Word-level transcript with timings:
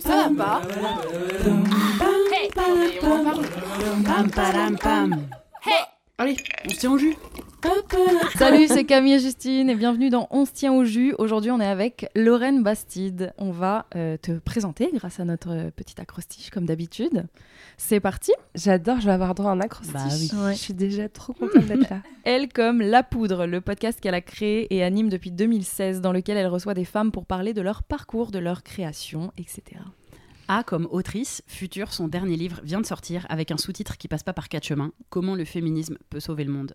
Ça 0.00 0.30
va 0.36 0.60
pas 4.34 4.76
pam. 4.80 5.26
Allez, 6.18 6.36
on 6.64 6.70
se 6.70 6.76
tient 6.76 6.92
au 6.92 6.98
jus. 6.98 7.16
Salut, 8.36 8.66
c'est 8.66 8.84
Camille 8.84 9.14
et 9.14 9.18
Justine 9.20 9.70
et 9.70 9.74
bienvenue 9.74 10.10
dans 10.10 10.26
On 10.30 10.44
se 10.44 10.52
tient 10.52 10.72
au 10.72 10.84
jus. 10.84 11.14
Aujourd'hui, 11.18 11.50
on 11.50 11.60
est 11.60 11.66
avec 11.66 12.08
Lorraine 12.16 12.62
Bastide. 12.62 13.32
On 13.38 13.52
va 13.52 13.86
euh, 13.94 14.16
te 14.16 14.32
présenter 14.38 14.90
grâce 14.92 15.20
à 15.20 15.24
notre 15.24 15.50
euh, 15.50 15.70
petit 15.70 16.00
acrostiche 16.00 16.50
comme 16.50 16.66
d'habitude. 16.66 17.26
C'est 17.76 18.00
parti. 18.00 18.32
J'adore, 18.54 19.00
je 19.00 19.06
vais 19.06 19.12
avoir 19.12 19.34
droit 19.34 19.50
à 19.50 19.54
un 19.54 19.60
acrostiche. 19.60 19.94
Bah 20.32 20.48
oui. 20.48 20.54
Je 20.54 20.58
suis 20.58 20.74
déjà 20.74 21.08
trop 21.08 21.32
contente 21.38 21.66
d'être 21.66 21.88
là. 21.88 22.02
Elle 22.24 22.48
comme 22.48 22.80
La 22.80 23.02
Poudre, 23.02 23.46
le 23.46 23.60
podcast 23.60 24.00
qu'elle 24.00 24.14
a 24.14 24.20
créé 24.20 24.74
et 24.74 24.82
anime 24.82 25.08
depuis 25.08 25.30
2016 25.30 26.00
dans 26.00 26.12
lequel 26.12 26.36
elle 26.36 26.48
reçoit 26.48 26.74
des 26.74 26.84
femmes 26.84 27.12
pour 27.12 27.26
parler 27.26 27.54
de 27.54 27.60
leur 27.60 27.82
parcours, 27.84 28.32
de 28.32 28.38
leur 28.38 28.62
création, 28.62 29.32
etc. 29.38 29.80
A 30.48 30.64
comme 30.64 30.88
autrice, 30.90 31.42
Futur, 31.46 31.92
son 31.92 32.08
dernier 32.08 32.36
livre, 32.36 32.60
vient 32.64 32.80
de 32.80 32.86
sortir 32.86 33.24
avec 33.28 33.52
un 33.52 33.56
sous-titre 33.56 33.98
qui 33.98 34.08
passe 34.08 34.24
pas 34.24 34.32
par 34.32 34.48
quatre 34.48 34.64
chemins 34.64 34.92
Comment 35.10 35.36
le 35.36 35.44
féminisme 35.44 35.96
peut 36.10 36.20
sauver 36.20 36.44
le 36.44 36.52
monde? 36.52 36.74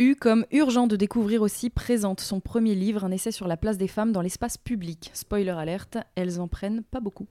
U 0.00 0.16
comme 0.16 0.46
urgent 0.50 0.86
de 0.86 0.96
découvrir 0.96 1.42
aussi 1.42 1.68
présente 1.68 2.20
son 2.20 2.40
premier 2.40 2.74
livre, 2.74 3.04
un 3.04 3.10
essai 3.10 3.32
sur 3.32 3.46
la 3.46 3.58
place 3.58 3.76
des 3.76 3.86
femmes 3.86 4.12
dans 4.12 4.22
l'espace 4.22 4.56
public. 4.56 5.10
Spoiler 5.12 5.50
alerte, 5.50 5.98
elles 6.14 6.40
en 6.40 6.48
prennent 6.48 6.82
pas 6.90 7.00
beaucoup. 7.00 7.26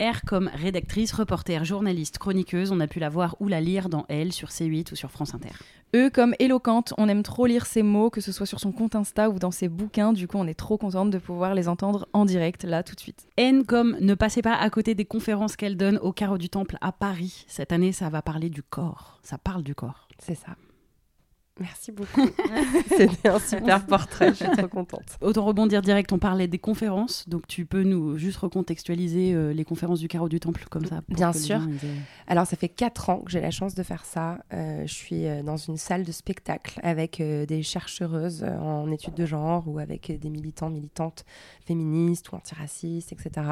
R 0.00 0.22
comme 0.26 0.50
rédactrice, 0.52 1.12
reporter, 1.12 1.64
journaliste, 1.64 2.18
chroniqueuse, 2.18 2.72
on 2.72 2.80
a 2.80 2.88
pu 2.88 2.98
la 2.98 3.08
voir 3.08 3.36
ou 3.38 3.46
la 3.46 3.60
lire 3.60 3.88
dans 3.88 4.04
Elle 4.08 4.32
sur 4.32 4.48
C8 4.48 4.92
ou 4.92 4.96
sur 4.96 5.12
France 5.12 5.32
Inter. 5.32 5.52
E 5.94 6.10
comme 6.10 6.34
éloquente, 6.40 6.92
on 6.98 7.08
aime 7.08 7.22
trop 7.22 7.46
lire 7.46 7.66
ses 7.66 7.84
mots, 7.84 8.10
que 8.10 8.20
ce 8.20 8.32
soit 8.32 8.46
sur 8.46 8.58
son 8.58 8.72
compte 8.72 8.96
Insta 8.96 9.30
ou 9.30 9.38
dans 9.38 9.52
ses 9.52 9.68
bouquins, 9.68 10.12
du 10.12 10.26
coup 10.26 10.38
on 10.38 10.48
est 10.48 10.54
trop 10.54 10.78
contente 10.78 11.10
de 11.10 11.18
pouvoir 11.18 11.54
les 11.54 11.68
entendre 11.68 12.08
en 12.12 12.24
direct 12.24 12.64
là 12.64 12.82
tout 12.82 12.96
de 12.96 13.00
suite. 13.00 13.28
N 13.36 13.64
comme 13.64 13.96
ne 14.00 14.14
passez 14.14 14.42
pas 14.42 14.56
à 14.56 14.68
côté 14.70 14.96
des 14.96 15.04
conférences 15.04 15.54
qu'elle 15.54 15.76
donne 15.76 15.98
au 15.98 16.12
Carreau 16.12 16.36
du 16.36 16.48
Temple 16.48 16.78
à 16.80 16.90
Paris. 16.90 17.44
Cette 17.46 17.70
année, 17.70 17.92
ça 17.92 18.10
va 18.10 18.22
parler 18.22 18.50
du 18.50 18.64
corps. 18.64 19.20
Ça 19.22 19.38
parle 19.38 19.62
du 19.62 19.76
corps. 19.76 20.08
C'est 20.18 20.34
ça. 20.34 20.56
Merci 21.58 21.90
beaucoup. 21.90 22.20
C'était 22.96 23.28
un 23.30 23.38
super 23.38 23.86
portrait, 23.86 24.28
je 24.30 24.44
suis 24.44 24.50
trop 24.50 24.68
contente. 24.68 25.16
Autant 25.22 25.44
rebondir 25.46 25.80
direct, 25.80 26.12
on 26.12 26.18
parlait 26.18 26.48
des 26.48 26.58
conférences, 26.58 27.26
donc 27.28 27.46
tu 27.46 27.64
peux 27.64 27.82
nous 27.82 28.18
juste 28.18 28.36
recontextualiser 28.38 29.32
euh, 29.32 29.52
les 29.54 29.64
conférences 29.64 30.00
du 30.00 30.08
Carreau 30.08 30.28
du 30.28 30.38
Temple 30.38 30.66
comme 30.70 30.84
ça. 30.84 31.00
Bien 31.08 31.32
sûr. 31.32 31.60
gens, 31.60 31.66
ils 31.68 31.76
aient- 31.88 31.94
Alors, 32.26 32.46
ça 32.46 32.56
fait 32.56 32.68
quatre 32.68 33.08
ans 33.08 33.18
que 33.20 33.30
j'ai 33.30 33.40
la 33.40 33.50
chance 33.50 33.74
de 33.74 33.82
faire 33.82 34.04
ça. 34.04 34.38
Euh, 34.52 34.82
je 34.86 34.92
suis 34.92 35.26
euh, 35.26 35.42
dans 35.42 35.56
une 35.56 35.78
salle 35.78 36.04
de 36.04 36.12
spectacle 36.12 36.78
avec 36.82 37.20
euh, 37.20 37.46
des 37.46 37.62
chercheuses 37.62 38.44
en 38.44 38.90
études 38.92 39.14
de 39.14 39.24
genre 39.24 39.66
ou 39.66 39.78
avec 39.78 40.12
des 40.20 40.28
militants, 40.30 40.68
militantes 40.68 41.24
féministes 41.64 42.30
ou 42.32 42.36
antiracistes, 42.36 43.12
etc. 43.12 43.46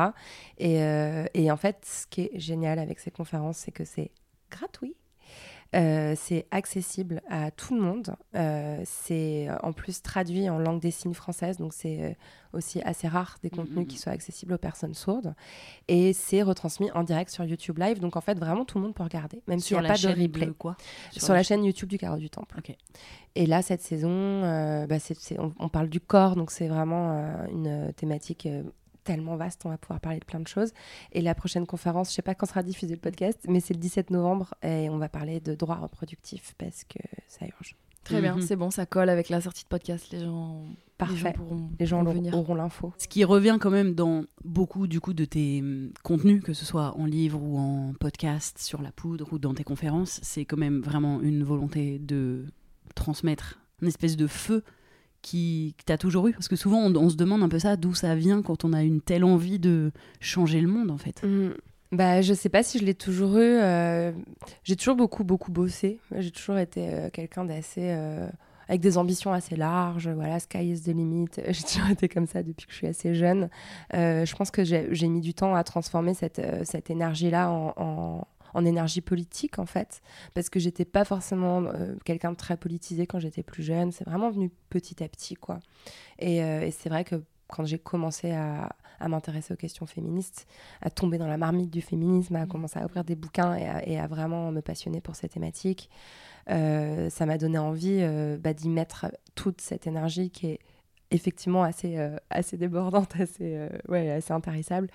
Et, 0.58 0.82
euh, 0.82 1.24
et 1.32 1.50
en 1.50 1.56
fait, 1.56 1.78
ce 1.84 2.06
qui 2.06 2.20
est 2.22 2.38
génial 2.38 2.78
avec 2.78 3.00
ces 3.00 3.10
conférences, 3.10 3.56
c'est 3.58 3.72
que 3.72 3.84
c'est 3.84 4.10
gratuit. 4.50 4.94
Euh, 5.74 6.14
c'est 6.16 6.46
accessible 6.50 7.20
à 7.28 7.50
tout 7.50 7.74
le 7.74 7.80
monde. 7.80 8.14
Euh, 8.36 8.80
c'est 8.84 9.48
euh, 9.48 9.56
en 9.62 9.72
plus 9.72 10.02
traduit 10.02 10.48
en 10.48 10.58
langue 10.58 10.80
des 10.80 10.90
signes 10.90 11.14
française, 11.14 11.56
donc 11.56 11.72
c'est 11.72 12.16
aussi 12.52 12.80
assez 12.82 13.08
rare 13.08 13.38
des 13.42 13.50
contenus 13.50 13.78
Mhm. 13.78 13.86
qui 13.86 13.98
soient 13.98 14.12
accessibles 14.12 14.52
aux 14.54 14.58
personnes 14.58 14.94
sourdes. 14.94 15.34
Et 15.88 16.12
c'est 16.12 16.42
retransmis 16.42 16.90
en 16.92 17.02
direct 17.02 17.30
sur 17.30 17.44
YouTube 17.44 17.78
Live, 17.78 17.98
donc 17.98 18.16
en 18.16 18.20
fait 18.20 18.38
vraiment 18.38 18.64
tout 18.64 18.78
le 18.78 18.84
monde 18.84 18.94
peut 18.94 19.02
regarder, 19.02 19.42
même 19.48 19.58
s'il 19.58 19.66
sur 19.68 19.80
n'y 19.80 19.86
a 19.86 19.88
la 19.88 19.88
pas 19.88 19.94
de 19.94 20.00
chaîne 20.00 20.22
replay. 20.22 20.50
quoi? 20.56 20.76
Sur, 21.10 21.34
la 21.34 21.42
chaîne 21.42 21.64
YouTube 21.64 21.88
du 21.88 21.98
Carreau 21.98 22.18
du 22.18 22.30
Temple. 22.30 22.60
Et 23.34 23.46
là, 23.46 23.62
cette 23.62 23.80
saison, 23.80 24.10
euh, 24.10 24.86
bah, 24.86 24.96
on, 25.38 25.52
on 25.58 25.68
parle 25.68 25.88
du 25.88 26.00
corps, 26.00 26.36
donc 26.36 26.52
c'est 26.52 26.68
vraiment 26.68 27.10
une 27.50 27.92
thématique 27.96 28.46
tellement 29.04 29.36
vaste, 29.36 29.62
on 29.64 29.68
va 29.70 29.78
pouvoir 29.78 30.00
parler 30.00 30.18
de 30.20 30.24
plein 30.24 30.40
de 30.40 30.48
choses. 30.48 30.72
Et 31.12 31.20
la 31.20 31.34
prochaine 31.34 31.66
conférence, 31.66 32.10
je 32.10 32.14
sais 32.14 32.22
pas 32.22 32.34
quand 32.34 32.46
sera 32.46 32.62
diffusé 32.62 32.94
le 32.94 33.00
podcast, 33.00 33.38
mais 33.48 33.60
c'est 33.60 33.74
le 33.74 33.80
17 33.80 34.10
novembre 34.10 34.54
et 34.62 34.88
on 34.90 34.98
va 34.98 35.08
parler 35.08 35.40
de 35.40 35.54
droits 35.54 35.76
reproductifs 35.76 36.54
parce 36.58 36.84
que 36.84 36.98
ça 37.28 37.46
urge. 37.46 37.76
Très 38.02 38.20
bien, 38.20 38.34
Mhm. 38.36 38.42
c'est 38.42 38.56
bon, 38.56 38.70
ça 38.70 38.84
colle 38.84 39.08
avec 39.08 39.30
la 39.30 39.40
sortie 39.40 39.62
de 39.64 39.68
podcast, 39.68 40.10
les 40.12 40.20
gens, 40.20 40.60
les 40.62 40.66
gens 40.66 40.84
Parfait. 40.98 41.32
pourront, 41.32 41.70
Les 41.80 41.86
gens 41.86 42.00
pourront 42.04 42.14
venir. 42.14 42.34
auront 42.36 42.54
l'info. 42.54 42.92
Ce 42.98 43.08
qui 43.08 43.24
revient 43.24 43.56
quand 43.58 43.70
même 43.70 43.94
dans 43.94 44.24
beaucoup 44.44 44.86
du 44.86 45.00
coup 45.00 45.14
de 45.14 45.24
tes 45.24 45.60
hum, 45.62 45.90
contenus, 46.02 46.42
que 46.42 46.52
ce 46.52 46.66
soit 46.66 46.94
en 46.98 47.06
livre 47.06 47.40
ou 47.42 47.56
en 47.56 47.94
podcast, 47.98 48.58
sur 48.58 48.82
la 48.82 48.92
poudre 48.92 49.32
ou 49.32 49.38
dans 49.38 49.54
tes 49.54 49.64
conférences, 49.64 50.20
c'est 50.22 50.44
quand 50.44 50.58
même 50.58 50.80
vraiment 50.82 51.22
une 51.22 51.44
volonté 51.44 51.98
de 51.98 52.44
transmettre 52.94 53.58
une 53.80 53.88
espèce 53.88 54.16
de 54.16 54.26
feu 54.26 54.62
qui 55.24 55.74
que 55.78 55.84
t'as 55.84 55.96
toujours 55.96 56.28
eu. 56.28 56.32
Parce 56.32 56.48
que 56.48 56.56
souvent 56.56 56.78
on, 56.78 57.08
se 57.08 57.16
demande 57.16 57.42
un 57.42 57.48
peu 57.48 57.58
ça, 57.58 57.76
d'où 57.76 57.94
ça 57.94 58.14
vient 58.14 58.42
quand 58.42 58.64
on 58.64 58.72
a 58.72 58.82
une 58.82 59.00
telle 59.00 59.24
envie 59.24 59.58
de 59.58 59.90
changer 60.20 60.60
le 60.60 60.68
monde 60.68 60.90
en 60.90 60.98
fait. 60.98 61.22
Mm. 61.24 61.54
Bah, 61.92 62.22
je 62.22 62.34
sais 62.34 62.48
pas 62.48 62.62
si 62.62 62.78
je 62.78 62.84
l'ai 62.84 62.94
toujours 62.94 63.36
eu. 63.38 63.58
euh, 63.60 64.12
J'ai 64.64 64.76
toujours 64.76 64.96
beaucoup, 64.96 65.22
beaucoup 65.24 65.52
bossé. 65.52 66.00
J'ai 66.16 66.30
toujours 66.30 66.58
été 66.58 66.88
euh, 66.88 67.08
quelqu'un 67.10 67.44
d'assez. 67.44 67.90
euh, 67.90 68.28
avec 68.66 68.80
des 68.80 68.96
ambitions 68.98 69.32
assez 69.32 69.56
larges. 69.56 70.08
Voilà, 70.08 70.40
sky 70.40 70.70
is 70.70 70.82
the 70.82 70.88
limit. 70.88 71.28
J'ai 71.48 71.62
toujours 71.62 71.90
été 71.90 72.08
comme 72.08 72.26
ça 72.26 72.42
depuis 72.42 72.66
que 72.66 72.72
je 72.72 72.78
suis 72.78 72.86
assez 72.86 73.14
jeune. 73.14 73.50
Je 73.92 74.34
pense 74.36 74.50
que 74.50 74.64
j'ai 74.64 75.08
mis 75.08 75.20
du 75.20 75.34
temps 75.34 75.54
à 75.54 75.62
transformer 75.64 76.14
cette, 76.14 76.40
cette 76.64 76.88
énergie-là 76.88 77.50
en, 77.50 78.26
en 78.54 78.64
énergie 78.64 79.00
politique, 79.00 79.58
en 79.58 79.66
fait. 79.66 80.00
Parce 80.32 80.48
que 80.48 80.58
j'étais 80.58 80.84
pas 80.84 81.04
forcément 81.04 81.64
euh, 81.64 81.94
quelqu'un 82.04 82.32
de 82.32 82.36
très 82.36 82.56
politisé 82.56 83.06
quand 83.06 83.18
j'étais 83.18 83.42
plus 83.42 83.62
jeune. 83.62 83.92
C'est 83.92 84.04
vraiment 84.04 84.30
venu 84.30 84.50
petit 84.70 85.02
à 85.02 85.08
petit, 85.08 85.34
quoi. 85.34 85.60
Et, 86.18 86.42
euh, 86.42 86.62
et 86.62 86.70
c'est 86.70 86.88
vrai 86.88 87.04
que 87.04 87.22
quand 87.48 87.64
j'ai 87.64 87.78
commencé 87.78 88.32
à, 88.32 88.74
à 89.00 89.08
m'intéresser 89.08 89.52
aux 89.52 89.56
questions 89.56 89.86
féministes, 89.86 90.46
à 90.80 90.90
tomber 90.90 91.18
dans 91.18 91.26
la 91.26 91.36
marmite 91.36 91.70
du 91.70 91.82
féminisme, 91.82 92.36
à 92.36 92.46
commencer 92.46 92.78
à 92.78 92.84
ouvrir 92.84 93.04
des 93.04 93.16
bouquins 93.16 93.54
et 93.54 93.68
à, 93.68 93.86
et 93.86 93.98
à 93.98 94.06
vraiment 94.06 94.50
me 94.50 94.62
passionner 94.62 95.00
pour 95.00 95.14
ces 95.16 95.28
thématiques, 95.28 95.90
euh, 96.48 97.10
ça 97.10 97.26
m'a 97.26 97.38
donné 97.38 97.58
envie 97.58 98.02
bah, 98.38 98.54
d'y 98.54 98.68
mettre 98.68 99.06
toute 99.34 99.60
cette 99.60 99.86
énergie 99.86 100.30
qui 100.30 100.46
est 100.46 100.60
effectivement 101.14 101.62
assez, 101.62 101.96
euh, 101.96 102.16
assez 102.30 102.56
débordante, 102.56 103.14
assez, 103.18 103.56
euh, 103.56 103.68
ouais, 103.88 104.10
assez 104.10 104.32
intarissable. 104.32 104.88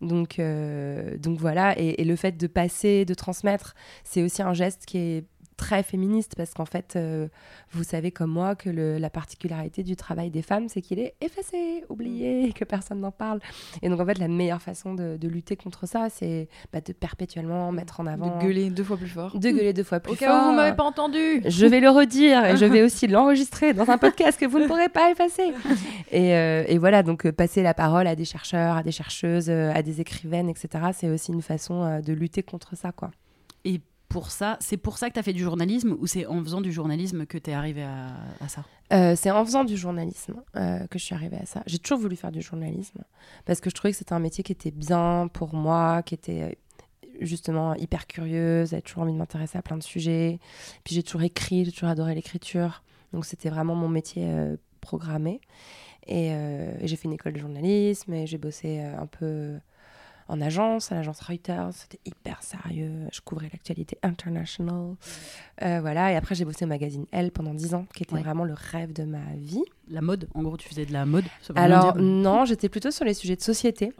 Donc, 0.00 0.38
euh, 0.38 1.16
donc 1.18 1.38
voilà, 1.38 1.78
et, 1.78 2.00
et 2.00 2.04
le 2.04 2.16
fait 2.16 2.36
de 2.36 2.46
passer, 2.46 3.04
de 3.04 3.14
transmettre, 3.14 3.74
c'est 4.04 4.22
aussi 4.22 4.42
un 4.42 4.54
geste 4.54 4.86
qui 4.86 4.98
est 4.98 5.24
très 5.56 5.82
féministe 5.82 6.34
parce 6.36 6.52
qu'en 6.54 6.66
fait, 6.66 6.94
euh, 6.96 7.28
vous 7.72 7.82
savez 7.82 8.10
comme 8.10 8.30
moi 8.30 8.54
que 8.54 8.68
le- 8.68 8.98
la 8.98 9.08
particularité 9.10 9.82
du 9.82 9.96
travail 9.96 10.30
des 10.30 10.42
femmes, 10.42 10.68
c'est 10.68 10.82
qu'il 10.82 10.98
est 10.98 11.14
effacé, 11.20 11.82
oublié, 11.88 12.52
que 12.52 12.64
personne 12.64 13.00
n'en 13.00 13.10
parle. 13.10 13.40
Et 13.82 13.88
donc 13.88 13.98
en 14.00 14.04
fait, 14.06 14.18
la 14.18 14.28
meilleure 14.28 14.60
façon 14.60 14.94
de, 14.94 15.16
de 15.16 15.28
lutter 15.28 15.56
contre 15.56 15.86
ça, 15.86 16.08
c'est 16.10 16.48
bah, 16.72 16.80
de 16.80 16.92
perpétuellement 16.92 17.72
mettre 17.72 18.00
en 18.00 18.06
avant, 18.06 18.36
De 18.38 18.42
gueuler 18.44 18.70
deux 18.70 18.84
fois 18.84 18.96
plus 18.96 19.08
fort. 19.08 19.38
de 19.38 19.50
gueuler 19.50 19.72
deux 19.72 19.82
fois 19.82 20.00
plus 20.00 20.12
Au 20.12 20.14
cas 20.16 20.30
fort. 20.30 20.42
où 20.42 20.50
vous 20.50 20.56
m'avez 20.56 20.76
pas 20.76 20.84
entendu. 20.84 21.42
Je 21.46 21.66
vais 21.66 21.80
le 21.80 21.88
redire 21.90 22.44
et 22.44 22.56
je 22.56 22.64
vais 22.66 22.82
aussi 22.84 23.06
l'enregistrer 23.06 23.72
dans 23.72 23.88
un 23.90 23.98
podcast 23.98 24.38
que 24.38 24.46
vous 24.46 24.58
ne 24.58 24.66
pourrez 24.66 24.88
pas 24.88 25.10
effacer. 25.10 25.52
Et, 26.12 26.34
euh, 26.36 26.64
et 26.68 26.78
voilà, 26.78 27.02
donc 27.02 27.26
euh, 27.26 27.32
passer 27.32 27.62
la 27.62 27.74
parole 27.74 28.06
à 28.06 28.14
des 28.14 28.24
chercheurs, 28.24 28.76
à 28.76 28.82
des 28.82 28.92
chercheuses, 28.92 29.50
à 29.50 29.82
des 29.82 30.00
écrivaines, 30.00 30.48
etc., 30.48 30.68
c'est 30.92 31.08
aussi 31.10 31.32
une 31.32 31.42
façon 31.42 32.00
de 32.00 32.12
lutter 32.12 32.42
contre 32.42 32.76
ça, 32.76 32.92
quoi. 32.92 33.10
Et 33.64 33.80
c'est 34.60 34.76
pour 34.76 34.98
ça 34.98 35.08
que 35.08 35.14
tu 35.14 35.20
as 35.20 35.22
fait 35.22 35.32
du 35.32 35.42
journalisme 35.42 35.96
ou 35.98 36.06
c'est 36.06 36.26
en 36.26 36.42
faisant 36.42 36.60
du 36.60 36.72
journalisme 36.72 37.26
que 37.26 37.38
tu 37.38 37.50
es 37.50 37.54
arrivé 37.54 37.82
à, 37.82 38.48
ça? 38.48 38.64
Euh, 38.92 39.14
c'est 39.16 39.30
en 39.30 39.44
faisant 39.44 39.64
du 39.64 39.76
journalisme 39.76 40.42
euh, 40.56 40.86
que 40.86 40.98
je 40.98 41.04
suis 41.04 41.14
arrivée 41.14 41.38
à 41.38 41.46
ça. 41.46 41.62
J'ai 41.66 41.78
toujours 41.78 41.98
voulu 41.98 42.16
faire 42.16 42.32
du 42.32 42.40
journalisme 42.40 43.02
parce 43.44 43.60
que 43.60 43.70
je 43.70 43.74
trouvais 43.74 43.92
que 43.92 43.98
c'était 43.98 44.12
un 44.12 44.20
métier 44.20 44.44
qui 44.44 44.52
était 44.52 44.70
bien 44.70 45.28
pour 45.32 45.54
moi, 45.54 46.02
qui 46.02 46.14
était. 46.14 46.58
justement 47.20 47.74
hyper 47.74 48.06
curieuse, 48.06 48.70
j'avais 48.70 48.82
toujours 48.82 49.02
envie 49.02 49.12
de 49.12 49.18
m'intéresser 49.18 49.58
à 49.58 49.62
plein 49.62 49.76
de 49.76 49.82
sujets. 49.82 50.38
Puis 50.84 50.94
j'ai 50.94 51.02
toujours 51.02 51.22
écrit, 51.22 51.64
j'ai 51.64 51.72
toujours 51.72 51.88
adoré 51.88 52.14
l'écriture. 52.14 52.82
Donc 53.12 53.24
c'était 53.24 53.50
vraiment 53.50 53.74
mon 53.74 53.88
métier 53.88 54.24
euh, 54.26 54.56
programmé. 54.80 55.40
Et, 56.06 56.30
euh, 56.32 56.72
et 56.80 56.86
j'ai 56.86 56.96
fait 56.96 57.06
une 57.06 57.14
école 57.14 57.32
de 57.32 57.40
journalisme 57.40 58.12
et 58.14 58.26
j'ai 58.26 58.38
bossé 58.38 58.80
euh, 58.80 59.00
un 59.00 59.06
peu 59.06 59.58
en 60.28 60.40
agence, 60.40 60.90
à 60.92 60.96
l'agence 60.96 61.20
Reuters. 61.20 61.70
C'était 61.72 62.00
hyper 62.04 62.42
sérieux. 62.42 62.92
Je 63.12 63.20
couvrais 63.20 63.48
l'actualité 63.52 63.98
international. 64.02 64.94
Euh, 65.62 65.80
voilà. 65.80 66.12
Et 66.12 66.16
après, 66.16 66.34
j'ai 66.34 66.44
bossé 66.44 66.64
au 66.64 66.68
magazine 66.68 67.06
Elle 67.12 67.30
pendant 67.30 67.54
10 67.54 67.74
ans, 67.74 67.86
qui 67.94 68.02
était 68.02 68.14
Ouais. 68.14 68.22
vraiment 68.22 68.44
le 68.44 68.54
rêve 68.54 68.92
de 68.92 69.04
ma 69.04 69.20
vie. 69.36 69.62
La 69.88 70.00
mode, 70.00 70.28
en 70.34 70.42
gros, 70.42 70.56
tu 70.56 70.68
faisais 70.68 70.84
de 70.84 70.92
la 70.92 71.06
mode 71.06 71.24
ça 71.42 71.52
Alors, 71.56 71.92
dire. 71.92 72.02
non, 72.02 72.44
j'étais 72.44 72.68
plutôt 72.68 72.90
sur 72.90 73.04
les 73.04 73.14
sujets 73.14 73.36
de 73.36 73.40
société. 73.40 73.92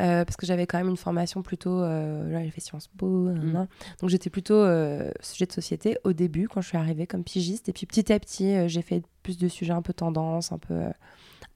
Euh, 0.00 0.24
parce 0.24 0.36
que 0.36 0.46
j'avais 0.46 0.66
quand 0.66 0.78
même 0.78 0.88
une 0.88 0.96
formation 0.96 1.42
plutôt. 1.42 1.82
Euh, 1.82 2.30
là, 2.30 2.42
j'ai 2.42 2.50
fait 2.50 2.60
Sciences 2.62 2.88
Po. 2.96 3.06
nan. 3.30 3.68
Donc, 4.00 4.08
j'étais 4.10 4.30
plutôt 4.30 4.54
euh, 4.54 5.10
sujet 5.20 5.44
de 5.46 5.52
société 5.52 5.98
au 6.04 6.12
début, 6.14 6.48
quand 6.48 6.60
je 6.62 6.68
suis 6.68 6.78
arrivée 6.78 7.06
comme 7.06 7.22
pigiste. 7.24 7.68
Et 7.68 7.72
puis, 7.72 7.84
petit 7.86 8.12
à 8.12 8.18
petit, 8.18 8.68
j'ai 8.68 8.82
fait 8.82 9.02
plus 9.22 9.36
de 9.36 9.48
sujets 9.48 9.72
un 9.74 9.82
peu 9.82 9.92
tendance, 9.92 10.52
un 10.52 10.58
peu 10.58 10.84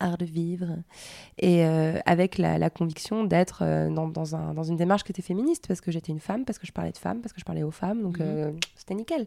art 0.00 0.18
de 0.18 0.24
vivre. 0.24 0.66
Et 1.38 1.64
euh, 1.64 1.98
avec 2.06 2.38
la, 2.38 2.58
la 2.58 2.70
conviction 2.70 3.24
d'être 3.24 3.60
euh, 3.62 3.88
dans, 3.90 4.08
dans, 4.08 4.34
un- 4.34 4.54
dans 4.54 4.62
une 4.64 4.76
démarche 4.76 5.04
qui 5.04 5.12
était 5.12 5.22
féministe, 5.22 5.66
parce 5.68 5.80
que 5.80 5.90
j'étais 5.90 6.12
une 6.12 6.20
femme, 6.20 6.44
parce 6.44 6.58
que 6.58 6.66
je 6.66 6.72
parlais 6.72 6.92
de 6.92 6.98
femmes, 6.98 7.20
parce 7.20 7.32
que 7.32 7.40
je 7.40 7.44
parlais 7.44 7.62
aux 7.62 7.70
femmes. 7.70 8.02
Donc, 8.02 8.18
Mhm. 8.18 8.26
euh, 8.26 8.50
c'était 8.76 8.94
nickel. 8.94 9.26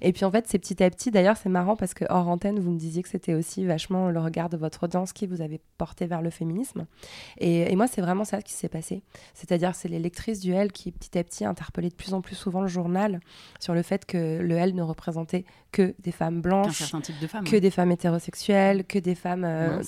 Et 0.00 0.12
puis, 0.12 0.24
en 0.24 0.30
fait, 0.30 0.46
c'est 0.48 0.58
petit 0.58 0.82
à 0.82 0.90
petit. 0.90 1.10
D'ailleurs, 1.10 1.36
c'est 1.36 1.48
marrant 1.48 1.76
parce 1.76 1.94
que 1.94 2.04
hors 2.08 2.28
antenne, 2.28 2.58
vous 2.58 2.70
me 2.72 2.78
disiez 2.78 3.02
que 3.02 3.08
c'était 3.08 3.34
aussi 3.34 3.64
vachement 3.64 4.10
le 4.10 4.20
regard 4.20 4.48
de 4.48 4.56
votre 4.56 4.84
audience 4.84 5.12
qui 5.12 5.26
vous 5.26 5.40
avait 5.40 5.60
porté 5.78 6.06
vers 6.06 6.22
le 6.22 6.30
féminisme. 6.30 6.86
Et, 7.38 7.70
et 7.72 7.76
moi, 7.76 7.86
c'est 7.86 8.00
vraiment 8.00 8.24
ça 8.24 8.42
qui 8.42 8.52
s'est 8.52 8.68
passé. 8.68 9.02
C'est-à-dire, 9.34 9.74
c'est 9.74 9.88
les 9.88 9.98
lectrices 9.98 10.40
du 10.40 10.52
L 10.52 10.72
qui, 10.72 10.90
petit 10.92 11.18
à 11.18 11.24
petit, 11.24 11.44
interpellaient 11.44 11.90
de 11.90 11.94
plus 11.94 12.14
en 12.14 12.20
plus 12.20 12.34
souvent 12.34 12.60
le 12.62 12.68
journal 12.68 13.20
sur 13.60 13.74
le 13.74 13.82
fait 13.82 14.04
que 14.06 14.38
le 14.40 14.56
L 14.56 14.74
ne 14.74 14.82
représentait 14.82 15.44
que 15.72 15.94
des 15.98 16.12
femmes 16.12 16.40
blanches, 16.40 16.80
de 17.10 17.26
que 17.50 17.56
des 17.56 17.70
femmes 17.70 17.90
hétérosexuelles, 17.90 18.84
que 18.84 18.98
des 18.98 19.14
femmes 19.14 19.44
euh, 19.44 19.82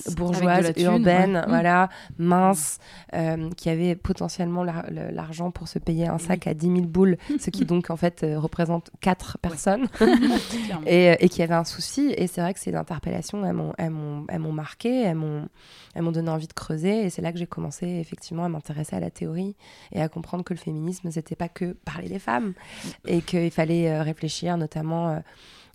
thune, 0.73 0.85
urbaines, 0.85 1.35
ouais. 1.35 1.41
Mm. 1.41 1.49
voilà, 1.49 1.89
minces, 2.17 2.79
euh, 3.13 3.49
qui 3.57 3.69
avaient 3.69 3.95
potentiellement 3.95 4.63
l'ar- 4.63 4.85
le- 4.89 5.09
l'argent 5.11 5.51
pour 5.51 5.67
se 5.67 5.79
payer 5.79 6.07
un 6.07 6.17
sac 6.17 6.47
à 6.47 6.53
10 6.53 6.67
000 6.67 6.81
boules, 6.81 7.17
ce 7.39 7.49
qui 7.49 7.65
donc 7.65 7.89
en 7.89 7.97
fait 7.97 8.23
euh, 8.23 8.39
représente 8.39 8.89
quatre 9.01 9.37
personnes, 9.41 9.87
Clairement. 9.97 10.85
et, 10.85 11.11
euh, 11.11 11.15
et 11.19 11.29
qui 11.29 11.41
avaient 11.43 11.53
un 11.53 11.63
souci. 11.63 12.13
Et 12.17 12.27
c'est 12.27 12.41
vrai 12.41 12.53
que 12.53 12.59
ces 12.59 12.75
interpellations, 12.75 13.45
elles 13.45 13.53
m'ont- 13.53 14.51
marqué, 14.53 15.03
elles 15.03 15.15
m'ont 15.15 15.47
elles 15.95 16.03
m'ont 16.03 16.11
donné 16.11 16.29
envie 16.29 16.47
de 16.47 16.53
creuser. 16.53 17.05
Et 17.05 17.09
c'est 17.09 17.21
là 17.23 17.31
que 17.31 17.39
j'ai 17.39 17.47
commencé 17.47 17.85
effectivement 17.87 18.43
à 18.45 18.49
m'intéresser 18.49 18.95
à 18.95 18.99
la 18.99 19.09
théorie 19.09 19.55
et 19.91 19.99
à 20.01 20.07
comprendre 20.09 20.43
que 20.43 20.53
le 20.53 20.59
féminisme, 20.59 21.09
c'était 21.11 21.35
pas 21.35 21.49
que 21.49 21.73
parler 21.85 22.07
des 22.07 22.19
femmes 22.19 22.53
et 23.05 23.21
qu'il 23.21 23.49
fallait 23.51 23.99
réfléchir 24.01 24.57
notamment 24.57 25.21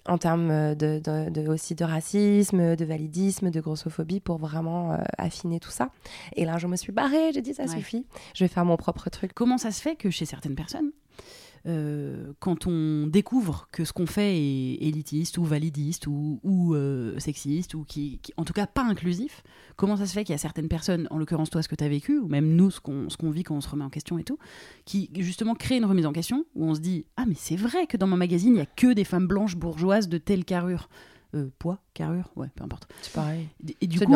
en 0.08 0.18
termes 0.18 0.50
euh, 0.50 0.74
de, 0.74 1.00
de- 1.04 1.30
de- 1.30 1.48
aussi 1.48 1.74
de 1.74 1.84
racisme, 1.84 2.74
de 2.76 2.84
validisme, 2.84 3.50
de 3.50 3.60
grossophobie 3.60 4.20
pour 4.20 4.38
vraiment 4.38 4.92
euh, 4.92 4.96
affiner 5.18 5.60
tout 5.60 5.70
ça. 5.70 5.90
Et 6.36 6.44
là, 6.44 6.58
je 6.58 6.66
me 6.66 6.76
suis 6.76 6.92
barrée, 6.92 7.32
j'ai 7.32 7.42
dit 7.42 7.54
ça 7.54 7.62
Ouais. 7.64 7.68
suffit, 7.68 8.04
je 8.34 8.44
vais 8.44 8.48
faire 8.48 8.64
mon 8.64 8.76
propre 8.76 9.10
truc. 9.10 9.32
Comment 9.34 9.58
ça 9.58 9.70
se 9.70 9.80
fait 9.80 9.94
que 9.96 10.10
chez 10.10 10.24
certaines 10.24 10.54
personnes, 10.56 10.90
euh, 11.66 12.32
quand 12.40 12.66
on 12.66 13.06
découvre 13.06 13.68
que 13.72 13.84
ce 13.84 13.92
qu'on 13.92 14.06
fait 14.06 14.36
est 14.36 14.74
élitiste 14.82 15.38
ou 15.38 15.44
validiste 15.44 16.06
ou, 16.08 16.40
ou, 16.42 16.74
euh, 16.74 17.18
sexiste 17.20 17.74
ou 17.74 17.84
qui, 17.84 18.18
qui- 18.22 18.32
en 18.36 18.44
tout 18.44 18.52
cas 18.52 18.66
pas 18.66 18.82
inclusif, 18.84 19.42
comment 19.76 19.96
ça 19.96 20.06
se 20.06 20.12
fait 20.12 20.24
qu'il 20.24 20.32
y 20.32 20.34
a 20.34 20.38
certaines 20.38 20.68
personnes, 20.68 21.06
en 21.10 21.18
l'occurrence 21.18 21.50
toi 21.50 21.62
ce 21.62 21.68
que 21.68 21.76
tu 21.76 21.84
as 21.84 21.88
vécu, 21.88 22.18
ou 22.18 22.26
même 22.26 22.56
nous 22.56 22.70
ce 22.70 22.80
qu'on 22.80 23.30
vit 23.30 23.42
quand 23.44 23.54
on 23.54 23.60
se 23.60 23.68
remet 23.68 23.84
en 23.84 23.90
question 23.90 24.18
et 24.18 24.24
tout, 24.24 24.38
qui 24.84 25.08
justement 25.18 25.54
créent 25.54 25.78
une 25.78 25.84
remise 25.84 26.06
en 26.06 26.12
question 26.12 26.44
où 26.54 26.64
on 26.64 26.74
se 26.74 26.80
dit 26.80 27.06
ah 27.16 27.24
mais 27.26 27.36
c'est 27.36 27.56
vrai 27.56 27.86
que 27.86 27.96
dans 27.96 28.06
mon 28.08 28.16
magazine 28.16 28.54
il 28.54 28.58
y 28.58 28.62
a 28.62 28.66
que 28.66 28.92
des 28.92 29.04
femmes 29.04 29.26
blanches 29.28 29.56
bourgeoises 29.56 30.08
de 30.08 30.18
telle 30.18 30.44
carrure. 30.44 30.88
Euh, 31.34 31.48
poids, 31.58 31.78
carrure, 31.94 32.30
ouais, 32.36 32.48
peu 32.54 32.62
importe. 32.62 32.86
C'est 33.00 33.14
pareil. 33.14 33.48
Et 33.80 33.86
du 33.86 33.98
coup, 34.04 34.12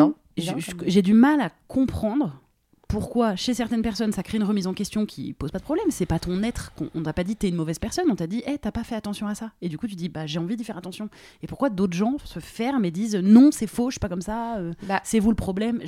j'ai 0.85 1.01
du 1.01 1.13
mal 1.13 1.41
à 1.41 1.51
comprendre 1.67 2.39
pourquoi 2.87 3.35
chez 3.35 3.53
certaines 3.53 3.81
personnes 3.81 4.11
ça 4.13 4.23
crée 4.23 4.37
une 4.37 4.43
remise 4.43 4.65
en 4.67 4.73
question 4.73 5.05
qui 5.05 5.33
pose 5.33 5.51
pas 5.51 5.59
de 5.59 5.63
problème. 5.63 5.85
C'est 5.89 6.05
pas 6.05 6.19
ton 6.19 6.41
être. 6.43 6.71
On 6.95 7.03
t'a 7.03 7.13
pas 7.13 7.23
dit 7.23 7.35
t'es 7.35 7.49
une 7.49 7.55
mauvaise 7.55 7.79
personne. 7.79 8.05
On 8.09 8.15
t'a 8.15 8.27
dit 8.27 8.43
hey, 8.45 8.57
t'as 8.59 8.71
pas 8.71 8.83
fait 8.83 8.95
attention 8.95 9.27
à 9.27 9.35
ça. 9.35 9.51
Et 9.61 9.69
du 9.69 9.77
coup 9.77 9.87
tu 9.87 9.95
dis 9.95 10.07
bah 10.09 10.25
j'ai 10.25 10.39
envie 10.39 10.55
d'y 10.55 10.63
faire 10.63 10.77
attention. 10.77 11.09
Et 11.43 11.47
pourquoi 11.47 11.69
d'autres 11.69 11.95
gens 11.97 12.15
se 12.23 12.39
ferment 12.39 12.83
et 12.85 12.91
disent 12.91 13.15
non 13.15 13.49
c'est 13.51 13.67
faux, 13.67 13.89
je 13.89 13.95
suis 13.95 13.99
pas 13.99 14.09
comme 14.09 14.21
ça. 14.21 14.57
euh, 14.57 14.71
Bah, 14.83 15.01
c'est 15.03 15.19
vous 15.19 15.29
le 15.29 15.35
problème. 15.35 15.81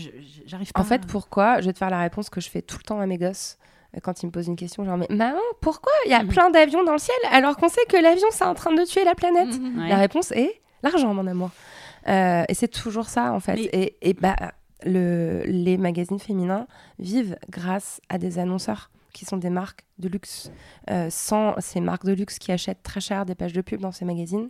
J'arrive 0.46 0.72
pas. 0.74 0.81
En 0.81 0.84
fait, 0.84 1.06
pourquoi 1.07 1.62
Je 1.62 1.68
vais 1.68 1.74
te 1.74 1.78
faire 1.78 1.90
la 1.90 2.01
réponse 2.01 2.30
que 2.30 2.42
je 2.42 2.50
fais 2.50 2.62
tout 2.62 2.78
le 2.78 2.84
temps 2.84 3.00
à 3.00 3.06
mes 3.06 3.18
gosses 3.18 3.57
euh, 3.96 4.00
quand 4.04 4.22
ils 4.22 4.25
me 4.28 4.31
posent 4.31 4.48
une 4.48 4.56
question, 4.57 4.84
genre 4.84 4.98
mais 4.98 5.07
maman, 5.10 5.40
pourquoi 5.62 5.94
il 6.06 6.12
y 6.12 6.13
a 6.13 6.22
Mhm. 6.24 6.28
plein 6.30 6.50
d'avions 6.50 6.84
dans 6.84 6.94
le 6.94 7.00
ciel 7.00 7.16
alors 7.31 7.56
qu'on 7.57 7.69
sait 7.69 7.86
que 7.88 7.98
l'avion 7.98 8.28
c'est 8.31 8.44
en 8.46 8.54
train 8.56 8.74
de 8.74 8.84
tuer 8.84 9.04
la 9.06 9.16
planète 9.16 9.50
Ouais. 9.50 9.88
La 9.90 9.96
réponse 9.98 10.31
est 10.31 10.62
l'argent, 10.84 11.13
mon 11.13 11.25
amour. 11.28 11.50
Euh, 12.07 12.44
et 12.48 12.54
c'est 12.54 12.68
toujours 12.68 13.07
ça 13.07 13.31
en 13.34 13.40
fait. 13.40 13.56
Mais- 13.56 13.69
Et, 13.74 14.10
et 14.10 14.13
bah 14.13 14.36
le, 14.85 15.43
les 15.45 15.77
magazines 15.77 16.19
féminins 16.19 16.67
vivent 16.99 17.37
grâce 17.49 18.01
à 18.09 18.17
des 18.17 18.39
annonceurs 18.39 18.89
qui 19.13 19.25
sont 19.25 19.37
des 19.37 19.49
marques 19.49 19.85
de 19.97 20.07
luxe. 20.07 20.51
Euh, 20.89 21.09
sans 21.09 21.55
ces 21.59 21.81
marques 21.81 22.05
de 22.05 22.13
luxe 22.13 22.39
qui 22.39 22.51
achètent 22.51 22.83
très 22.83 23.01
cher 23.01 23.25
des 23.25 23.35
pages 23.35 23.53
de 23.53 23.61
pub 23.61 23.81
dans 23.81 23.91
ces 23.91 24.05
magazines, 24.05 24.49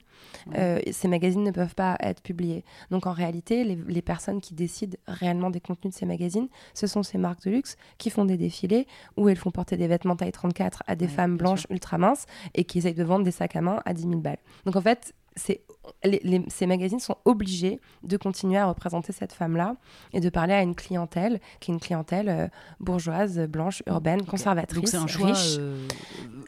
euh, 0.55 0.79
ces 0.91 1.07
magazines 1.07 1.43
ne 1.43 1.51
peuvent 1.51 1.75
pas 1.75 1.97
être 2.01 2.21
publiés. 2.21 2.63
Donc 2.91 3.07
en 3.07 3.13
réalité, 3.13 3.63
les, 3.63 3.77
les 3.87 4.01
personnes 4.01 4.41
qui 4.41 4.53
décident 4.53 4.97
réellement 5.07 5.49
des 5.49 5.61
contenus 5.61 5.93
de 5.93 5.97
ces 5.97 6.05
magazines, 6.05 6.49
ce 6.73 6.87
sont 6.87 7.03
ces 7.03 7.17
marques 7.17 7.43
de 7.45 7.51
luxe 7.51 7.77
qui 7.97 8.09
font 8.09 8.25
des 8.25 8.37
défilés 8.37 8.85
où 9.17 9.29
elles 9.29 9.37
font 9.37 9.51
porter 9.51 9.77
des 9.77 9.87
vêtements 9.87 10.15
taille 10.15 10.31
34 10.31 10.83
à 10.87 10.95
des 10.95 11.05
Ouais, 11.05 11.11
femmes 11.11 11.37
blanches 11.37 11.65
ultra 11.69 11.97
minces 11.97 12.25
et 12.53 12.63
qui 12.63 12.79
essayent 12.79 12.93
de 12.93 13.03
vendre 13.03 13.23
des 13.23 13.31
sacs 13.31 13.55
à 13.55 13.61
main 13.61 13.81
à 13.85 13.93
10 13.93 14.03
000 14.03 14.15
balles. 14.17 14.37
Donc 14.65 14.75
en 14.75 14.81
fait, 14.81 15.13
c'est 15.39 15.62
les- 16.03 16.21
les- 16.24 16.44
ces 16.50 16.68
magazines 16.68 17.00
sont 17.00 17.15
obligés 17.25 17.80
de 18.03 18.15
continuer 18.15 18.57
à 18.57 18.68
représenter 18.68 19.12
cette 19.12 19.33
femme-là 19.33 19.75
et 20.13 20.19
de 20.19 20.30
parler 20.30 20.53
à 20.53 20.62
une 20.62 20.75
clientèle 20.75 21.39
qui 21.59 21.71
est 21.71 21.74
une 21.74 21.80
clientèle 21.80 22.30
euh, 22.30 22.47
bourgeoise, 22.80 23.39
blanche, 23.47 23.81
urbaine, 23.88 24.24
conservatrice, 24.25 24.80
Donc 24.80 24.88
c'est 24.88 24.97
un 24.97 25.07
choix 25.07 25.27
riche, 25.30 25.56
euh, 25.57 25.88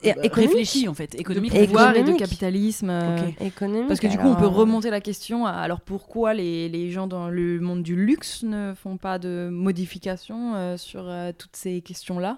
Et 0.03 0.09
économique. 0.09 0.33
réfléchi 0.35 0.87
en 0.87 0.93
fait, 0.93 1.15
économique. 1.15 1.53
de 1.53 1.65
pouvoir 1.65 1.95
et 1.95 2.03
de 2.03 2.11
capitalisme. 2.13 2.89
euh, 2.91 3.27
Ok. 3.29 3.41
économique. 3.41 3.87
Parce 3.87 3.99
que 3.99 4.07
du 4.07 4.17
coup, 4.17 4.27
on 4.27 4.35
peut 4.35 4.43
euh, 4.43 4.47
remonter 4.47 4.89
la 4.91 5.01
question 5.01 5.45
à 5.47 5.51
alors 5.53 5.81
pourquoi 5.81 6.33
les, 6.35 6.69
les 6.69 6.91
gens 6.91 7.07
dans 7.07 7.29
le 7.29 7.59
monde 7.59 7.81
du 7.83 7.95
luxe 7.95 8.43
ne 8.43 8.73
font 8.75 8.97
pas 8.97 9.17
de 9.17 9.49
modifications 9.51 10.53
euh, 10.55 10.77
sur 10.77 11.03
euh, 11.07 11.31
toutes 11.37 11.55
ces 11.55 11.81
questions-là? 11.81 12.37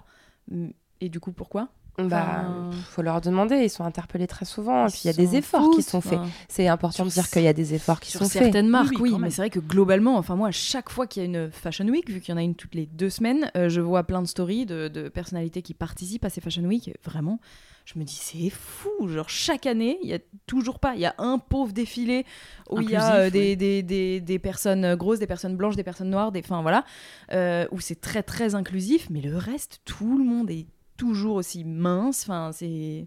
Et 1.00 1.08
du 1.10 1.20
coup, 1.20 1.32
pourquoi? 1.32 1.68
Bah, 1.96 2.04
Enfin, 2.06 2.70
faut 2.90 3.02
leur 3.02 3.20
demander. 3.20 3.56
Ils 3.62 3.70
sont 3.70 3.84
interpellés 3.84 4.26
très 4.26 4.44
souvent. 4.44 4.88
Et 4.88 4.90
puis 4.90 5.02
il 5.04 5.06
y 5.06 5.10
a 5.10 5.12
des 5.12 5.36
efforts 5.36 5.70
qui 5.70 5.82
sont 5.82 6.00
faits. 6.00 6.18
enfin. 6.18 6.28
C'est 6.48 6.66
important 6.66 6.96
Sur 6.96 7.04
de 7.06 7.10
dire 7.10 7.30
qu'il 7.30 7.42
y 7.42 7.46
a 7.48 7.52
des 7.52 7.72
efforts 7.74 8.00
qui 8.00 8.10
sur 8.10 8.20
sont 8.20 8.28
faits. 8.28 8.42
certaines 8.42 8.68
marques, 8.68 8.96
Oui, 8.98 9.14
mais 9.18 9.30
c'est 9.30 9.42
vrai 9.42 9.50
que 9.50 9.60
globalement, 9.60 10.16
enfin 10.16 10.34
moi, 10.34 10.48
à 10.48 10.52
chaque 10.52 10.90
fois 10.90 11.06
qu'il 11.06 11.22
y 11.22 11.26
a 11.26 11.28
une 11.28 11.50
Fashion 11.52 11.86
Week, 11.86 12.10
vu 12.10 12.20
qu'il 12.20 12.32
y 12.32 12.34
en 12.34 12.38
a 12.38 12.42
une 12.42 12.56
toutes 12.56 12.74
les 12.74 12.86
deux 12.86 13.10
semaines, 13.10 13.48
euh, 13.56 13.68
je 13.68 13.80
vois 13.80 14.02
plein 14.02 14.22
de 14.22 14.26
stories 14.26 14.66
de, 14.66 14.88
de 14.88 15.08
personnalités 15.08 15.62
qui 15.62 15.72
participent 15.74 16.24
à 16.24 16.30
ces 16.30 16.40
Fashion 16.40 16.64
Week. 16.64 16.90
Vraiment, 17.04 17.38
je 17.84 17.96
me 17.98 18.04
dis 18.04 18.18
c'est 18.20 18.50
fou. 18.50 18.90
Genre 19.06 19.28
chaque 19.28 19.66
année, 19.66 19.98
il 20.02 20.08
y 20.08 20.14
a 20.14 20.18
toujours 20.46 20.80
pas, 20.80 20.94
il 20.96 21.00
y 21.00 21.06
a 21.06 21.14
un 21.18 21.38
pauvre 21.38 21.72
défilé 21.72 22.26
où 22.70 22.80
il 22.80 22.90
y 22.90 22.96
a 22.96 23.14
euh, 23.14 23.30
des, 23.30 23.50
oui. 23.50 23.56
des, 23.56 23.82
des, 23.84 24.20
des 24.20 24.38
personnes 24.40 24.96
grosses, 24.96 25.20
des 25.20 25.28
personnes 25.28 25.56
blanches, 25.56 25.76
des 25.76 25.84
personnes 25.84 26.10
noires, 26.10 26.32
des, 26.32 26.40
enfin 26.40 26.60
voilà, 26.62 26.84
euh, 27.32 27.66
où 27.70 27.78
c'est 27.78 28.00
très 28.00 28.24
très 28.24 28.56
inclusif. 28.56 29.08
Mais 29.10 29.20
le 29.20 29.36
reste, 29.36 29.80
tout 29.84 30.18
le 30.18 30.24
monde 30.24 30.50
est 30.50 30.66
toujours 30.96 31.36
aussi 31.36 31.64
mince. 31.64 32.22
Enfin 32.24 32.50
c'est 32.52 33.06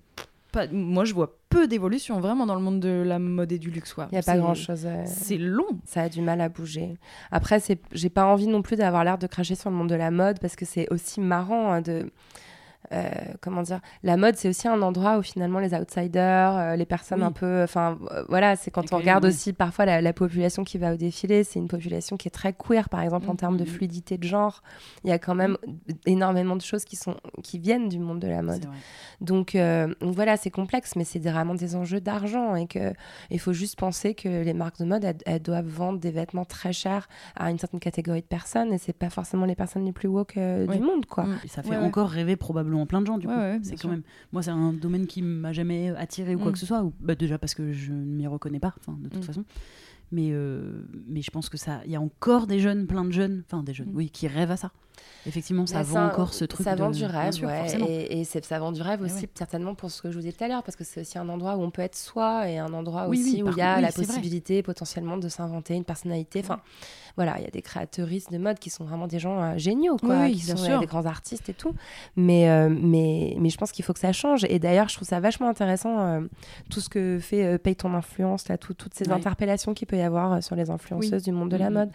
pas, 0.52 0.68
moi 0.68 1.06
je 1.06 1.14
vois 1.14 1.38
peu 1.50 1.68
d'évolution 1.68 2.20
vraiment 2.20 2.46
dans 2.46 2.56
le 2.56 2.62
monde 2.62 2.80
de 2.80 3.04
la 3.06 3.20
mode 3.20 3.52
et 3.52 3.60
du 3.60 3.70
luxe. 3.72 3.94
Il 3.98 4.02
n'y 4.14 4.18
a 4.18 4.22
pas 4.22 4.34
C'est- 4.34 4.38
grand-chose. 4.40 4.86
euh, 4.86 5.04
C'est 5.06 5.38
long. 5.38 5.80
Ça 5.86 6.04
a 6.04 6.10
du 6.10 6.22
mal 6.22 6.42
à 6.42 6.50
bouger. 6.50 6.98
Après, 7.32 7.60
c'est, 7.60 7.80
j'ai 7.94 8.10
pas 8.10 8.26
envie 8.26 8.48
non 8.48 8.62
plus 8.62 8.76
d'avoir 8.76 9.04
l'air 9.04 9.18
de 9.18 9.28
cracher 9.28 9.56
sur 9.56 9.70
le 9.70 9.76
monde 9.76 9.90
de 9.90 9.96
la 9.96 10.12
mode 10.12 10.40
parce 10.40 10.56
que 10.56 10.66
c'est 10.66 10.92
aussi 10.92 11.20
marrant 11.22 11.72
hein, 11.72 11.82
de. 11.82 12.12
Euh, 12.94 13.10
comment 13.42 13.64
dire 13.64 13.82
La 14.04 14.16
mode, 14.16 14.36
c'est 14.38 14.48
aussi 14.48 14.68
un 14.68 14.82
endroit 14.82 15.18
où 15.18 15.22
finalement 15.22 15.60
les 15.60 15.74
outsiders, 15.74 16.56
euh, 16.56 16.76
les 16.78 16.86
personnes 16.86 17.20
Oui. 17.20 17.26
un 17.26 17.32
peu. 17.32 17.64
Enfin, 17.64 17.98
euh, 18.12 18.24
voilà, 18.30 18.56
c'est 18.56 18.72
quand 18.72 18.94
on 18.94 18.98
regarde 18.98 19.24
oui. 19.26 19.30
aussi 19.30 19.52
parfois 19.52 19.86
la, 19.86 20.02
la 20.02 20.14
population 20.14 20.64
qui 20.64 20.78
va 20.78 20.94
au 20.94 20.96
défilé, 20.96 21.44
c'est 21.44 21.60
une 21.60 21.68
population 21.68 22.16
qui 22.16 22.28
est 22.30 22.32
très 22.32 22.54
queer, 22.54 22.88
par 22.90 23.02
exemple, 23.02 23.28
en 23.30 23.32
Mhm. 23.34 23.38
termes 23.38 23.58
de 23.58 23.66
fluidité 23.66 24.18
de 24.18 24.24
genre. 24.24 24.62
Il 25.04 25.10
y 25.10 25.14
a 25.14 25.20
quand 25.20 25.36
même 25.36 25.58
énormément 26.06 26.56
de 26.56 26.62
choses 26.62 26.86
qui, 26.86 26.96
sont, 26.96 27.16
qui 27.44 27.60
viennent 27.60 27.90
du 27.90 28.00
monde 28.00 28.20
de 28.20 28.28
la 28.28 28.42
mode. 28.42 28.66
Donc, 29.22 29.56
euh, 29.56 29.94
donc 30.00 30.16
voilà, 30.16 30.38
c'est 30.38 30.50
complexe, 30.52 30.96
mais 30.96 31.04
c'est 31.04 31.20
vraiment 31.20 31.56
des 31.56 31.76
enjeux 31.76 32.00
d'argent 32.02 32.56
et 32.56 32.68
que 32.68 32.94
il 33.32 33.40
faut 33.40 33.54
juste 33.54 33.78
penser 33.78 34.14
que 34.14 34.30
les 34.30 34.54
marques 34.54 34.80
de 34.80 34.86
mode, 34.86 35.04
elles, 35.04 35.18
elles 35.26 35.42
doivent 35.42 35.68
vendre 35.68 36.00
des 36.00 36.12
vêtements 36.12 36.46
très 36.46 36.72
chers 36.74 37.10
à 37.36 37.50
une 37.52 37.60
certaine 37.60 37.80
catégorie 37.80 38.22
de 38.22 38.28
personnes 38.28 38.72
et 38.74 38.78
c'est 38.78 38.94
pas 38.94 39.10
forcément 39.10 39.46
les 39.46 39.56
personnes 39.56 39.84
les 39.86 39.92
plus 39.92 40.08
woke 40.08 40.38
euh, 40.38 40.66
Oui. 40.70 40.78
du 40.78 40.84
monde, 40.84 41.06
quoi. 41.06 41.24
Mm. 41.26 41.40
Et 41.44 41.48
ça 41.48 41.64
fait 41.64 41.70
Ouais, 41.70 41.78
ouais. 41.78 41.84
encore 41.84 42.10
rêver 42.10 42.36
probablement 42.36 42.67
plein 42.88 43.02
de 43.02 43.08
gens 43.08 43.18
du 43.18 43.28
Ouais, 43.28 43.34
coup. 43.34 43.40
ouais, 43.40 43.60
c'est 43.64 43.78
sûr. 43.78 43.84
quand 43.90 43.90
même. 43.96 44.04
Moi, 44.32 44.42
c'est 44.44 44.52
un 44.52 44.74
domaine 44.74 45.08
qui 45.08 45.22
m'a 45.22 45.54
jamais 45.54 45.90
attiré 45.98 46.36
ou 46.36 46.40
quoi 46.40 46.50
Mm. 46.50 46.54
que 46.54 46.60
ce 46.60 46.66
soit. 46.66 46.84
Ou, 46.84 46.94
bah, 47.00 47.16
déjà 47.16 47.38
parce 47.38 47.54
que 47.54 47.72
je 47.72 47.92
ne 47.92 47.98
m'y 48.16 48.28
reconnais 48.28 48.60
pas, 48.60 48.74
enfin, 48.80 48.98
de 49.02 49.10
toute 49.10 49.20
Mm. 49.24 49.28
façon. 49.28 49.44
Mais, 50.12 50.30
euh, 50.32 50.84
mais 51.08 51.22
je 51.22 51.30
pense 51.32 51.50
que 51.50 51.58
ça, 51.58 51.82
il 51.86 51.92
y 51.92 51.96
a 51.98 52.02
encore 52.02 52.48
des 52.48 52.60
jeunes, 52.60 52.88
plein 52.88 53.04
de 53.04 53.12
jeunes, 53.12 53.44
enfin 53.46 53.62
des 53.64 53.74
jeunes, 53.74 53.90
Mm. 53.92 53.96
oui, 53.96 54.10
qui 54.10 54.28
rêvent 54.28 54.52
à 54.52 54.58
ça. 54.58 54.72
Effectivement, 55.28 55.68
ça 55.68 55.84
vend 55.84 56.00
un- 56.00 56.08
encore 56.08 56.34
ce 56.34 56.46
truc. 56.46 56.64
Ça 56.64 56.76
de- 56.76 56.80
vend 56.80 56.90
du 56.92 57.04
rêve, 57.06 57.34
sûr, 57.34 57.48
ouais. 57.48 57.60
forcément. 57.60 57.86
Et, 57.90 58.24
ça 58.24 58.60
vend 58.60 58.72
du 58.72 58.82
rêve 58.82 59.00
Eh 59.02 59.06
aussi, 59.06 59.24
ouais. 59.26 59.30
certainement 59.36 59.76
pour 59.76 59.92
ce 59.92 60.02
que 60.02 60.10
je 60.10 60.16
vous 60.16 60.22
disais 60.22 60.32
tout 60.32 60.44
à 60.44 60.48
l'heure, 60.48 60.64
parce 60.64 60.76
que 60.78 60.84
c'est 60.86 61.02
aussi 61.02 61.18
un 61.20 61.28
endroit 61.30 61.58
où 61.58 61.62
on 61.62 61.70
peut 61.72 61.82
être 61.82 61.96
soi 61.98 62.50
et 62.50 62.58
un 62.58 62.72
endroit 62.74 63.08
Oui, 63.10 63.20
aussi 63.20 63.44
oui, 63.44 63.50
où 63.50 63.52
il 63.52 63.58
y 63.58 63.62
a 63.62 63.82
la 63.82 63.90
vrai. 63.90 64.06
possibilité 64.06 64.64
potentiellement 64.64 65.18
de 65.18 65.28
s'inventer 65.28 65.76
une 65.76 65.84
personnalité. 65.84 66.40
Enfin, 66.40 66.62
voilà, 67.18 67.38
il 67.40 67.44
y 67.44 67.48
a 67.48 67.50
des 67.52 67.62
créateuristes 67.62 68.32
de 68.32 68.38
mode 68.38 68.58
qui 68.60 68.70
sont 68.70 68.86
vraiment 68.86 69.08
des 69.08 69.20
gens 69.20 69.42
euh, 69.42 69.58
géniaux, 69.58 69.98
quoi, 69.98 70.22
Oui, 70.22 70.34
qui 70.36 70.40
sont 70.46 70.56
sûr. 70.56 70.76
euh, 70.78 70.80
des 70.80 70.86
grands 70.86 71.06
artistes 71.06 71.50
et 71.50 71.54
tout. 71.54 71.74
Mais, 72.16 72.50
euh, 72.50 72.70
mais, 72.70 73.36
mais 73.40 73.50
je 73.50 73.58
pense 73.58 73.72
qu'il 73.74 73.84
faut 73.84 73.92
que 73.94 74.00
ça 74.00 74.14
change. 74.14 74.46
Et 74.50 74.60
d'ailleurs, 74.60 74.88
je 74.88 74.96
trouve 74.96 75.08
ça 75.08 75.20
vachement 75.20 75.50
intéressant, 75.50 76.22
tout 76.70 76.80
ce 76.80 76.88
que 76.90 77.18
fait 77.20 77.58
Paye 77.58 77.76
ton 77.76 77.94
influence, 77.94 78.48
là, 78.48 78.58
tout- 78.58 78.74
toutes 78.76 78.94
ces 78.94 79.08
Ouais. 79.08 79.14
interpellations 79.16 79.74
qu'il 79.74 79.88
peut 79.88 79.98
y 79.98 80.02
avoir 80.02 80.42
sur 80.44 80.56
les 80.56 80.70
influenceuses 80.70 81.24
du 81.24 81.32
monde 81.32 81.50
de 81.50 81.58
la 81.58 81.70
mode. 81.72 81.90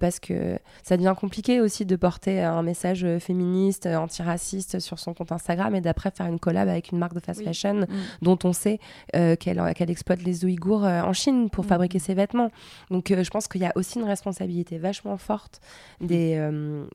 Parce 0.00 0.20
que 0.20 0.58
ça 0.82 0.96
devient 0.96 1.14
compliqué 1.18 1.60
aussi 1.60 1.84
de 1.84 1.96
porter 1.96 2.40
un 2.42 2.62
message 2.62 3.06
féministe, 3.18 3.86
antiraciste 3.86 4.78
sur 4.78 4.98
son 4.98 5.14
compte 5.14 5.32
Instagram 5.32 5.74
et 5.74 5.80
d'après 5.80 6.10
faire 6.10 6.26
une 6.26 6.38
collab 6.38 6.68
avec 6.68 6.92
une 6.92 6.98
marque 6.98 7.14
de 7.14 7.20
fast 7.20 7.40
Oui. 7.40 7.46
fashion 7.46 7.74
Mm. 7.74 7.86
dont 8.22 8.38
on 8.44 8.52
sait 8.52 8.78
qu'elle 9.12 9.90
exploite 9.90 10.22
les 10.22 10.44
Ouïghours 10.44 10.84
en 10.84 11.12
Chine 11.12 11.50
pour 11.50 11.64
Mhm. 11.64 11.68
fabriquer 11.70 11.98
ses 11.98 12.14
vêtements. 12.14 12.50
Donc 12.90 13.12
je 13.12 13.30
pense 13.30 13.48
qu'il 13.48 13.62
y 13.62 13.66
a 13.66 13.72
aussi 13.74 13.98
une 13.98 14.04
responsabilité 14.04 14.43
vachement 14.78 15.16
forte 15.16 15.60
des, 16.00 16.34
euh, 16.36 16.86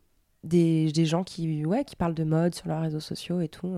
des, 0.43 0.91
des 0.91 1.05
gens 1.05 1.23
qui, 1.23 1.65
ouais, 1.65 1.83
qui 1.83 1.95
parlent 1.95 2.13
de 2.13 2.23
mode 2.23 2.55
sur 2.55 2.67
leurs 2.67 2.81
réseaux 2.81 2.99
sociaux 2.99 3.41
et 3.41 3.47
tout. 3.47 3.73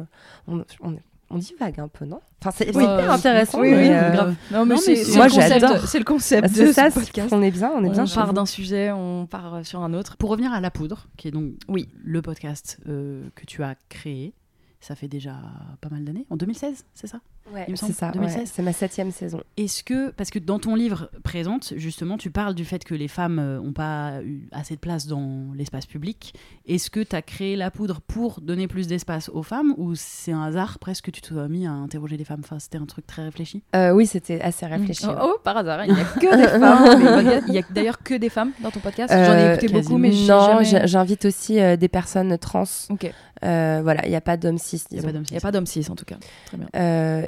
On, 0.47 0.63
on, 0.81 0.95
on 1.33 1.37
divague 1.37 1.79
un 1.79 1.87
peu, 1.87 2.03
non? 2.05 2.19
Enfin, 2.41 2.51
c'est 2.51 2.75
Oui. 2.75 2.83
hyper 2.83 3.09
intéressant. 3.11 3.61
Oui, 3.61 3.69
oui, 3.69 3.89
euh, 3.89 4.11
grave. 4.11 4.35
Non, 4.51 4.65
mais 4.65 4.75
mais 4.75 4.95
c'est 4.95 5.15
moi, 5.15 5.27
le 5.27 5.31
concept- 5.33 5.59
j'adore. 5.61 5.87
C'est 5.87 5.99
le 5.99 6.03
concept 6.05 6.49
de 6.49 6.53
C'est 6.55 6.67
ce 6.67 6.73
ça, 6.73 6.91
podcast. 6.91 7.29
on 7.31 7.41
est 7.41 7.51
bien, 7.51 7.71
on 7.73 7.83
est 7.85 7.89
bien. 7.89 8.03
On 8.03 8.13
part 8.15 8.33
d'un 8.33 8.45
sujet, 8.45 8.91
on 8.91 9.27
part 9.27 9.65
sur 9.65 9.81
un 9.81 9.93
autre. 9.93 10.17
Pour 10.17 10.29
revenir 10.29 10.51
à 10.51 10.59
La 10.59 10.71
Poudre, 10.71 11.07
qui 11.17 11.29
est 11.29 11.31
donc 11.31 11.53
Oui. 11.69 11.87
le 12.03 12.21
podcast 12.21 12.79
euh, 12.87 13.29
que 13.35 13.45
tu 13.45 13.63
as 13.63 13.75
créé, 13.87 14.33
ça 14.81 14.95
fait 14.95 15.07
déjà 15.07 15.35
pas 15.79 15.89
mal 15.89 16.03
d'années, 16.03 16.25
en 16.29 16.35
2016, 16.35 16.83
c'est 16.93 17.07
ça? 17.07 17.21
Ouais, 17.53 17.65
il 17.67 17.71
me 17.71 17.75
c'est 17.75 17.87
semble, 17.87 17.93
ça, 17.93 18.07
ouais. 18.07 18.13
2016. 18.13 18.51
c'est 18.53 18.61
ma 18.61 18.71
septième 18.71 19.11
saison. 19.11 19.41
Est-ce 19.57 19.83
que, 19.83 20.11
parce 20.11 20.29
que 20.29 20.39
dans 20.39 20.59
ton 20.59 20.75
livre 20.75 21.09
présente, 21.23 21.73
justement, 21.75 22.17
tu 22.17 22.29
parles 22.31 22.55
du 22.55 22.63
fait 22.65 22.83
que 22.83 22.93
les 22.95 23.07
femmes 23.09 23.57
n'ont 23.61 23.73
pas 23.73 24.21
eu 24.23 24.47
assez 24.51 24.75
de 24.75 24.79
place 24.79 25.05
dans 25.07 25.51
l'espace 25.55 25.85
public. 25.85 26.33
Est-ce 26.67 26.89
que 26.89 27.01
tu 27.01 27.15
as 27.15 27.21
créé 27.21 27.55
la 27.55 27.69
poudre 27.71 27.99
pour 28.01 28.39
donner 28.41 28.67
plus 28.67 28.87
d'espace 28.87 29.29
aux 29.29 29.43
femmes 29.43 29.73
ou 29.77 29.95
c'est 29.95 30.31
un 30.31 30.43
hasard 30.43 30.79
presque 30.79 31.05
que 31.05 31.11
tu 31.11 31.19
te 31.21 31.27
sois 31.27 31.47
mis 31.49 31.65
à 31.67 31.71
interroger 31.71 32.15
les 32.15 32.23
femmes? 32.23 32.41
Enfin, 32.43 32.59
C'était 32.59 32.77
un 32.77 32.85
truc 32.85 33.05
très 33.07 33.23
réfléchi 33.23 33.63
Euh, 33.75 33.91
oui, 33.91 34.05
c'était 34.05 34.39
assez 34.39 34.65
réfléchi. 34.65 35.03
Oh, 35.07 35.11
ouais. 35.11 35.15
oh, 35.21 35.37
par 35.43 35.57
hasard, 35.57 35.83
il 35.85 35.93
n'y 35.93 35.99
a 35.99 36.03
que 36.21 36.35
des 36.37 36.47
femmes. 36.59 37.43
Il 37.47 37.53
y 37.53 37.57
a 37.57 37.63
d'ailleurs 37.69 38.01
que 38.01 38.13
des 38.13 38.29
femmes 38.29 38.51
dans 38.63 38.71
ton 38.71 38.79
podcast. 38.79 39.11
J'en 39.11 39.17
ai 39.17 39.41
Euh, 39.41 39.53
écouté 39.55 39.73
beaucoup, 39.73 39.97
mais 39.97 40.11
non, 40.11 40.61
jamais... 40.63 40.87
j'invite 40.87 41.25
aussi 41.25 41.59
euh, 41.59 41.75
des 41.75 41.89
personnes 41.89 42.37
trans. 42.37 42.63
Ok. 42.89 43.11
Euh, 43.43 43.79
voilà, 43.81 44.05
il 44.05 44.09
n'y 44.11 44.15
a 44.15 44.21
pas 44.21 44.37
d'hommes 44.37 44.59
cis, 44.59 44.83
Il 44.91 44.99
n'y 44.99 45.03
a 45.03 45.03
pas 45.07 45.11
d'homme 45.13 45.23
Il 45.29 45.31
n'y 45.33 45.37
a 45.37 45.41
pas 45.41 45.51
d'homme 45.51 45.65
cis 45.65 45.87
en 45.89 45.95
tout 45.95 46.05
cas. 46.05 46.17
Très 46.45 46.57
bien. 46.57 46.67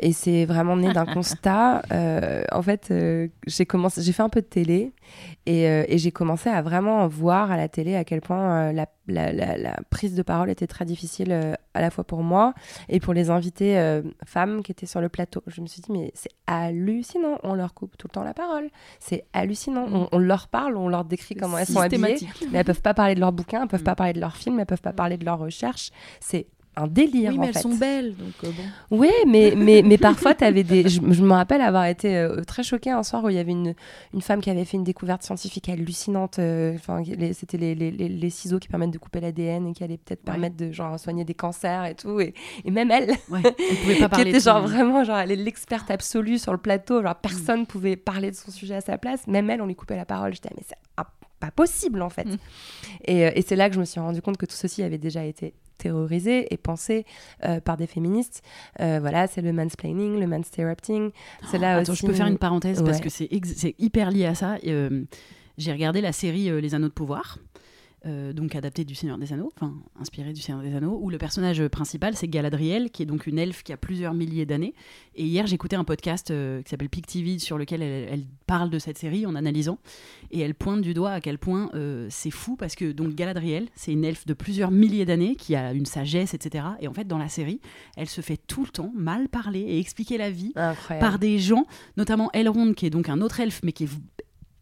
Et 0.06 0.12
c'est 0.12 0.44
vraiment 0.46 0.76
né 0.76 0.92
d'un 0.92 1.06
constat. 1.14 1.82
Euh, 1.94 2.44
en 2.52 2.62
fait, 2.62 2.90
euh, 2.92 3.30
j'ai 3.48 3.66
commencé, 3.66 4.02
j'ai 4.02 4.12
fait 4.12 4.22
un 4.22 4.28
peu 4.30 4.42
de 4.42 4.46
télé 4.46 4.92
et, 5.46 5.68
euh, 5.70 5.86
et 5.88 5.98
j'ai 5.98 6.12
commencé 6.12 6.50
à 6.50 6.62
vraiment 6.62 7.08
voir 7.08 7.52
à 7.52 7.58
la 7.58 7.70
télé 7.70 7.96
à 7.96 8.04
quel 8.04 8.20
point 8.20 8.74
la, 8.74 8.86
la- 9.08 9.32
la- 9.32 9.58
la 9.58 9.76
prise 9.90 10.14
de 10.16 10.22
parole 10.22 10.50
était 10.50 10.68
très 10.68 10.84
difficile 10.84 11.32
à 11.74 11.82
la 11.82 11.90
fois 11.90 12.04
pour 12.04 12.22
moi 12.22 12.54
et 12.90 13.00
pour 13.00 13.14
les 13.14 13.30
invités 13.30 14.02
femmes 14.26 14.62
qui 14.62 14.72
étaient 14.74 14.86
sur 14.86 15.00
le 15.00 15.08
plateau. 15.10 15.42
Je 15.48 15.62
me 15.62 15.68
suis 15.68 15.82
dit 15.82 15.92
mais 15.92 16.12
c'est 16.16 16.32
hallucinant, 16.48 17.38
on 17.44 17.54
leur 17.54 17.74
coupe 17.74 17.96
tout 17.98 18.08
le 18.08 18.14
temps 18.14 18.24
la 18.24 18.34
parole. 18.34 18.70
C'est 19.00 19.24
hallucinant. 19.34 19.88
Mm. 19.88 19.96
On, 19.96 20.08
on 20.12 20.18
leur 20.20 20.48
parle, 20.50 20.76
on 20.76 20.90
leur 20.90 21.06
décrit 21.06 21.36
comment 21.36 21.58
elles 21.58 21.66
sont 21.68 21.80
habillées, 21.80 22.18
mais 22.52 22.60
elles 22.60 22.66
peuvent 22.66 22.82
pas 22.82 22.94
parler 22.94 23.16
de 23.16 23.20
leurs 23.22 23.32
bouquins, 23.32 23.62
elles 23.64 23.68
peuvent 23.70 23.82
Mm. 23.82 23.86
pas 23.86 23.96
parler 23.96 24.14
de 24.14 24.20
leurs 24.20 24.36
films, 24.36 24.60
elles 24.60 24.66
peuvent 24.66 24.82
pas 24.82 24.94
parler 24.94 25.18
de 25.18 25.24
leurs 25.26 25.40
recherches. 25.40 25.92
C'est 26.20 26.48
un 26.76 26.88
délire 26.88 27.32
Oui, 27.32 27.38
en 27.38 27.42
mais 27.42 27.48
elles 27.48 27.54
fait. 27.54 27.60
sont 27.60 27.76
belles, 27.76 28.16
donc 28.16 28.34
euh, 28.44 28.48
bon. 28.50 28.98
Oui, 28.98 29.10
mais, 29.28 29.54
mais, 29.58 29.82
mais 29.84 29.98
parfois, 29.98 30.34
avais 30.42 30.64
des... 30.64 30.90
je, 30.90 31.00
je 31.08 31.24
me 31.24 31.34
rappelle 31.34 31.62
avoir 31.62 31.86
été 31.86 32.18
euh, 32.18 32.42
très 32.44 32.64
choquée 32.64 32.90
un 32.92 33.04
soir 33.04 33.24
où 33.24 33.30
il 33.30 33.36
y 33.36 33.40
avait 33.40 33.52
une, 33.52 33.76
une 34.14 34.22
femme 34.22 34.42
qui 34.42 34.50
avait 34.50 34.66
fait 34.66 34.78
une 34.78 34.84
découverte 34.84 35.24
scientifique 35.24 35.70
hallucinante. 35.70 36.40
euh, 36.40 36.74
Enfin, 36.76 37.04
c'était 37.34 37.58
les, 37.58 37.76
les, 37.76 37.92
les- 37.92 38.10
les 38.10 38.30
ciseaux 38.30 38.60
qui 38.60 38.68
permettent 38.68 38.92
de 38.92 38.98
couper 38.98 39.20
l'ADN 39.20 39.68
et 39.68 39.74
qui 39.74 39.84
allaient 39.84 39.98
peut-être 39.98 40.22
Ouais. 40.26 40.32
permettre 40.34 40.56
de 40.58 40.72
genre, 40.72 41.00
soigner 41.00 41.26
des 41.26 41.34
cancers 41.34 41.86
et 41.86 41.96
tout. 41.96 42.20
Et, 42.20 42.34
et 42.66 42.72
même 42.72 42.90
elle, 42.92 43.10
Ouais, 43.30 43.42
on 43.44 43.76
pouvait 43.76 43.96
pas 44.00 44.04
qui 44.06 44.08
parler 44.10 44.30
était 44.30 44.40
de 44.40 44.44
genre 44.44 44.62
vraiment, 44.62 45.04
genre, 45.04 45.18
elle 45.18 45.32
est 45.32 45.36
l'experte 45.36 45.92
absolue 45.92 46.40
sur 46.40 46.52
le 46.54 46.58
plateau. 46.58 47.02
Genre, 47.02 47.16
personne 47.16 47.66
pouvait 47.68 47.96
parler 47.96 48.32
de 48.32 48.36
son 48.36 48.52
sujet 48.52 48.76
à 48.76 48.82
sa 48.82 48.98
place. 48.98 49.28
Même 49.28 49.50
elle, 49.50 49.62
on 49.62 49.68
lui 49.68 49.76
coupait 49.76 49.96
la 49.98 50.06
parole. 50.06 50.34
J'étais, 50.34 50.50
ah, 50.52 50.56
mais 50.58 50.64
c'est 50.68 50.76
pas 51.40 51.52
possible 51.52 52.02
en 52.02 52.10
fait. 52.10 52.24
Mm. 52.26 52.38
Et, 53.06 53.22
et 53.38 53.42
c'est 53.42 53.58
là 53.58 53.68
que 53.68 53.76
je 53.76 53.80
me 53.82 53.86
suis 53.86 54.00
rendu 54.00 54.22
compte 54.22 54.38
que 54.38 54.46
tout 54.46 54.56
ceci 54.56 54.82
avait 54.82 54.98
déjà 54.98 55.26
été 55.26 55.54
théorisé 55.78 56.54
et 56.54 56.58
pensé 56.58 57.06
euh, 57.46 57.60
par 57.60 57.78
des 57.78 57.88
féministes. 57.88 58.42
Euh, 58.80 59.00
voilà, 59.02 59.28
c'est 59.28 59.42
le 59.42 59.54
mansplaining, 59.54 60.20
le 60.20 60.28
mansterrupting. 60.28 61.12
C'est 61.52 61.58
là 61.58 61.78
Attends, 61.78 61.92
aussi. 61.94 62.02
je 62.02 62.08
peux 62.08 62.14
faire 62.14 62.28
une 62.28 62.38
parenthèse 62.38 62.82
parce 62.84 63.00
que 63.02 63.10
c'est 63.10 63.28
ex- 63.32 63.54
c'est 63.56 63.76
hyper 63.80 64.12
lié 64.12 64.26
à 64.26 64.36
ça. 64.36 64.58
Euh, 64.66 65.04
J'ai 65.58 65.72
regardé 65.72 66.02
la 66.02 66.12
série 66.12 66.50
Les 66.62 66.74
Anneaux 66.76 66.88
de 66.88 66.94
Pouvoir. 66.94 67.38
Euh, 68.06 68.34
donc 68.34 68.56
adaptée 68.56 68.84
du 68.84 68.96
Seigneur 68.96 69.18
des 69.18 69.32
Anneaux, 69.32 69.52
enfin 69.56 69.74
inspirée 70.00 70.34
du 70.34 70.42
Seigneur 70.42 70.62
des 70.62 70.76
Anneaux, 70.76 71.00
où 71.02 71.10
le 71.10 71.18
personnage 71.18 71.66
principal 71.68 72.16
c'est 72.16 72.28
Galadriel, 72.28 72.92
qui 72.92 73.04
est 73.04 73.06
donc 73.06 73.28
une 73.28 73.40
elfe 73.40 73.64
qui 73.64 73.72
a 73.72 73.78
plusieurs 73.78 74.14
milliers 74.14 74.46
d'années. 74.46 74.74
Et 75.16 75.24
hier 75.24 75.48
j'écoutais 75.48 75.76
un 75.76 75.84
podcast 75.84 76.30
euh, 76.32 76.62
qui 76.62 76.70
s'appelle 76.70 76.90
Pic 76.90 77.08
TV 77.08 77.40
sur 77.40 77.58
lequel 77.58 77.82
elle, 77.82 78.10
elle 78.12 78.26
parle 78.46 78.70
de 78.70 78.80
cette 78.80 78.98
série 78.98 79.26
en 79.26 79.36
analysant, 79.36 79.80
et 80.32 80.40
elle 80.40 80.54
pointe 80.54 80.82
du 80.82 80.94
doigt 80.94 81.12
à 81.12 81.22
quel 81.22 81.38
point 81.38 81.70
euh, 81.76 82.08
c'est 82.10 82.32
fou 82.32 82.56
parce 82.56 82.76
que 82.76 82.92
donc 82.92 83.16
Galadriel 83.16 83.68
c'est 83.76 83.94
une 83.94 84.04
elfe 84.04 84.26
de 84.26 84.34
plusieurs 84.34 84.72
milliers 84.72 85.06
d'années 85.06 85.36
qui 85.36 85.56
a 85.56 85.72
une 85.74 85.86
sagesse, 85.86 86.34
etc. 86.34 86.66
Et 86.82 86.88
en 86.88 86.94
fait 86.94 87.08
dans 87.08 87.18
la 87.18 87.30
série 87.30 87.62
elle 87.96 88.10
se 88.10 88.22
fait 88.22 88.38
tout 88.38 88.64
le 88.64 88.70
temps 88.70 88.92
mal 88.96 89.30
parler 89.30 89.62
et 89.62 89.80
expliquer 89.80 90.18
la 90.18 90.30
vie 90.30 90.52
Incroyable. 90.56 91.06
par 91.06 91.20
des 91.20 91.40
gens, 91.40 91.66
notamment 91.98 92.30
Elrond, 92.34 92.74
qui 92.74 92.86
est 92.86 92.90
donc 92.90 93.10
un 93.10 93.22
autre 93.22 93.40
elfe, 93.40 93.62
mais 93.64 93.72
qui 93.72 93.86
est 93.86 93.90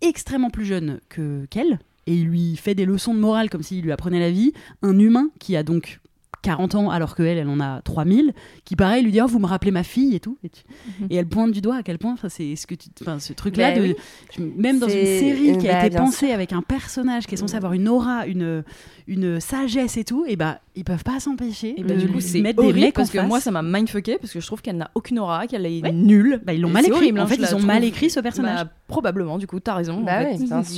extrêmement 0.01 0.49
plus 0.49 0.65
jeune 0.65 0.99
que 1.09 1.45
qu'elle, 1.49 1.79
et 2.07 2.13
il 2.13 2.25
lui 2.25 2.55
fait 2.57 2.75
des 2.75 2.85
leçons 2.85 3.13
de 3.13 3.19
morale 3.19 3.49
comme 3.49 3.63
s'il 3.63 3.83
lui 3.83 3.91
apprenait 3.91 4.19
la 4.19 4.31
vie. 4.31 4.53
Un 4.81 4.97
humain 4.99 5.29
qui 5.39 5.55
a 5.55 5.63
donc 5.63 6.00
40 6.41 6.75
ans 6.75 6.89
alors 6.89 7.15
qu'elle, 7.15 7.37
elle 7.37 7.47
en 7.49 7.59
a 7.59 7.81
3000, 7.81 8.33
qui 8.65 8.75
pareil 8.75 9.03
lui 9.03 9.11
dit 9.11 9.21
oh, 9.21 9.27
vous 9.27 9.39
me 9.39 9.45
rappelez 9.45 9.71
ma 9.71 9.83
fille 9.83 10.15
et 10.15 10.19
tout. 10.19 10.37
Et, 10.43 10.49
tu- 10.49 10.63
Mhm. 11.01 11.07
et 11.09 11.15
elle 11.15 11.27
pointe 11.27 11.51
du 11.51 11.61
doigt 11.61 11.75
à 11.77 11.83
quel 11.83 11.97
point 11.99 12.13
enfin, 12.13 12.29
c'est 12.29 12.55
ce 12.55 12.65
que 12.67 12.75
tu, 12.75 12.89
enfin, 13.01 13.19
ce 13.19 13.33
truc-là, 13.33 13.71
Bah 13.71 13.79
de, 13.79 13.95
oui. 14.39 14.53
même 14.57 14.79
dans 14.79 14.87
une 14.87 14.93
série 15.05 15.57
qui 15.57 15.67
a 15.69 15.73
bah, 15.81 15.85
été 15.85 15.97
pensée 15.97 16.31
avec 16.31 16.53
un 16.53 16.61
personnage 16.61 17.27
qui 17.27 17.35
est 17.35 17.37
censé 17.37 17.53
Mm. 17.55 17.57
avoir 17.57 17.73
une 17.73 17.87
aura, 17.87 18.25
une, 18.27 18.63
une 19.07 19.39
sagesse 19.39 19.97
et 19.97 20.03
tout, 20.03 20.25
et 20.27 20.35
bah 20.35 20.59
ils 20.75 20.83
peuvent 20.85 21.03
pas 21.03 21.19
s'empêcher 21.19 21.73
Et 21.77 21.83
de 21.83 21.87
bah, 21.89 21.95
du 21.95 22.07
coup, 22.07 22.21
c'est 22.21 22.39
mettre 22.41 22.61
des 22.61 22.67
horrible 22.69 22.79
mecs 22.85 22.93
parce 22.95 23.09
que 23.09 23.19
face. 23.19 23.27
moi, 23.27 23.39
ça 23.41 23.51
m'a 23.51 23.61
mindfucké 23.61 24.17
parce 24.19 24.31
que 24.31 24.39
je 24.39 24.45
trouve 24.45 24.61
qu'elle 24.61 24.77
n'a 24.77 24.89
aucune 24.95 25.19
aura, 25.19 25.45
qu'elle 25.47 25.65
est 25.65 25.81
Ouais. 25.83 25.91
nulle. 25.91 26.41
Bah, 26.45 26.53
ils 26.53 26.61
l'ont 26.61 26.69
mal 26.69 26.85
écrit. 26.85 26.95
horrible, 26.97 27.19
hein, 27.19 27.23
en 27.23 27.27
fait, 27.27 27.35
je 27.35 27.41
la 27.41 27.49
ils 27.51 27.55
ont 27.55 27.59
mal 27.59 27.83
écrit 27.83 28.09
ce 28.09 28.19
personnage. 28.21 28.63
Bah, 28.63 28.71
probablement, 28.87 29.37
du 29.37 29.47
coup, 29.47 29.59
t'as 29.59 29.75
raison. 29.75 30.03
fait. 30.05 30.37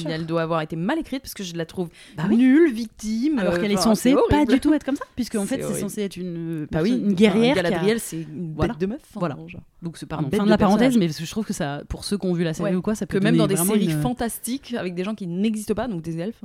Elle 0.10 0.26
doit 0.26 0.42
avoir 0.42 0.62
été 0.62 0.76
mal 0.76 0.98
écrite 1.00 1.22
parce 1.22 1.34
que 1.36 1.44
je 1.44 1.56
la 1.56 1.66
trouve 1.66 1.90
Bah 2.18 2.24
nulle, 2.28 2.72
victime. 2.74 3.38
Alors 3.40 3.54
euh, 3.54 3.58
qu'elle 3.60 3.72
est 3.72 3.78
censée 3.78 4.16
pas 4.30 4.46
du 4.46 4.60
tout 4.60 4.74
être 4.74 4.84
comme 4.84 4.96
ça, 4.96 5.06
puisque 5.16 5.36
en 5.36 5.46
fait 5.62 5.74
C'est 5.74 5.80
censé 5.80 6.02
être 6.02 6.18
une, 6.18 6.68
Bah 6.72 6.80
oui, 6.82 6.92
une 6.92 7.14
guerrière. 7.14 7.52
Enfin, 7.58 7.60
a- 7.66 7.70
Galadriel, 7.70 8.00
c'est 8.00 8.22
une 8.22 8.54
Voilà. 8.56 8.74
bête 8.74 8.82
de 8.82 8.86
meuf. 8.88 9.02
enfin, 9.10 9.20
Voilà. 9.20 9.38
genre. 9.48 9.62
Donc 9.82 9.98
c'est 9.98 10.06
pardon, 10.06 10.30
fin 10.30 10.38
de 10.40 10.44
de 10.46 10.50
la 10.50 10.58
parenthèse, 10.58 10.98
mais 10.98 11.08
je 11.10 11.30
trouve 11.30 11.46
que 11.46 11.54
ça, 11.54 11.82
pour 11.90 12.04
ceux 12.06 12.18
qui 12.18 12.26
ont 12.28 12.34
vu 12.34 12.44
la 12.44 12.54
série 12.54 12.72
Ouais. 12.72 12.76
ou 12.76 12.82
quoi, 12.82 12.96
ça 12.96 13.06
peut 13.06 13.20
Que 13.20 13.24
même 13.24 13.38
dans 13.38 13.48
des 13.48 13.56
séries 13.58 13.86
une- 13.92 14.02
fantastiques 14.02 14.74
avec 14.78 14.96
des 14.96 15.04
gens 15.04 15.16
qui 15.16 15.28
n'existent 15.28 15.74
pas, 15.76 15.88
donc 15.88 16.02
des 16.02 16.18
elfes. 16.20 16.44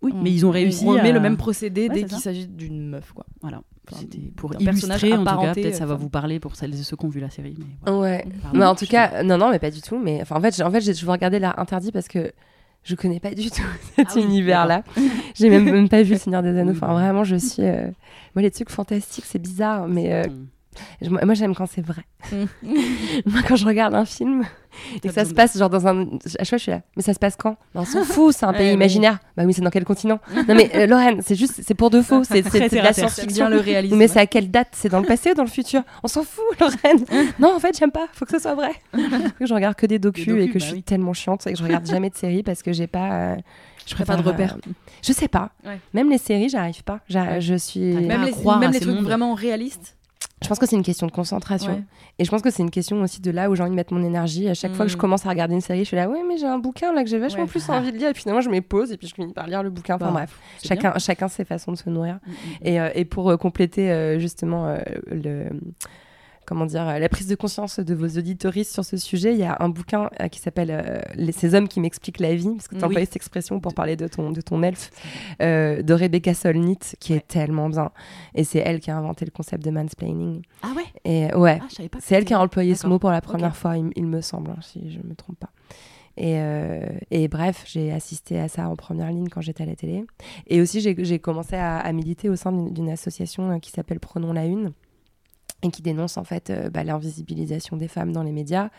Oui, 0.00 0.12
on- 0.14 0.22
mais 0.22 0.30
ils 0.30 0.46
ont 0.46 0.50
réussi. 0.52 0.84
On 0.86 0.90
remet 0.90 1.08
à- 1.08 1.12
le 1.12 1.18
même 1.18 1.36
procédé 1.36 1.88
Ouais, 1.88 1.94
dès 1.94 2.04
qu'il 2.04 2.18
s'agit 2.18 2.46
d'une 2.46 2.88
meuf, 2.88 3.12
quoi. 3.12 3.26
Voilà. 3.40 3.62
Enfin, 3.90 4.00
C'était 4.02 4.18
pour 4.36 4.54
illustrer 4.60 5.12
en 5.14 5.24
tout 5.24 5.40
cas, 5.40 5.54
peut-être 5.54 5.74
ça 5.74 5.86
va 5.86 5.94
vous 5.96 6.08
parler 6.10 6.38
pour 6.38 6.54
celles 6.56 6.72
et 6.74 6.82
ceux 6.84 6.94
qui 6.96 7.04
ont 7.04 7.08
vu 7.08 7.18
la 7.20 7.30
série. 7.30 7.56
Mais 7.58 7.64
voilà. 7.84 7.98
Ouais. 7.98 8.26
Pardon, 8.42 8.58
Mais 8.58 8.64
en 8.66 8.74
tout 8.74 8.84
sais 8.84 8.90
cas, 8.90 9.22
non, 9.24 9.38
non, 9.38 9.50
mais 9.50 9.58
pas 9.58 9.70
du 9.70 9.80
tout. 9.80 9.98
Mais 9.98 10.20
enfin, 10.22 10.36
en 10.36 10.40
fait, 10.40 10.54
j'ai- 10.54 10.62
en 10.62 10.70
fait, 10.70 10.82
j'ai 10.82 10.92
toujours 10.94 11.12
regardé 11.14 11.38
l'art 11.40 11.58
interdit 11.58 11.90
parce 11.90 12.06
que 12.06 12.30
je 12.88 12.94
connais 12.96 13.20
pas 13.20 13.30
du 13.32 13.50
tout 13.50 13.62
cet 13.96 14.08
Ah 14.10 14.12
oui, 14.16 14.22
univers-là. 14.22 14.82
j'ai 15.34 15.50
même, 15.50 15.64
même 15.64 15.88
pas 15.88 16.02
vu 16.02 16.12
le 16.14 16.18
Seigneur 16.18 16.42
des 16.42 16.56
Anneaux. 16.58 16.72
Enfin, 16.76 16.92
vraiment, 16.94 17.22
je 17.24 17.36
suis. 17.36 17.62
euh, 17.62 17.88
Moi, 18.34 18.42
les 18.42 18.50
trucs 18.50 18.70
fantastiques, 18.70 19.24
c'est 19.26 19.38
bizarre, 19.40 19.86
mais 19.88 20.12
euh, 20.12 20.24
je- 21.02 21.08
moi, 21.10 21.34
j'aime 21.34 21.54
quand 21.54 21.66
c'est 21.66 21.84
vrai. 21.84 22.02
Mm. 22.32 22.44
moi, 23.26 23.40
quand 23.46 23.56
je 23.56 23.64
regarde 23.64 23.94
un 23.94 24.04
film 24.04 24.44
et 24.96 25.00
que 25.00 25.10
ça 25.12 25.24
se 25.24 25.32
passe 25.32 25.56
genre 25.56 25.70
dans 25.70 25.86
un. 25.86 26.02
À 26.38 26.44
chaque 26.44 26.48
fois, 26.48 26.58
je 26.58 26.62
suis 26.62 26.70
là. 26.72 26.82
Mais 26.96 27.02
ça 27.02 27.14
se 27.14 27.18
passe 27.18 27.36
quand? 27.36 27.56
On 27.74 27.84
s'en 27.84 28.04
fout, 28.04 28.34
c'est 28.34 28.44
un 28.44 28.52
pays 28.52 28.72
imaginaire. 28.72 29.18
Bah 29.36 29.44
oui, 29.46 29.54
c'est 29.54 29.62
dans 29.62 29.70
quel 29.70 29.84
continent? 29.84 30.18
Non, 30.48 30.54
mais 30.54 30.70
euh, 30.74 30.86
Lorraine, 30.86 31.20
c'est 31.24 31.36
juste, 31.36 31.60
c'est 31.66 31.74
pour 31.74 31.90
de 31.90 32.02
faux. 32.02 32.22
C'est 32.24 32.42
de 32.42 32.76
la 32.76 32.92
science-fiction. 32.92 33.48
le 33.48 33.60
réalisme. 33.60 33.96
Mais 33.96 34.08
c'est 34.08 34.18
à 34.20 34.26
quelle 34.26 34.50
date? 34.50 34.68
C'est 34.72 34.88
dans 34.88 35.00
le 35.00 35.06
passé 35.06 35.30
ou 35.30 35.34
dans 35.34 35.44
le 35.44 35.48
futur? 35.48 35.82
On 36.02 36.08
s'en 36.08 36.22
fout, 36.24 36.44
Lorraine. 36.60 37.04
non, 37.38 37.54
en 37.54 37.60
fait, 37.60 37.78
j'aime 37.78 37.92
pas. 37.92 38.06
Faut 38.12 38.24
que 38.24 38.32
ce 38.32 38.38
soit 38.40 38.54
vrai. 38.54 38.72
Faut 38.92 39.00
que 39.38 39.46
je 39.46 39.54
regarde 39.54 39.74
que 39.76 39.86
des 39.86 39.98
docus, 39.98 40.26
Des 40.26 40.32
docus, 40.32 40.44
et 40.44 40.48
que 40.48 40.52
bah 40.54 40.58
je 40.60 40.64
suis 40.66 40.74
oui. 40.74 40.82
tellement 40.82 41.14
chiante 41.14 41.46
et 41.46 41.52
que 41.52 41.58
je 41.58 41.64
regarde 41.64 41.86
jamais 41.86 42.10
de 42.10 42.16
séries 42.16 42.42
parce 42.42 42.62
que 42.62 42.72
j'ai 42.72 42.86
pas. 42.88 43.12
euh, 43.12 43.36
je 43.86 43.94
pas 43.94 44.16
de 44.16 44.22
préfère, 44.22 44.24
repères. 44.32 44.56
euh, 44.66 44.72
je 45.02 45.12
sais 45.12 45.28
pas. 45.28 45.50
Ouais. 45.64 45.78
Même 45.94 46.10
les 46.10 46.18
séries, 46.18 46.48
j'arrive 46.50 46.82
pas. 46.84 47.00
Ouais. 47.14 47.40
Je 47.40 47.54
suis. 47.54 47.80
Même 47.94 48.24
les, 48.24 48.32
croire 48.32 48.58
même 48.58 48.72
les 48.72 48.80
trucs 48.80 48.98
vraiment 49.00 49.34
réalistes. 49.34 49.94
Je 50.42 50.46
pense 50.48 50.58
que 50.58 50.66
c'est 50.66 50.76
une 50.76 50.82
question 50.84 51.06
de 51.06 51.12
concentration. 51.12 51.72
Ouais. 51.72 51.82
Et 52.20 52.24
je 52.24 52.30
pense 52.30 52.42
que 52.42 52.50
c'est 52.50 52.62
une 52.62 52.70
question 52.70 53.02
aussi 53.02 53.20
de 53.20 53.30
là 53.32 53.50
où 53.50 53.56
j'ai 53.56 53.62
envie 53.62 53.70
de 53.72 53.76
mettre 53.76 53.92
mon 53.92 54.04
énergie. 54.04 54.48
À 54.48 54.54
chaque 54.54 54.72
fois 54.72 54.84
que 54.84 54.90
je 54.92 54.96
Mm. 54.96 55.00
commence 55.00 55.26
à 55.26 55.30
regarder 55.30 55.54
une 55.54 55.60
série, 55.60 55.80
je 55.80 55.84
suis 55.84 55.96
là, 55.96 56.08
ouais, 56.08 56.20
mais 56.28 56.36
j'ai 56.38 56.46
un 56.46 56.58
bouquin 56.58 56.92
là 56.92 57.02
que 57.02 57.10
j'ai 57.10 57.18
vachement 57.18 57.42
Ouais. 57.42 57.48
plus 57.48 57.68
envie 57.70 57.90
de 57.92 57.96
lire. 57.98 58.08
Et 58.10 58.12
puis 58.12 58.22
finalement, 58.22 58.40
je 58.40 58.48
me 58.50 58.60
pose 58.60 58.92
et 58.92 58.96
puis 58.96 59.08
je 59.08 59.14
finis 59.14 59.32
par 59.32 59.46
lire 59.48 59.62
le 59.64 59.70
bouquin. 59.70 59.96
Enfin 59.96 60.06
Bah, 60.06 60.12
bref, 60.12 60.38
chacun, 60.64 60.96
chacun 60.98 61.26
ses 61.28 61.44
façons 61.44 61.72
de 61.72 61.76
se 61.76 61.90
nourrir. 61.90 62.14
Mm, 62.26 62.30
mm. 62.30 62.34
Et, 62.68 62.80
euh, 62.80 62.88
et 62.94 63.04
pour 63.04 63.30
euh, 63.30 63.36
compléter 63.36 63.90
euh, 63.90 64.18
justement 64.20 64.76
le 65.10 65.48
comment 66.48 66.64
dire 66.66 66.88
euh, 66.88 66.98
la 66.98 67.08
prise 67.08 67.26
de 67.28 67.34
conscience 67.34 67.78
de 67.78 67.94
vos 67.94 68.08
auditoristes 68.18 68.72
sur 68.72 68.84
ce 68.84 68.96
sujet, 68.96 69.32
il 69.34 69.38
y 69.38 69.44
a 69.44 69.56
un 69.60 69.68
bouquin 69.68 70.08
euh, 70.20 70.28
qui 70.28 70.40
s'appelle 70.40 70.70
euh, 70.72 71.30
Ces 71.32 71.54
hommes 71.54 71.68
qui 71.68 71.78
m'expliquent 71.80 72.20
la 72.20 72.34
vie, 72.34 72.48
parce 72.54 72.66
que 72.68 72.74
tu 72.74 72.80
as 72.80 72.86
Oui. 72.86 72.92
employé 72.92 73.04
cette 73.06 73.16
expression 73.16 73.60
pour 73.60 73.74
parler 73.74 73.96
de 73.96 74.08
ton 74.08 74.30
de 74.32 74.40
ton 74.40 74.62
elfe, 74.62 74.90
euh, 75.42 75.82
de 75.82 75.92
Rebecca 75.94 76.32
Solnit, 76.34 76.78
qui 77.00 77.12
est 77.12 77.26
tellement 77.28 77.68
bien. 77.68 77.90
Et 78.34 78.44
c'est 78.44 78.58
elle 78.60 78.80
qui 78.80 78.90
a 78.90 78.96
inventé 78.96 79.24
le 79.26 79.30
concept 79.30 79.62
de 79.64 79.70
mansplaining. 79.70 80.42
Ah 80.62 80.68
ouais? 80.76 80.84
Et 81.04 81.34
ouais, 81.34 81.58
Ah, 81.62 81.66
je 81.68 81.74
savais 81.76 81.88
pas. 81.88 81.98
que 81.98 82.04
c'est 82.04 82.14
elle 82.14 82.24
qui 82.24 82.34
a 82.34 82.40
employé 82.40 82.74
ce 82.74 82.86
mot 82.86 82.98
pour 82.98 83.10
la 83.10 83.20
première 83.20 83.54
fois, 83.54 83.76
il, 83.76 83.90
il 83.94 84.06
me 84.06 84.20
semble, 84.22 84.50
hein, 84.50 84.58
si 84.62 84.90
je 84.90 84.98
ne 84.98 85.04
me 85.08 85.14
trompe 85.14 85.38
pas. 85.38 85.50
Et, 86.20 86.40
euh, 86.40 86.80
et 87.12 87.28
bref, 87.28 87.62
j'ai 87.66 87.92
assisté 87.92 88.40
à 88.40 88.48
ça 88.48 88.68
en 88.68 88.74
première 88.74 89.08
ligne 89.12 89.28
quand 89.28 89.40
j'étais 89.40 89.62
à 89.62 89.66
la 89.66 89.76
télé. 89.76 90.04
Et 90.48 90.60
aussi, 90.60 90.80
j'ai 90.80 91.18
commencé 91.20 91.54
à, 91.54 91.78
à 91.78 91.92
militer 91.92 92.28
au 92.28 92.34
sein 92.34 92.50
d'une 92.50 92.90
association 92.90 93.60
qui 93.60 93.70
s'appelle 93.70 94.00
Prenons 94.00 94.32
la 94.32 94.44
Une 94.46 94.72
et 95.62 95.70
qui 95.70 95.82
dénonce 95.82 96.16
en 96.16 96.24
fait 96.24 96.50
euh, 96.50 96.70
bah, 96.70 96.84
l'invisibilisation 96.84 97.76
des 97.76 97.88
femmes 97.88 98.12
dans 98.12 98.22
les 98.22 98.32
médias. 98.32 98.70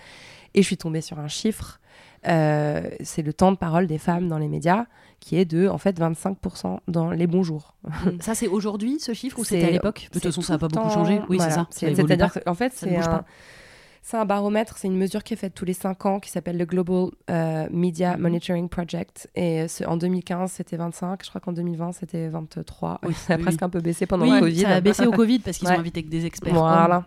Et 0.53 0.61
je 0.61 0.67
suis 0.67 0.77
tombée 0.77 1.01
sur 1.01 1.19
un 1.19 1.27
chiffre, 1.27 1.79
euh, 2.27 2.89
c'est 3.01 3.21
le 3.21 3.33
temps 3.33 3.51
de 3.51 3.57
parole 3.57 3.85
des 3.87 3.97
femmes 3.99 4.27
dans 4.27 4.37
les 4.39 4.47
médias 4.47 4.85
qui 5.19 5.37
est 5.37 5.45
de 5.45 5.67
en 5.67 5.77
fait 5.77 5.99
25% 5.99 6.79
dans 6.87 7.11
les 7.11 7.27
bons 7.27 7.43
jours. 7.43 7.75
Ça, 8.21 8.33
c'est 8.35 8.47
aujourd'hui 8.47 8.99
ce 8.99 9.13
chiffre 9.13 9.37
ou 9.39 9.43
c'était 9.43 9.65
à 9.65 9.71
l'époque? 9.71 10.07
De 10.07 10.13
toute 10.13 10.23
façon, 10.23 10.41
ça 10.41 10.53
n'a 10.53 10.59
pas 10.59 10.67
beaucoup 10.67 10.87
temps- 10.87 10.93
changé. 10.93 11.21
Oui, 11.29 11.37
voilà. 11.37 11.67
c'est 11.69 11.89
ça. 11.89 11.95
C'est-à-dire 11.95 12.33
qu'en 12.45 12.53
fait, 12.55 12.73
c'est. 12.73 12.97
C'est 14.01 14.17
un 14.17 14.25
baromètre, 14.25 14.77
c'est 14.77 14.87
une 14.87 14.97
mesure 14.97 15.23
qui 15.23 15.33
est 15.33 15.37
faite 15.37 15.53
tous 15.53 15.65
les 15.65 15.73
5 15.73 16.05
ans 16.05 16.19
qui 16.19 16.29
s'appelle 16.31 16.57
le 16.57 16.65
Global 16.65 17.09
euh, 17.29 17.67
Media 17.71 18.15
Mhm. 18.15 18.21
Monitoring 18.21 18.69
Project. 18.69 19.29
Et 19.35 19.67
c'est- 19.67 19.85
en 19.85 19.97
2015, 19.97 20.51
c'était 20.51 20.77
25. 20.77 21.23
Je 21.23 21.29
crois 21.29 21.41
qu'en 21.41 21.53
2020, 21.53 21.91
c'était 21.91 22.27
23. 22.29 22.99
Oui, 23.05 23.13
ça 23.27 23.33
a 23.33 23.37
oui, 23.37 23.43
presque 23.43 23.61
un 23.63 23.69
peu 23.69 23.81
baissé 23.81 24.05
pendant 24.05 24.25
Oui, 24.25 24.31
le 24.33 24.39
Covid. 24.39 24.61
ça 24.61 24.69
a 24.69 24.81
baissé 24.81 25.05
au 25.05 25.11
Covid 25.11 25.39
parce 25.39 25.57
qu'ils 25.57 25.67
Ouais. 25.67 25.75
ont 25.75 25.79
invité 25.79 26.03
que 26.03 26.09
des 26.09 26.25
experts. 26.25 26.53
Voilà. 26.53 27.05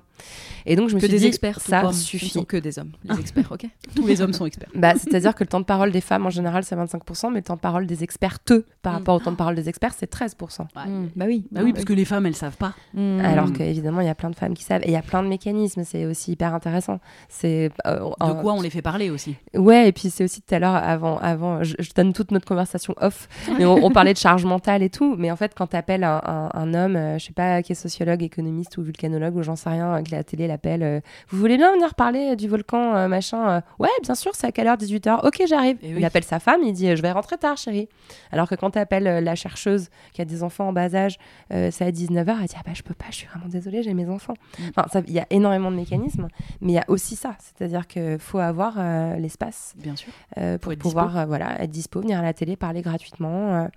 Et 0.66 0.76
donc, 0.76 0.88
je 0.88 0.95
me 0.95 1.00
Que 1.00 1.07
suis 1.07 1.14
des 1.14 1.21
dit, 1.21 1.26
experts, 1.26 1.61
ça 1.61 1.81
comme. 1.83 1.92
suffit. 1.92 2.28
Sont 2.28 2.45
que 2.45 2.57
des 2.57 2.78
hommes, 2.78 2.92
les 3.04 3.19
experts, 3.19 3.50
ok 3.50 3.66
Tous 3.97 4.07
les 4.07 4.21
hommes 4.23 4.33
sont 4.33 4.47
experts. 4.47 4.69
Bah, 4.75 4.95
C'est-à-dire 4.97 5.35
que 5.35 5.42
le 5.42 5.49
temps 5.49 5.61
de 5.61 5.64
parole 5.64 5.90
des 5.90 6.00
femmes, 6.00 6.25
en 6.26 6.31
général, 6.31 6.62
c'est 6.64 6.76
25%, 6.76 7.31
mais 7.31 7.38
le 7.38 7.42
temps 7.42 7.57
de 7.57 7.61
parole 7.61 7.87
des 7.87 8.02
expertes 8.04 8.52
par 8.83 8.92
Mm. 8.92 8.97
rapport 8.97 9.14
au 9.16 9.21
temps 9.21 9.33
de 9.33 9.37
parole 9.37 9.54
des 9.54 9.69
experts, 9.69 9.92
c'est 9.97 10.11
13%. 10.11 10.61
Ouais. 10.76 10.87
Mm. 10.87 11.11
Bah 11.16 11.25
oui. 11.26 11.45
Bah 11.50 11.61
oui, 11.64 11.73
parce 11.73 11.85
que 11.85 11.92
les 11.92 12.04
femmes, 12.04 12.26
elles 12.26 12.37
savent 12.37 12.57
pas. 12.57 12.75
Mm. 12.95 13.21
Alors 13.25 13.52
qu'évidemment, 13.52 14.00
il 14.00 14.07
y 14.07 14.11
a 14.11 14.14
plein 14.14 14.31
de 14.31 14.37
femmes 14.37 14.54
qui 14.54 14.62
savent. 14.64 14.83
Et 14.83 14.88
il 14.88 14.92
y 14.92 14.97
a 14.97 15.02
plein 15.02 15.23
de 15.23 15.28
mécanismes, 15.28 15.83
c'est 15.85 16.07
aussi 16.07 16.33
hyper 16.33 16.54
intéressant. 16.54 17.00
C'est 17.28 17.71
euh, 17.87 17.99
De 17.99 18.40
quoi 18.40 18.52
on 18.54 18.61
les 18.61 18.71
fait 18.71 18.83
parler 18.83 19.11
aussi. 19.11 19.37
Ouais, 19.54 19.88
et 19.88 19.92
puis 19.92 20.11
c'est 20.11 20.25
aussi 20.25 20.42
tout 20.42 20.54
à 20.54 20.59
l'heure, 20.59 20.75
avant, 20.76 21.19
avant 21.19 21.62
je, 21.64 21.75
je 21.78 21.90
donne 21.95 22.12
toute 22.12 22.31
notre 22.31 22.47
conversation 22.47 22.95
off, 23.00 23.28
mais 23.59 23.64
on, 23.64 23.75
on 23.85 23.90
parlait 23.92 24.12
de 24.12 24.19
charge 24.19 24.45
mentale 24.45 24.83
et 24.83 24.90
tout. 24.90 25.16
Mais 25.19 25.31
en 25.31 25.37
fait, 25.37 25.52
quand 25.57 25.69
tu 25.69 25.76
appelles 25.76 26.04
un, 26.04 26.21
un- 26.25 26.50
un 26.54 26.75
homme, 26.75 26.97
euh, 26.97 27.19
je 27.19 27.26
sais 27.26 27.33
pas, 27.33 27.62
qui 27.62 27.73
est 27.73 27.76
sociologue, 27.76 28.23
économiste 28.23 28.76
ou 28.78 28.83
vulcanologue, 28.83 29.37
ou 29.37 29.42
j'en 29.42 29.57
sais 29.57 29.71
rien, 29.71 29.95
euh, 29.95 30.02
la 30.16 30.25
télé 30.25 30.47
l'appelle, 30.47 30.83
euh, 30.83 31.00
vous 31.28 31.38
voulez 31.38 31.57
bien 31.57 31.73
venir 31.73 31.95
parler 31.95 32.37
du 32.37 32.49
volcan, 32.49 32.95
euh, 32.95 33.09
machin 33.09 33.49
euh, 33.49 33.61
Ouais, 33.78 33.88
bien 34.02 34.14
sûr, 34.14 34.33
c'est 34.35 34.47
à 34.47 34.52
quelle 34.52 34.69
heure? 34.69 34.76
18h 34.76 35.26
Ok, 35.26 35.42
j'arrive. 35.47 35.78
Eh 35.83 35.90
Il 35.90 36.04
appelle 36.04 36.25
sa 36.25 36.38
femme, 36.38 36.61
il 36.62 36.73
dit 36.73 36.95
Je 36.97 37.02
vais 37.02 37.12
rentrer 37.12 37.37
tard, 37.37 37.57
chérie. 37.57 37.88
Alors 38.31 38.49
que 38.49 38.54
quand 38.54 38.71
tu 38.71 38.78
appelles 38.78 39.25
la 39.25 39.35
chercheuse 39.35 39.88
qui 40.12 40.23
a 40.23 40.25
des 40.25 40.42
enfants 40.42 40.69
en 40.69 40.73
bas 40.73 40.95
âge, 40.95 41.19
c'est 41.50 41.83
à 41.83 41.90
19h, 41.90 42.37
elle 42.40 42.47
dit 42.47 42.54
Ah 42.57 42.62
bah, 42.64 42.73
je 42.75 42.83
peux 42.83 42.95
pas, 42.95 43.07
je 43.11 43.16
suis 43.16 43.26
vraiment 43.26 43.49
désolée, 43.49 43.83
j'ai 43.83 43.95
mes 43.95 44.09
enfants. 44.09 44.35
Mm. 44.59 44.62
Enfin, 44.76 45.02
il 45.07 45.12
y 45.12 45.21
a 45.21 45.26
énormément 45.31 45.71
de 45.71 45.76
mécanismes, 45.76 46.28
mais 46.61 46.73
il 46.73 46.75
y 46.76 46.78
a 46.78 46.85
aussi 46.88 47.16
ça, 47.16 47.37
c'est-à-dire 47.38 47.87
qu'il 47.87 48.19
faut 48.19 48.38
avoir 48.38 48.78
l'espace 49.19 49.75
Bien 49.76 49.97
sûr. 49.97 50.12
pour 50.61 50.73
être 50.73 50.78
pouvoir 50.78 51.26
voilà, 51.26 51.62
être 51.62 51.71
dispo, 51.71 52.00
venir 52.00 52.19
à 52.19 52.23
la 52.23 52.35
télé, 52.35 52.57
parler 52.57 52.83
gratuitement, 52.83 53.69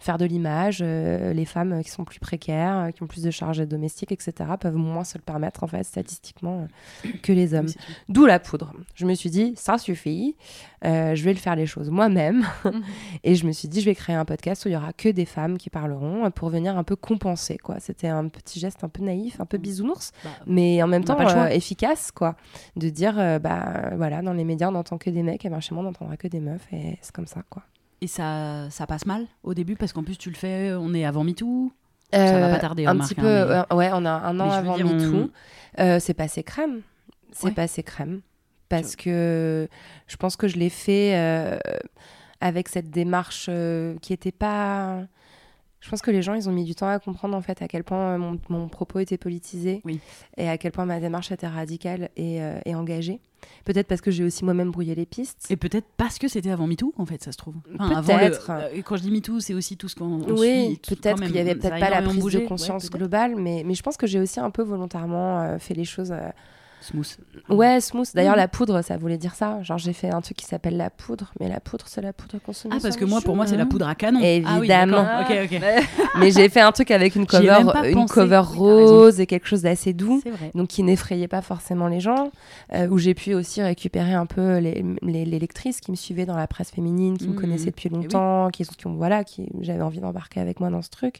faire 0.00 0.18
de 0.18 0.24
l'image. 0.24 0.80
euh, 0.82 1.32
les 1.32 1.44
femmes 1.44 1.72
euh, 1.74 1.82
qui 1.82 1.90
sont 1.90 2.04
plus 2.04 2.18
précaires, 2.18 2.78
euh, 2.78 2.90
qui 2.90 3.02
ont 3.02 3.06
plus 3.06 3.22
de 3.22 3.30
charges 3.30 3.58
domestiques, 3.66 4.10
etc., 4.10 4.32
peuvent 4.58 4.74
moins 4.74 5.04
se 5.04 5.16
le 5.16 5.22
permettre, 5.22 5.62
en 5.62 5.66
fait, 5.66 5.84
statistiquement, 5.84 6.66
que 7.22 7.32
les 7.32 7.54
hommes. 7.54 7.68
D'où 8.08 8.26
la 8.26 8.40
poudre. 8.40 8.72
Je 8.94 9.06
me 9.06 9.14
suis 9.14 9.30
dit, 9.30 9.52
ça 9.56 9.78
suffit, 9.78 10.36
je 10.82 11.22
vais 11.22 11.32
le 11.32 11.38
faire 11.38 11.54
les 11.54 11.66
choses 11.66 11.90
moi-même. 11.90 12.44
Mhm. 12.64 12.82
Et 13.24 13.34
je 13.34 13.46
me 13.46 13.52
suis 13.52 13.68
dit, 13.68 13.80
je 13.80 13.86
vais 13.86 13.94
créer 13.94 14.16
un 14.16 14.24
podcast 14.24 14.64
où 14.64 14.68
il 14.68 14.72
y 14.72 14.76
aura 14.76 14.92
que 14.92 15.08
des 15.08 15.26
femmes 15.26 15.58
qui 15.58 15.70
parleront 15.70 16.30
pour 16.30 16.48
venir 16.48 16.76
un 16.76 16.84
peu 16.84 16.96
compenser. 16.96 17.58
quoi. 17.58 17.76
C'était 17.80 18.08
un 18.08 18.28
petit 18.28 18.58
geste 18.58 18.82
un 18.84 18.88
peu 18.88 19.02
naïf, 19.02 19.40
un 19.40 19.46
peu 19.46 19.58
bisounours, 19.58 20.12
Bah, 20.24 20.30
mais 20.46 20.82
en 20.82 20.86
même 20.86 21.04
temps 21.04 21.18
euh, 21.20 21.46
efficace, 21.48 22.10
quoi. 22.10 22.36
De 22.76 22.88
dire, 22.88 23.18
euh, 23.18 23.38
bah 23.38 23.90
voilà, 23.96 24.22
dans 24.22 24.32
les 24.32 24.44
médias, 24.44 24.68
on 24.68 24.72
n'entend 24.72 24.98
que 24.98 25.10
des 25.10 25.22
mecs, 25.22 25.44
et 25.44 25.50
ben 25.50 25.60
chez 25.60 25.74
moi, 25.74 25.82
on 25.82 25.86
n'entendra 25.86 26.16
que 26.16 26.28
des 26.28 26.40
meufs, 26.40 26.66
et 26.72 26.98
c'est 27.02 27.12
comme 27.12 27.26
ça, 27.26 27.42
quoi. 27.50 27.62
Et 28.02 28.06
ça, 28.06 28.68
ça 28.70 28.86
passe 28.86 29.04
mal 29.06 29.26
au 29.42 29.52
début 29.54 29.76
parce 29.76 29.92
qu'en 29.92 30.02
plus 30.02 30.16
tu 30.16 30.30
le 30.30 30.36
fais, 30.36 30.72
on 30.78 30.94
est 30.94 31.04
avant 31.04 31.22
MeToo. 31.24 31.70
Ça 32.12 32.40
va 32.40 32.48
pas 32.48 32.58
tarder, 32.58 32.86
Un 32.86 32.96
petit 32.96 33.14
hein, 33.18 33.22
peu, 33.22 33.22
mais- 33.22 33.62
euh, 33.70 33.76
ouais, 33.76 33.90
on 33.92 34.04
a 34.04 34.10
un 34.10 34.40
an 34.40 34.46
Mais 34.48 34.54
avant 34.54 34.76
dire, 34.76 34.86
on- 34.86 34.94
MeToo. 34.94 35.30
Euh, 35.78 36.00
c'est 36.00 36.14
passé 36.14 36.42
crème. 36.42 36.80
C'est 37.32 37.46
Ouais. 37.46 37.52
passé 37.52 37.82
crème. 37.82 38.20
Parce 38.68 38.96
que 38.96 39.68
je 40.06 40.16
pense 40.16 40.36
que 40.36 40.48
je 40.48 40.56
l'ai 40.56 40.70
fait 40.70 41.12
euh, 41.16 41.58
avec 42.40 42.68
cette 42.68 42.90
démarche 42.90 43.46
euh, 43.48 43.96
qui 44.00 44.12
était 44.12 44.32
pas. 44.32 45.00
Je 45.80 45.88
pense 45.88 46.02
que 46.02 46.10
les 46.10 46.20
gens, 46.20 46.34
ils 46.34 46.46
ont 46.48 46.52
mis 46.52 46.64
du 46.64 46.74
temps 46.74 46.88
à 46.88 46.98
comprendre 46.98 47.34
en 47.36 47.40
fait 47.40 47.62
à 47.62 47.68
quel 47.68 47.84
point 47.84 48.14
euh, 48.14 48.18
mon, 48.18 48.38
mon 48.50 48.68
propos 48.68 48.98
était 48.98 49.16
politisé 49.16 49.80
Oui. 49.86 49.98
et 50.36 50.48
à 50.48 50.58
quel 50.58 50.72
point 50.72 50.84
ma 50.84 51.00
démarche 51.00 51.32
était 51.32 51.46
radicale 51.46 52.10
et, 52.16 52.42
euh, 52.42 52.58
et 52.66 52.74
engagée. 52.74 53.18
Peut-être 53.64 53.86
parce 53.86 54.02
que 54.02 54.10
j'ai 54.10 54.22
aussi 54.22 54.44
moi-même 54.44 54.70
brouillé 54.70 54.94
les 54.94 55.06
pistes. 55.06 55.46
Et 55.48 55.56
peut-être 55.56 55.86
parce 55.96 56.18
que 56.18 56.28
c'était 56.28 56.50
avant 56.50 56.66
MeToo, 56.66 56.92
en 56.98 57.06
fait, 57.06 57.22
ça 57.24 57.32
se 57.32 57.38
trouve. 57.38 57.54
Peut-être. 57.78 58.50
euh, 58.50 58.82
quand 58.84 58.96
je 58.96 59.02
dis 59.02 59.10
MeToo, 59.10 59.40
c'est 59.40 59.54
aussi 59.54 59.78
tout 59.78 59.88
ce 59.88 59.94
qu'on 59.96 60.04
on 60.22 60.36
Oui, 60.38 60.78
peut-être 60.86 61.22
qu'il 61.22 61.32
n'y 61.32 61.38
avait 61.38 61.54
peut-être 61.54 61.80
pas 61.80 61.88
la 61.88 62.02
prise 62.02 62.18
bougé. 62.18 62.42
de 62.42 62.46
conscience 62.46 62.90
globale, 62.90 63.36
mais, 63.36 63.62
mais 63.64 63.74
je 63.74 63.82
pense 63.82 63.96
que 63.96 64.06
j'ai 64.06 64.20
aussi 64.20 64.38
un 64.38 64.50
peu 64.50 64.62
volontairement 64.62 65.40
euh, 65.40 65.58
fait 65.58 65.72
les 65.74 65.86
choses. 65.86 66.12
Smooth. 66.80 67.18
Ouais, 67.50 67.80
smooth. 67.80 68.08
D'ailleurs, 68.14 68.32
Mhm. 68.32 68.38
la 68.38 68.48
poudre, 68.48 68.82
ça 68.82 68.96
voulait 68.96 69.18
dire 69.18 69.34
ça. 69.34 69.62
Genre, 69.62 69.76
j'ai 69.78 69.92
fait 69.92 70.10
un 70.10 70.20
truc 70.22 70.36
qui 70.38 70.46
s'appelle 70.46 70.76
la 70.78 70.88
poudre, 70.88 71.32
mais 71.38 71.48
la 71.48 71.60
poudre, 71.60 71.84
c'est 71.88 72.00
la 72.00 72.12
poudre 72.14 72.38
consommée. 72.44 72.74
Ah, 72.76 72.80
parce 72.82 72.96
que 72.96 73.04
moi, 73.04 73.20
pour 73.20 73.36
moi, 73.36 73.46
c'est 73.46 73.52
la 73.56 73.60
cheveux. 73.64 73.68
poudre 73.68 73.86
à 73.88 73.94
canon. 73.94 74.20
Évidemment. 74.20 75.04
Ah 75.06 75.26
oui, 75.28 75.36
ok. 75.44 75.60
mais 76.18 76.30
j'ai 76.30 76.48
fait 76.48 76.60
un 76.60 76.72
truc 76.72 76.90
avec 76.90 77.16
une 77.16 77.26
cover, 77.26 77.58
une 77.84 77.92
pensé. 77.94 78.14
cover 78.14 78.42
Oui, 78.52 78.58
rose 78.58 79.20
et 79.20 79.26
quelque 79.26 79.46
chose 79.46 79.62
d'assez 79.62 79.92
doux. 79.92 80.20
C'est 80.22 80.30
vrai. 80.30 80.50
Donc, 80.54 80.68
qui 80.68 80.82
n'effrayait 80.82 81.28
pas 81.28 81.42
forcément 81.42 81.86
les 81.88 82.00
gens. 82.00 82.30
euh, 82.72 82.86
où 82.88 82.98
j'ai 82.98 83.14
pu 83.14 83.34
aussi 83.34 83.60
récupérer 83.62 84.14
un 84.14 84.26
peu 84.26 84.58
les, 84.58 84.84
les- 85.02 85.24
les 85.24 85.38
lectrices 85.38 85.80
qui 85.80 85.90
me 85.90 85.96
suivaient 85.96 86.24
dans 86.26 86.36
la 86.36 86.46
presse 86.46 86.70
féminine, 86.70 87.18
qui 87.18 87.26
me 87.26 87.32
Mhm. 87.34 87.40
connaissaient 87.40 87.70
depuis 87.70 87.88
oui. 87.92 87.96
longtemps, 88.02 88.48
qui, 88.50 88.64
qui 88.64 88.86
ont, 88.86 88.94
voilà, 88.94 89.24
qui 89.24 89.48
j'avais 89.60 89.82
envie 89.82 90.00
d'embarquer 90.00 90.40
avec 90.40 90.60
moi 90.60 90.70
dans 90.70 90.80
ce 90.82 90.88
truc. 90.90 91.16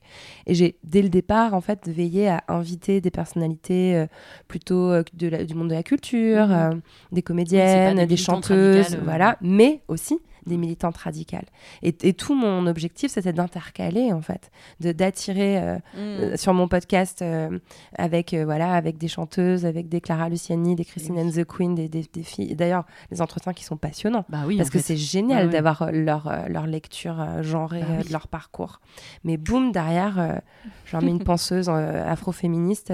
Et 0.46 0.55
j'ai, 0.55 0.77
dès 0.85 1.03
le 1.03 1.09
départ, 1.09 1.55
en 1.55 1.61
fait, 1.61 1.88
veillé 1.88 2.29
à 2.29 2.44
inviter 2.49 3.01
des 3.01 3.11
personnalités 3.11 3.96
euh, 3.96 4.07
plutôt 4.49 4.90
euh, 4.90 5.03
de 5.14 5.29
la- 5.29 5.44
du 5.51 5.55
monde 5.57 5.69
de 5.69 5.75
la 5.75 5.83
culture, 5.83 6.47
Mhm. 6.47 6.53
euh, 6.53 6.71
des 7.13 7.23
comédiennes, 7.23 8.07
des 8.07 8.17
chanteuses, 8.17 8.95
euh. 8.95 8.99
voilà, 9.05 9.37
mais 9.43 9.81
aussi 9.89 10.19
des 10.46 10.57
militantes 10.57 10.96
radicales. 10.96 11.46
Et, 11.83 11.94
et 12.03 12.12
tout 12.14 12.35
mon 12.35 12.66
objectif, 12.66 13.12
c'était 13.12 13.33
d'intercaler, 13.33 14.12
en 14.12 14.20
fait, 14.22 14.50
d'attirer 14.81 15.59
euh, 15.59 15.79
euh, 15.96 16.37
sur 16.37 16.55
mon 16.55 16.68
podcast 16.68 17.22
euh, 17.22 17.59
avec 17.96 18.35
voilà 18.35 18.72
avec 18.72 18.98
des 18.98 19.09
chanteuses, 19.09 19.66
avec 19.66 19.88
des 19.88 20.00
Clara 20.00 20.29
Luciani, 20.29 20.74
des 20.74 20.85
Christine 20.85 21.16
Oui. 21.16 21.22
and 21.22 21.31
the 21.31 21.44
Queen, 21.44 21.74
des, 21.74 21.88
des, 21.88 22.07
des 22.12 22.22
filles. 22.22 22.55
D'ailleurs, 22.55 22.85
des 23.11 23.20
entretiens 23.20 23.53
qui 23.53 23.64
sont 23.64 23.76
passionnants. 23.76 24.24
Bah 24.29 24.42
oui, 24.46 24.57
Parce 24.57 24.70
que 24.70 24.79
c'est 24.79 24.96
génial 24.96 25.46
ouais. 25.46 25.53
d'avoir 25.53 25.90
leur, 25.92 26.33
leur 26.48 26.66
lecture 26.66 27.42
genrée 27.42 27.81
Bah 27.81 28.03
de 28.03 28.12
leur 28.12 28.29
parcours. 28.29 28.81
Mais 29.24 29.37
boum, 29.37 29.72
derrière, 29.72 30.40
je 30.85 30.92
leur 30.92 31.03
mets 31.03 31.11
une 31.11 31.24
penseuse 31.24 31.68
afroféministe. 31.68 32.92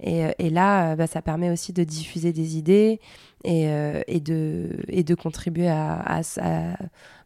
et, 0.00 0.24
et 0.38 0.50
là, 0.50 0.96
bah, 0.96 1.06
ça 1.06 1.22
permet 1.22 1.50
aussi 1.50 1.72
de 1.72 1.84
diffuser 1.84 2.32
des 2.32 2.56
idées 2.56 3.00
et, 3.46 3.68
euh, 3.70 4.02
et, 4.08 4.20
de, 4.20 4.76
et 4.88 5.02
de 5.04 5.14
contribuer 5.14 5.68
à, 5.68 5.94
à, 6.00 6.20
à- 6.40 6.76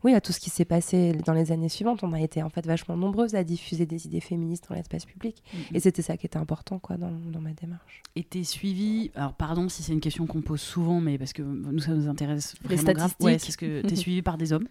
oui, 0.04 0.14
à 0.14 0.20
tout 0.20 0.32
ce 0.32 0.38
qui 0.40 0.50
s'est 0.50 0.64
passé 0.64 1.12
dans 1.26 1.32
les 1.32 1.50
années 1.50 1.68
suivantes. 1.68 2.04
On 2.04 2.12
a 2.12 2.20
été 2.20 2.42
en 2.42 2.48
fait 2.50 2.64
vachement 2.66 2.96
nombreuses 2.96 3.34
à 3.34 3.42
diffuser 3.42 3.86
des 3.86 4.06
idées 4.06 4.20
féministes 4.20 4.66
dans 4.68 4.74
l'espace 4.74 5.04
public. 5.04 5.42
Mhm. 5.52 5.60
Et 5.76 5.80
c'était 5.80 6.02
ça 6.02 6.16
qui 6.16 6.26
était 6.26 6.38
important 6.38 6.78
quoi, 6.78 6.96
dans, 6.96 7.10
dans 7.10 7.40
ma 7.40 7.52
démarche. 7.52 8.02
Et 8.16 8.22
t'es 8.22 8.44
suivi, 8.44 9.10
alors 9.14 9.32
pardon 9.34 9.68
si 9.68 9.82
c'est 9.82 9.92
une 9.92 10.00
question 10.00 10.26
qu'on 10.26 10.42
pose 10.42 10.60
souvent, 10.60 11.00
mais 11.00 11.18
parce 11.18 11.32
que 11.32 11.42
nous 11.42 11.80
ça 11.80 11.92
nous 11.92 12.08
intéresse 12.08 12.54
Les 12.68 12.76
vraiment 12.76 12.92
grave. 12.92 12.96
statistiques. 13.10 13.26
Ouais, 13.26 13.38
c'est 13.38 13.52
ce 13.52 13.58
que 13.58 13.80
t'es 13.82 13.96
suivi 13.96 14.22
par 14.22 14.36
des 14.38 14.52
hommes? 14.52 14.68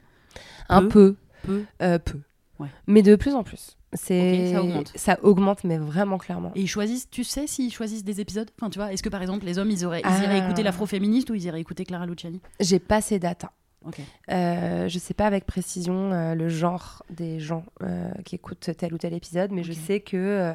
Un 0.69 0.87
peu, 0.87 1.15
Peu? 1.43 1.65
euh, 1.81 1.97
peu. 1.99 2.19
Ouais. 2.59 2.67
Mais 2.87 3.01
de 3.01 3.15
plus 3.15 3.33
en 3.33 3.43
plus. 3.43 3.75
C'est 3.93 4.45
Ok, 4.47 4.53
ça 4.53 4.61
augmente. 4.63 4.91
ça 4.95 5.19
augmente, 5.23 5.63
mais 5.63 5.77
vraiment 5.77 6.17
clairement. 6.17 6.51
Et 6.55 6.61
ils 6.61 6.67
choisissent, 6.67 7.09
tu 7.09 7.23
sais 7.23 7.47
s'ils 7.47 7.73
choisissent 7.73 8.03
des 8.03 8.21
épisodes? 8.21 8.49
Enfin, 8.59 8.69
tu 8.69 8.77
vois, 8.79 8.93
est-ce 8.93 9.01
que 9.01 9.09
par 9.09 9.21
exemple 9.21 9.45
les 9.45 9.57
hommes 9.57 9.71
ils, 9.71 9.85
auraient, 9.85 10.01
ils 10.01 10.05
Ah. 10.07 10.23
iraient 10.23 10.39
écouter 10.39 10.61
l'afroféministe 10.63 11.29
ou 11.31 11.35
ils 11.35 11.43
iraient 11.45 11.61
écouter 11.61 11.85
Clara 11.85 12.05
Luciani? 12.05 12.39
J'ai 12.59 12.79
pas 12.79 13.01
ces 13.01 13.17
datas. 13.19 13.51
Ok. 13.85 13.99
Euh, 14.29 14.89
je 14.89 14.99
sais 14.99 15.13
pas 15.13 15.25
avec 15.25 15.45
précision 15.45 16.11
euh, 16.11 16.35
le 16.35 16.49
genre 16.49 17.01
des 17.09 17.39
gens 17.39 17.63
euh, 17.81 18.11
qui 18.25 18.35
écoutent 18.35 18.69
tel 18.77 18.93
ou 18.93 18.97
tel 18.97 19.13
épisode, 19.13 19.51
mais 19.51 19.63
je 19.63 19.71
sais 19.71 20.01
que 20.01 20.17
euh, 20.17 20.53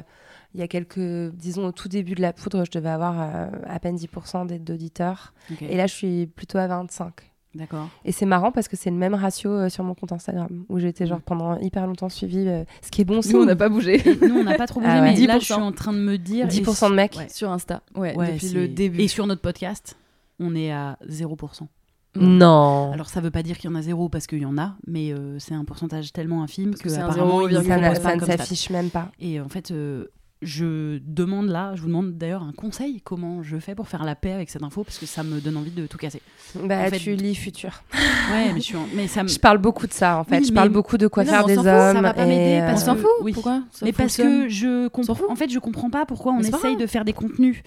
il 0.53 0.59
y 0.59 0.63
a 0.63 0.67
quelques, 0.67 1.33
disons 1.33 1.65
au 1.65 1.71
tout 1.71 1.89
début 1.89 2.13
de 2.15 2.21
la 2.21 2.31
poudre, 2.33 2.63
je 2.65 2.71
devais 2.71 2.89
avoir 2.89 3.19
euh, 3.19 3.47
à 3.67 3.79
peine 3.79 3.97
10% 3.97 4.45
d'aide 4.45 4.63
d'auditeurs. 4.63 5.33
Et 5.59 5.75
là, 5.75 5.87
je 5.87 5.93
suis 5.93 6.27
plutôt 6.27 6.59
à 6.59 6.67
25. 6.67 7.11
D'accord. 7.55 7.87
Et 8.03 8.11
c'est 8.11 8.25
marrant 8.25 8.51
parce 8.51 8.67
que 8.67 8.75
c'est 8.75 8.89
le 8.91 8.97
même 8.97 9.13
ratio 9.15 9.49
euh, 9.49 9.69
sur 9.69 9.83
mon 9.83 9.95
compte 9.95 10.11
Instagram, 10.11 10.65
où 10.69 10.77
j'ai 10.77 10.89
été 10.89 11.05
genre 11.07 11.21
pendant 11.21 11.57
hyper 11.59 11.87
longtemps 11.87 12.09
suivi. 12.09 12.47
euh, 12.47 12.63
ce 12.83 12.91
qui 12.91 13.01
est 13.01 13.05
bon, 13.05 13.21
Nous, 13.25 13.39
on 13.41 13.45
n'a 13.45 13.55
pas 13.55 13.69
bougé. 13.69 14.03
Nous, 14.21 14.35
on 14.35 14.43
n'a 14.43 14.55
pas 14.55 14.67
trop 14.67 14.81
bougé, 14.81 14.91
Ah 14.91 15.01
ouais. 15.01 15.13
mais 15.17 15.25
là, 15.25 15.39
je 15.39 15.39
10%. 15.39 15.43
suis 15.45 15.53
en 15.53 15.71
train 15.71 15.93
de 15.93 15.97
me 15.99 16.17
dire. 16.17 16.47
10% 16.47 16.89
de 16.91 16.95
mecs. 16.95 17.15
Ouais. 17.15 17.27
Sur 17.29 17.49
Insta, 17.51 17.81
ouais, 17.95 18.15
Ouais, 18.15 18.33
depuis 18.33 18.47
c'est- 18.47 18.53
le 18.53 18.67
début. 18.67 19.01
Et 19.01 19.07
sur 19.07 19.25
notre 19.25 19.41
podcast, 19.41 19.97
on 20.39 20.53
est 20.55 20.71
à 20.71 20.97
0%. 21.09 21.67
Non. 22.17 22.91
Alors 22.93 23.09
ça 23.09 23.19
veut 23.19 23.31
pas 23.31 23.43
dire 23.43 23.57
qu'il 23.57 23.69
y 23.69 23.73
en 23.73 23.75
a 23.75 23.81
zéro 23.81 24.07
parce 24.07 24.25
qu'il 24.25 24.39
y 24.39 24.45
en 24.45 24.57
a, 24.57 24.75
mais 24.87 25.11
euh, 25.11 25.37
c'est 25.39 25.53
un 25.53 25.65
pourcentage 25.65 26.13
tellement 26.13 26.43
infime 26.43 26.69
Parce 26.71 26.81
que, 26.81 26.87
que 26.87 26.93
c'est 26.95 27.01
un 27.01 27.09
apparemment 27.09 27.41
ils 27.47 27.53
0,1. 27.55 27.59
nous 27.59 27.63
ça, 27.67 27.75
proposent 27.75 27.81
ne- 27.81 27.87
pas 27.87 27.95
ça 28.09 28.15
ne 28.15 28.19
comme 28.19 28.29
stat. 28.29 28.37
s'affiche 28.37 28.69
même 28.69 28.89
pas. 28.89 29.11
Et 29.19 29.41
en 29.41 29.49
fait, 29.49 29.71
euh, 29.71 30.05
je 30.45 30.99
demande 31.05 31.49
là, 31.49 31.73
je 31.75 31.81
vous 31.81 31.87
demande 31.87 32.17
d'ailleurs 32.17 32.43
un 32.43 32.53
conseil, 32.53 33.01
comment 33.03 33.43
je 33.43 33.57
fais 33.57 33.75
pour 33.75 33.87
faire 33.87 34.03
la 34.05 34.15
paix 34.15 34.31
avec 34.31 34.49
cette 34.49 34.63
info 34.63 34.83
parce 34.83 34.97
que 34.97 35.05
ça 35.05 35.23
me 35.23 35.41
donne 35.41 35.57
envie 35.57 35.71
de 35.71 35.87
tout 35.87 35.97
casser. 35.97 36.21
Bah, 36.63 36.83
En 36.85 36.89
fait- 36.89 36.99
tu 36.99 37.15
lis 37.15 37.35
futur. 37.35 37.83
Ouais, 37.93 38.53
mais 38.53 38.59
je 38.61 38.65
suis, 38.65 38.75
en- 38.77 38.87
mais 38.95 39.07
ça 39.07 39.23
me, 39.23 39.27
Je 39.27 39.39
parle 39.39 39.57
beaucoup 39.57 39.87
de 39.87 39.93
ça 39.93 40.17
en 40.19 40.23
fait. 40.23 40.39
Oui, 40.39 40.45
je 40.47 40.53
parle 40.53 40.69
beaucoup 40.69 40.97
de 40.97 41.07
quoi 41.07 41.23
non, 41.23 41.31
faire 41.31 41.45
des 41.45 41.55
s'en 41.55 41.65
hommes. 41.65 41.87
fout, 41.87 41.95
ça 41.95 42.01
va 42.01 42.13
pas 42.13 42.25
m'aider 42.25 42.61
euh, 42.61 42.67
parce 42.67 42.83
On 42.83 42.85
s'en 42.85 42.95
fout 42.95 43.09
oui. 43.21 43.33
Pourquoi 43.33 43.63
mais 43.81 43.91
parce 43.91 44.15
que 44.17 44.47
je 44.47 44.87
comprends. 44.87 45.15
fout. 45.15 45.25
En 45.29 45.35
fait, 45.35 45.49
je 45.49 45.59
comprends 45.59 45.89
pas 45.89 46.05
pourquoi 46.05 46.31
on 46.33 46.39
essaye 46.39 46.77
de 46.77 46.85
faire 46.87 47.03
des 47.05 47.13
contenus 47.13 47.61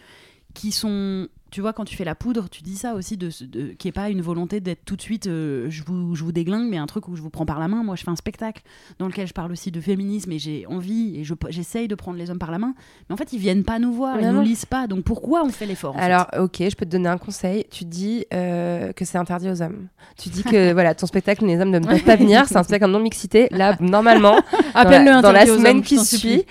qui 0.55 0.73
sont. 0.73 1.29
Tu 1.51 1.61
vois, 1.63 1.73
quand 1.73 1.85
tu 1.85 1.97
fais 1.97 2.05
la 2.05 2.15
poudre, 2.15 2.49
tu 2.51 2.63
dis 2.63 2.77
ça 2.77 2.95
aussi, 2.95 3.17
de, 3.17 3.31
de, 3.47 3.69
qui 3.73 3.89
est 3.89 3.93
pas 3.93 4.11
une 4.11 4.21
volonté 4.21 4.61
d'être 4.61 4.85
tout 4.85 4.97
de 4.97 5.01
suite, 5.03 5.27
euh, 5.29 5.67
je, 5.71 5.83
vous, 5.83 6.15
je 6.15 6.23
vous 6.23 6.31
déglingue, 6.33 6.69
mais 6.69 6.77
un 6.77 6.87
truc 6.87 7.09
où 7.09 7.17
je 7.17 7.23
vous 7.23 7.31
prends 7.31 7.47
par 7.47 7.59
la 7.59 7.69
main. 7.69 7.83
Moi, 7.83 7.97
je 7.97 8.05
fais 8.05 8.11
un 8.11 8.17
spectacle 8.17 8.63
dans 8.99 9.07
lequel 9.07 9.27
je 9.27 9.33
parle 9.33 9.51
aussi 9.51 9.71
de 9.71 9.81
féminisme 9.81 10.31
et 10.33 10.39
j'ai 10.39 10.67
envie 10.67 11.19
et 11.19 11.25
je- 11.25 11.33
j'essaye 11.49 11.89
de 11.89 11.95
prendre 11.95 12.19
les 12.19 12.31
hommes 12.31 12.39
par 12.39 12.51
la 12.51 12.59
main. 12.59 12.75
Mais 13.09 13.15
en 13.15 13.17
fait, 13.17 13.33
ils 13.33 13.39
viennent 13.39 13.65
pas 13.65 13.79
nous 13.79 13.93
voir, 13.93 14.21
ils 14.21 14.27
Non, 14.27 14.35
nous 14.35 14.43
lisent 14.43 14.67
pas. 14.67 14.87
Donc 14.87 15.05
pourquoi 15.05 15.43
on 15.43 15.49
fait 15.49 15.65
l'effort 15.65 15.95
fait 15.95 16.01
Alors, 16.03 16.27
ok, 16.39 16.57
je 16.59 16.77
peux 16.77 16.85
te 16.85 16.91
donner 16.91 17.09
un 17.09 17.17
conseil. 17.19 17.65
Tu 17.71 17.85
dis 17.87 18.27
euh, 18.35 18.93
que 18.93 19.05
c'est 19.07 19.17
interdit 19.19 19.49
aux 19.49 19.63
hommes. 19.63 19.89
Tu 20.19 20.29
dis 20.29 20.43
que 20.43 20.73
voilà, 20.75 20.95
ton 20.95 21.07
spectacle, 21.07 21.47
les 21.47 21.59
hommes 21.61 21.71
ne 21.71 21.79
peuvent 21.79 22.05
pas 22.05 22.17
venir. 22.17 22.45
C'est 22.47 22.57
un 22.57 22.63
spectacle 22.63 22.91
non 22.93 23.01
mixité. 23.01 23.49
Là, 23.53 23.75
normalement, 23.81 24.39
dans, 24.75 24.85
la- 24.85 25.23
dans 25.23 25.33
la 25.33 25.47
semaine 25.47 25.79
hommes, 25.79 25.83
qui 25.83 25.99
suit, 25.99 26.19
supplie. 26.19 26.45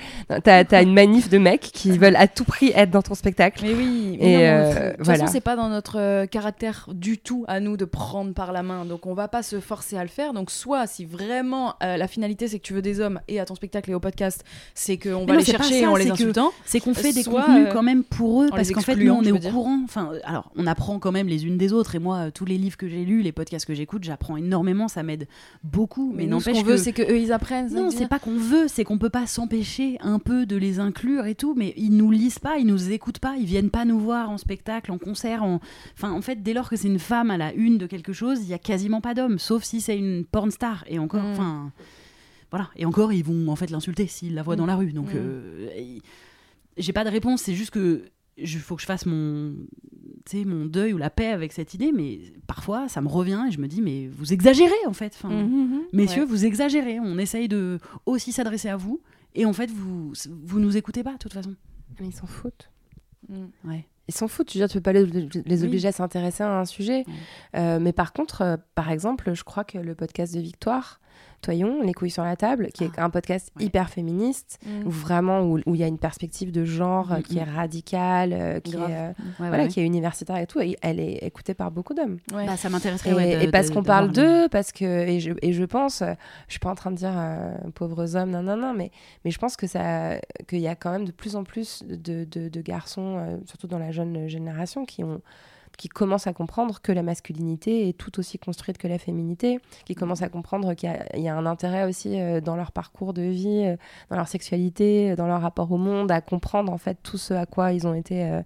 t'as 0.44 0.64
as 0.72 0.82
une 0.82 0.94
manif 0.94 1.30
de 1.30 1.38
mecs 1.38 1.62
qui 1.62 1.92
veulent 1.98 2.16
à 2.16 2.28
tout 2.28 2.46
prix 2.46 2.72
être 2.76 2.90
dans 2.90 3.04
ton 3.04 3.14
spectacle. 3.14 3.60
Mais 3.64 3.74
oui, 3.76 4.18
Et, 4.20 4.38
mais 4.38 4.38
non, 4.38 4.42
euh, 4.44 4.87
de 4.92 4.96
toute 4.98 5.06
voilà. 5.06 5.20
façon, 5.20 5.32
c'est 5.34 5.42
pas 5.42 5.56
dans 5.56 5.70
notre 5.70 6.00
euh, 6.00 6.26
caractère 6.26 6.88
du 6.94 7.18
tout 7.18 7.46
à 7.48 7.60
nous 7.60 7.78
de 7.78 7.86
prendre 7.86 8.34
par 8.34 8.52
la 8.52 8.64
main. 8.64 8.86
Donc, 8.86 9.06
on 9.06 9.14
va 9.14 9.28
pas 9.28 9.44
se 9.44 9.60
forcer 9.60 9.98
à 9.98 10.04
le 10.04 10.10
faire. 10.10 10.34
Donc, 10.34 10.52
soit 10.52 10.88
si 10.88 11.06
vraiment 11.06 11.76
euh, 11.84 11.98
la 11.98 12.08
finalité 12.08 12.48
c'est 12.48 12.60
que 12.60 12.64
tu 12.64 12.74
veux 12.74 12.82
des 12.82 13.00
hommes 13.00 13.20
et 13.28 13.40
à 13.40 13.46
ton 13.46 13.56
spectacle 13.56 13.92
et 13.92 13.94
au 13.94 14.00
podcast, 14.00 14.44
c'est 14.74 14.98
qu'on 14.98 15.26
va 15.26 15.34
non, 15.34 15.40
les 15.40 15.46
chercher 15.46 15.82
ça, 15.82 15.90
en 15.92 15.96
les 15.96 16.10
insultant. 16.12 16.52
C'est 16.66 16.80
qu'on 16.80 16.94
fait 16.94 17.14
des 17.14 17.24
Soit, 17.24 17.44
contenus 17.44 17.68
euh, 17.68 17.74
quand 17.74 17.84
même 17.84 18.04
pour 18.04 18.44
eux, 18.44 18.50
parce 18.50 18.72
qu'en 18.72 18.82
fait, 18.82 18.96
nous, 18.96 19.12
on 19.12 19.24
est 19.24 19.32
au 19.32 19.38
dire. 19.38 19.52
courant. 19.52 19.80
Enfin, 19.84 20.12
euh, 20.14 20.20
alors, 20.24 20.52
on 20.56 20.68
apprend 20.68 21.00
quand 21.00 21.12
même 21.12 21.28
les 21.28 21.46
unes 21.46 21.58
des 21.58 21.74
autres. 21.74 21.96
Et 21.96 22.00
moi, 22.00 22.18
euh, 22.18 22.32
tous 22.32 22.46
les 22.46 22.58
livres 22.58 22.78
que 22.78 22.88
j'ai 22.88 23.04
lus, 23.06 23.22
les 23.22 23.32
podcasts 23.32 23.66
que 23.66 23.74
j'écoute, 23.74 24.04
j'apprends 24.04 24.38
énormément. 24.38 24.88
Ça 24.88 25.04
m'aide 25.04 25.28
beaucoup. 25.64 26.12
Mais, 26.16 26.24
Mais 26.24 26.30
nous, 26.30 26.40
ce 26.40 26.50
n'empêche 26.50 26.64
qu'on 26.64 26.70
veut, 26.70 26.76
que- 26.76 26.82
c'est 26.82 26.94
que 26.94 27.02
eux 27.02 27.18
ils 27.20 27.32
apprennent. 27.34 27.74
Non, 27.74 27.86
veut 27.90 27.92
c'est 27.98 28.08
pas 28.08 28.20
qu'on 28.20 28.38
veut, 28.38 28.68
c'est 28.68 28.84
qu'on 28.84 28.98
peut 28.98 29.10
pas 29.10 29.26
s'empêcher 29.28 29.98
un 30.02 30.20
peu 30.20 30.46
de 30.46 30.56
les 30.56 30.80
inclure 30.80 31.26
et 31.26 31.36
tout, 31.36 31.54
mais 31.58 31.74
ils 31.78 31.92
nous 31.96 32.12
lisent 32.12 32.40
pas, 32.40 32.58
ils 32.58 32.66
nous 32.68 32.92
écoutent 32.92 33.20
pas, 33.20 33.36
ils 33.40 33.46
viennent 33.46 33.70
pas 33.70 33.86
nous 33.86 34.00
voir 34.00 34.30
en 34.30 34.38
spectacle, 34.38 34.77
en 34.90 34.98
concert, 34.98 35.44
en... 35.44 35.60
enfin 35.94 36.12
en 36.12 36.22
fait 36.22 36.42
dès 36.44 36.54
lors 36.54 36.70
que 36.70 36.76
c'est 36.76 36.88
une 36.88 37.00
femme 37.00 37.32
à 37.32 37.38
la 37.38 37.54
une 37.54 37.78
de 37.78 37.86
quelque 37.88 38.14
chose, 38.14 38.42
il 38.44 38.48
y 38.48 38.54
a 38.54 38.60
quasiment 38.60 39.02
pas 39.02 39.14
d'hommes, 39.14 39.40
sauf 39.40 39.64
si 39.64 39.82
c'est 39.82 39.98
une 39.98 40.26
porn 40.26 40.52
star 40.52 40.84
et 40.88 41.00
encore, 41.00 41.24
Mm. 41.24 41.32
enfin 41.32 41.72
voilà, 42.52 42.70
et 42.76 42.86
encore 42.86 43.12
ils 43.14 43.24
vont 43.24 43.50
en 43.50 43.56
fait 43.56 43.70
l'insulter 43.70 44.08
s'ils 44.08 44.34
la 44.36 44.44
voient 44.44 44.56
Mm. 44.56 44.60
dans 44.60 44.66
la 44.66 44.76
rue, 44.76 44.94
donc 44.94 45.14
Mm. 45.14 45.18
euh, 45.18 45.70
j'ai 46.78 46.94
pas 46.94 47.04
de 47.04 47.10
réponse, 47.10 47.42
c'est 47.42 47.56
juste 47.56 47.72
que 47.72 48.06
il 48.40 48.48
faut 48.60 48.76
que 48.76 48.82
je 48.82 48.88
fasse 48.88 49.06
mon 49.08 49.56
mon 50.46 50.66
deuil 50.66 50.92
ou 50.94 50.98
la 50.98 51.10
paix 51.10 51.28
avec 51.28 51.54
cette 51.54 51.74
idée, 51.74 51.92
mais 51.94 52.20
parfois 52.48 52.90
ça 52.90 53.00
me 53.02 53.08
revient 53.08 53.46
et 53.48 53.52
je 53.52 53.60
me 53.62 53.68
dis 53.68 53.82
mais 53.82 54.08
vous 54.08 54.34
exagérez 54.34 54.86
en 54.86 54.92
fait, 54.94 55.14
enfin. 55.16 55.30
Mhm, 55.30 55.70
mhm. 55.72 55.82
Messieurs, 55.94 56.24
Ouais. 56.24 56.28
vous 56.28 56.46
exagérez. 56.46 57.00
On 57.00 57.18
essaye 57.18 57.48
de 57.48 57.80
aussi 58.06 58.34
s'adresser 58.34 58.68
à 58.68 58.76
vous. 58.78 59.00
Et 59.36 59.46
en 59.46 59.54
fait, 59.54 59.72
vous 59.72 60.12
vous 60.44 60.60
nous 60.60 60.76
écoutez 60.78 61.02
pas, 61.04 61.14
de 61.14 61.18
toute 61.18 61.32
façon. 61.34 61.56
Mais 62.00 62.08
ils 62.08 62.14
s'en 62.14 62.28
foutent. 62.28 62.70
Mm. 63.30 63.46
Ouais. 63.70 63.88
Ils 64.08 64.14
s'en 64.14 64.28
foutent. 64.28 64.48
Tu 64.48 64.58
veux 64.58 64.66
dire, 64.66 64.70
tu 64.72 64.78
peux 64.78 64.82
pas 64.84 64.94
les, 64.94 65.06
les 65.06 65.62
Oui. 65.62 65.68
obliger 65.68 65.90
à 65.90 65.92
s'intéresser 65.92 66.44
à 66.44 66.60
un 66.60 66.66
sujet. 66.66 67.04
Euh, 67.56 67.80
mais 67.80 67.92
par 67.94 68.14
contre, 68.14 68.42
euh, 68.42 68.58
par 68.76 68.90
exemple, 68.92 69.34
je 69.34 69.44
crois 69.44 69.64
que 69.64 69.78
le 69.78 69.96
podcast 69.96 70.34
de 70.34 70.40
Victoire, 70.40 71.00
Toyon, 71.48 71.82
Les 71.82 71.94
couilles 71.94 72.12
sur 72.12 72.24
la 72.26 72.36
table, 72.36 72.68
qui 72.74 72.84
est 72.84 73.00
un 73.00 73.10
podcast 73.10 73.52
ouais. 73.58 73.66
hyper 73.66 73.90
féministe, 73.90 74.60
Mm. 74.66 74.86
où 74.88 74.90
vraiment 74.90 75.42
où 75.42 75.60
où 75.66 75.76
il 75.76 75.80
y 75.80 75.84
a 75.84 75.88
une 75.88 75.98
perspective 75.98 76.52
de 76.52 76.66
genre 76.66 77.14
euh, 77.14 77.22
qui 77.22 77.36
mm. 77.36 77.40
est 77.40 77.44
radicale, 77.44 78.34
euh, 78.34 78.60
qui, 78.60 78.74
est, 78.74 78.78
Grave. 78.78 78.92
euh, 78.92 79.08
Ouais, 79.40 79.48
voilà, 79.50 79.64
ouais. 79.64 79.70
qui 79.70 79.80
est 79.80 79.86
universitaire 79.86 80.38
et 80.38 80.46
tout, 80.48 80.60
et 80.60 80.76
elle 80.82 81.00
est 81.00 81.20
écoutée 81.24 81.54
par 81.54 81.72
beaucoup 81.72 81.94
d'hommes. 81.94 82.18
Ouais. 82.34 82.46
Bah, 82.46 82.58
ça 82.58 82.70
m'intéresserait. 82.70 83.12
Et, 83.12 83.14
ouais, 83.14 83.36
de- 83.38 83.42
et 83.44 83.52
parce 83.52 83.70
qu'on 83.70 83.84
parle 83.84 84.12
d'eux, 84.12 84.50
parce 84.50 84.72
que 84.74 84.84
et 84.86 85.20
je, 85.22 85.32
et 85.42 85.54
je 85.54 85.64
pense, 85.64 86.04
je 86.48 86.52
suis 86.52 86.60
pas 86.60 86.70
en 86.72 86.76
train 86.76 86.92
de 86.92 86.98
dire 86.98 87.14
euh, 87.16 87.54
pauvres 87.76 88.16
hommes, 88.18 88.32
non 88.32 88.44
non 88.44 88.58
non, 88.58 88.74
mais 88.74 88.92
mais 89.24 89.32
je 89.32 89.40
pense 89.40 89.56
que 89.56 89.68
ça, 89.68 90.20
qu'il 90.48 90.60
y 90.60 90.68
a 90.68 90.76
quand 90.76 90.92
même 90.92 91.06
de 91.06 91.12
plus 91.14 91.36
en 91.38 91.44
plus 91.46 91.84
de, 91.88 92.26
de, 92.26 92.50
de 92.50 92.62
garçons, 92.62 93.16
euh, 93.18 93.38
surtout 93.46 93.68
dans 93.68 93.80
la 93.80 93.92
jeune 93.92 94.28
génération, 94.28 94.86
qui 94.86 95.04
ont 95.04 95.22
qui 95.78 95.90
commencent 95.90 96.28
à 96.28 96.34
comprendre 96.34 96.82
que 96.82 96.92
la 96.92 97.04
masculinité 97.04 97.90
est 97.90 97.98
tout 97.98 98.20
aussi 98.20 98.40
construite 98.40 98.78
que 98.78 98.88
la 98.88 98.98
féminité, 98.98 99.60
qui 99.86 99.96
commencent 99.96 100.22
à 100.22 100.30
comprendre 100.30 100.74
qu'il 100.74 100.90
y 101.16 101.28
a, 101.28 101.36
un 101.36 101.46
intérêt 101.46 101.84
aussi 101.84 102.20
euh, 102.20 102.42
dans 102.42 102.56
leur 102.56 102.72
parcours 102.72 103.14
de 103.14 103.22
vie, 103.22 103.64
euh, 103.66 103.78
dans 104.10 104.16
leur 104.16 104.28
sexualité, 104.28 105.12
euh, 105.12 105.16
dans 105.16 105.28
leur 105.28 105.42
rapport 105.42 105.72
au 105.72 105.78
monde, 105.78 106.12
à 106.12 106.22
comprendre 106.22 106.72
en 106.72 106.78
fait 106.78 106.98
tout 107.04 107.18
ce 107.18 107.34
à 107.34 107.46
quoi 107.46 107.74
ils 107.74 107.88
ont 107.88 107.94
été, 107.94 108.42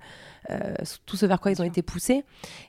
euh, 0.50 0.74
tout 1.06 1.16
ce 1.18 1.26
vers 1.26 1.40
quoi 1.40 1.52
ils 1.52 1.62
ont 1.62 1.66
été 1.66 1.82
poussés. 1.82 2.24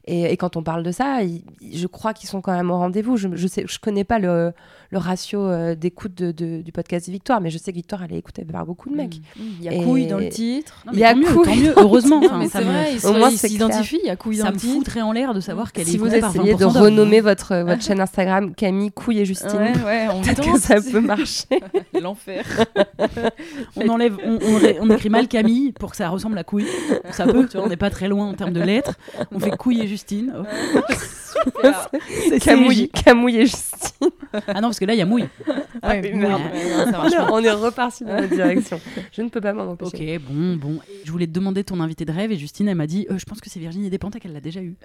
Et, 0.05 0.25
et 0.33 0.37
quand 0.37 0.57
on 0.57 0.63
parle 0.63 0.83
de 0.83 0.93
ça, 0.93 1.23
ils- 1.23 1.43
je 1.73 1.87
crois 1.87 2.13
qu'ils 2.13 2.29
sont 2.29 2.41
quand 2.41 2.53
même 2.53 2.71
au 2.71 2.77
rendez-vous. 2.77 3.17
Je, 3.17 3.29
je 3.35 3.47
sais, 3.47 3.65
je 3.67 3.79
connais 3.79 4.05
pas 4.05 4.19
le, 4.19 4.53
le 4.91 4.99
ratio 4.99 5.41
euh, 5.47 5.75
d'écoute 5.75 6.15
de, 6.15 6.33
de- 6.33 6.61
du 6.61 6.71
podcast 6.73 7.07
de 7.07 7.13
Victoire, 7.13 7.41
mais 7.41 7.51
je 7.51 7.59
sais 7.59 7.73
que 7.73 7.77
Victoire 7.77 8.03
elle 8.05 8.13
est 8.13 8.19
écoutée 8.19 8.45
par 8.45 8.67
beaucoup 8.67 8.91
de 8.91 8.95
mecs. 8.97 9.17
Il 9.39 9.63
y 9.65 9.69
a 9.69 9.73
Et- 9.75 9.83
couille 9.83 10.07
dans 10.07 10.19
le 10.19 10.29
titre. 10.29 10.83
Non, 10.87 10.93
Il 10.93 10.99
y 10.99 11.05
a 11.05 11.13
tant 11.15 11.19
mieux, 11.21 11.33
couille 11.33 11.45
tant 11.47 11.57
mieux, 11.57 11.75
heureusement. 11.77 12.21
Non, 12.21 12.39
mais 12.39 12.49
ça 12.49 12.59
c'est 12.59 12.65
me- 12.67 12.71
vrai, 12.71 12.95
ils 12.95 13.07
Au 13.07 13.13
moins, 13.15 13.31
ils 13.31 13.39
s'identifient, 13.39 14.01
il 14.03 14.07
y 14.07 14.11
a 14.11 14.17
couille 14.17 14.37
dans 14.39 14.45
ça 14.45 14.51
le 14.51 14.55
me 14.57 14.61
titre. 14.61 14.73
foutrait 14.75 15.01
en 15.03 15.13
l'air 15.13 15.33
de 15.35 15.41
savoir 15.41 15.73
qu'elle 15.73 15.89
est 15.89 15.91
Si 15.91 15.97
vous 15.99 16.07
écoutée 16.07 16.21
par 16.21 16.37
essayez 16.37 16.55
20% 16.55 16.59
de 16.75 16.79
renommer 16.79 17.21
votre, 17.21 17.57
votre 17.65 17.83
chaîne 17.83 18.01
Instagram 18.01 18.55
Camille 18.55 18.91
Couille 18.93 19.21
et 19.21 19.25
Justine, 19.25 19.59
Ouais, 19.59 19.85
ouais, 19.85 20.09
on 20.13 20.21
peut-être 20.21 20.43
que 20.53 20.59
ça 20.59 20.77
peut 20.81 21.01
marcher. 21.01 21.47
L'enfer. 22.01 22.45
On 23.77 23.89
enlève, 23.89 24.17
on, 24.25 24.39
on 24.81 24.91
écrit 24.91 25.09
mal 25.09 25.29
Camille 25.29 25.73
pour 25.73 25.91
que 25.91 25.97
ça 25.97 26.09
ressemble 26.09 26.37
à 26.39 26.45
couille. 26.45 26.67
Ça 27.11 27.25
peut, 27.27 27.47
tu 27.49 27.57
vois, 27.57 27.62
on 27.65 27.69
n'est 27.69 27.77
pas 27.77 27.91
très 27.91 28.09
loin 28.09 28.29
en 28.29 28.35
termes 28.35 28.53
de 28.53 28.61
lettres. 28.61 28.97
On 29.31 29.39
fait 29.41 29.51
couille 29.57 29.81
et 29.81 29.87
Justine. 29.87 30.33
Oh. 30.37 30.45
C'est 32.29 32.39
Camouille. 32.41 32.89
Camouille 32.91 33.39
et 33.39 33.47
Justine. 33.47 34.09
Ah 34.47 34.55
non, 34.61 34.69
parce 34.69 34.79
que 34.79 34.85
là, 34.85 34.95
il 34.95 34.99
y 34.99 35.03
a 35.03 35.07
mouille. 35.07 35.29
Ah 35.83 35.95
oui, 36.01 36.13
merde. 36.15 36.41
Ouais, 36.53 36.85
non, 36.87 36.91
ça 36.91 37.01
On 37.03 37.09
est, 37.09 37.31
on 37.33 37.39
est 37.41 37.51
reparti 37.51 38.05
dans 38.05 38.15
notre 38.15 38.35
direction. 38.35 38.81
Je 39.13 39.23
ne 39.23 39.29
peux 39.29 39.41
pas 39.41 39.53
m'en 39.53 39.65
empêcher. 39.73 40.17
Ok, 40.17 40.23
bon, 40.31 40.57
bon. 40.57 40.79
Je 41.05 41.11
voulais 41.11 41.27
te 41.27 41.33
demander 41.33 41.65
ton 41.65 41.81
invité 41.81 42.05
de 42.05 42.13
rêve 42.13 42.33
et 42.33 42.37
Justine, 42.37 42.69
elle 42.69 42.77
m'a 42.77 42.87
dit 42.87 43.07
euh, 43.11 43.19
Je 43.19 43.25
pense 43.25 43.41
que 43.41 43.51
c'est 43.51 43.61
Virginie 43.61 43.91
Despentes 43.91 44.19
qu'elle 44.19 44.33
l'a 44.33 44.41
déjà 44.41 44.61
eu. 44.61 44.77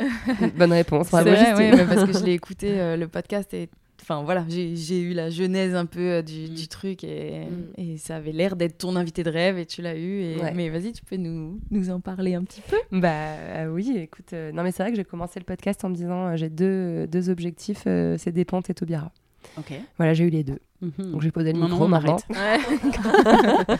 Bonne 0.58 0.74
réponse. 0.74 1.08
C'est 1.08 1.12
Bravo, 1.12 1.30
vrai, 1.30 1.38
Justine. 1.40 1.56
ouais, 1.58 1.76
mais 1.76 1.86
parce 1.96 2.06
que 2.06 2.18
je 2.18 2.24
l'ai 2.26 2.34
écouté 2.34 2.80
euh, 2.80 2.98
le 2.98 3.08
podcast 3.08 3.54
et 3.54 3.70
enfin 4.10 4.24
voilà, 4.24 4.46
j'ai 4.48 5.02
eu 5.02 5.14
la 5.14 5.30
genèse 5.30 5.76
un 5.76 5.86
peu 5.86 6.00
euh, 6.00 6.22
du, 6.22 6.50
Mm. 6.50 6.54
du 6.54 6.68
truc 6.70 7.04
et, 7.04 7.42
Mm. 7.42 7.82
et 7.82 7.98
ça 7.98 8.16
avait 8.16 8.32
l'air 8.32 8.56
d'être 8.56 8.78
ton 8.78 8.96
invité 8.96 9.24
de 9.24 9.30
rêve 9.30 9.58
et 9.58 9.66
tu 9.66 9.82
l'as 9.82 9.98
eu. 9.98 10.22
Et... 10.22 10.38
Ouais. 10.38 10.54
Mais 10.54 10.70
vas-y, 10.70 10.94
tu 10.94 11.04
peux 11.04 11.18
nous, 11.18 11.60
nous 11.72 11.90
en 11.90 12.00
parler 12.00 12.34
un 12.36 12.44
petit 12.44 12.62
peu. 12.62 12.78
Bah 12.94 13.10
euh, 13.12 13.68
oui, 13.68 13.94
écoute, 13.98 14.32
euh, 14.34 14.52
non 14.54 14.64
mais 14.64 14.72
c'est 14.72 14.82
vrai 14.84 14.92
que 14.92 14.98
j'ai 14.98 15.04
commencé 15.04 15.40
le 15.40 15.46
podcast 15.46 15.84
en 15.84 15.90
me 15.90 15.96
disant 15.96 16.28
euh, 16.28 16.36
j'ai 16.38 16.50
deux, 16.50 17.06
deux 17.08 17.30
objectifs, 17.30 17.82
c'est 17.84 18.32
Despentes 18.32 18.70
et 18.70 18.74
Taubira. 18.74 19.12
Ok. 19.58 19.74
Voilà, 19.98 20.14
j'ai 20.14 20.24
eu 20.26 20.30
les 20.30 20.44
deux. 20.44 20.60
Mhm. 20.80 21.12
Donc 21.12 21.22
j'ai 21.22 21.32
posé 21.32 21.54
le 21.54 21.60
Non, 21.60 21.66
micro 21.66 21.80
non, 21.80 21.86
on 21.86 21.88
maintenant. 21.90 22.18
arrête. 22.36 23.80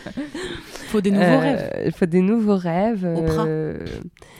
Faut 0.88 1.00
des 1.00 1.10
nouveaux 1.10 1.22
Euh, 1.24 1.38
rêves. 1.38 1.82
Il 1.86 1.92
faut 1.92 2.06
des 2.06 2.20
nouveaux 2.22 2.56
rêves. 2.56 3.04
Oprah. 3.04 3.44
euh, 3.46 3.78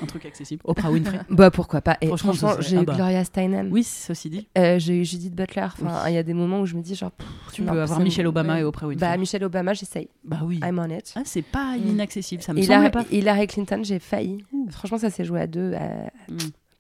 Un 0.03 0.07
truc 0.07 0.25
accessible. 0.25 0.63
Oprah 0.65 0.91
Winfrey. 0.91 1.19
Bah 1.31 1.51
pourquoi 1.51 1.83
pas. 1.83 1.97
Et 2.01 2.07
Franchement, 2.07 2.33
franchement, 2.33 2.61
j'ai 2.63 2.79
ah 2.79 2.83
eu 2.83 2.85
bah. 2.85 2.95
Gloria 2.95 3.23
Steinem. 3.25 3.69
Oui, 3.71 3.85
ceci 3.85 4.31
dit. 4.31 4.49
Euh, 4.57 4.79
j'ai 4.79 4.99
eu 5.01 5.05
Judith 5.05 5.35
Butler. 5.35 5.67
Enfin, 5.81 6.09
il 6.09 6.15
y 6.15 6.19
a 6.19 6.23
des 6.23 6.33
moments 6.35 6.61
où 6.61 6.67
je 6.67 6.75
me 6.75 6.83
dis 6.83 6.95
genre. 6.95 7.11
pff, 7.13 7.29
Tu 7.53 7.63
non, 7.63 7.73
peux 7.73 7.81
avoir 7.83 8.01
Michelle 8.01 8.27
Obama 8.27 8.55
ouais. 8.55 8.61
et 8.61 8.65
Oprah 8.65 8.87
Winfrey. 8.87 9.09
Bah 9.09 9.17
Michelle 9.19 9.45
Obama, 9.45 9.75
j'essaye. 9.75 10.09
Bah 10.25 10.41
oui. 10.43 10.59
I'm 10.65 10.79
on 10.79 10.89
it. 10.91 11.13
Ah, 11.17 11.23
c'est 11.25 11.43
pas 11.43 11.77
Mm. 11.77 11.89
inaccessible, 11.91 12.43
ça 12.43 12.53
me 12.55 12.59
Hillary, 12.61 12.91
semble 12.91 13.05
pas. 13.05 13.05
Hillary 13.15 13.47
Clinton, 13.47 13.81
j'ai 13.85 13.99
failli. 13.99 14.45
Ouh. 14.53 14.69
Franchement, 14.71 14.99
ça 14.99 15.11
s'est 15.11 15.25
joué 15.25 15.41
à 15.43 15.47
deux. 15.47 15.75
à- 15.75 16.11
Mm. 16.33 16.39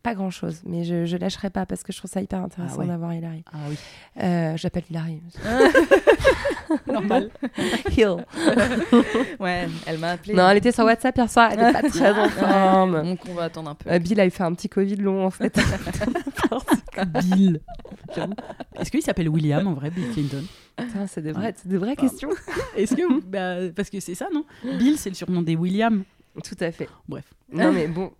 Pas 0.08 0.14
grand 0.14 0.30
chose, 0.30 0.62
mais 0.64 0.84
je, 0.84 1.04
je 1.04 1.16
lâcherai 1.18 1.50
pas 1.50 1.66
parce 1.66 1.82
que 1.82 1.92
je 1.92 1.98
trouve 1.98 2.10
ça 2.10 2.22
hyper 2.22 2.42
intéressant 2.42 2.76
Ah 2.78 2.80
ouais. 2.80 2.86
d'avoir 2.86 3.12
Hilary. 3.12 3.44
Ah 3.52 3.56
oui. 3.68 3.76
Euh, 4.22 4.56
J'appelle 4.56 4.84
Hilary. 4.88 5.20
Normal. 6.86 7.30
Hill. 7.96 8.24
Ouais, 9.40 9.68
elle 9.86 9.98
m'a 9.98 10.12
appelé. 10.12 10.34
Non, 10.34 10.48
elle 10.48 10.56
était 10.56 10.72
sur 10.72 10.84
WhatsApp 10.84 11.16
hier 11.16 11.30
soir, 11.30 11.50
elle 11.52 11.60
est 11.60 11.72
pas 11.72 11.82
très 11.88 12.10
en 12.12 12.28
forme. 12.28 13.02
Donc 13.04 13.20
on 13.28 13.34
va 13.34 13.44
attendre 13.44 13.70
un 13.70 13.74
peu. 13.74 13.90
Euh, 13.90 13.98
Bill 13.98 14.18
a 14.20 14.26
eu 14.26 14.30
fait 14.30 14.42
un 14.42 14.52
petit 14.54 14.68
Covid 14.68 14.96
long 14.96 15.24
en 15.26 15.30
fait. 15.30 15.58
Bill. 17.22 17.60
Est-ce 18.80 18.90
qu'il 18.90 19.02
s'appelle 19.02 19.28
William 19.28 19.66
en 19.66 19.74
vrai, 19.74 19.90
Bill 19.90 20.10
Clinton? 20.12 20.44
C'est 21.06 21.22
des 21.22 21.32
vraies, 21.32 21.54
c'est 21.56 21.68
des 21.68 21.76
vraies 21.78 21.96
questions. 21.96 22.30
Est-ce 22.76 22.94
que. 22.94 23.20
bah, 23.24 23.70
parce 23.74 23.90
que 23.90 24.00
c'est 24.00 24.14
ça, 24.14 24.28
non? 24.32 24.44
Bill, 24.78 24.96
c'est 24.98 25.10
le 25.10 25.14
surnom 25.14 25.42
des 25.42 25.56
William. 25.56 26.02
Tout 26.42 26.56
à 26.60 26.70
fait. 26.70 26.88
Bref. 27.08 27.24
Non 27.52 27.72
mais 27.72 27.86
bon, 27.88 28.12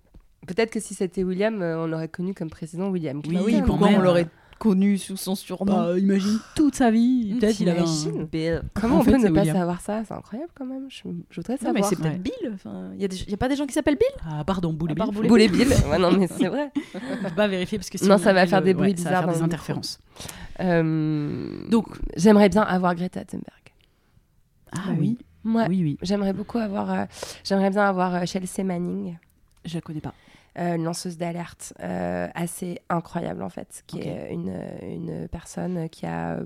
peut-être 0.46 0.70
que 0.70 0.80
si 0.80 0.94
c'était 0.94 1.24
William, 1.24 1.60
euh, 1.62 1.84
on 1.84 1.86
l'aurait 1.86 2.08
connu 2.08 2.34
comme 2.34 2.50
président 2.50 2.88
William. 2.90 3.18
Oui, 3.18 3.22
Clinton. 3.28 3.44
oui, 3.46 3.54
quand 3.60 3.66
Pourquoi 3.66 3.90
même. 3.90 4.00
on 4.00 4.02
l'aurait 4.02 4.26
connu 4.58 4.98
sous 4.98 5.16
son 5.16 5.36
surnom 5.36 5.72
Bah, 5.92 5.98
imagine 5.98 6.38
toute 6.56 6.74
sa 6.74 6.90
vie. 6.90 7.36
Peut-être 7.38 7.60
il 7.60 7.68
avait 7.68 7.80
un. 7.80 7.84
T'imagines 7.84 8.24
Bill. 8.26 8.62
Comment 8.74 8.96
En 8.96 8.98
on 8.98 9.02
fait, 9.04 9.12
peut 9.12 9.18
c'est 9.20 9.28
ne 9.28 9.34
pas 9.34 9.40
William. 9.42 9.56
savoir 9.56 9.80
ça? 9.80 10.02
C'est 10.04 10.14
incroyable 10.14 10.50
quand 10.54 10.66
même. 10.66 10.86
Je, 10.88 11.02
je 11.30 11.36
voudrais 11.40 11.58
Non, 11.62 11.72
mais 11.72 11.82
savoir. 11.82 11.84
c'est 11.90 11.96
peut-être 11.96 12.12
Ouais. 12.14 12.18
Bill. 12.18 12.52
Enfin, 12.54 12.90
il 12.94 13.00
y, 13.00 13.04
a 13.04 13.08
des- 13.08 13.22
y 13.30 13.34
a 13.34 13.36
pas 13.36 13.48
des 13.48 13.54
gens 13.56 13.66
qui 13.66 13.72
s'appellent 13.72 13.96
Bill? 13.98 14.08
Ah, 14.28 14.42
pardon, 14.44 14.72
Boulet 14.72 14.94
part 14.96 15.12
Bill. 15.12 15.28
Boulet 15.28 15.46
Bill. 15.48 15.68
Ouais, 15.90 15.98
non 15.98 16.10
mais 16.10 16.26
c'est 16.26 16.48
vrai. 16.48 16.72
Je 16.94 17.28
peux 17.28 17.34
pas 17.36 17.46
vérifier 17.46 17.78
parce 17.78 17.88
que 17.88 17.98
Non, 17.98 18.02
sinon, 18.04 18.18
ça 18.18 18.32
va 18.32 18.46
faire 18.48 18.60
des 18.62 18.72
euh, 18.72 18.74
bruits 18.74 18.90
ouais, 18.90 18.96
Ça 18.96 19.04
bizarres 19.10 19.26
va 19.26 19.32
dans 19.32 19.38
faire 19.38 19.48
des 19.48 19.54
le 19.56 19.58
micro. 19.58 19.72
interférences. 19.72 20.00
Euh, 20.60 21.68
Donc. 21.70 21.86
j'aimerais 22.16 22.48
bien 22.48 22.62
avoir 22.62 22.94
Greta 22.94 23.24
Thunberg. 23.24 23.44
Ah 24.72 24.78
Bah 24.88 24.92
oui. 24.98 25.18
Ouais. 25.44 25.66
Oui, 25.68 25.82
oui. 25.82 25.98
J'aimerais 26.02 26.32
beaucoup 26.32 26.58
avoir. 26.58 26.90
euh, 26.92 27.04
j'aimerais 27.44 27.70
bien 27.70 27.84
avoir 27.84 28.14
euh, 28.16 28.22
Chelsea 28.26 28.64
Manning. 28.64 29.16
Je 29.64 29.74
la 29.74 29.80
connais 29.80 30.00
pas. 30.00 30.14
euh, 30.58 30.74
une 30.76 30.84
lanceuse 30.84 31.16
d'alerte 31.18 31.72
euh, 31.80 32.28
assez 32.34 32.80
incroyable 32.88 33.42
en 33.42 33.48
fait, 33.48 33.84
qui 33.86 34.00
est 34.00 34.32
une, 34.32 34.60
une 34.82 35.28
personne 35.28 35.88
qui 35.88 36.06
a 36.06 36.40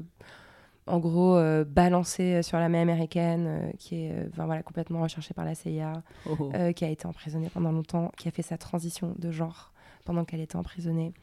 en 0.89 0.99
gros 0.99 1.37
euh, 1.37 1.65
balancé 1.65 2.43
sur 2.43 2.59
l'armée 2.59 2.81
américaine, 2.81 3.47
euh, 3.47 3.71
qui 3.79 4.05
est 4.05 4.27
enfin, 4.33 4.47
voilà, 4.47 4.63
complètement 4.65 5.01
recherchée 5.03 5.33
par 5.33 5.45
la 5.45 5.55
CIA, 5.55 6.03
Oh, 6.29 6.37
oh. 6.41 6.51
euh, 6.55 6.73
qui 6.73 6.85
a 6.85 6.89
été 6.89 7.07
emprisonnée 7.07 7.49
pendant 7.51 7.71
longtemps, 7.71 8.11
qui 8.17 8.27
a 8.29 8.33
fait 8.33 8.43
sa 8.43 8.59
transition 8.59 9.15
de 9.19 9.31
genre 9.31 9.73
pendant 10.05 10.25
qu'elle 10.25 10.41
était 10.41 10.57
emprisonnée. 10.57 11.15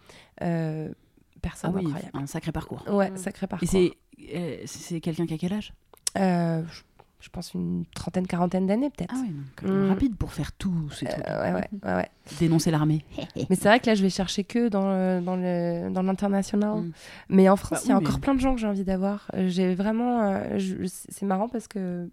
Euh, 0.42 0.90
ah 0.92 1.40
personne 1.42 1.76
oui, 1.76 1.86
incroyable. 1.86 2.12
un 2.18 2.26
sacré 2.28 2.52
parcours. 2.54 2.84
Ouais, 2.90 3.12
sacré 3.18 3.48
parcours. 3.48 3.68
Et 3.76 3.94
c'est 4.66 4.96
euh, 4.96 5.00
quelqu'un 5.02 5.26
qui 5.26 5.34
a 5.34 5.38
quel 5.38 5.54
âge? 5.54 5.74
Euh, 6.18 6.64
je, 6.72 6.82
je 7.20 7.30
pense 7.30 7.54
une 7.54 7.84
trentaine, 7.94 8.26
quarantaine 8.28 8.66
d'années 8.68 8.90
peut-être. 8.90 9.14
Ah 9.16 9.22
oui, 9.22 9.30
donc 9.30 9.70
euh, 9.70 9.86
Mm. 9.88 9.90
rapide 9.90 10.16
pour 10.16 10.32
faire 10.34 10.52
tous 10.54 10.90
ces 10.92 11.06
Euh, 11.06 11.10
trucs. 11.10 11.28
ouais, 11.28 11.54
ouais, 11.54 11.68
ouais, 11.84 11.96
ouais. 11.96 12.10
Dénoncer 12.40 12.72
l'armée. 12.72 13.04
Mais 13.50 13.56
c'est 13.56 13.68
vrai 13.68 13.80
que 13.80 13.88
là, 13.88 13.96
je 13.96 14.02
vais 14.04 14.10
chercher 14.10 14.44
que 14.44 14.70
dans 14.70 14.88
le- 14.90 15.22
dans 15.22 15.36
le- 15.36 15.90
dans 15.92 16.02
l'international. 16.04 16.78
Mm. 16.82 16.92
Mais 17.30 17.50
en 17.50 17.56
France, 17.58 17.80
Bah 17.80 17.84
il 17.86 17.90
y 17.90 17.94
a 17.94 17.98
encore 17.98 18.20
plein 18.20 18.36
de 18.36 18.40
gens 18.40 18.54
que 18.56 18.62
j'ai 18.62 18.68
envie 18.68 18.84
d'avoir. 18.86 19.30
Euh, 19.34 19.48
J'ai 19.50 19.76
vraiment. 19.76 20.22
euh, 20.24 20.58
je- 20.60 20.86
c'est 20.86 21.26
marrant 21.26 21.50
parce 21.50 21.68
que 21.68 22.10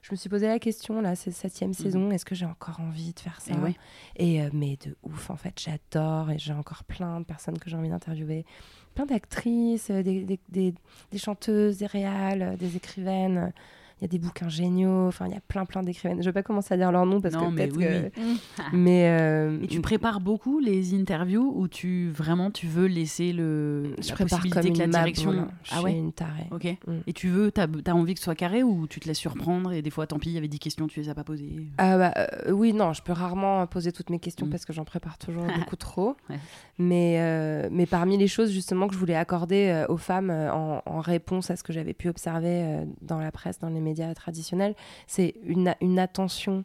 je 0.00 0.12
me 0.12 0.16
suis 0.16 0.30
posé 0.30 0.46
la 0.46 0.58
question, 0.60 1.00
là, 1.02 1.14
c'est 1.16 1.32
septième 1.32 1.74
saison, 1.74 2.10
est-ce 2.12 2.24
que 2.24 2.34
j'ai 2.36 2.46
encore 2.46 2.80
envie 2.80 3.12
de 3.12 3.20
faire 3.20 3.40
ça? 3.42 3.52
Mm. 3.52 3.58
Et 3.58 3.62
ouais. 3.62 3.76
Et, 4.16 4.42
euh, 4.42 4.48
mais 4.54 4.78
de 4.86 4.96
ouf, 5.02 5.28
en 5.28 5.36
fait, 5.36 5.60
j'adore 5.60 6.30
et 6.30 6.38
j'ai 6.38 6.52
encore 6.54 6.84
plein 6.84 7.20
de 7.20 7.24
personnes 7.26 7.58
que 7.58 7.68
j'ai 7.68 7.76
envie 7.76 7.90
d'interviewer. 7.90 8.46
Plein 8.94 9.04
d'actrices, 9.06 9.90
des, 9.90 10.22
des, 10.24 10.40
des- 10.48 10.74
des 11.12 11.18
chanteuses, 11.18 11.78
des 11.78 11.86
réals, 11.86 12.56
des 12.58 12.76
écrivaines. 12.76 13.52
Il 14.00 14.04
y 14.04 14.04
a 14.04 14.08
des 14.08 14.18
bouquins 14.18 14.48
géniaux, 14.48 15.08
enfin, 15.08 15.26
il 15.26 15.32
y 15.32 15.36
a 15.36 15.40
plein, 15.40 15.64
plein 15.64 15.82
d'écrivaines. 15.82 16.20
Je 16.22 16.26
vais 16.28 16.32
pas 16.32 16.42
commencer 16.44 16.72
à 16.74 16.76
dire 16.76 16.92
leur 16.92 17.04
nom 17.04 17.20
parce 17.20 17.34
Non, 17.34 17.50
que 17.50 17.54
mais 17.54 17.66
peut-être 17.68 17.76
oui, 17.76 18.12
que. 18.12 18.20
oui. 18.20 18.40
Mais. 18.72 19.08
euh, 19.08 19.58
Et 19.62 19.66
tu 19.66 19.80
prépares 19.80 20.20
beaucoup 20.20 20.60
les 20.60 20.94
interviews 20.94 21.52
ou 21.56 21.66
tu 21.68 22.08
vraiment 22.10 22.50
tu 22.50 22.66
veux 22.66 22.86
laisser 22.86 23.32
le 23.32 23.94
je 24.00 24.08
la 24.08 24.14
prépare 24.14 24.38
possibilité 24.38 24.68
comme 24.68 24.72
que 24.74 24.78
la 24.78 24.84
une 24.84 24.90
direction. 24.90 25.32
Je 25.32 25.38
ah 25.72 25.74
suis 25.76 25.84
ouais 25.84 25.92
une 25.92 26.12
tarée. 26.12 26.46
ok 26.52 26.76
Mm. 26.86 26.92
et 27.06 27.12
tu 27.12 27.28
veux 27.28 27.50
t'as 27.50 27.66
as 27.86 27.94
envie 27.94 28.14
que 28.14 28.20
ce 28.20 28.24
soit 28.24 28.34
carré 28.36 28.62
ou 28.62 28.86
tu 28.86 29.00
te 29.00 29.08
laisses 29.08 29.18
surprendre 29.18 29.72
et 29.72 29.82
des 29.82 29.90
fois 29.90 30.06
tant 30.06 30.18
pis 30.18 30.28
il 30.28 30.34
y 30.34 30.38
avait 30.38 30.46
10 30.48 30.58
questions 30.60 30.86
tu 30.86 31.00
les 31.00 31.08
as 31.08 31.14
pas 31.14 31.24
posées? 31.24 31.66
Ah 31.78 31.98
bah, 31.98 32.14
euh, 32.16 32.52
oui, 32.52 32.72
non, 32.72 32.92
je 32.92 33.02
peux 33.02 33.12
rarement 33.12 33.66
poser 33.66 33.90
toutes 33.92 34.10
mes 34.10 34.18
questions 34.20 34.46
Mm. 34.46 34.50
parce 34.50 34.64
que 34.64 34.72
j'en 34.72 34.84
prépare 34.84 35.18
toujours 35.18 35.42
beaucoup 35.58 35.76
trop. 35.76 36.16
Ouais. 36.30 36.36
Mais, 36.78 37.16
euh, 37.18 37.68
mais 37.72 37.86
parmi 37.86 38.16
les 38.16 38.28
choses 38.28 38.52
justement 38.52 38.86
que 38.86 38.94
je 38.94 38.98
voulais 38.98 39.16
accorder 39.16 39.68
euh, 39.68 39.86
aux 39.92 39.96
femmes 39.96 40.30
euh, 40.30 40.52
en, 40.52 40.82
en 40.86 41.00
réponse 41.00 41.50
à 41.50 41.56
ce 41.56 41.62
que 41.64 41.72
j'avais 41.72 41.94
pu 41.94 42.08
observer 42.08 42.62
euh, 42.62 42.84
dans 43.02 43.18
la 43.18 43.32
presse, 43.32 43.58
dans 43.58 43.68
les 43.68 43.80
médias 43.88 44.12
traditionnels, 44.14 44.74
c'est 45.06 45.34
une, 45.44 45.74
une 45.80 45.98
attention 45.98 46.64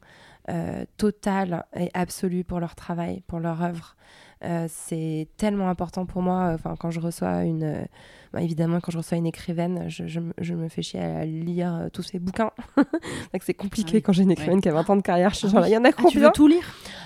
euh, 0.49 0.85
totale 0.97 1.65
et 1.75 1.89
absolue 1.93 2.43
pour 2.43 2.59
leur 2.59 2.75
travail, 2.75 3.21
pour 3.27 3.39
leur 3.39 3.61
œuvre. 3.61 3.95
Euh, 4.43 4.67
c'est 4.69 5.27
tellement 5.37 5.69
important 5.69 6.05
pour 6.05 6.21
moi. 6.21 6.51
Enfin, 6.53 6.75
quand 6.77 6.91
je 6.91 6.99
reçois 6.99 7.43
une, 7.43 7.63
euh, 7.63 7.85
bah, 8.33 8.41
évidemment, 8.41 8.79
quand 8.81 8.91
je 8.91 8.97
reçois 8.97 9.17
une 9.17 9.25
écrivaine, 9.27 9.85
je, 9.89 10.07
je 10.07 10.19
me- 10.19 10.33
je 10.39 10.53
me 10.55 10.67
fais 10.67 10.81
chier 10.81 10.99
à 10.99 11.25
lire 11.25 11.73
euh, 11.75 11.89
tous 11.89 12.01
ses 12.03 12.19
bouquins. 12.19 12.51
C'est 13.41 13.53
compliqué 13.53 13.89
Ah 13.93 13.95
oui. 13.97 14.01
quand 14.01 14.11
j'ai 14.13 14.23
une 14.23 14.31
écrivaine 14.31 14.55
Ouais. 14.55 14.61
qui 14.61 14.69
a 14.69 14.73
20 14.73 14.89
ans 14.89 14.95
de 14.95 15.01
carrière. 15.01 15.33
Je 15.33 15.45
Ah 15.45 15.49
genre, 15.49 15.61
oui. 15.63 15.69
il 15.69 15.73
y 15.73 15.77
en 15.77 15.83
a 15.85 15.89
Ah, 15.89 15.93
tu 15.93 16.03
combien 16.03 16.21
veux 16.27 16.31
tout 16.33 16.47
lire? 16.47 16.63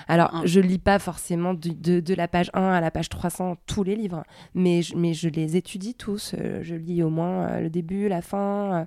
Alors, 0.08 0.34
Hein. 0.34 0.42
je 0.44 0.60
lis 0.60 0.78
pas 0.78 0.98
forcément 0.98 1.52
de, 1.54 2.00
de 2.00 2.14
la 2.14 2.28
page 2.28 2.50
1 2.54 2.62
à 2.62 2.80
la 2.80 2.90
page 2.90 3.08
300 3.10 3.56
tous 3.66 3.82
les 3.82 3.94
livres, 3.94 4.22
mais 4.54 4.80
je, 4.82 4.96
mais 4.96 5.12
je 5.12 5.28
les 5.28 5.56
étudie 5.56 5.94
tous. 5.94 6.34
Euh, 6.38 6.62
Je 6.62 6.74
lis 6.74 7.02
au 7.02 7.10
moins 7.10 7.46
euh, 7.48 7.60
le 7.60 7.70
début, 7.70 8.08
la 8.08 8.22
fin. 8.22 8.86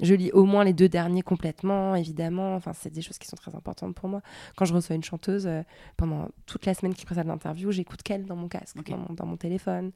Je 0.00 0.14
lis 0.14 0.30
au 0.32 0.44
moins 0.44 0.64
les 0.64 0.72
deux 0.72 0.88
derniers 0.88 1.22
complètement, 1.22 1.94
évidemment. 1.94 2.54
Enfin, 2.54 2.72
c'est 2.72 2.92
des 2.92 3.02
choses 3.02 3.18
qui 3.18 3.28
sont 3.28 3.36
très 3.36 3.54
importantes 3.54 3.94
pour 3.94 4.08
moi. 4.08 4.22
Quand 4.56 4.64
je 4.64 4.72
reçois 4.74 4.96
une 4.96 5.04
chanteuse, 5.04 5.48
pendant 5.96 6.28
toute 6.46 6.64
la 6.66 6.74
semaine 6.74 6.94
qui 6.94 7.04
précède 7.04 7.26
l'interview, 7.26 7.70
j'écoute 7.70 8.02
qu'elle 8.02 8.24
dans 8.24 8.34
mon 8.36 8.48
casque, 8.48 8.76
dans, 8.88 8.96
mon, 8.96 9.12
dans 9.14 9.26
mon 9.26 9.36
téléphone. 9.36 9.92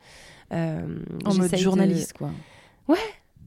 Euh, 0.53 0.99
En 1.25 1.35
mode 1.35 1.51
de- 1.51 1.57
journaliste, 1.89 2.13
quoi. 2.15 2.31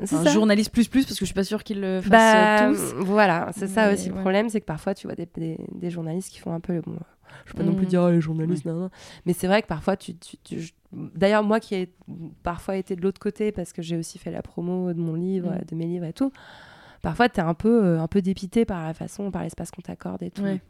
C'est 0.05 0.15
Un 0.15 0.23
ça. 0.23 0.29
journaliste 0.31 0.71
plus 0.71 0.87
plus, 0.87 1.03
parce 1.05 1.15
que 1.19 1.25
je 1.25 1.25
suis 1.25 1.33
pas 1.33 1.43
sûre 1.43 1.61
qu'ils 1.61 1.81
le 1.81 1.99
fassent 1.99 2.09
Bah, 2.09 2.69
euh, 2.69 2.73
tous. 2.73 3.03
voilà, 3.05 3.49
c'est 3.53 3.67
ça 3.67 3.91
aussi 3.91 4.07
le 4.07 4.15
ouais. 4.15 4.21
problème, 4.21 4.47
c'est 4.47 4.61
que 4.61 4.65
parfois 4.65 4.95
tu 4.95 5.07
vois 5.07 5.15
des, 5.15 5.27
des, 5.35 5.57
des 5.75 5.89
journalistes 5.89 6.29
qui 6.31 6.39
font 6.39 6.53
un 6.53 6.61
peu 6.61 6.71
le 6.73 6.79
bon. 6.81 6.95
Je 7.45 7.51
peux 7.51 7.57
pas 7.59 7.63
non 7.65 7.73
plus 7.75 7.83
Mhm. 7.83 7.89
dire 7.89 8.01
ah, 8.03 8.11
les 8.11 8.21
journalistes, 8.21 8.63
nan. 8.65 8.89
mais 9.25 9.33
c'est 9.33 9.47
vrai 9.47 9.61
que 9.61 9.67
parfois 9.67 9.97
tu. 9.97 10.15
tu, 10.15 10.37
tu- 10.37 10.61
je- 10.61 10.71
D'ailleurs, 10.93 11.43
moi 11.43 11.59
qui 11.59 11.75
ai 11.75 11.93
parfois 12.43 12.77
été 12.77 12.95
de 12.95 13.01
l'autre 13.01 13.19
côté 13.19 13.51
parce 13.51 13.73
que 13.73 13.81
j'ai 13.81 13.97
aussi 13.97 14.17
fait 14.19 14.31
la 14.31 14.41
promo 14.41 14.93
de 14.93 14.99
mon 15.01 15.15
livre, 15.15 15.51
Mhm. 15.51 15.61
de 15.69 15.75
mes 15.75 15.85
livres 15.85 16.05
et 16.05 16.13
tout, 16.13 16.31
parfois 17.01 17.27
tu 17.27 17.41
es 17.41 17.43
un 17.43 17.53
peu, 17.53 17.83
euh, 17.83 17.99
un 17.99 18.07
peu 18.07 18.21
dépité 18.21 18.63
par 18.63 18.83
la 18.87 18.93
façon, 18.93 19.31
par 19.31 19.43
l'espace 19.43 19.69
qu'on 19.69 19.81
t'accorde 19.81 20.23
et 20.23 20.31
tout. 20.31 20.43
Ouais. 20.43 20.61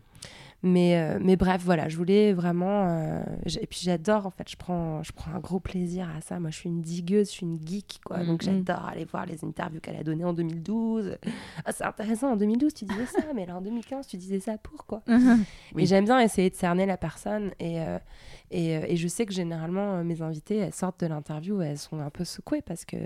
Mais, 0.61 0.97
euh, 0.97 1.19
mais 1.21 1.37
bref, 1.37 1.61
voilà, 1.63 1.87
je 1.87 1.95
voulais 1.95 2.33
vraiment. 2.33 2.89
euh, 2.89 3.21
et 3.61 3.65
puis 3.65 3.79
j'adore, 3.81 4.25
en 4.25 4.29
fait, 4.29 4.49
je 4.49 4.57
prends, 4.57 5.01
je 5.03 5.13
prends 5.13 5.31
un 5.31 5.39
gros 5.39 5.61
plaisir 5.61 6.09
à 6.17 6.19
ça. 6.19 6.37
Moi, 6.37 6.49
je 6.49 6.57
suis 6.57 6.67
une 6.67 6.81
digueuse, 6.81 7.27
je 7.27 7.31
suis 7.31 7.45
une 7.45 7.59
geek, 7.65 8.01
quoi. 8.03 8.25
Donc 8.25 8.43
Mhm. 8.45 8.65
j'adore 8.65 8.85
aller 8.89 9.05
voir 9.05 9.25
les 9.25 9.45
interviews 9.45 9.79
qu'elle 9.79 9.95
a 9.95 10.03
données 10.03 10.25
en 10.25 10.33
2012. 10.33 11.17
Ah, 11.63 11.71
c'est 11.71 11.85
intéressant, 11.85 12.33
en 12.33 12.35
2012, 12.35 12.73
tu 12.73 12.83
disais 12.83 13.05
ça, 13.05 13.21
mais 13.33 13.45
là, 13.45 13.55
en 13.55 13.61
2015, 13.61 14.05
tu 14.07 14.17
disais 14.17 14.41
ça, 14.41 14.57
pourquoi 14.61 15.01
Oui. 15.07 15.83
Et 15.83 15.85
j'aime 15.85 16.03
bien 16.03 16.19
essayer 16.19 16.49
de 16.49 16.55
cerner 16.55 16.85
la 16.85 16.97
personne. 16.97 17.51
Et, 17.61 17.79
euh, 17.79 17.97
et, 18.51 18.77
euh, 18.77 18.81
et 18.87 18.95
je 18.97 19.07
sais 19.07 19.25
que 19.25 19.33
généralement, 19.33 19.95
euh, 19.95 20.03
mes 20.03 20.21
invités, 20.21 20.57
elles 20.57 20.73
sortent 20.73 20.99
de 21.01 21.07
l'interview, 21.07 21.61
elles 21.61 21.77
sont 21.77 21.99
un 21.99 22.09
peu 22.09 22.23
secouées 22.25 22.61
parce 22.61 22.83
que 22.85 22.97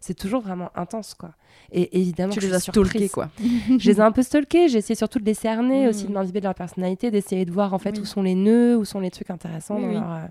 c'est 0.00 0.14
toujours 0.14 0.40
vraiment 0.42 0.70
intense, 0.74 1.14
quoi. 1.14 1.30
Et 1.72 2.00
évidemment, 2.00 2.32
Tu 2.32 2.40
les 2.40 2.54
as 2.54 2.60
surprise. 2.60 3.10
quoi. 3.12 3.30
Je 3.78 3.90
les 3.90 3.96
ai 3.98 4.00
un 4.00 4.12
peu 4.12 4.22
stalkés, 4.22 4.68
j'ai 4.68 4.78
essayé 4.78 4.94
surtout 4.94 5.18
de 5.18 5.24
les 5.24 5.34
cerner, 5.34 5.86
Mm. 5.86 5.88
aussi 5.90 6.06
de 6.06 6.12
m'inviter 6.12 6.40
de 6.40 6.44
leur 6.44 6.54
personnalité, 6.54 7.10
d'essayer 7.10 7.44
de 7.44 7.50
voir 7.52 7.74
en 7.74 7.78
fait 7.78 7.96
Oui. 7.96 8.00
où 8.00 8.04
sont 8.04 8.22
les 8.22 8.34
nœuds, 8.34 8.76
où 8.78 8.84
sont 8.84 9.00
les 9.00 9.10
trucs 9.10 9.30
intéressants 9.30 9.76
Oui, 9.76 9.82
dans 9.82 9.88
oui. 9.88 9.94
leur, 9.94 10.10
euh, 10.12 10.26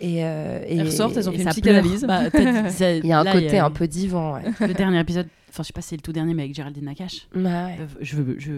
et, 0.00 0.24
euh, 0.24 0.64
et- 0.66 0.76
Elles 0.78 0.86
ressortent, 0.86 1.16
elles 1.16 1.28
ont 1.28 1.32
Et 1.32 1.36
fait 1.38 1.42
une 1.44 1.48
psychanalyse. 1.50 2.04
Bah, 2.04 2.22
Il 2.34 3.06
y 3.06 3.12
a 3.12 3.20
un 3.20 3.24
là, 3.24 3.32
côté 3.32 3.58
a- 3.58 3.64
un 3.66 3.70
peu 3.70 3.86
divan, 3.86 4.34
ouais. 4.34 4.42
le 4.66 4.74
dernier 4.74 4.98
épisode 5.00 5.28
enfin 5.52 5.62
je 5.62 5.68
sais 5.68 5.72
pas 5.72 5.82
si 5.82 5.88
c'est 5.90 5.96
le 5.96 6.02
tout 6.02 6.12
dernier 6.12 6.34
mais 6.34 6.42
avec 6.44 6.54
Géraldine 6.54 6.86
Nakache 6.86 7.28
Bah 7.34 7.66
ouais. 7.66 7.76
Euh, 7.80 7.86
je, 8.00 8.16
veux- 8.16 8.38
je, 8.38 8.52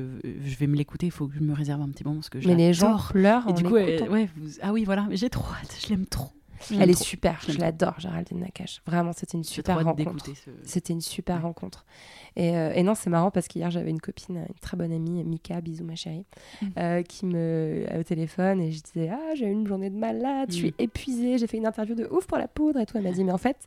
je 0.44 0.56
vais 0.56 0.66
me 0.66 0.76
l'écouter 0.76 1.06
il 1.06 1.12
faut 1.12 1.26
que 1.26 1.34
je 1.34 1.40
me 1.40 1.52
réserve 1.52 1.80
un 1.82 1.88
petit 1.88 2.04
moment 2.04 2.16
parce 2.16 2.28
que 2.30 2.38
Mais 2.46 2.54
les 2.54 2.72
gens 2.72 2.96
pleurent 3.10 3.48
et 3.48 3.52
du 3.52 3.64
coup 3.64 3.74
ouais 3.74 4.28
vous- 4.36 4.58
ah 4.62 4.72
oui 4.72 4.84
voilà 4.84 5.06
mais 5.08 5.16
j'ai 5.16 5.30
trop 5.30 5.52
hâte 5.54 5.76
je 5.82 5.88
l'aime 5.90 6.06
trop 6.06 6.30
Elle 6.70 6.88
est 6.88 7.02
super, 7.02 7.40
Je 7.46 7.58
l'adore, 7.58 8.00
Géraldine 8.00 8.38
Nakache. 8.40 8.80
Vraiment, 8.86 9.12
c'était 9.12 9.36
une 9.36 9.44
super 9.44 9.84
rencontre. 9.84 10.24
ce 10.34 10.50
C'était 10.62 10.94
une 10.94 11.02
super 11.02 11.36
Ouais. 11.36 11.42
rencontre. 11.42 11.84
Et, 12.36 12.56
euh, 12.56 12.72
et 12.74 12.82
non, 12.82 12.94
c'est 12.94 13.10
marrant 13.10 13.30
parce 13.30 13.48
qu'hier, 13.48 13.70
j'avais 13.70 13.90
une 13.90 14.00
copine, 14.00 14.38
une 14.38 14.58
très 14.62 14.74
bonne 14.76 14.90
amie, 14.92 15.22
Mika, 15.24 15.60
bisous 15.60 15.84
ma 15.84 15.94
chérie, 15.94 16.24
Mm. 16.62 16.66
euh, 16.78 17.02
qui 17.02 17.26
me 17.26 17.84
au 17.98 18.02
téléphone 18.02 18.62
et 18.62 18.72
je 18.72 18.80
disais 18.80 19.10
Ah, 19.12 19.34
j'ai 19.34 19.44
eu 19.46 19.50
une 19.52 19.66
journée 19.66 19.90
de 19.90 19.98
malade, 19.98 20.50
je 20.50 20.54
suis 20.56 20.68
Mm. 20.70 20.74
épuisée, 20.84 21.38
j'ai 21.38 21.46
fait 21.46 21.58
une 21.58 21.66
interview 21.66 21.94
de 21.96 22.06
ouf 22.10 22.26
pour 22.26 22.38
la 22.38 22.48
poudre 22.48 22.80
et 22.80 22.86
tout. 22.86 22.96
Elle 22.96 23.02
m'a 23.04 23.12
dit 23.12 23.24
Mais 23.24 23.32
en 23.32 23.36
fait, 23.38 23.58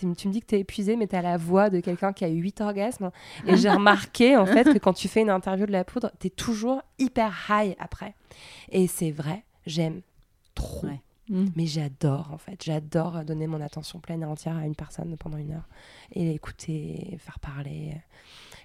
tu 0.00 0.28
me 0.28 0.32
dis 0.32 0.40
que 0.40 0.46
tu 0.46 0.54
es 0.56 0.60
épuisée, 0.60 0.96
mais 0.96 1.06
tu 1.06 1.16
as 1.16 1.22
la 1.22 1.36
voix 1.36 1.70
de 1.70 1.80
quelqu'un 1.80 2.12
qui 2.12 2.24
a 2.24 2.28
eu 2.28 2.40
8 2.40 2.60
orgasmes. 2.60 3.10
Et 3.46 3.56
j'ai 3.56 3.70
remarqué 3.70 4.36
en 4.36 4.46
fait 4.46 4.64
que 4.72 4.78
quand 4.78 4.92
tu 4.92 5.08
fais 5.08 5.22
une 5.22 5.30
interview 5.30 5.66
de 5.66 5.72
la 5.72 5.84
poudre, 5.84 6.10
tu 6.20 6.28
es 6.28 6.30
toujours 6.30 6.82
hyper 6.98 7.32
high 7.48 7.76
après. 7.78 8.14
Et 8.70 8.86
c'est 8.86 9.10
vrai, 9.10 9.44
j'aime 9.66 10.02
trop. 10.54 10.86
Ouais. 10.86 11.00
Mm. 11.30 11.46
Mais 11.54 11.66
j'adore 11.66 12.30
en 12.32 12.38
fait, 12.38 12.62
j'adore 12.62 13.24
donner 13.24 13.46
mon 13.46 13.60
attention 13.60 14.00
pleine 14.00 14.22
et 14.22 14.26
entière 14.26 14.56
à 14.56 14.66
une 14.66 14.74
personne 14.74 15.16
pendant 15.16 15.38
une 15.38 15.52
heure 15.52 15.68
et 16.12 16.24
l'écouter, 16.24 17.16
faire 17.20 17.38
parler. 17.38 17.96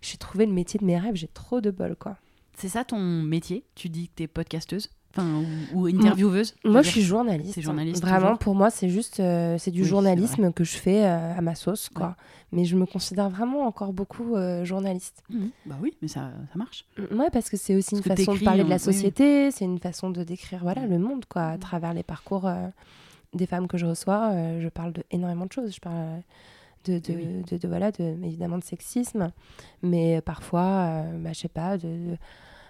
J'ai 0.01 0.17
trouvé 0.17 0.45
le 0.47 0.51
métier 0.51 0.79
de 0.79 0.85
mes 0.85 0.97
rêves, 0.97 1.15
j'ai 1.15 1.27
trop 1.27 1.61
de 1.61 1.69
bol 1.69 1.95
quoi. 1.95 2.17
c'est 2.57 2.69
ça 2.69 2.83
ton 2.83 2.99
métier? 2.99 3.63
Tu 3.75 3.89
dis 3.89 4.07
que 4.09 4.15
t'es 4.15 4.27
podcasteuse? 4.27 4.89
Enfin, 5.17 5.43
ou, 5.73 5.83
ou 5.83 5.85
intervieweuse 5.87 6.55
Moi, 6.65 6.81
je 6.81 6.89
suis 6.89 7.01
journaliste. 7.01 7.53
C'est 7.55 7.61
journaliste, 7.61 8.01
Vraiment, 8.01 8.19
toujours. 8.27 8.37
pour 8.39 8.55
moi, 8.55 8.69
c'est 8.69 8.89
juste 8.89 9.19
euh, 9.21 9.57
c'est 9.57 9.71
du 9.71 9.83
Oui, 9.83 9.87
journalisme 9.87 10.51
que 10.51 10.63
je 10.65 10.75
fais 10.75 11.05
euh, 11.05 11.37
à 11.37 11.41
ma 11.41 11.55
sauce, 11.55 11.87
quoi. 11.89 12.07
Ouais. 12.07 12.13
Mais 12.51 12.65
je 12.65 12.75
me 12.75 12.85
considère 12.85 13.29
vraiment 13.29 13.65
encore 13.65 13.93
beaucoup 13.93 14.35
euh, 14.35 14.65
journaliste. 14.65 15.23
Mhm. 15.29 15.49
Bah 15.65 15.75
oui, 15.81 15.95
mais 16.01 16.07
ça, 16.09 16.31
ça 16.51 16.57
marche. 16.57 16.85
Ouais, 17.11 17.29
parce 17.31 17.49
que 17.49 17.55
c'est 17.57 17.75
aussi 17.75 17.95
une 17.95 18.01
Parce 18.03 18.19
façon 18.19 18.33
de 18.35 18.43
parler 18.43 18.63
de 18.65 18.69
la 18.69 18.75
oui. 18.75 18.81
société, 18.81 19.51
c'est 19.51 19.65
une 19.65 19.79
façon 19.79 20.09
de 20.09 20.23
décrire 20.23 20.59
voilà 20.61 20.85
le 20.85 20.99
monde, 20.99 21.23
quoi, 21.29 21.43
à 21.43 21.57
travers 21.57 21.93
les 21.93 22.03
parcours 22.03 22.49
des 23.33 23.45
femmes 23.45 23.67
que 23.67 23.77
je 23.77 23.85
reçois. 23.85 24.31
je 24.59 24.67
parle 24.69 24.91
de 24.93 25.03
énormément 25.11 25.45
de 25.45 25.51
choses. 25.51 25.73
Je 25.73 25.79
parle 25.81 26.21
de, 26.85 26.99
de, 26.99 27.13
Oui. 27.13 27.27
de- 27.49 27.57
de- 27.57 27.67
voilà, 27.67 27.91
de, 27.91 28.03
évidemment 28.23 28.57
de 28.59 28.63
sexisme, 28.63 29.31
mais 29.81 30.21
parfois, 30.21 31.03
bah, 31.19 31.31
je 31.33 31.39
sais 31.39 31.47
pas, 31.47 31.77
de- 31.77 32.15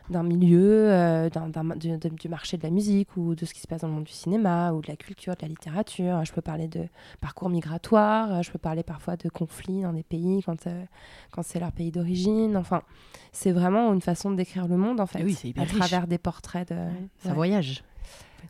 d'un 0.10 0.24
milieu, 0.24 0.92
euh, 0.92 1.30
d'un, 1.30 1.50
d'un- 1.50 1.76
du, 1.76 1.98
de- 1.98 2.10
du 2.10 2.30
marché 2.30 2.58
de 2.58 2.64
la 2.64 2.70
musique 2.70 3.18
ou 3.18 3.34
de 3.36 3.46
ce 3.46 3.54
qui 3.54 3.60
se 3.62 3.68
passe 3.68 3.82
dans 3.82 3.88
le 3.88 3.94
monde 3.96 4.04
du 4.04 4.12
cinéma 4.12 4.72
ou 4.74 4.82
de 4.82 4.88
la 4.88 4.96
culture, 4.96 5.34
de 5.36 5.42
la 5.42 5.48
littérature. 5.48 6.24
Je 6.26 6.32
peux 6.32 6.42
parler 6.42 6.68
de 6.68 6.88
parcours 7.22 7.50
migratoires, 7.50 8.32
euh, 8.36 8.42
je 8.42 8.52
peux 8.52 8.60
parler 8.60 8.84
parfois 8.84 9.16
de 9.18 9.30
conflits 9.30 9.82
dans 9.82 9.94
des 9.94 10.04
pays 10.04 10.44
quand, 10.46 10.68
euh, 10.68 10.84
quand 11.32 11.44
c'est 11.44 11.60
leur 11.60 11.72
pays 11.72 11.92
d'origine. 11.92 12.56
Enfin, 12.58 12.84
c'est 13.32 13.52
vraiment 13.52 13.92
une 13.94 14.02
façon 14.02 14.30
de 14.32 14.36
décrire 14.36 14.68
le 14.68 14.78
monde 14.78 15.00
en 15.00 15.08
fait, 15.08 15.24
oui, 15.24 15.34
c'est 15.34 15.58
à 15.58 15.64
riche. 15.64 15.74
travers 15.78 16.08
des 16.08 16.18
portraits 16.20 16.70
de. 16.70 16.76
Ça 17.24 17.30
ouais. 17.30 17.36
voyage. 17.36 17.84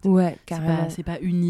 Ouais, 0.03 0.31
C'est 0.39 0.45
carrément. 0.45 0.77
pas, 0.83 0.89
c'est 0.89 1.03
pas 1.03 1.19
uni. 1.21 1.49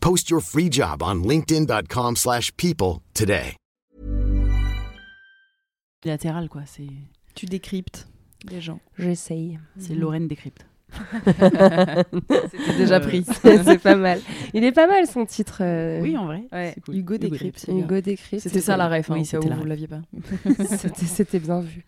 Post 0.00 0.30
your 0.30 0.40
free 0.40 0.68
job 0.70 1.02
on 1.02 1.22
linkedin.com/people 1.24 2.14
slash 2.16 2.50
people 2.56 3.00
today. 3.14 3.56
Latéral, 6.04 6.48
quoi. 6.48 6.62
C'est, 6.66 6.86
Tu 7.34 7.46
décryptes 7.46 8.06
des 8.46 8.60
gens. 8.60 8.80
J'essaye. 8.98 9.58
c'est 9.78 9.94
Lorraine 9.94 10.28
décrypte. 10.28 10.64
C'était 11.26 12.76
déjà 12.78 12.94
Euh, 12.96 13.00
pris. 13.00 13.24
c'est 13.42 13.78
pas 13.82 13.96
mal. 13.96 14.20
Il 14.54 14.64
est 14.64 14.72
pas 14.72 14.86
mal 14.86 15.06
son 15.06 15.26
titre. 15.26 15.58
euh, 15.60 16.00
Oui, 16.00 16.16
en 16.16 16.26
vrai. 16.26 16.44
Ouais, 16.52 16.72
c'est 16.74 16.80
cool. 16.82 16.94
Hugo 16.96 17.18
décrypte. 17.18 17.66
Hugo 17.68 18.00
décrit. 18.00 18.40
C'était 18.40 18.60
ça 18.60 18.76
la 18.76 18.88
ref, 18.88 19.10
hein, 19.10 19.14
Oui, 19.14 19.26
c'était 19.26 19.44
où 19.44 19.50
la 19.50 19.56
vous 19.56 19.64
l'aviez 19.64 19.88
pas. 19.88 20.00
C'était 21.06 21.40
bien 21.40 21.60
vu. 21.60 21.84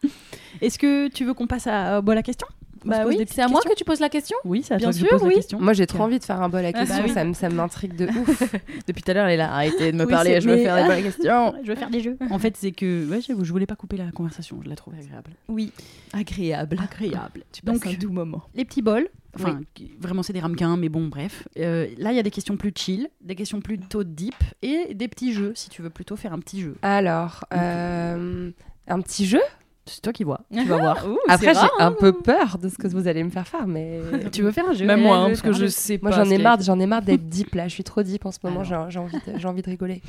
Est-ce 0.61 0.79
que 0.79 1.09
tu 1.09 1.25
veux 1.25 1.33
qu'on 1.35 1.47
passe 1.47 1.67
à, 1.69 1.99
à 1.99 2.03
la 2.03 2.23
question? 2.23 2.49
Bah 2.85 3.05
oui, 3.07 3.19
c'est 3.31 3.43
à 3.43 3.49
moi 3.49 3.61
questions 3.61 3.71
que 3.73 3.79
tu 3.79 3.85
poses 3.85 4.01
la 4.01 4.09
question 4.09 4.37
Oui, 4.45 4.63
c'est 4.63 4.75
à 4.75 4.77
Bien 4.79 4.87
toi 4.87 4.93
que 4.93 4.99
je 4.99 5.05
sûr, 5.07 5.11
pose 5.11 5.23
oui. 5.23 5.29
la 5.29 5.35
question. 5.35 5.61
Moi, 5.61 5.73
j'ai 5.75 5.87
trop 5.87 6.03
envie 6.05 6.19
de 6.19 6.25
faire 6.25 6.41
un 6.41 6.49
bol 6.49 6.65
à 6.65 6.73
question. 6.73 6.97
bah 6.97 7.23
oui. 7.25 7.35
Ça 7.35 7.49
m'intrigue 7.51 7.95
de 7.97 8.07
ouf. 8.19 8.43
Depuis 8.87 9.03
tout 9.03 9.11
à 9.11 9.15
l'heure, 9.15 9.27
elle 9.27 9.35
est 9.35 9.37
là. 9.37 9.53
Arrêtez 9.53 9.93
de 9.93 9.97
me 9.97 10.05
Oui, 10.05 10.11
parler, 10.11 10.41
je 10.41 10.49
veux 10.49 10.57
mais- 10.57 10.65
faire 10.65 10.77
des 10.77 10.89
bonnes 10.95 11.03
questions. 11.03 11.55
Je 11.65 11.69
veux 11.69 11.77
faire 11.77 11.91
des 11.91 12.01
jeux. 12.01 12.17
En 12.31 12.39
fait, 12.39 12.57
c'est 12.57 12.73
que 12.73 13.09
ouais, 13.11 13.21
je 13.21 13.33
voulais 13.53 13.67
pas 13.67 13.77
couper 13.77 13.97
la 13.97 14.11
conversation. 14.13 14.59
Je 14.65 14.69
la 14.69 14.77
trouvais 14.77 14.99
agréable. 14.99 15.31
Oui, 15.49 15.73
agréable. 16.13 16.79
Agréable. 16.83 17.43
Tu 17.53 17.63
Donc, 17.65 17.83
passes 17.85 17.95
un 17.95 17.99
doux 17.99 18.11
moment. 18.11 18.43
les 18.55 18.65
petits 18.65 18.83
bols. 18.83 19.09
Enfin, 19.37 19.61
vraiment, 20.01 20.25
c'est 20.25 20.33
des 20.33 20.41
ramequins, 20.41 20.77
mais 20.77 20.89
bon, 20.89 21.07
bref. 21.07 21.47
Euh, 21.59 21.87
là, 21.99 22.11
il 22.13 22.17
y 22.17 22.19
a 22.19 22.23
des 22.25 22.33
questions 22.33 22.57
plus 22.57 22.73
chill, 22.75 23.09
des 23.21 23.37
questions 23.37 23.61
plutôt 23.61 24.03
deep 24.03 24.35
et 24.63 24.93
des 24.95 25.07
petits 25.07 25.33
jeux, 25.33 25.53
si 25.55 25.69
tu 25.71 25.83
veux 25.83 25.91
plutôt 25.91 26.17
faire 26.17 26.33
un 26.33 26.41
petit 26.41 26.61
jeu. 26.61 26.75
Alors, 26.83 27.45
euh, 27.55 28.51
un 28.89 29.01
petit 29.01 29.27
jeu? 29.27 29.41
C'est 29.93 30.01
toi 30.03 30.13
qui 30.13 30.25
vois. 30.25 30.41
Tu 30.53 30.65
vas 30.65 30.79
voir. 30.79 31.05
Après, 31.29 31.55
j'ai 31.55 31.61
un 31.85 31.93
peu 31.93 32.13
peur 32.13 32.59
de 32.59 32.69
ce 32.69 32.77
que 32.79 32.87
vous 32.89 33.07
allez 33.09 33.23
me 33.25 33.31
faire 33.31 33.47
faire, 33.49 33.67
mais. 33.67 34.01
tu 34.33 34.43
veux 34.43 34.53
faire 34.53 34.69
un 34.69 34.73
jeu 34.73 34.87
Même 34.87 35.03
moi, 35.03 35.17
hein, 35.19 35.27
parce 35.29 35.43
que 35.43 35.53
je 35.53 35.61
jeu. 35.63 35.69
sais 35.69 35.99
Moi, 36.01 36.11
pas. 36.11 36.19
j'en 36.25 36.31
ce 36.31 36.35
ai 36.35 36.39
marre, 36.39 36.61
j'en 36.63 36.79
ai 36.81 36.87
marre 36.87 37.03
d'être 37.03 37.29
deep 37.29 37.55
là. 37.55 37.67
Je 37.69 37.75
suis 37.75 37.85
trop 37.85 38.03
deep 38.03 38.25
en 38.27 38.31
ce 38.33 38.39
moment. 38.45 38.63
J'ai 38.65 38.75
Alors. 38.75 38.91
j'ai 38.91 38.99
envie, 39.01 39.17
de, 39.19 39.39
j'ai 39.39 39.49
envie 39.49 39.63
de 39.63 39.71
rigoler. 39.71 40.01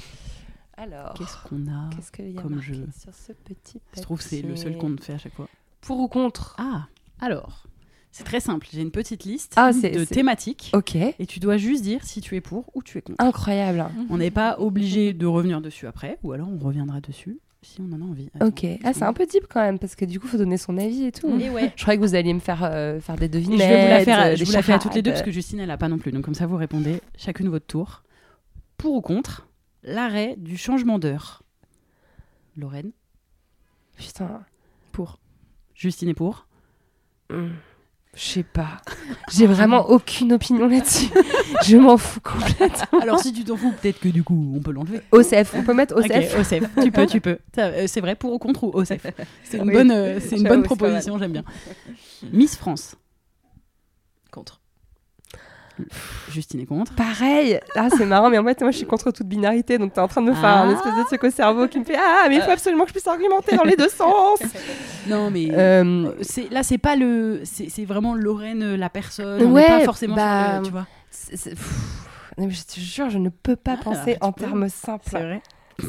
Alors, 0.77 1.13
Qu'est-ce 1.15 1.37
qu'on 1.47 1.67
a 1.67 1.89
qu'est-ce 1.95 2.11
qu'il 2.11 2.31
y 2.31 2.37
a 2.37 2.41
comme 2.41 2.59
jeu 2.61 2.87
sur 2.99 3.13
ce 3.13 3.33
petit 3.33 3.79
Je 3.95 4.01
trouve 4.01 4.17
que 4.17 4.23
c'est 4.23 4.41
le 4.41 4.55
seul 4.55 4.77
qu'on 4.77 4.95
fait 4.99 5.13
à 5.13 5.17
chaque 5.17 5.33
fois. 5.35 5.47
Pour 5.81 5.99
ou 5.99 6.07
contre? 6.07 6.55
Ah, 6.57 6.87
alors, 7.19 7.63
c'est 8.11 8.23
très 8.23 8.39
simple. 8.39 8.67
J'ai 8.71 8.81
une 8.81 8.91
petite 8.91 9.23
liste 9.23 9.53
Ah, 9.57 9.71
de 9.73 10.03
thématiques 10.05 10.71
Ok. 10.73 10.95
et 10.95 11.25
tu 11.27 11.39
dois 11.39 11.57
juste 11.57 11.83
dire 11.83 12.03
si 12.03 12.19
tu 12.21 12.35
es 12.35 12.41
pour 12.41 12.65
ou 12.73 12.81
tu 12.83 12.97
es 12.97 13.01
contre. 13.01 13.23
Incroyable. 13.23 13.85
On 14.09 14.17
n'est 14.17 14.31
pas 14.31 14.59
obligé 14.59 15.13
de 15.13 15.25
revenir 15.25 15.61
dessus 15.61 15.85
après, 15.87 16.17
ou 16.23 16.31
alors 16.31 16.47
on 16.49 16.57
reviendra 16.57 16.99
dessus 16.99 17.39
si 17.63 17.79
on 17.81 17.91
en 17.93 18.01
a 18.01 18.03
envie. 18.05 18.29
Attends, 18.35 18.47
Ok. 18.47 18.65
Ah, 18.83 18.93
c'est 18.93 19.03
un 19.03 19.13
peu 19.13 19.25
deep 19.25 19.45
quand 19.49 19.61
même, 19.61 19.77
parce 19.79 19.95
que 19.95 20.05
du 20.05 20.19
coup, 20.19 20.27
faut 20.27 20.37
donner 20.37 20.57
son 20.57 20.77
avis 20.77 21.05
et 21.05 21.11
tout. 21.11 21.29
Et 21.39 21.49
ouais. 21.49 21.71
Je 21.75 21.81
croyais 21.83 21.99
que 21.99 22.03
vous 22.03 22.15
alliez 22.15 22.33
me 22.33 22.39
faire 22.39 22.63
euh, 22.63 22.99
faire 22.99 23.15
des 23.15 23.25
Et 23.25 23.29
devinettes. 23.29 23.59
je 23.59 23.63
vais 23.65 23.81
vous 23.83 23.89
la 23.89 24.03
faire, 24.03 24.19
euh, 24.25 24.35
je 24.35 24.43
vous 24.43 24.51
la 24.51 24.61
fais 24.63 24.73
à 24.73 24.79
toutes 24.79 24.95
les 24.95 25.01
deux 25.01 25.11
parce 25.11 25.21
que 25.23 25.31
Justine 25.31 25.59
elle 25.59 25.71
a 25.71 25.77
pas 25.77 25.87
non 25.87 25.97
plus. 25.99 26.11
Donc 26.11 26.23
comme 26.25 26.33
ça 26.35 26.47
vous 26.47 26.57
répondez 26.57 27.01
chacune 27.17 27.49
votre 27.49 27.67
tour. 27.67 28.03
Pour 28.77 28.93
ou 28.95 29.01
contre 29.01 29.47
l'arrêt 29.83 30.35
du 30.37 30.57
changement 30.57 30.97
d'heure. 30.99 31.43
Lorraine, 32.57 32.91
Putain. 33.97 34.41
Pour. 34.91 35.19
Justine 35.75 36.09
est 36.09 36.13
pour. 36.15 36.47
Hmm. 37.29 37.49
Je 38.13 38.21
sais 38.21 38.43
pas. 38.43 38.81
J'ai 39.31 39.47
vraiment 39.47 39.89
aucune 39.89 40.33
opinion 40.33 40.67
là-dessus. 40.67 41.07
je 41.63 41.77
m'en 41.77 41.97
fous 41.97 42.19
complètement. 42.19 42.99
Alors 42.99 43.19
si 43.19 43.31
tu 43.31 43.45
t'en 43.45 43.55
fous, 43.55 43.73
peut-être 43.81 43.99
que 44.01 44.09
du 44.09 44.21
coup 44.21 44.53
on 44.53 44.59
peut 44.59 44.71
l'enlever. 44.71 44.99
OCF, 45.11 45.53
on 45.55 45.63
peut 45.63 45.73
mettre 45.73 45.95
OCF. 45.95 46.37
OCF. 46.37 46.69
tu 46.83 46.91
peux, 46.91 47.05
tu 47.07 47.21
peux. 47.21 47.37
Euh, 47.57 47.85
C'est 47.87 48.01
vrai, 48.01 48.15
pour 48.15 48.33
ou 48.33 48.37
contre 48.37 48.65
ou 48.65 48.71
OCF. 48.73 49.07
C'est 49.43 49.57
une 49.57 49.69
Oui, 49.69 49.73
bonne, 49.73 49.91
euh, 49.91 50.19
c'est 50.19 50.35
une 50.35 50.47
bonne 50.47 50.63
proposition, 50.63 51.17
j'aime 51.17 51.31
bien. 51.31 51.45
Miss 52.33 52.57
France. 52.57 52.95
Contre. 54.29 54.59
Justine 56.29 56.59
est 56.61 56.65
contre. 56.65 56.93
Pareil. 56.95 57.59
Ah, 57.75 57.87
c'est 57.95 58.05
marrant, 58.05 58.29
mais 58.29 58.37
en 58.37 58.43
fait, 58.43 58.61
moi, 58.61 58.71
je 58.71 58.77
suis 58.77 58.85
contre 58.85 59.11
toute 59.11 59.27
binarité. 59.27 59.77
Donc, 59.77 59.93
t'es 59.93 59.99
en 60.01 60.07
train 60.07 60.21
de 60.21 60.27
me 60.29 60.33
faire 60.35 60.45
Ah. 60.45 60.61
un 60.63 60.69
espèce 60.73 60.95
de 60.95 61.03
truc 61.03 61.23
au 61.23 61.29
cerveau 61.29 61.67
qui 61.67 61.79
me 61.79 61.85
fait 61.85 61.97
Ah, 61.97 62.25
mais 62.29 62.35
il 62.35 62.41
faut 62.41 62.51
absolument 62.51 62.83
que 62.83 62.89
je 62.89 62.93
puisse 62.93 63.07
argumenter 63.07 63.55
dans 63.55 63.63
les 63.63 63.75
deux 63.75 63.89
sens. 63.89 64.39
Non 65.07 65.31
mais 65.31 65.47
Euh, 65.51 66.11
c'est 66.21 66.47
là 66.51 66.61
c'est 66.61 66.77
pas 66.77 66.95
le 66.95 67.41
c'est 67.43 67.69
c'est 67.69 67.85
vraiment 67.85 68.13
Lorraine 68.13 68.61
euh, 68.61 68.77
la 68.77 68.87
personne. 68.89 69.41
on 69.41 69.51
Ouais, 69.51 69.65
pas 69.65 69.79
forcément 69.83 70.15
bah, 70.15 70.59
le- 70.59 70.65
tu 70.65 70.71
vois. 70.71 70.85
c'est- 71.09 71.35
c'est-. 71.37 71.55
Non, 72.37 72.45
mais 72.45 72.51
je 72.51 72.63
te 72.63 72.79
jure, 72.79 73.09
je 73.09 73.17
ne 73.17 73.29
peux 73.29 73.55
pas 73.55 73.77
Ah, 73.79 73.83
penser 73.83 74.17
tu 74.21 74.25
en 74.25 74.31
peux. 74.31 74.41
termes 74.45 74.69
simples. 74.69 75.09
vrai. 75.09 75.41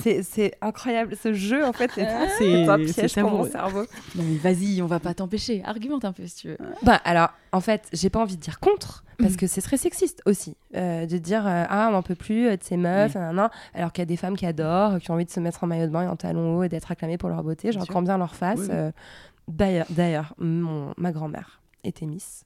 C'est 0.02 0.22
c'est 0.22 0.54
incroyable. 0.62 1.14
Ce 1.22 1.34
jeu, 1.34 1.62
en 1.66 1.74
fait, 1.74 1.90
c'est 1.94 2.06
Ah, 2.06 2.26
c'est 2.38 2.44
c'est- 2.44 2.68
un 2.68 2.78
c'est 2.86 2.94
piège 2.94 3.14
pour 3.16 3.30
mon 3.30 3.44
cerveau. 3.44 3.82
Non 4.14 4.24
mais 4.26 4.36
vas-y, 4.38 4.80
on 4.80 4.86
va 4.86 4.98
pas 4.98 5.12
t'empêcher. 5.12 5.62
Argumente 5.66 6.06
un 6.06 6.12
peu 6.12 6.26
si 6.26 6.36
tu 6.36 6.48
veux. 6.48 6.58
Bah, 6.82 6.98
alors, 7.04 7.28
en 7.52 7.60
fait, 7.60 7.82
j'ai 7.92 8.08
pas 8.08 8.20
envie 8.20 8.36
de 8.36 8.42
dire 8.42 8.60
contre. 8.60 9.04
Parce 9.22 9.36
que 9.36 9.46
c'est 9.46 9.62
très 9.62 9.76
sexiste 9.76 10.22
aussi, 10.26 10.56
euh, 10.76 11.06
de 11.06 11.18
dire 11.18 11.46
euh, 11.46 11.64
Ah, 11.68 11.86
on 11.88 11.92
n'en 11.92 12.02
peut 12.02 12.14
plus 12.14 12.48
euh, 12.48 12.56
de 12.56 12.62
ces 12.62 12.76
meufs, 12.76 13.16
alors 13.16 13.92
qu'il 13.92 14.02
y 14.02 14.02
a 14.02 14.06
des 14.06 14.16
femmes 14.16 14.36
qui 14.36 14.46
adorent, 14.46 14.98
qui 14.98 15.10
ont 15.10 15.14
envie 15.14 15.24
de 15.24 15.30
se 15.30 15.40
mettre 15.40 15.64
en 15.64 15.66
maillot 15.66 15.86
de 15.86 15.92
bain 15.92 16.02
et 16.02 16.08
en 16.08 16.16
talons 16.16 16.58
hauts 16.58 16.62
et 16.62 16.68
d'être 16.68 16.90
acclamées 16.90 17.18
pour 17.18 17.28
leur 17.28 17.42
beauté. 17.42 17.70
Grand 17.70 18.02
bien 18.02 18.18
leur 18.18 18.34
face. 18.34 18.60
Oui, 18.68 18.92
D'ailleurs, 19.48 19.86
d'ailleurs, 19.90 20.34
ma 20.38 21.12
grand-mère 21.12 21.60
était 21.84 22.06
Miss. 22.06 22.44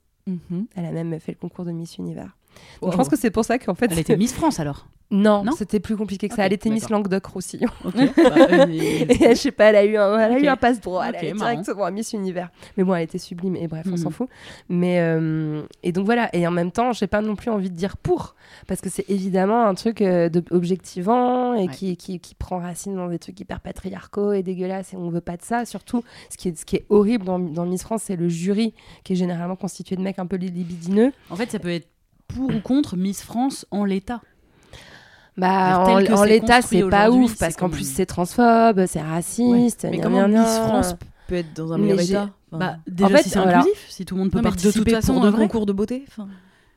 Elle 0.75 0.87
a 0.87 0.93
même 0.93 1.19
fait 1.21 1.33
le 1.33 1.39
concours 1.39 1.65
de 1.65 1.73
Miss 1.73 1.99
Univers. 1.99 2.37
Donc, 2.83 2.93
je 2.93 2.97
pense 2.97 3.09
que 3.09 3.17
c'est 3.17 3.31
pour 3.31 3.45
ça 3.45 3.59
qu'en 3.59 3.75
fait. 3.75 3.91
elle 3.91 3.99
était 3.99 4.17
Miss 4.17 4.33
France 4.35 4.61
alors. 4.61 4.87
Non, 5.13 5.45
Non 5.45 5.53
c'était 5.57 5.79
plus 5.79 5.97
compliqué 5.97 6.29
que 6.29 6.35
ça. 6.35 6.45
Elle 6.47 6.53
était 6.53 6.69
Miss. 6.69 6.89
Languedoc-Roussillon. 6.91 7.69
Ok. 7.85 7.95
Bah, 8.17 8.35
euh, 8.51 8.67
Et 8.69 9.31
je 9.31 9.35
sais 9.35 9.53
pas, 9.53 9.67
elle 9.67 9.77
a 9.77 9.85
eu 9.85 9.97
un, 9.97 10.19
elle 10.19 10.33
a 10.33 10.39
eu 10.41 10.47
un 10.49 10.57
passe-droit. 10.57 11.05
Elle 11.07 11.25
est 11.25 11.33
directement 11.33 11.85
à 11.85 11.93
Miss 11.93 12.13
Univers. 12.13 12.51
Mais 12.77 12.83
bon, 12.83 12.93
elle 12.97 13.05
était 13.05 13.19
sublime. 13.19 13.55
Et 13.55 13.69
bref, 13.69 13.85
on 13.87 13.91
Mhm. 13.91 13.97
s'en 13.99 14.11
fout. 14.11 14.29
Mais 14.69 14.99
euh, 14.99 15.63
et 15.85 15.93
donc 15.93 16.07
voilà. 16.07 16.29
Et 16.35 16.45
en 16.47 16.51
même 16.51 16.73
temps, 16.73 16.93
j'ai 16.93 17.07
pas 17.07 17.21
non 17.21 17.37
plus 17.37 17.51
envie 17.53 17.71
de 17.71 17.77
dire 17.77 17.97
pour, 17.97 18.35
parce 18.67 18.81
que 18.81 18.91
c'est 18.91 19.09
évidemment 19.09 19.65
un 19.67 19.75
truc 19.75 20.01
euh, 20.03 20.29
de- 20.29 20.43
objectivant 20.51 21.55
et 21.55 21.67
Ouais. 21.67 21.69
qui, 21.69 21.97
qui, 21.97 22.19
qui 22.19 22.35
prend 22.35 22.59
racine 22.59 22.97
dans 22.97 23.07
des 23.09 23.21
trucs 23.21 23.39
hyper 23.39 23.61
patriarcaux 23.61 24.33
et 24.33 24.43
dégueulasses. 24.43 24.93
Et 24.93 24.97
on 24.97 25.09
veut 25.11 25.21
pas 25.21 25.37
de 25.37 25.43
ça. 25.43 25.65
Surtout, 25.67 26.03
ce 26.31 26.37
qui 26.37 26.49
est, 26.49 26.59
ce 26.59 26.65
qui 26.65 26.75
est 26.77 26.87
horrible 26.89 27.25
dans, 27.25 27.39
dans 27.39 27.65
Miss 27.65 27.83
France, 27.85 28.03
c'est 28.07 28.17
le 28.17 28.29
jury 28.29 28.75
qui 29.05 29.13
est 29.13 29.17
généralement 29.17 29.55
constitué 29.57 29.95
de 29.95 30.03
mecs 30.03 30.19
un 30.19 30.27
peu 30.27 30.35
li- 30.37 30.51
libidineux. 30.51 31.13
En 31.31 31.37
fait, 31.37 31.49
ça 31.51 31.61
peut 31.61 31.71
être 31.71 31.87
pour 32.29 32.55
ou 32.55 32.61
contre 32.61 32.97
Miss 32.97 33.23
France 33.23 33.67
en 33.71 33.85
l'état. 33.85 34.21
Bah, 35.37 35.81
en, 35.87 36.05
en 36.15 36.25
l'état, 36.25 36.63
c'est 36.63 36.83
pas 36.89 37.11
ouf 37.11 37.37
parce 37.39 37.57
qu'en 37.57 37.69
plus 37.69 37.87
c'est 37.91 38.07
transphobe, 38.07 38.87
c'est 38.87 39.03
raciste. 39.03 39.87
Mais 39.91 39.99
gna, 39.99 40.03
comment. 40.03 40.29
Miss 40.29 40.59
France 40.59 40.95
peut 41.29 41.35
être 41.35 41.53
dans 41.55 41.73
un 41.73 41.79
Mais 41.79 41.95
meilleur 41.95 42.25
état 42.25 42.31
Enfin, 42.53 42.59
Bah, 42.59 42.77
déjà, 42.87 43.09
fait, 43.19 43.23
si 43.25 43.31
c'est 43.31 43.39
voilà. 43.41 43.59
inclusif, 43.59 43.87
si 43.89 44.05
tout 44.05 44.15
le 44.15 44.21
monde 44.21 44.31
peut 44.31 44.39
non, 44.39 44.45
mais 44.45 44.51
de 44.51 44.55
participer 44.55 44.93
toute 44.93 45.01
façon, 45.01 45.15
pour 45.15 45.25
de 45.25 45.31
concours 45.33 45.67
de 45.67 45.73
beauté. 45.73 46.05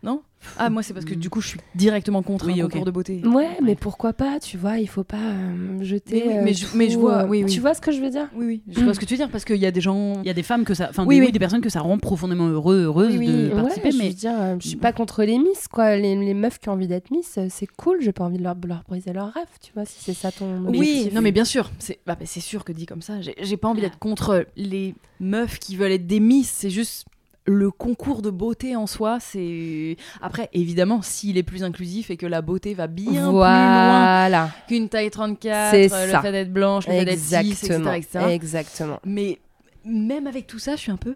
Non 0.01 0.21
Ah, 0.57 0.69
moi, 0.69 0.81
c'est 0.81 0.93
parce 0.93 1.05
que 1.05 1.13
du 1.13 1.29
coup, 1.29 1.41
je 1.41 1.49
suis 1.49 1.59
directement 1.75 2.23
contre 2.23 2.45
Oui, 2.47 2.61
un 2.61 2.69
concours 2.69 2.85
de 2.85 2.91
beauté. 2.91 3.21
Ouais, 3.25 3.57
mais 3.61 3.75
pourquoi 3.75 4.13
pas 4.13 4.39
Tu 4.39 4.55
vois, 4.55 4.77
il 4.77 4.87
faut 4.87 5.03
pas 5.03 5.17
euh, 5.17 5.83
jeter. 5.83 6.23
Mais 6.23 6.27
oui, 6.29 6.37
euh, 6.37 6.41
mais 6.41 6.53
je- 6.53 6.65
mais 6.73 6.87
vois, 6.95 7.23
euh, 7.23 7.27
oui, 7.27 7.43
oui. 7.43 7.51
Tu 7.51 7.59
vois 7.59 7.73
ce 7.73 7.81
que 7.81 7.91
je 7.91 7.99
veux 7.99 8.09
dire? 8.09 8.29
Oui, 8.33 8.45
oui, 8.45 8.61
je 8.69 8.79
Mm. 8.79 8.83
vois 8.85 8.93
ce 8.93 8.99
que 9.01 9.03
tu 9.05 9.15
veux 9.15 9.17
dire, 9.17 9.29
parce 9.29 9.43
qu'il 9.43 9.57
y 9.57 9.65
a 9.65 9.71
des 9.71 9.81
gens. 9.81 10.21
Il 10.21 10.25
y 10.27 10.29
a 10.29 10.33
des 10.33 10.41
femmes 10.43 10.63
que 10.63 10.73
ça, 10.73 10.87
enfin 10.89 11.03
Oui, 11.05 11.15
des, 11.15 11.19
oui. 11.21 11.25
oui, 11.27 11.31
des 11.33 11.39
personnes 11.39 11.59
que 11.59 11.67
ça 11.69 11.81
rend 11.81 11.97
profondément 11.97 12.47
heureux, 12.47 12.83
heureuses 12.83 13.17
Oui, 13.17 13.27
de 13.27 13.49
oui. 13.49 13.55
participer, 13.55 13.87
ouais, 13.87 13.91
je 13.91 13.97
mais 13.97 14.07
veux 14.07 14.13
dire, 14.13 14.57
je 14.61 14.67
suis 14.69 14.77
pas 14.77 14.93
contre 14.93 15.23
les 15.23 15.37
Miss, 15.37 15.67
quoi. 15.67 15.97
Les, 15.97 16.15
les 16.15 16.33
meufs 16.33 16.59
qui 16.59 16.69
ont 16.69 16.73
envie 16.73 16.87
d'être 16.87 17.11
Miss, 17.11 17.37
c'est 17.49 17.67
cool. 17.67 17.97
J'ai 18.01 18.13
pas 18.13 18.23
envie 18.23 18.37
de 18.37 18.43
leur, 18.43 18.55
leur 18.65 18.83
briser 18.87 19.11
leur 19.11 19.33
rêve, 19.33 19.47
tu 19.61 19.73
vois, 19.73 19.83
si 19.83 19.97
c'est 19.99 20.13
ça 20.13 20.31
ton. 20.31 20.63
Oui, 20.67 21.09
non 21.11 21.19
mais 21.21 21.33
bien 21.33 21.43
sûr, 21.45 21.69
c'est 21.79 21.99
bah, 22.07 22.15
bah, 22.17 22.25
c'est 22.25 22.39
sûr 22.39 22.63
que 22.63 22.71
dit 22.71 22.85
comme 22.85 23.01
ça, 23.01 23.19
j'ai 23.19 23.35
j'ai 23.41 23.57
pas 23.57 23.67
envie 23.67 23.81
d'être 23.81 23.99
contre 23.99 24.45
les 24.55 24.95
meufs 25.19 25.59
qui 25.59 25.75
veulent 25.75 25.91
être 25.91 26.07
des 26.07 26.21
miss, 26.21 26.49
c'est 26.49 26.69
juste 26.69 27.05
le 27.45 27.71
concours 27.71 28.21
de 28.21 28.29
beauté 28.29 28.75
en 28.75 28.85
soi, 28.87 29.17
c'est 29.19 29.97
après 30.21 30.49
évidemment 30.53 31.01
s'il 31.01 31.37
est 31.37 31.43
plus 31.43 31.63
inclusif 31.63 32.11
et 32.11 32.17
que 32.17 32.25
la 32.27 32.41
beauté 32.41 32.73
va 32.75 32.87
bien 32.87 33.23
plus 33.23 33.31
loin 33.31 34.49
qu'une 34.67 34.87
taille 34.89 35.09
34, 35.09 35.71
C'est 35.71 35.91
euh, 35.91 36.05
le 36.05 36.11
ça. 36.11 36.21
fait 36.21 36.31
d'être 36.31 36.53
blanche, 36.53 36.87
le 36.87 36.93
fait 36.93 37.05
d'être 37.05 37.19
cis, 37.19 37.35
etc., 37.35 37.65
Exactement. 37.73 37.93
etc. 37.95 38.19
Exactement. 38.29 38.99
Mais 39.05 39.39
même 39.85 40.27
avec 40.27 40.45
tout 40.45 40.59
ça, 40.59 40.75
je 40.75 40.81
suis 40.81 40.91
un 40.91 40.97
peu 40.97 41.15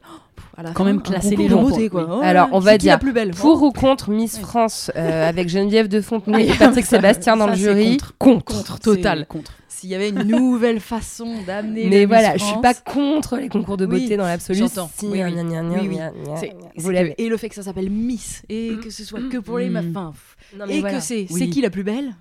à 0.58 0.64
la 0.64 0.70
Quand 0.72 0.84
fin, 0.86 0.92
même 0.92 1.02
classer 1.02 1.32
concours 1.36 1.44
les 1.44 1.50
de 1.50 1.50
gens, 1.56 1.62
beauté 1.62 1.90
quoi. 1.90 2.06
quoi. 2.06 2.14
Oui. 2.16 2.20
Oh, 2.24 2.26
Alors, 2.26 2.50
on 2.54 2.62
c'est 2.62 2.66
va 2.66 2.78
dire 2.78 2.94
la 2.94 2.98
plus 2.98 3.12
belle 3.14 3.32
Pour 3.32 3.62
ou 3.62 3.72
contre 3.72 4.10
Miss. 4.10 4.40
France 4.40 4.90
euh, 4.96 5.30
avec 5.30 5.50
Geneviève 5.50 5.88
de 5.90 6.02
Fontenay 6.02 6.48
et 6.48 6.54
Patrick 6.56 6.86
Sébastien 6.86 7.36
dans 7.38 7.46
Ça, 7.46 7.52
le 7.52 7.58
jury 7.58 7.98
contre. 8.18 8.44
Contre. 8.56 8.80
total. 8.80 9.28
contre. 9.28 9.52
S'il 9.84 9.92
y 9.92 9.96
avait 9.96 10.12
une 10.12 10.24
nouvelle 10.24 10.80
façon 10.94 11.44
d'amener 11.46 11.90
Mais 11.90 12.06
voilà, 12.06 12.38
je 12.38 12.44
suis 12.46 12.62
pas 12.62 12.74
contre 12.74 13.36
les 13.36 13.50
concours 13.50 13.76
de 13.76 13.86
beauté 13.86 14.08
Oui, 14.12 14.16
dans 14.16 14.24
l'absolu. 14.26 14.58
j'entends. 14.60 14.90
Si, 14.98 15.08
Oui, 15.08 15.22
oui. 15.22 17.14
et 17.18 17.28
le 17.28 17.36
fait 17.36 17.50
que 17.50 17.56
ça 17.56 17.64
s'appelle 17.64 17.90
Miss 17.90 18.44
et 18.48 18.78
que 18.82 18.90
ce 18.90 19.04
soit 19.04 19.20
que 19.30 19.40
pour 19.40 19.58
les 19.58 19.68
Mm. 19.68 19.74
meufs, 19.74 19.86
enfin, 19.90 20.12
pff, 20.14 20.58
Non, 20.58 20.66
mais 20.68 20.78
et 20.78 20.80
voilà. 20.80 20.96
que 21.00 21.04
c'est 21.04 21.28
Oui. 21.32 21.38
c'est 21.42 21.50
qui 21.50 21.60
la 21.60 21.70
plus 21.70 21.84
belle 21.84 22.14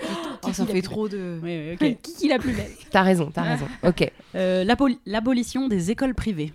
Oh, 0.42 0.52
ça 0.52 0.66
fait 0.66 0.82
trop 0.82 1.08
de 1.08 1.38
Oui, 1.44 1.76
qui 2.02 2.12
qui 2.14 2.26
la 2.28 2.40
plus 2.40 2.50
belle 2.54 2.72
T'as 2.90 3.02
raison, 3.02 3.30
t'as 3.32 3.42
raison. 3.42 3.66
Ok. 3.84 4.10
Euh, 4.34 4.64
l'aboli- 4.64 4.98
L'abolition 5.06 5.68
des 5.68 5.92
écoles 5.92 6.16
privées. 6.16 6.52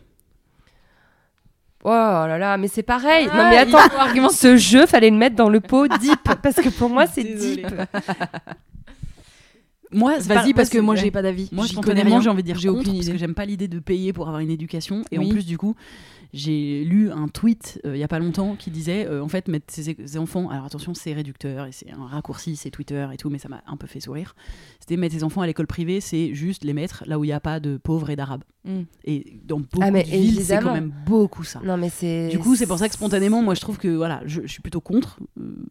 Oh 1.86 1.89
là 1.89 2.38
là, 2.38 2.58
mais 2.58 2.68
c'est 2.68 2.84
pareil. 2.84 3.28
non 3.28 3.32
Ah, 3.36 3.49
mais 3.49 3.56
il 3.56 3.60
attends, 3.74 3.95
argumenter. 3.97 4.36
ce 4.36 4.58
jeu, 4.58 4.86
fallait 4.86 5.10
le 5.12 5.16
mettre 5.18 5.38
dans 5.38 5.47
le 5.49 5.62
pot 5.62 5.88
deep 5.88 6.20
parce 6.43 6.58
que 6.58 6.68
pour 6.68 6.89
moi 6.89 7.08
c'est 7.08 7.24
deep. 7.24 7.66
Moi, 9.93 10.19
c'est 10.19 10.27
pas- 10.27 10.41
Vas-y 10.43 10.53
parce 10.53 10.69
que 10.69 10.77
moi 10.79 10.95
j'ai 10.95 11.11
pas 11.11 11.21
d'avis. 11.21 11.49
Moi, 11.51 11.65
J'y 11.65 11.73
spontanément, 11.73 12.01
connais 12.03 12.11
rien. 12.15 12.21
j'ai 12.21 12.29
envie 12.29 12.41
de 12.43 12.47
dire 12.47 12.57
J'ai 12.57 12.69
aucune 12.69 12.83
parce 12.93 12.97
idée. 13.05 13.11
que 13.13 13.17
j'aime 13.17 13.33
pas 13.33 13.45
l'idée 13.45 13.67
de 13.67 13.79
payer 13.79 14.13
pour 14.13 14.27
avoir 14.27 14.39
une 14.41 14.49
éducation. 14.51 15.03
Et 15.11 15.17
en 15.19 15.27
plus, 15.27 15.45
du 15.45 15.57
coup, 15.57 15.75
j'ai 16.33 16.85
lu 16.85 17.11
un 17.11 17.27
tweet 17.27 17.81
euh, 17.85 17.95
il 17.95 17.99
y 17.99 18.03
a 18.03 18.07
pas 18.07 18.19
longtemps 18.19 18.55
qui 18.57 18.71
disait, 18.71 19.05
euh, 19.05 19.21
en 19.21 19.27
fait, 19.27 19.49
mettre 19.49 19.65
ses, 19.67 19.83
ses 20.05 20.17
enfants. 20.17 20.49
Alors 20.49 20.65
attention, 20.65 20.93
c'est 20.93 21.11
réducteur 21.11 21.65
et 21.65 21.73
c'est 21.73 21.91
un 21.91 22.05
raccourci, 22.05 22.55
c'est 22.55 22.69
Twitter 22.71 23.05
et 23.11 23.17
tout, 23.17 23.29
mais 23.29 23.37
ça 23.37 23.49
m'a 23.49 23.61
un 23.67 23.75
peu 23.75 23.85
fait 23.87 23.99
sourire. 23.99 24.33
C'était 24.79 24.95
mettre 24.95 25.13
ses 25.13 25.23
enfants 25.25 25.41
à 25.41 25.47
l'école 25.47 25.67
privée, 25.67 25.99
c'est 25.99 26.33
juste 26.33 26.63
les 26.63 26.71
mettre 26.73 27.03
là 27.05 27.19
où 27.19 27.25
il 27.25 27.27
n'y 27.27 27.33
a 27.33 27.41
pas 27.41 27.59
de 27.59 27.75
pauvres 27.75 28.09
et 28.11 28.15
d'arabes. 28.15 28.43
Mm. 28.63 28.81
Et 29.03 29.39
dans 29.45 29.59
beaucoup 29.59 29.79
Ah, 29.81 29.91
mais 29.91 30.03
de 30.03 30.09
villes, 30.09 30.41
c'est 30.41 30.59
quand 30.59 30.73
même 30.73 30.93
beaucoup 31.05 31.43
ça. 31.43 31.59
Non 31.65 31.75
mais 31.75 31.89
c'est. 31.89 32.29
Du 32.29 32.39
coup, 32.39 32.55
c'est 32.55 32.65
pour 32.67 32.79
ça 32.79 32.87
que 32.87 32.93
spontanément, 32.93 33.41
moi, 33.41 33.53
je 33.55 33.59
trouve 33.61 33.77
que 33.77 33.89
voilà, 33.89 34.21
je, 34.25 34.41
je 34.43 34.47
suis 34.47 34.61
plutôt 34.61 34.79
contre. 34.81 35.19
euh, 35.37 35.65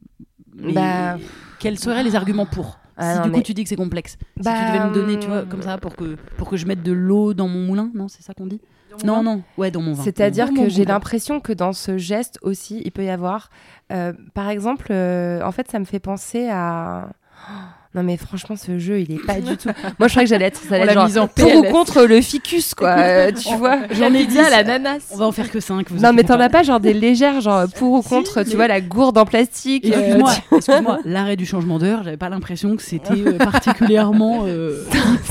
mais 0.56 0.72
Bah, 0.74 1.16
quels 1.58 1.78
seraient 1.78 2.02
les 2.04 2.16
arguments 2.16 2.44
pour? 2.44 2.78
Ah 3.02 3.12
Si 3.14 3.18
non, 3.18 3.24
du 3.24 3.30
coup 3.30 3.36
mais- 3.38 3.42
tu 3.42 3.54
dis 3.54 3.62
que 3.64 3.68
c'est 3.68 3.76
complexe, 3.76 4.12
si 4.36 4.42
Bah, 4.44 4.52
tu 4.58 4.72
devais 4.72 4.84
me 4.88 4.94
donner, 4.94 5.18
tu 5.18 5.26
vois, 5.28 5.38
hum. 5.40 5.48
comme 5.48 5.62
ça, 5.62 5.78
pour 5.78 5.96
que 5.96 6.16
pour 6.36 6.48
que 6.48 6.56
je 6.56 6.66
mette 6.66 6.82
de 6.82 6.92
l'eau 6.92 7.32
dans 7.34 7.48
mon 7.48 7.60
moulin, 7.60 7.90
non, 7.94 8.08
c'est 8.08 8.22
ça 8.22 8.34
qu'on 8.34 8.46
dit 8.46 8.60
Non, 9.04 9.22
non, 9.22 9.42
ouais, 9.56 9.70
dans 9.70 9.80
mon 9.80 9.94
vin. 9.94 10.02
C'est-à-dire 10.02 10.52
que 10.52 10.68
j'ai 10.68 10.84
l'impression 10.84 11.40
que 11.40 11.52
dans 11.52 11.72
ce 11.72 11.96
geste 11.96 12.38
aussi, 12.42 12.82
il 12.84 12.90
peut 12.92 13.04
y 13.04 13.08
avoir, 13.08 13.48
euh, 13.92 14.12
par 14.34 14.48
exemple, 14.50 14.88
euh, 14.90 15.42
en 15.42 15.52
fait, 15.52 15.70
ça 15.70 15.78
me 15.78 15.84
fait 15.84 16.00
penser 16.00 16.48
à. 16.50 17.08
Oh, 17.48 17.52
Non 17.92 18.04
mais 18.04 18.16
franchement, 18.16 18.54
ce 18.54 18.78
jeu, 18.78 19.00
il 19.00 19.10
est 19.12 19.26
pas 19.26 19.40
du 19.40 19.56
tout. 19.56 19.68
Moi, 19.98 20.06
je 20.06 20.12
croyais 20.12 20.24
que 20.24 20.30
j'allais 20.30 20.44
être, 20.44 20.60
ça 20.60 20.76
allait 20.76 20.92
être 20.92 21.08
genre 21.10 21.24
en 21.24 21.26
pour 21.26 21.56
ou 21.56 21.62
contre 21.64 22.04
le 22.04 22.20
ficus, 22.20 22.72
quoi. 22.74 22.90
euh, 22.98 23.32
tu 23.32 23.52
vois. 23.56 23.78
J'en 23.90 24.14
ai 24.14 24.26
dit 24.26 24.38
à 24.38 24.48
l'ananas. 24.48 25.00
On 25.10 25.16
va 25.16 25.26
en 25.26 25.32
faire 25.32 25.50
que 25.50 25.58
5 25.58 25.90
Non 25.92 26.12
mais 26.12 26.22
t'en 26.22 26.38
as 26.38 26.48
pas 26.48 26.62
genre 26.62 26.78
des 26.78 26.92
légères, 26.92 27.40
genre 27.40 27.66
pour 27.76 27.92
ou 27.94 28.02
contre, 28.02 28.42
tu 28.44 28.50
mais- 28.50 28.54
vois 28.54 28.68
la 28.68 28.80
gourde 28.80 29.18
en 29.18 29.24
plastique. 29.24 29.86
euh, 29.86 29.98
Excuse-moi, 29.98 30.32
tu- 30.50 30.56
excuse-moi, 30.56 30.98
l'arrêt 31.04 31.34
du 31.34 31.46
changement 31.46 31.78
d'heure, 31.80 32.02
j'avais 32.04 32.16
pas 32.16 32.28
l'impression 32.28 32.76
que 32.76 32.82
c'était 32.82 33.12
euh, 33.26 33.38
particulièrement, 33.38 34.44
euh, 34.46 34.84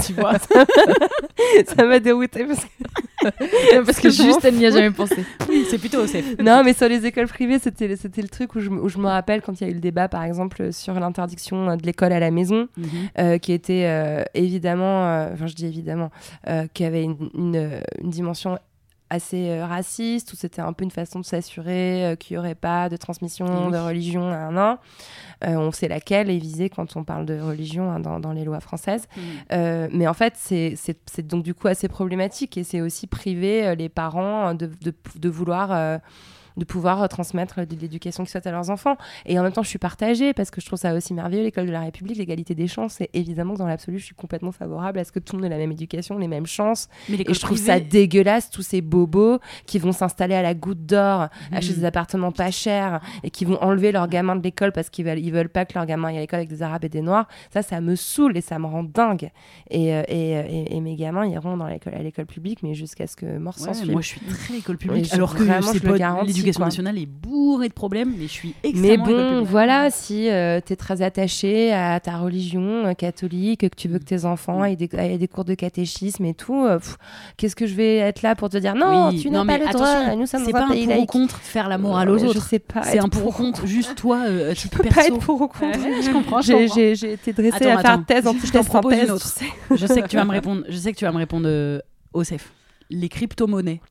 tu 0.06 0.12
vois. 0.14 0.34
ça 1.76 1.86
m'a 1.86 2.00
dérouté 2.00 2.44
parce 2.44 2.60
que 2.66 2.70
Parce 3.86 4.00
que 4.00 4.10
juste 4.10 4.44
elle 4.44 4.56
n'y 4.56 4.66
a 4.66 4.72
jamais 4.72 4.92
pensé. 4.92 5.24
C'est 5.70 5.78
plutôt 5.78 6.06
safe. 6.08 6.38
Non, 6.40 6.64
mais 6.64 6.74
sur 6.74 6.88
les 6.88 7.06
écoles 7.06 7.28
privées, 7.28 7.60
c'était 7.60 7.96
c'était 7.96 8.22
le 8.22 8.30
truc 8.30 8.56
où 8.56 8.60
je, 8.60 8.70
me- 8.70 8.82
où 8.82 8.90
je 8.90 8.98
me 8.98 9.08
rappelle 9.08 9.42
quand 9.42 9.60
il 9.60 9.64
y 9.64 9.68
a 9.68 9.70
eu 9.72 9.74
le 9.76 9.80
débat, 9.80 10.08
par 10.08 10.24
exemple, 10.24 10.72
sur 10.74 11.00
l'interdiction 11.00 11.76
de 11.76 11.84
l'école 11.86 12.14
à 12.14 12.20
la 12.20 12.32
maison, 12.32 12.68
Mhm. 12.78 12.88
euh, 13.20 13.38
qui 13.38 13.52
était 13.54 13.86
euh, 13.86 14.24
évidemment, 14.34 15.06
euh, 15.08 15.30
enfin 15.34 15.48
je 15.48 15.56
dis 15.56 15.66
évidemment, 15.66 16.12
euh, 16.48 16.66
qui 16.74 16.84
avait 16.86 17.04
une, 17.04 17.18
une- 17.36 17.82
une 18.02 18.10
dimension 18.10 18.58
assez 19.12 19.50
euh, 19.50 19.66
raciste, 19.66 20.32
où 20.34 20.36
c'était 20.36 20.62
un 20.62 20.72
peu 20.72 20.84
une 20.84 20.92
façon 20.92 21.20
de 21.20 21.26
s'assurer 21.26 22.06
euh, 22.06 22.16
qu'il 22.16 22.36
n'y 22.36 22.38
aurait 22.40 22.54
pas 22.54 22.90
de 22.90 22.96
transmission 22.96 23.66
Oui. 23.66 23.72
de 23.72 23.78
religion 23.78 24.30
à 24.32 24.36
un 24.38 24.56
an. 24.58 24.78
Euh, 25.46 25.56
on 25.56 25.72
sait 25.72 25.88
laquelle 25.88 26.30
est 26.30 26.38
visée 26.38 26.70
quand 26.70 26.96
on 26.96 27.04
parle 27.04 27.26
de 27.26 27.40
religion 27.40 27.90
hein, 27.92 28.00
dans, 28.00 28.20
dans 28.20 28.34
les 28.34 28.44
lois 28.44 28.60
françaises. 28.60 29.08
Euh, 29.52 29.88
mais 29.92 30.08
en 30.08 30.14
fait, 30.14 30.34
c'est 30.36 31.28
donc 31.28 31.44
du 31.44 31.54
coup 31.54 31.68
assez 31.68 31.88
problématique 31.88 32.58
et 32.58 32.64
c'est 32.64 32.82
aussi 32.82 33.08
priver 33.08 33.66
euh, 33.66 33.76
les 33.76 33.90
parents 33.90 34.54
de, 34.54 34.70
de, 34.82 34.94
de 35.16 35.30
vouloir. 35.30 36.00
De 36.60 36.66
pouvoir 36.66 37.02
euh, 37.04 37.08
transmettre 37.08 37.66
de 37.66 37.76
l'éducation 37.76 38.24
qui 38.24 38.32
soit 38.32 38.46
à 38.46 38.52
leurs 38.52 38.70
enfants. 38.70 38.98
Et 39.26 39.40
en 39.40 39.44
même 39.44 39.52
temps, 39.52 39.64
je 39.64 39.70
suis 39.70 39.80
partagée 39.80 40.34
parce 40.34 40.52
que 40.52 40.62
je 40.62 40.66
trouve 40.68 40.78
ça 40.80 40.94
aussi 40.94 41.14
merveilleux, 41.14 41.44
l'école 41.44 41.66
de 41.66 41.72
la 41.72 41.82
République, 41.82 42.18
l'égalité 42.18 42.54
des 42.56 42.68
chances. 42.68 43.02
Et 43.02 43.10
évidemment 43.14 43.54
que 43.54 43.60
dans 43.60 43.68
l'absolu, 43.68 43.98
je 44.00 44.06
suis 44.06 44.16
complètement 44.16 44.52
favorable 44.52 45.00
à 45.00 45.04
ce 45.04 45.12
que 45.12 45.20
tout 45.20 45.36
le 45.36 45.42
monde 45.42 45.52
ait 45.52 45.56
la 45.56 45.58
même 45.60 45.72
éducation, 45.72 46.18
les 46.18 46.28
mêmes 46.28 46.46
chances. 46.46 46.88
Mais 47.10 47.16
Et 47.28 47.34
je 47.34 47.40
trouve 47.40 47.58
ça 47.58 47.80
dégueulasse, 47.80 48.50
tous 48.50 48.62
ces 48.62 48.82
bobos 48.82 49.40
qui 49.66 49.80
vont 49.80 49.92
s'installer 49.92 50.36
à 50.36 50.42
la 50.42 50.54
goutte 50.54 50.86
d'or, 50.86 51.28
acheter 51.52 51.74
des 51.74 51.86
appartements 51.86 52.32
pas 52.32 52.52
chers 52.52 53.00
et 53.24 53.30
qui 53.32 53.46
vont 53.46 53.58
enlever 53.62 53.92
leurs 53.92 54.08
gamins 54.08 54.36
de 54.36 54.44
l'école 54.44 54.72
parce 54.72 54.90
qu'ils 54.90 55.06
veulent, 55.06 55.20
ils 55.20 55.32
veulent 55.32 55.50
pas 55.50 55.66
que 55.66 55.74
leurs 55.76 55.86
gamins 55.86 56.10
aillent 56.10 56.18
à 56.18 56.22
l'école 56.22 56.40
avec 56.40 56.50
des 56.50 56.62
arabes 56.62 56.84
et 56.86 56.90
des 56.90 57.02
noirs. 57.02 57.28
Ça, 57.54 57.62
ça 57.62 57.82
me 57.82 57.96
saoule 57.96 58.36
et 58.38 58.42
ça 58.42 58.60
me 58.60 58.66
rend 58.66 58.84
dingue. 58.84 59.32
Et, 59.70 59.94
euh, 59.96 60.04
et, 60.08 60.38
euh, 60.38 60.44
et- 60.50 60.76
et 60.76 60.82
mes 60.82 60.96
gamins 60.96 61.26
iront 61.26 61.58
dans 61.58 61.68
l'école, 61.68 61.94
à 61.96 62.04
l'école 62.04 62.26
publique, 62.26 62.64
mais 62.64 62.74
jusqu'à 62.74 63.08
ce 63.08 63.16
que 63.16 63.38
mort 63.38 63.58
s'en 63.58 63.72
Ouais, 63.72 63.86
moi, 63.92 64.02
je 64.02 64.08
suis 64.08 64.20
très 64.22 64.58
école 64.58 64.78
publique, 64.78 65.06
je- 65.06 65.14
alors 65.16 65.34
que 65.36 65.44
c'est 65.74 65.80
pas 65.80 65.98
garantis, 65.98 66.34
l'éducation 66.50 66.66
nationale 66.66 66.98
est 66.98 67.06
bourrée 67.06 67.68
de 67.70 67.74
problèmes, 67.74 68.14
mais 68.18 68.28
je 68.28 68.32
suis 68.32 68.54
Mais 68.64 68.70
extrêmement 68.70 69.06
école 69.06 69.16
bon, 69.40 69.44
voilà, 69.44 69.90
si 69.92 70.24
tu 70.24 70.28
es 70.30 70.76
très 70.78 71.02
attaché 71.02 71.72
à 71.74 72.00
ta 72.00 72.18
religion 72.18 72.86
euh, 72.86 72.94
catholique, 72.94 73.62
que 73.62 73.76
tu 73.76 73.88
veux 73.88 74.00
que 74.00 74.04
tes 74.06 74.26
enfants 74.26 74.64
aient 74.66 74.76
des, 74.76 74.90
aient 74.98 75.18
des 75.18 75.28
cours 75.28 75.46
de 75.46 75.54
catéchisme 75.56 76.26
et 76.26 76.34
tout, 76.34 76.66
euh, 76.66 76.80
qu'est-ce 77.38 77.56
que 77.56 77.66
je 77.66 77.76
vais 77.76 77.98
être 77.98 78.22
là 78.22 78.36
pour 78.36 78.50
te 78.50 78.58
dire 78.58 78.76
non, 78.76 79.10
Oui, 79.10 79.20
tu 79.22 79.30
n'as 79.30 79.40
pas 79.40 79.46
mais 79.46 79.58
le 79.60 79.68
droit, 79.72 80.16
nous 80.16 80.26
sommes 80.26 80.46
dans 80.46 80.52
pas 80.52 80.64
un 80.64 80.68
un 80.68 80.70
pays 80.72 80.88
pour 80.88 81.00
ou 81.00 81.06
contre 81.06 81.38
faire 81.40 81.70
la 81.70 81.78
morale 81.78 82.10
aux 82.10 82.16
Euh, 82.16 82.20
Je 82.20 82.26
autres. 82.28 82.44
sais 82.44 82.60
pas. 82.60 82.84
C'est 82.84 83.00
un 83.00 83.10
pour 83.10 83.28
ou 83.28 83.32
contre, 83.32 83.66
juste 83.66 83.96
toi, 83.96 84.24
euh, 84.28 84.54
Je 84.56 84.62
titre 84.62 84.82
peux 84.84 84.90
pas 84.90 85.08
être 85.08 85.20
pour 85.20 85.42
ou 85.42 85.48
contre. 85.48 85.78
Je 86.04 86.12
comprends, 86.12 86.42
je 86.42 86.94
J'ai- 86.96 87.14
été 87.14 87.34
dressée 87.34 87.56
Attends, 87.66 87.78
à 87.78 87.82
faire 87.82 87.92
attends. 87.92 88.04
thèse, 88.04 88.28
en 88.28 88.34
Je 88.34 88.52
thèse 88.52 88.66
propose 88.66 88.94
une 88.94 89.12
autre. 89.12 89.34
tu. 89.38 89.46
Je 89.76 89.86
sais 89.88 90.02
que 90.02 90.08
tu 90.08 90.16
vas 90.16 90.26
me 90.26 90.32
répondre. 90.32 90.64
Je 90.70 90.78
sais 90.78 90.92
que 90.92 90.98
tu 90.98 91.06
vas 91.06 91.12
me 91.12 91.18
répondre, 91.18 91.46
euh, 91.48 91.80
Osef. 92.14 92.52
Les 92.90 93.10
crypto-monnaies. 93.10 93.82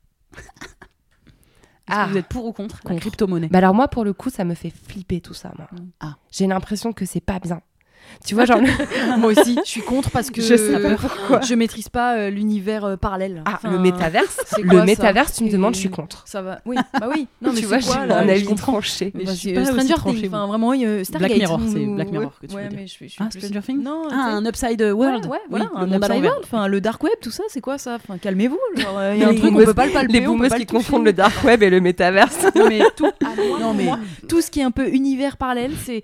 Ah. 1.88 2.04
que 2.06 2.10
vous 2.12 2.16
êtes 2.18 2.26
pour 2.28 2.44
ou 2.46 2.52
contre, 2.52 2.80
la 2.84 2.88
Contre. 2.90 3.00
crypto-monnaie 3.00 3.48
Bah 3.48 3.58
alors 3.58 3.74
moi, 3.74 3.88
pour 3.88 4.04
le 4.04 4.12
coup, 4.12 4.30
ça 4.30 4.44
me 4.44 4.54
fait 4.54 4.70
flipper 4.70 5.20
tout 5.20 5.34
ça, 5.34 5.52
moi. 5.56 5.68
Ah. 6.00 6.16
J'ai 6.30 6.46
l'impression 6.46 6.92
que 6.92 7.04
c'est 7.04 7.20
pas 7.20 7.38
bien. 7.38 7.60
Tu 8.26 8.34
vois, 8.34 8.44
genre... 8.46 8.60
Moi 9.18 9.30
aussi, 9.32 9.58
je 9.64 9.70
suis 9.70 9.80
contre 9.80 10.10
parce 10.10 10.30
que 10.30 10.40
Je 10.42 10.56
sais 10.56 10.80
pas 10.80 10.96
pourquoi. 10.96 11.40
je 11.40 11.54
maîtrise 11.54 11.88
pas 11.88 12.16
euh, 12.16 12.30
l'univers 12.30 12.84
euh, 12.84 12.96
parallèle. 12.96 13.42
Ah, 13.46 13.52
Enfin, 13.54 13.70
le 13.70 13.78
métaverse 13.78 14.40
c'est 14.46 14.62
Le 14.62 14.68
quoi, 14.68 14.80
ça 14.80 14.84
métaverse, 14.86 15.32
tu 15.36 15.44
me 15.44 15.50
demandes, 15.50 15.74
je 15.74 15.80
suis 15.80 15.88
contre. 15.90 16.24
Ça 16.26 16.42
va. 16.42 16.60
Oui, 16.66 16.76
bah 17.00 17.08
oui. 17.14 17.26
Non, 17.42 17.52
mais 17.52 17.60
tu 17.60 17.66
vois, 17.66 17.80
c'est 17.80 17.86
quoi 17.92 18.00
j'ai 18.02 18.08
là 18.08 18.18
un 18.18 18.26
Je 18.26 18.30
avis 18.30 18.54
tranché. 18.56 19.12
Mais 19.14 19.24
Bah, 19.24 19.30
je 19.32 19.36
suis 19.36 19.48
c'est, 19.50 19.54
pas 19.54 19.60
euh, 19.60 19.62
aussi 19.62 19.72
Stranger 19.72 19.94
tranchée, 19.94 20.16
Things, 20.22 20.30
moi. 20.30 20.38
enfin 20.40 20.46
vraiment 20.48 20.72
euh, 20.76 21.04
Stargate. 21.04 21.36
Mirror, 21.38 21.60
c'est 21.72 21.78
ou- 21.78 21.94
Black 21.94 22.10
Mirror 22.10 22.32
que 22.40 22.46
tu 22.46 22.54
Ouais, 22.56 22.62
veux 22.64 22.68
dire. 22.70 22.78
mais 22.80 22.86
je 22.86 22.92
suis, 22.92 23.08
je 23.08 23.12
suis 23.14 23.22
Ah, 23.24 23.28
plus- 23.30 23.40
Stranger 23.40 23.60
Things 23.64 23.82
Non, 23.82 24.02
Ah, 24.10 24.30
un 24.32 24.44
Upside 24.46 24.82
World. 24.82 25.24
Ouais, 25.26 25.30
ouais, 25.30 25.38
Oui, 25.38 25.38
voilà, 25.50 25.64
le 25.72 25.76
un 25.76 25.86
monde 25.86 25.92
à 25.92 25.96
upside 25.98 26.10
l'envers. 26.14 26.30
world, 26.32 26.44
enfin 26.50 26.66
le 26.68 26.80
dark 26.80 27.02
web, 27.04 27.12
tout 27.22 27.30
ça, 27.30 27.44
c'est 27.48 27.60
quoi 27.60 27.78
ça? 27.78 27.94
Enfin, 27.96 28.18
calmez-vous. 28.18 28.58
genre, 28.76 28.98
euh, 28.98 29.12
Il 29.14 29.20
y 29.20 29.24
a 29.24 29.28
un 29.28 29.32
Les 29.32 29.38
truc 29.38 29.52
on 29.52 29.54
boomers- 29.56 29.66
peut 29.66 29.74
pas 29.74 29.86
le 29.86 29.92
palper. 29.92 30.12
Les 30.12 30.18
on 30.20 30.22
peut 30.22 30.26
boomers 30.28 30.48
pas 30.50 30.56
qui 30.56 30.62
le 30.62 30.66
toucher. 30.66 30.78
confondent 30.78 31.04
le 31.04 31.12
dark 31.12 31.44
web 31.44 31.62
et 31.62 31.70
le 31.70 31.80
métaverse. 31.80 32.46
Non, 32.56 32.68
mais 32.68 32.80
tout. 32.96 33.10
non 33.60 33.74
mais 33.74 33.88
tout 34.28 34.40
ce 34.40 34.50
qui 34.50 34.58
est 34.60 34.64
un 34.64 34.70
peu 34.72 34.88
univers 34.88 35.36
parallèle, 35.36 35.72
c'est 35.84 36.02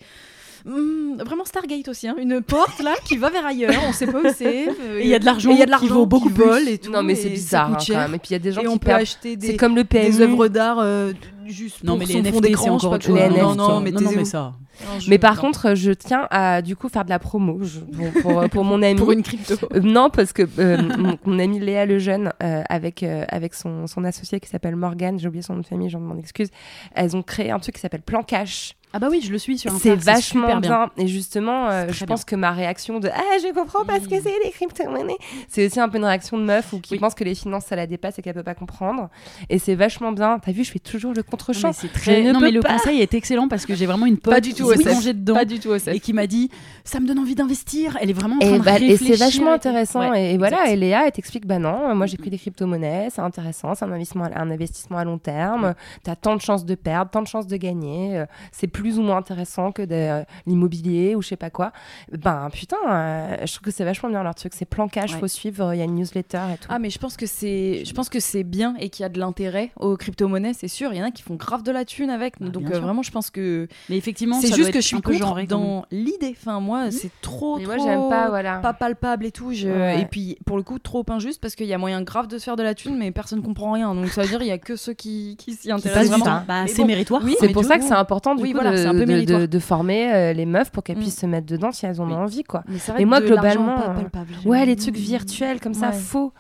Hmm, 0.67 1.17
vraiment 1.23 1.45
Stargate 1.45 1.89
aussi, 1.89 2.09
hein. 2.09 2.17
une 2.19 2.41
porte 2.41 2.81
là 2.83 2.95
qui 3.05 3.19
va 3.19 3.29
vers 3.29 3.45
ailleurs, 3.45 3.75
on 3.87 3.93
sait 3.93 4.07
pas 4.07 4.19
où 4.21 4.33
c'est. 4.35 4.67
euh, 4.81 4.99
Et 4.99 5.03
il 5.03 5.09
y 5.09 5.15
a 5.15 5.19
de 5.19 5.27
l'argent 5.27 5.51
il 5.51 5.59
y 5.59 5.62
a 5.62 5.67
de 5.67 5.71
qui 5.71 5.71
l'argent 5.73 5.95
vaut 5.95 6.07
beaucoup 6.07 6.29
qui 6.29 6.35
plus. 6.37 6.45
vole 6.45 6.69
et 6.69 6.79
tout. 6.79 6.91
Non, 6.91 7.03
mais 7.03 7.15
c'est 7.15 7.29
bizarre 7.29 7.75
hein, 7.75 7.79
cher. 7.79 7.97
quand 7.97 8.03
même. 8.03 8.15
Et 8.15 8.19
puis 8.19 8.29
il 8.31 8.33
y 8.33 8.37
a 8.37 8.39
des 8.39 8.53
gens 8.53 8.62
Et 8.62 8.65
qui 8.65 8.69
on 8.71 8.79
peut 8.79 8.87
perdent. 8.87 9.03
acheter 9.03 9.37
des, 9.37 9.49
C'est 9.49 9.57
comme 9.57 9.77
le 9.77 9.85
PMU. 9.85 10.05
des 10.07 10.21
œuvres 10.23 10.49
d'art 10.49 10.79
euh, 10.81 11.12
juste 11.45 11.85
Non, 11.85 11.93
pour 11.93 11.99
mais 11.99 12.07
son 12.07 12.23
les 12.23 12.33
fond 12.33 12.41
NFT, 12.41 12.57
c'est 12.62 12.71
encore 12.71 12.93
autre 12.93 13.05
chose. 13.05 13.15
Non, 13.15 13.27
NFT. 13.29 13.57
non, 13.59 13.81
mais 13.81 13.91
non, 13.91 14.11
mais 14.17 14.25
ça. 14.25 14.55
Non, 14.87 14.99
Mais 15.07 15.19
par 15.19 15.35
non. 15.37 15.41
contre, 15.43 15.75
je 15.75 15.93
tiens 15.93 16.27
à 16.31 16.62
du 16.62 16.75
coup 16.77 16.89
faire 16.89 17.05
de 17.05 17.11
la 17.11 17.19
promo 17.19 17.59
je- 17.62 17.81
pour, 17.81 18.23
pour, 18.23 18.49
pour 18.49 18.65
mon 18.65 18.81
ami. 18.83 18.99
pour 18.99 19.12
une 19.12 19.23
crypto. 19.23 19.55
Euh, 19.75 19.81
non, 19.81 20.09
parce 20.09 20.33
que 20.33 20.49
euh, 20.59 20.79
mon, 20.99 21.19
mon 21.27 21.39
amie 21.39 21.61
Léa 21.61 21.85
Lejeune, 21.85 22.33
euh, 22.43 22.62
avec, 22.71 23.03
euh, 23.03 23.25
avec 23.29 23.53
son, 23.53 23.87
son 23.87 24.03
associé 24.05 24.41
qui 24.41 24.49
s'appelle 24.49 24.77
Morgane, 24.77 25.19
j'ai 25.19 25.29
oublié 25.29 25.43
son 25.43 25.55
nom 25.57 25.61
de 25.61 25.67
famille, 25.67 25.91
j'en 25.91 26.01
m'en 26.01 26.17
excuse, 26.17 26.49
elles 26.95 27.15
ont 27.15 27.23
créé 27.23 27.51
un 27.51 27.59
truc 27.59 27.75
qui 27.75 27.83
s'appelle 27.83 28.01
Plan 28.03 28.23
Cash. 28.23 28.75
Ah 28.95 29.01
bah 29.01 29.09
oui, 29.11 29.20
je 29.22 29.32
le 29.32 29.38
suis 29.38 29.59
sur 29.59 29.72
Insta. 29.72 29.82
C'est 29.90 29.97
vachement 29.97 30.47
super 30.47 30.61
bien. 30.61 30.88
Et 30.97 31.09
justement, 31.09 31.68
euh, 31.68 31.86
je 31.90 32.05
pense 32.05 32.24
que 32.24 32.36
ma 32.36 32.53
réaction 32.53 33.01
de 33.01 33.09
Ah, 33.09 33.20
je 33.42 33.53
comprends 33.53 33.84
pas 33.84 33.99
ce 34.01 34.09
que 34.09 34.20
c'est 34.20 34.32
les 34.45 34.51
crypto-monnaies, 34.53 35.16
c'est 35.49 35.66
aussi 35.66 35.80
un 35.80 35.88
peu 35.88 35.99
une 35.99 36.05
réaction 36.05 36.38
de 36.38 36.45
meuf 36.45 36.72
ou 36.72 36.78
qui 36.78 36.95
Oui. 36.95 37.01
pense 37.01 37.14
que 37.14 37.24
les 37.24 37.34
finances 37.34 37.64
ça 37.66 37.74
la 37.76 37.86
dépasse 37.88 38.18
et 38.18 38.22
qu'elle 38.22 38.34
peut 38.34 38.45
pas 38.45 38.55
comprendre. 38.55 39.09
Et 39.51 39.59
c'est 39.59 39.74
vachement 39.74 40.12
bien. 40.12 40.38
T'as 40.38 40.53
vu, 40.53 40.62
je 40.64 40.70
fais 40.70 40.78
toujours 40.78 41.11
le 41.12 41.18
Non, 41.18 41.22
contre-champ. 41.28 41.68
mais 41.68 41.74
c'est 41.74 41.92
très... 41.92 42.22
Non 42.32 42.38
mais 42.40 42.53
le 42.53 42.61
pas. 42.61 42.74
conseil 42.74 43.01
est 43.01 43.12
excellent 43.14 43.49
parce 43.49 43.66
que 43.66 43.74
j'ai 43.74 43.86
vraiment 43.86 44.07
une 44.07 44.18
pote 44.18 44.32
Pas 44.32 44.40
du 44.40 44.55
tout 44.55 44.70
qui 44.70 44.82
s'est 44.84 45.12
dedans 45.12 45.34
Pas 45.34 45.45
du 45.45 45.59
tout 45.59 45.74
et 45.74 46.01
qui 46.01 46.12
m'a 46.12 46.26
dit 46.28 46.49
ça 46.84 47.01
me 47.01 47.07
donne 47.09 47.18
envie 47.18 47.34
d'investir. 47.34 47.99
Elle 48.01 48.11
est 48.11 48.14
vraiment 48.14 48.36
en 48.36 48.38
train 48.38 48.55
Et, 48.55 48.59
de 48.61 48.64
bah, 48.64 48.78
et 48.78 48.97
c'est 48.97 49.16
vachement 49.16 49.53
intéressant. 49.53 50.09
Ouais, 50.11 50.30
et, 50.32 50.34
et 50.34 50.38
voilà, 50.38 50.59
exact. 50.62 50.72
et 50.72 50.76
Léa, 50.76 51.07
elle 51.07 51.12
t'explique 51.12 51.47
bah 51.47 51.59
non, 51.59 51.95
moi 51.97 52.07
j'ai 52.07 52.16
pris 52.16 52.30
des 52.30 52.38
crypto-monnaies, 52.38 53.09
c'est 53.11 53.22
intéressant, 53.22 53.74
c'est 53.74 53.84
un 53.84 53.90
investissement, 53.92 54.24
un 54.32 54.51
investissement 54.51 54.99
à 54.99 55.05
long 55.05 55.18
terme, 55.18 55.74
t'as 56.05 56.14
tant 56.14 56.36
de 56.36 56.40
chances 56.40 56.64
de 56.64 56.74
perdre, 56.76 57.11
tant 57.11 57.22
de 57.22 57.26
chances 57.26 57.47
de 57.47 57.57
gagner, 57.57 58.18
euh, 58.18 58.26
c'est 58.53 58.66
plus 58.68 58.84
ou 58.93 59.03
moins 59.03 59.16
intéressant 59.16 59.72
que 59.72 59.82
de 59.82 59.95
euh, 59.95 60.22
l'immobilier 60.47 61.14
ou 61.14 61.22
je 61.22 61.28
sais 61.28 61.37
pas 61.37 61.51
quoi. 61.51 61.72
Ben 62.12 62.49
putain, 62.53 62.76
euh, 62.89 63.37
je 63.45 63.53
trouve 63.53 63.62
que 63.64 63.70
c'est 63.70 63.85
vachement 63.85 64.09
bien 64.09 64.22
leur 64.22 64.35
truc, 64.35 64.53
c'est 64.55 64.64
plan 64.64 64.89
cash, 64.89 65.12
Ouais. 65.14 65.20
faut 65.20 65.28
suivre, 65.28 65.74
il 65.74 65.78
y 65.78 65.80
a 65.80 65.85
une 65.85 65.95
newsletter 65.97 66.41
et 66.55 66.59
tout. 66.59 66.68
Ah 66.70 66.78
mais 66.78 66.91
je 66.91 66.99
pense 66.99 67.16
que 67.16 67.26
c'est 67.26 67.85
je 67.85 67.93
pense 67.95 68.09
que 68.09 68.20
c'est 68.20 68.45
bien 68.45 68.74
et 68.78 68.89
qu'il 68.89 69.03
y 69.03 69.07
a 69.07 69.09
de 69.09 69.18
l'intérêt 69.18 69.70
aux 69.76 69.97
crypto-monnaies, 69.97 70.53
c'est 70.55 70.68
sûr, 70.68 70.93
il 70.93 70.99
y 70.99 71.03
en 71.03 71.07
a 71.07 71.11
qui 71.11 71.22
font 71.22 71.35
grave 71.35 71.62
de 71.62 71.72
la 71.72 71.85
thune 71.85 72.11
avec. 72.11 72.35
Ah, 72.41 72.49
donc 72.49 72.70
euh, 72.70 72.78
vraiment 72.80 73.03
je 73.03 73.11
pense 73.11 73.30
que 73.30 73.68
Mais 73.89 73.97
effectivement, 73.97 74.41
c'est 74.41 74.49
juste 74.49 74.61
doit 74.62 74.70
que 74.72 74.80
je 74.80 74.87
suis 74.87 74.97
un 74.97 75.01
peu 75.01 75.16
dans 75.47 75.85
l'idée. 75.91 76.35
Enfin 76.41 76.61
moi, 76.61 76.91
c'est 76.91 77.11
trop 77.20 77.59
Mais 77.59 77.64
trop 77.64 77.74
moi 77.76 77.85
j'aime 77.85 78.09
pas, 78.09 78.28
voilà. 78.28 78.59
pas 78.59 78.72
palpable 78.72 79.26
et 79.26 79.30
tout. 79.32 79.53
je- 79.53 79.68
Ouais. 79.68 80.03
Et 80.03 80.05
puis 80.07 80.39
pour 80.47 80.57
le 80.57 80.62
coup 80.62 80.78
trop 80.78 81.05
injuste 81.09 81.41
parce 81.41 81.55
qu'il 81.55 81.66
y 81.66 81.72
a 81.74 81.78
moyen 81.78 82.03
grave 82.03 82.28
de 82.28 82.39
se 82.39 82.45
faire 82.45 82.57
de 82.57 82.62
la 82.62 82.74
thune 82.74 82.97
mais 82.97 83.11
personne 83.11 83.43
comprend 83.43 83.72
rien. 83.72 83.95
Donc 83.95 84.09
ça 84.09 84.22
veut 84.22 84.28
dire 84.28 84.41
il 84.43 84.49
y 84.49 84.53
a 84.53 84.59
que 84.59 84.76
ceux 84.76 84.93
qui, 84.93 85.37
qui 85.39 85.53
s'y 85.55 85.70
intéressent 85.72 86.18
vraiment. 86.18 86.43
Bah, 86.47 86.64
c'est 86.66 86.82
bon, 86.82 86.87
méritoire. 86.87 87.22
oui, 87.24 87.35
C'est 87.41 87.49
pour 87.49 87.64
ça 87.64 87.78
que 87.78 87.85
c'est 87.85 87.93
important 87.93 88.35
du 88.35 88.43
oui, 88.43 88.53
coup 88.53 88.59
voilà, 88.61 88.74
de, 88.75 88.83
c'est 88.83 88.87
un 88.87 88.93
peu 88.95 89.05
de- 89.07 89.25
de- 89.41 89.47
de 89.47 89.59
former 89.59 90.12
euh, 90.12 90.33
les 90.33 90.47
meufs 90.47 90.70
pour 90.70 90.83
qu'elles 90.83 90.97
Mm. 90.97 91.01
puissent 91.01 91.18
se 91.20 91.27
mettre 91.27 91.47
dedans 91.47 91.72
si 91.72 91.87
elles 91.87 92.01
en 92.01 92.11
ont 92.11 92.16
envie 92.16 92.43
quoi. 92.45 92.62
Mais 92.99 93.05
moi, 93.05 93.20
globalement, 93.20 93.77
pas 94.12 94.20
euh, 94.20 94.49
Ouais, 94.49 94.64
les 94.66 94.77
trucs 94.77 94.97
virtuels 94.97 95.61
comme 95.61 95.75
ça, 95.75 95.87
Ouais. 95.89 95.93
Ah, 95.95 95.99
faux. 95.99 96.33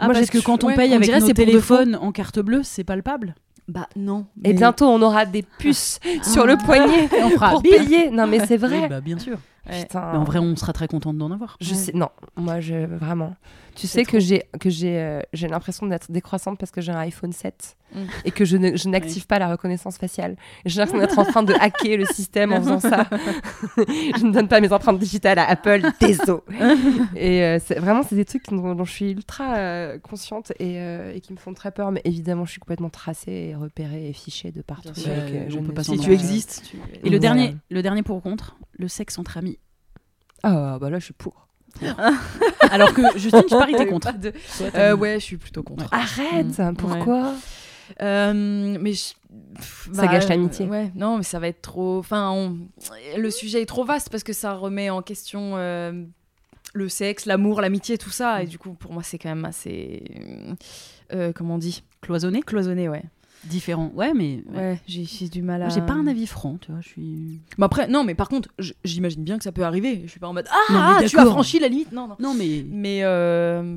Moi, 0.00 0.12
parce 0.14 0.30
que 0.30 0.38
quand 0.38 0.64
on 0.64 0.68
ouais, 0.68 0.74
paye 0.74 0.90
on 0.92 0.96
avec 0.96 1.04
dirait 1.04 1.20
nos 1.20 1.28
téléphones 1.32 1.96
en 2.00 2.10
carte 2.12 2.40
bleue, 2.40 2.62
c'est 2.64 2.82
palpable. 2.84 3.34
Bah 3.68 3.86
non. 3.94 4.26
Et 4.44 4.48
mais- 4.48 4.54
bientôt, 4.54 4.86
on 4.86 5.00
aura 5.02 5.24
des 5.24 5.44
puces 5.58 6.00
sur 6.24 6.46
le 6.46 6.56
poignet 6.56 7.04
Et 7.16 7.22
on 7.22 7.30
fera 7.30 7.50
pour 7.50 7.62
payer. 7.62 8.10
Non, 8.10 8.26
mais 8.26 8.44
c'est 8.44 8.56
vrai. 8.58 8.80
Oui, 8.82 8.88
bah, 8.88 9.00
bien 9.00 9.18
sûr. 9.18 9.38
Ouais. 9.70 9.82
Putain. 9.82 10.10
Mais 10.12 10.18
en 10.18 10.24
vrai, 10.24 10.38
on 10.40 10.56
sera 10.56 10.72
très 10.72 10.88
contente 10.88 11.16
d'en 11.18 11.30
avoir. 11.30 11.56
je 11.60 11.70
Ouais. 11.70 11.76
sais. 11.76 11.92
Non, 11.94 12.08
moi, 12.36 12.60
je 12.60 12.84
vraiment. 12.86 13.34
Tu 13.74 13.86
sais 13.86 14.04
que 14.04 14.20
j'ai 14.20 14.42
que 14.60 14.68
j'ai 14.68 14.98
euh, 14.98 15.20
j'ai 15.32 15.48
l'impression 15.48 15.86
d'être 15.86 16.10
décroissante 16.12 16.58
parce 16.58 16.70
que 16.72 16.80
j'ai 16.82 16.92
un 16.92 16.98
iPhone 16.98 17.32
7 17.32 17.76
Mm. 17.94 17.98
et 18.24 18.30
que 18.30 18.44
je 18.46 18.56
ne- 18.56 18.74
je 18.76 18.88
n'active 18.88 19.26
pas 19.26 19.38
la 19.38 19.48
reconnaissance 19.50 19.98
faciale. 19.98 20.36
J'ai 20.66 20.78
l'impression 20.80 20.98
d'être 21.06 21.18
en 21.18 21.24
train 21.24 21.42
de 21.42 21.52
hacker 21.54 21.98
le 21.98 22.06
système 22.06 22.52
en 22.52 22.56
faisant 22.60 22.80
ça. 22.80 23.06
je 23.76 24.24
ne 24.26 24.32
donne 24.32 24.48
pas 24.48 24.60
mes 24.60 24.72
empreintes 24.72 24.98
digitales 24.98 25.38
à 25.38 25.48
Apple, 25.48 25.82
désolé. 26.00 26.40
et 27.16 27.42
euh, 27.42 27.58
c'est- 27.64 27.78
vraiment, 27.78 28.02
c'est 28.02 28.14
des 28.16 28.24
trucs 28.24 28.48
dont, 28.50 28.74
dont 28.74 28.84
je 28.84 28.92
suis 28.92 29.10
ultra 29.10 29.56
euh, 29.56 29.98
consciente 29.98 30.52
et, 30.58 30.78
euh, 30.78 31.12
et 31.14 31.20
qui 31.20 31.32
me 31.32 31.38
font 31.38 31.54
très 31.54 31.70
peur. 31.70 31.92
Mais 31.92 32.00
évidemment, 32.04 32.44
je 32.44 32.50
suis 32.52 32.60
complètement 32.60 32.90
tracée 32.90 33.50
et 33.50 33.54
repérée 33.54 34.08
et 34.08 34.12
fichée 34.12 34.52
de 34.52 34.62
partout. 34.62 34.90
Bien 34.92 35.02
sûr. 35.02 35.12
et 35.12 35.30
que 35.30 35.36
Euh, 35.36 35.50
je 35.50 35.58
pas 35.72 35.84
Si 35.84 35.98
tu 35.98 36.12
existes. 36.12 36.62
tu- 36.70 36.78
Et 37.04 37.10
le 37.10 37.18
dernier, 37.18 37.56
le 37.70 37.82
dernier 37.82 38.02
pour 38.02 38.16
ou 38.16 38.20
contre, 38.20 38.56
le 38.78 38.88
sexe 38.88 39.18
entre 39.18 39.36
amis. 39.38 39.51
Ah 40.42 40.78
bah 40.80 40.90
là, 40.90 40.98
je 40.98 41.04
suis 41.04 41.14
pour. 41.14 41.46
Alors 42.70 42.92
que 42.92 43.00
Justine, 43.18 43.42
je 43.48 43.56
parie 43.56 43.74
t'es 43.74 43.86
contre. 43.86 44.12
De- 44.18 44.32
Euh, 44.74 44.94
ouais, 44.96 45.14
je 45.14 45.24
suis 45.24 45.36
plutôt 45.36 45.62
contre. 45.62 45.86
Arrête 45.92 46.58
Mm. 46.58 46.74
Pourquoi 46.76 47.34
Euh, 48.00 48.76
mais 48.80 48.92
je- 48.94 49.14
pff, 49.56 49.88
Ça 49.92 50.06
gâche 50.06 50.28
l'amitié. 50.28 50.66
euh, 50.66 50.70
Ouais, 50.70 50.90
non, 50.94 51.16
mais 51.18 51.22
ça 51.24 51.38
va 51.38 51.48
être 51.48 51.62
trop. 51.62 51.98
Enfin, 51.98 52.30
on- 52.30 52.58
le 53.16 53.30
sujet 53.30 53.62
est 53.62 53.66
trop 53.66 53.84
vaste 53.84 54.08
parce 54.10 54.22
que 54.22 54.32
ça 54.32 54.52
remet 54.54 54.88
en 54.90 55.02
question 55.02 55.52
euh, 55.56 56.04
le 56.74 56.88
sexe, 56.88 57.26
l'amour, 57.26 57.60
l'amitié, 57.60 57.98
tout 57.98 58.10
ça. 58.10 58.42
Et 58.42 58.46
du 58.46 58.58
coup, 58.58 58.72
pour 58.72 58.92
moi, 58.92 59.02
c'est 59.02 59.18
quand 59.18 59.28
même 59.28 59.44
assez. 59.44 60.02
euh, 61.12 61.32
comment 61.34 61.54
on 61.56 61.58
dit? 61.58 61.82
Cloisonné, 62.00 62.42
Cloisonné, 62.42 62.88
ouais. 62.88 63.02
Différent. 63.44 63.90
Ouais, 63.94 64.12
mais 64.14 64.42
ouais. 64.50 64.56
Ouais, 64.56 64.80
j'ai 64.86 65.04
j'ai 65.04 65.28
du 65.28 65.42
mal 65.42 65.62
à. 65.62 65.68
J'ai 65.68 65.80
pas 65.80 65.92
un 65.94 66.06
avis 66.06 66.26
franc, 66.26 66.58
tu 66.60 66.70
vois. 66.72 66.80
Je 66.80 66.88
suis. 66.88 67.40
Mais 67.58 67.64
après, 67.64 67.88
non, 67.88 68.04
mais 68.04 68.14
par 68.14 68.28
contre, 68.28 68.48
j'imagine 68.84 69.24
bien 69.24 69.38
que 69.38 69.44
ça 69.44 69.52
peut 69.52 69.64
arriver. 69.64 70.02
Je 70.04 70.10
suis 70.10 70.20
pas 70.20 70.28
en 70.28 70.32
mode 70.32 70.46
Ah, 70.50 70.72
Non, 70.72 70.78
ah, 70.80 71.02
tu 71.06 71.18
as 71.18 71.26
franchi 71.26 71.58
la 71.58 71.68
limite. 71.68 71.92
Non, 71.92 72.08
non. 72.08 72.16
Non, 72.18 72.34
mais 72.34 72.64
Mais 72.68 73.00
euh, 73.02 73.76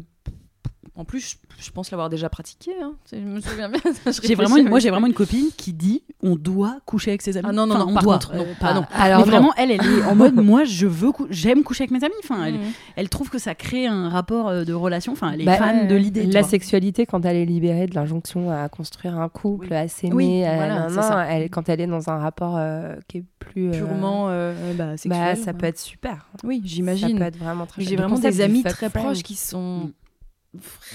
en 0.98 1.04
plus, 1.06 1.38
je, 1.60 1.64
je 1.66 1.72
pense 1.72 1.91
l'avoir 1.91 2.10
déjà 2.10 2.30
pratiqué. 2.30 2.72
hein. 2.82 2.93
Je 3.12 3.18
me 3.18 3.41
souviens 3.41 3.70
bien. 3.70 3.80
Je 4.06 4.12
j'ai 4.24 4.36
vraiment, 4.36 4.50
réfléchis, 4.56 4.62
une, 4.62 4.70
moi, 4.70 4.80
j'ai 4.80 4.89
vraiment 4.89 5.08
une 5.08 5.14
copine 5.14 5.48
qui 5.58 5.74
dit 5.74 6.04
on 6.24 6.36
doit 6.36 6.78
coucher 6.86 7.12
avec 7.12 7.22
ses 7.22 7.36
amis. 7.38 7.48
Ah 7.50 7.54
non, 7.54 7.66
non, 7.68 7.76
Enfin, 7.76 7.86
non, 7.86 7.91
on 7.91 7.93
par 7.96 8.04
doit. 8.04 8.14
contre, 8.14 8.36
non, 8.36 8.43
Euh, 8.43 8.54
pas 8.60 8.74
non. 8.74 8.86
Alors, 8.93 9.20
mais 9.20 9.26
non. 9.26 9.32
vraiment, 9.32 9.54
elle, 9.58 9.72
elle 9.72 9.82
est 9.82 10.04
en 10.06 10.16
mode 10.16 10.36
moi, 10.41 10.64
je 10.64 10.88
veux, 10.88 11.12
cou- 11.12 11.28
j'aime 11.30 11.64
coucher 11.64 11.84
avec 11.84 11.91
mes 11.91 12.04
amis. 12.04 12.14
Enfin, 12.24 12.46
elle, 12.46 12.54
Mhm. 12.56 12.72
elle 12.96 13.10
trouve 13.10 13.30
que 13.30 13.38
ça 13.39 13.56
crée 13.56 13.88
un 13.88 14.08
rapport 14.10 14.48
euh, 14.48 14.64
de 14.64 14.74
relation. 14.74 15.12
Enfin, 15.12 15.32
elle 15.34 15.41
est 15.41 15.46
Bah, 15.46 15.58
fan 15.58 15.88
de 15.88 15.96
l'idée. 15.96 16.26
La 16.28 16.43
sexualité, 16.43 17.06
quand 17.06 17.26
elle 17.26 17.36
est 17.38 17.46
libérée 17.46 17.88
de 17.88 17.96
l'injonction 17.96 18.50
à 18.52 18.70
construire 18.70 19.18
un 19.20 19.28
couple, 19.30 19.68
Oui. 19.72 19.76
à 19.78 19.88
s'aimer, 19.89 20.14
Oui, 20.16 20.43
à- 20.46 20.56
voilà, 20.56 20.89
ça. 20.89 21.26
elle, 21.30 21.50
quand 21.50 21.68
elle 21.70 21.82
est 21.82 21.88
dans 21.88 22.10
un 22.10 22.18
rapport 22.18 22.56
euh, 22.58 22.96
qui 23.08 23.18
est 23.18 23.24
plus 23.39 23.68
euh, 23.70 23.72
Purement 23.78 24.28
euh, 24.30 24.54
bah, 24.76 24.98
sexuel. 24.98 25.12
bah, 25.12 25.36
ça 25.36 25.52
ouais. 25.52 25.54
peut 25.58 25.66
être 25.66 25.80
super. 25.80 26.28
Oui, 26.43 26.62
Ça 26.62 26.68
j'imagine. 26.68 27.18
peut 27.18 27.26
être 27.26 27.38
vraiment 27.38 27.66
très 27.66 27.82
J'ai 27.84 27.96
vraiment 27.98 28.18
des 28.18 28.41
amis 28.41 28.64
très 28.64 28.89
proches 28.89 29.24
qui 29.24 29.36
sont 29.36 29.66
Mm. 29.86 29.91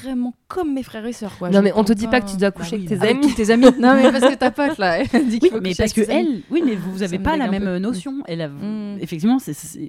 Vraiment 0.03 0.35
comme 0.49 0.75
mes 0.75 0.83
frères 0.83 1.05
et 1.07 1.13
sœurs. 1.13 1.37
Quoi. 1.39 1.51
Non 1.51 1.63
mais 1.63 1.73
on 1.75 1.85
te 1.85 1.93
dit 1.93 2.07
pas 2.09 2.21
que 2.21 2.31
tu 2.31 2.37
dois 2.37 2.51
coucher 2.51 2.77
oui, 2.77 2.87
avec 2.87 2.89
tes 2.89 2.97
bah, 2.97 3.03
Avec 3.05 3.17
amis. 3.17 3.27
tous 3.29 3.35
tes 3.35 3.51
amis. 3.51 3.65
non 3.81 3.95
mais 3.95 4.11
parce 4.13 4.33
que 4.33 4.35
ta 4.37 4.51
pote 4.51 4.79
là, 4.79 4.99
elle 5.13 5.29
dit 5.29 5.39
qu'il 5.39 5.49
Oui, 5.49 5.57
faut 5.57 5.61
mais 5.61 5.71
coucher 5.71 5.83
parce 5.83 5.93
que 5.93 6.01
amis. 6.11 6.13
elle, 6.13 6.43
oui, 6.51 6.63
mais 6.65 6.75
vous 6.77 7.03
avez 7.03 7.19
pas 7.19 7.37
la 7.37 7.49
même 7.51 7.65
peu. 7.65 7.79
notion. 7.79 8.23
Elle 8.27 8.41
a, 8.43 8.49
Mm. 8.49 8.99
effectivement, 9.01 9.39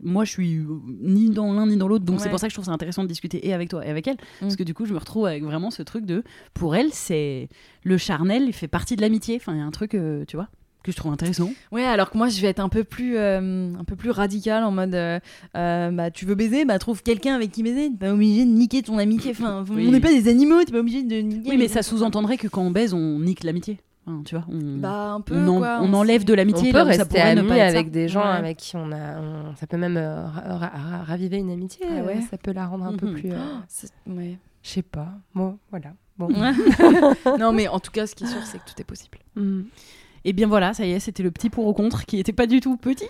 moi, 0.03 0.25
je 0.25 0.31
suis 0.31 0.57
euh, 0.57 0.67
ni 1.01 1.29
dans 1.29 1.51
l'un 1.53 1.67
ni 1.67 1.77
dans 1.77 1.87
l'autre, 1.87 2.05
donc 2.05 2.19
c'est 2.19 2.29
pour 2.29 2.39
ça 2.39 2.47
que 2.47 2.51
je 2.51 2.55
trouve 2.55 2.65
ça 2.65 2.71
intéressant 2.71 3.03
de 3.03 3.07
discuter 3.07 3.45
et 3.47 3.53
avec 3.53 3.69
toi 3.69 3.85
et 3.85 3.89
avec 3.89 4.07
elle, 4.07 4.17
parce 4.39 4.53
Mm. 4.53 4.57
que 4.57 4.63
du 4.63 4.73
coup, 4.73 4.85
je 4.85 4.93
me 4.93 4.99
retrouve 4.99 5.25
avec 5.25 5.43
vraiment 5.43 5.71
ce 5.71 5.83
truc 5.83 6.05
de, 6.05 6.23
pour 6.53 6.75
elle, 6.75 6.89
c'est 6.91 7.49
le 7.83 7.97
charnel, 7.97 8.43
il 8.47 8.53
fait 8.53 8.67
partie 8.67 8.95
de 8.95 9.01
l'amitié. 9.01 9.35
Enfin, 9.37 9.53
il 9.53 9.59
y 9.59 9.61
a 9.61 9.65
un 9.65 9.71
truc, 9.71 9.95
euh, 9.95 10.23
tu 10.27 10.35
vois, 10.37 10.47
que 10.83 10.91
je 10.91 10.97
trouve 10.97 11.11
intéressant. 11.13 11.51
Ouais, 11.71 11.83
alors 11.85 12.09
que 12.09 12.17
moi 12.17 12.27
je 12.29 12.41
vais 12.41 12.47
être 12.47 12.59
un 12.59 12.69
peu 12.69 12.83
plus, 12.83 13.15
euh, 13.17 13.71
un 13.79 13.83
peu 13.83 13.95
plus 13.95 14.09
radical 14.11 14.63
en 14.63 14.71
mode, 14.71 14.95
euh, 14.95 15.19
euh, 15.55 15.91
bah 15.91 16.09
tu 16.11 16.25
veux 16.25 16.35
baiser, 16.35 16.65
bah 16.65 16.79
trouve 16.79 17.03
quelqu'un 17.03 17.35
avec 17.35 17.51
qui 17.51 17.63
baiser. 17.63 17.89
T'es 17.91 17.97
pas 18.07 18.13
obligé 18.13 18.45
de 18.45 18.49
niquer 18.51 18.81
ton 18.81 18.97
amitié. 18.97 19.31
Enfin, 19.31 19.63
Oui. 19.71 19.85
on 19.87 19.91
n'est 19.91 19.99
pas 19.99 20.11
des 20.11 20.27
animaux, 20.27 20.63
t'es 20.63 20.71
pas 20.71 20.79
obligé 20.79 21.03
de 21.03 21.15
niquer. 21.17 21.49
Oui, 21.51 21.57
mais 21.57 21.67
ça 21.67 21.83
sous-entendrait 21.83 22.37
que 22.37 22.47
quand 22.47 22.61
on 22.63 22.71
baise, 22.71 22.93
on 22.93 23.19
nique 23.19 23.43
l'amitié. 23.43 23.79
Enfin, 24.07 24.23
tu 24.25 24.33
vois, 24.33 24.45
on, 24.49 24.77
Bah 24.77 25.11
un 25.11 25.21
peu. 25.21 25.35
on, 25.37 25.47
en- 25.47 25.57
quoi, 25.59 25.79
on 25.83 25.93
enlève 25.93 26.25
de 26.25 26.33
On 26.33 26.35
l'amitié 26.35 26.71
peut 26.71 26.79
là 26.79 26.83
où 26.85 26.87
ça 26.91 26.97
rester 26.97 27.05
pourrait 27.19 27.35
ne 27.35 27.39
amis 27.41 27.49
pas 27.49 27.57
être 27.57 27.71
ça. 27.73 27.77
avec 27.79 27.91
des 27.91 28.07
gens 28.07 28.21
Ouais. 28.21 28.37
avec 28.37 28.57
qui 28.57 28.75
on 28.75 28.91
a, 28.91 29.19
on- 29.21 29.55
ça 29.57 29.67
peut 29.67 29.77
même 29.77 29.95
euh, 29.97 30.25
ra- 30.25 30.57
ra- 30.57 30.71
ra- 30.73 31.03
raviver 31.03 31.37
une 31.37 31.51
amitié. 31.51 31.85
Ah 31.87 32.01
ouais. 32.03 32.19
Ça 32.31 32.37
peut 32.39 32.51
la 32.51 32.65
rendre 32.65 32.85
un 32.85 32.93
peu 32.97 33.05
Mhm. 33.05 33.13
plus. 33.13 33.31
euh, 33.31 33.37
C'est- 33.67 33.91
ouais. 34.07 34.39
Je 34.63 34.69
sais 34.69 34.81
pas. 34.81 35.09
Bon, 35.35 35.59
voilà. 35.69 35.93
Bon. 36.17 36.29
non 37.39 37.51
mais 37.53 37.67
en 37.67 37.79
tout 37.79 37.91
cas, 37.91 38.07
ce 38.07 38.15
qui 38.15 38.23
est 38.23 38.27
sûr, 38.27 38.41
c'est 38.43 38.57
que 38.59 38.65
tout 38.65 38.79
est 38.79 38.83
possible. 38.83 39.19
Mm. 39.35 39.61
Et 40.23 40.33
bien 40.33 40.47
voilà, 40.47 40.73
ça 40.75 40.85
y 40.85 40.91
est, 40.91 40.99
c'était 40.99 41.23
le 41.23 41.31
petit 41.31 41.49
pour 41.49 41.65
ou 41.65 41.73
contre 41.73 42.05
qui 42.05 42.19
était 42.19 42.31
pas 42.31 42.45
du 42.45 42.59
tout 42.59 42.77
petit. 42.77 43.05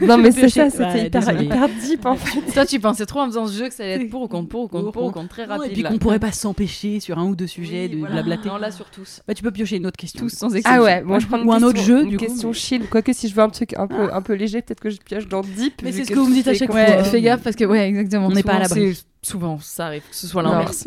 Non 0.00 0.18
mais 0.18 0.32
c'est 0.32 0.48
ça, 0.48 0.68
c'était 0.68 1.06
hyper, 1.06 1.68
deep 1.80 2.04
en 2.06 2.16
fait. 2.16 2.40
Toi, 2.52 2.66
tu 2.66 2.80
pensais 2.80 3.06
trop 3.06 3.20
en 3.20 3.26
faisant 3.26 3.46
ce 3.46 3.56
jeu 3.56 3.68
que 3.68 3.74
ça 3.74 3.84
allait 3.84 4.02
être 4.04 4.10
pour 4.10 4.22
ou 4.22 4.28
contre, 4.28 4.48
pour 4.48 4.62
ou 4.64 4.68
contre, 4.68 4.90
pour 4.90 5.04
ou 5.04 5.10
contre, 5.12 5.28
très 5.28 5.46
Non, 5.46 5.58
rapide. 5.58 5.70
et 5.70 5.74
puis 5.74 5.82
qu'on 5.84 5.98
pourrait 5.98 6.18
pas 6.18 6.32
s'empêcher 6.32 6.98
sur 6.98 7.18
un 7.18 7.24
ou 7.26 7.36
deux 7.36 7.46
sujets 7.46 7.84
Oui, 7.84 7.90
de 7.94 7.98
voilà. 7.98 8.14
blablater. 8.22 8.48
Non, 8.48 8.56
là 8.56 8.72
sur 8.72 8.90
tous. 8.90 9.20
Bah, 9.28 9.34
tu 9.34 9.42
peux 9.44 9.52
piocher 9.52 9.76
une 9.76 9.86
autre 9.86 9.96
question. 9.96 10.20
Tous 10.24 10.30
sans 10.30 10.54
exception. 10.54 10.80
Ah 10.80 10.84
ouais, 10.84 11.02
bon 11.02 11.20
je 11.20 11.26
prends 11.28 11.38
une 11.40 11.46
Ou 11.48 11.52
un 11.52 11.62
autre 11.62 11.80
jeu, 11.80 12.02
une 12.02 12.08
du 12.10 12.16
coup, 12.16 12.24
question 12.26 12.48
mais- 12.48 12.54
chill. 12.54 12.88
Quoique 12.88 13.12
si 13.12 13.28
je 13.28 13.34
veux 13.34 13.42
un 13.42 13.50
truc 13.50 13.74
un 13.78 13.86
peu, 13.86 14.12
un 14.12 14.22
peu 14.22 14.32
léger, 14.34 14.60
peut-être 14.62 14.80
que 14.80 14.90
je 14.90 14.98
pioche 14.98 15.28
dans 15.28 15.42
deep. 15.42 15.82
Mais 15.84 15.92
c'est 15.92 16.04
ce 16.04 16.10
que 16.10 16.18
vous 16.18 16.26
me 16.28 16.34
dites 16.34 16.48
à 16.48 16.54
chaque 16.54 16.70
fois. 16.72 16.80
Ouais, 16.80 17.04
fais 17.04 17.22
gaffe 17.22 17.42
parce 17.42 17.54
que 17.56 17.64
ouais, 17.64 17.88
exactement. 17.88 18.26
On 18.26 18.30
n'est 18.30 18.42
pas 18.42 18.54
à 18.54 18.64
Souvent, 18.68 18.80
l'abri. 18.80 19.02
Souvent, 19.22 19.58
ça 19.60 19.86
arrive 19.86 20.02
que 20.08 20.16
ce 20.16 20.26
soit 20.26 20.42
l'inverse. 20.42 20.84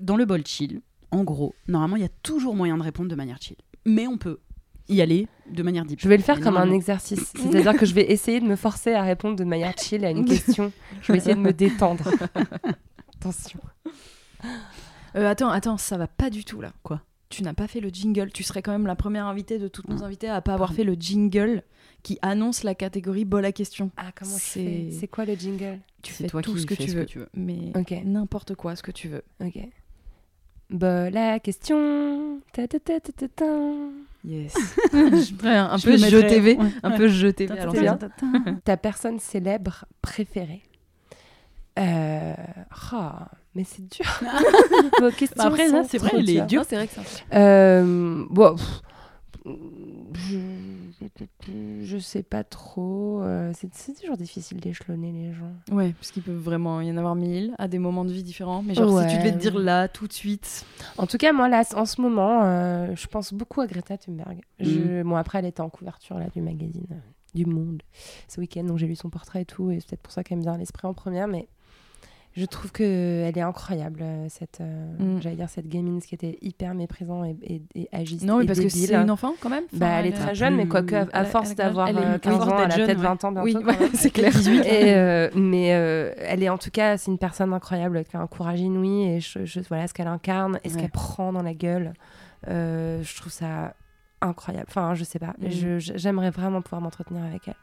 dans 0.00 0.16
le 0.16 0.24
bol 0.26 0.42
chill, 0.46 0.80
en 1.10 1.24
gros, 1.24 1.54
normalement, 1.68 1.96
il 1.96 2.02
y 2.02 2.06
a 2.06 2.10
toujours 2.22 2.54
moyen 2.54 2.76
de 2.76 2.82
répondre 2.82 3.08
de 3.08 3.14
manière 3.14 3.38
chill. 3.40 3.56
Mais 3.86 4.06
on 4.08 4.18
peut 4.18 4.38
y 4.88 5.00
aller 5.00 5.26
de 5.50 5.62
manière 5.62 5.84
deep. 5.84 6.00
Je 6.00 6.08
vais 6.08 6.16
le 6.16 6.22
faire 6.22 6.40
comme 6.40 6.56
un 6.56 6.70
exercice. 6.72 7.32
C'est-à-dire 7.36 7.74
que 7.76 7.86
je 7.86 7.94
vais 7.94 8.10
essayer 8.10 8.40
de 8.40 8.46
me 8.46 8.56
forcer 8.56 8.92
à 8.94 9.02
répondre 9.02 9.36
de 9.36 9.44
manière 9.44 9.74
chill 9.78 10.04
à 10.04 10.10
une 10.10 10.24
question. 10.24 10.72
Je 11.02 11.12
vais 11.12 11.18
essayer 11.18 11.34
de 11.34 11.40
me 11.40 11.52
détendre. 11.52 12.08
Attention. 13.20 13.60
Euh, 15.16 15.28
attends, 15.30 15.48
attends, 15.50 15.76
ça 15.78 15.96
va 15.96 16.06
pas 16.06 16.30
du 16.30 16.44
tout 16.44 16.60
là. 16.60 16.72
Quoi? 16.82 17.00
Tu 17.28 17.42
n'as 17.42 17.54
pas 17.54 17.66
fait 17.66 17.80
le 17.80 17.88
jingle. 17.88 18.30
Tu 18.32 18.42
serais 18.42 18.62
quand 18.62 18.72
même 18.72 18.86
la 18.86 18.94
première 18.96 19.26
invitée 19.26 19.58
de 19.58 19.66
toutes 19.68 19.88
nos 19.88 20.04
invités 20.04 20.28
à 20.28 20.40
pas 20.40 20.54
avoir 20.54 20.72
fait 20.72 20.84
le 20.84 20.94
jingle 20.94 21.62
qui 22.02 22.18
annonce 22.22 22.62
la 22.62 22.74
catégorie 22.76 23.24
bol 23.24 23.44
à 23.44 23.50
question. 23.52 23.90
Ah, 23.96 24.12
comment 24.16 24.36
C'est- 24.38 24.90
C'est 24.92 25.08
quoi 25.08 25.24
le 25.24 25.34
jingle? 25.34 25.80
Tu 26.02 26.12
fais 26.12 26.28
toi 26.28 26.40
tout 26.42 26.54
qui 26.54 26.60
ce 26.60 26.66
que 26.66 26.74
tu 26.74 26.88
ce 26.88 26.94
que 26.94 27.02
tu 27.04 27.18
veux. 27.18 27.28
mais 27.34 27.72
Ok. 27.74 27.92
n'importe 28.04 28.54
quoi, 28.54 28.76
ce 28.76 28.82
que 28.82 28.92
tu 28.92 29.08
veux. 29.08 29.24
Ok. 29.44 29.58
Bah, 30.70 31.10
la 31.10 31.40
question. 31.40 32.40
Ta, 32.52 32.68
ta, 32.68 32.78
ta, 32.78 33.00
ta, 33.00 33.12
ta, 33.12 33.28
ta. 33.28 33.44
Yes. 34.26 34.54
un 34.92 35.76
Je 35.76 35.84
peu 35.84 35.96
jeu 35.98 36.26
TV, 36.26 36.56
ouais, 36.56 36.66
un 36.82 36.90
ouais. 36.90 36.96
peu 36.96 37.06
jeu 37.08 37.32
TV. 37.32 37.56
à 37.56 37.98
Ta- 38.64 38.76
personne 38.76 39.20
célèbre 39.20 39.84
préférée 40.02 40.62
euh... 41.78 42.34
ah, 42.92 43.28
mais 43.54 43.64
c'est 43.64 43.82
dur. 43.88 44.06
Vos 45.00 45.10
questions 45.10 45.36
Bah 45.36 45.44
après, 45.46 45.68
là, 45.68 45.82
c'est 45.88 45.98
vrai, 45.98 46.10
elle 46.14 46.30
est. 46.30 46.52
Non, 46.54 46.62
c'est 46.66 46.74
vrai 46.76 46.86
que 46.88 46.94
c'est 46.94 47.00
un 47.00 47.04
peu- 47.04 47.36
Euh, 47.36 48.24
bon, 48.30 48.56
pff, 48.56 48.82
je... 50.14 50.38
je 51.84 51.98
sais 51.98 52.22
pas 52.22 52.44
trop. 52.44 53.20
euh, 53.22 53.52
c'est 53.54 53.94
toujours 54.00 54.16
difficile 54.16 54.58
d'échelonner 54.60 55.12
les 55.12 55.32
gens. 55.32 55.52
Ouais, 55.70 55.92
parce 55.92 56.10
qu'il 56.10 56.22
peut 56.22 56.32
vraiment 56.32 56.80
y 56.80 56.90
en 56.90 56.96
avoir 56.96 57.14
mille 57.14 57.54
à 57.58 57.68
des 57.68 57.78
moments 57.78 58.04
de 58.04 58.12
vie 58.12 58.22
différents. 58.22 58.62
Mais 58.62 58.74
genre, 58.74 58.88
si 59.02 59.06
tu 59.08 59.12
Ouais. 59.16 59.18
devais 59.18 59.32
te 59.32 59.38
dire 59.38 59.58
là, 59.58 59.88
tout 59.88 60.06
de 60.06 60.12
suite. 60.12 60.64
En 60.98 61.06
tout 61.06 61.18
cas, 61.18 61.32
moi, 61.32 61.48
là, 61.48 61.62
en 61.74 61.84
ce 61.86 62.00
moment, 62.00 62.42
euh, 62.44 62.94
je 62.96 63.06
pense 63.06 63.32
beaucoup 63.34 63.60
à 63.60 63.66
Greta 63.66 63.96
Thunberg. 63.98 64.40
Je... 64.60 65.02
Bon, 65.02 65.16
après, 65.16 65.38
elle 65.38 65.46
était 65.46 65.60
en 65.60 65.70
couverture 65.70 66.18
là, 66.18 66.26
du 66.34 66.40
magazine 66.40 66.86
euh, 66.92 66.94
du 67.34 67.44
Monde 67.46 67.82
ce 68.28 68.40
week-end, 68.40 68.64
donc 68.64 68.78
j'ai 68.78 68.86
lu 68.86 68.96
son 68.96 69.10
portrait 69.10 69.42
et 69.42 69.44
tout, 69.44 69.70
et 69.70 69.80
c'est 69.80 69.88
peut-être 69.90 70.02
pour 70.02 70.12
ça 70.12 70.24
qu'elle 70.24 70.38
me 70.38 70.42
vient 70.42 70.54
à 70.54 70.58
l'esprit 70.58 70.86
en 70.86 70.94
première, 70.94 71.28
mais 71.28 71.48
je 72.36 72.44
trouve 72.44 72.70
qu'elle 72.70 73.36
est 73.36 73.40
incroyable, 73.40 74.00
euh, 74.02 74.26
cette, 74.28 74.60
euh, 74.60 74.86
Mm. 74.98 75.22
j'allais 75.22 75.36
dire, 75.36 75.48
cette 75.48 75.68
gamine 75.68 76.00
qui 76.02 76.14
était 76.14 76.38
hyper 76.42 76.74
méprisant 76.74 77.24
et, 77.24 77.34
et, 77.42 77.62
et 77.74 77.88
agiste. 77.92 78.24
Non, 78.24 78.38
mais 78.38 78.44
parce 78.46 78.60
que 78.60 78.68
c'est 78.68 78.94
une 78.94 79.10
enfant 79.10 79.32
quand 79.40 79.48
même. 79.48 79.64
Bah, 79.72 79.86
elle 80.00 80.06
est 80.06 80.12
très 80.12 80.34
jeune, 80.34 80.54
mais 80.56 80.66
quoique, 80.66 80.94
à, 80.94 81.06
à 81.12 81.24
force 81.24 81.54
d'avoir 81.54 81.88
elle 81.88 81.96
est- 81.96 82.00
euh, 82.00 82.14
à 82.14 82.18
15 82.18 82.36
force 82.36 82.48
ans, 82.52 82.56
elle 82.58 82.72
a 82.72 82.76
peut-être 82.76 82.88
ouais. 82.98 83.02
20 83.02 83.24
ans 83.24 83.32
bientôt. 83.32 83.44
Oui, 83.66 83.74
c'est 83.94 84.10
clair. 84.10 84.32
18. 84.32 84.60
Et, 84.66 84.94
euh, 84.96 85.30
mais 85.34 85.74
euh, 85.74 86.12
elle 86.18 86.42
est 86.42 86.48
en 86.50 86.58
tout 86.58 86.70
cas, 86.70 86.98
c'est 86.98 87.10
une 87.10 87.18
personne 87.18 87.52
incroyable 87.54 88.04
qui 88.04 88.16
a 88.16 88.20
un 88.20 88.26
courage 88.26 88.60
inouï 88.60 89.04
et 89.04 89.20
je, 89.20 89.44
je- 89.44 89.60
voilà 89.68 89.86
ce 89.88 89.94
qu'elle 89.94 90.06
incarne 90.08 90.60
et 90.62 90.68
ce 90.68 90.74
Ouais. 90.74 90.82
qu'elle 90.82 90.90
prend 90.90 91.32
dans 91.32 91.42
la 91.42 91.54
gueule. 91.54 91.94
euh, 92.48 93.02
je 93.02 93.16
trouve 93.16 93.32
ça 93.32 93.74
incroyable. 94.20 94.66
Enfin, 94.68 94.94
je 94.94 95.04
sais 95.04 95.18
pas. 95.18 95.34
Je- 95.40 95.78
J'aimerais 95.78 96.30
vraiment 96.30 96.60
pouvoir 96.62 96.80
m'entretenir 96.82 97.24
avec 97.24 97.48
elle. 97.48 97.54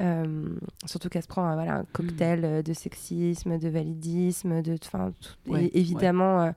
Euh, 0.00 0.56
surtout 0.84 1.08
qu'elle 1.08 1.22
se 1.22 1.28
prend 1.28 1.54
voilà, 1.54 1.76
un 1.78 1.84
cocktail 1.92 2.44
euh, 2.44 2.62
de 2.62 2.72
sexisme, 2.74 3.58
de 3.58 3.68
validisme, 3.68 4.60
de, 4.62 4.76
enfin, 4.84 5.12
tout- 5.20 5.50
Ouais, 5.52 5.64
et 5.66 5.78
évidemment 5.80 6.42
euh, 6.42 6.50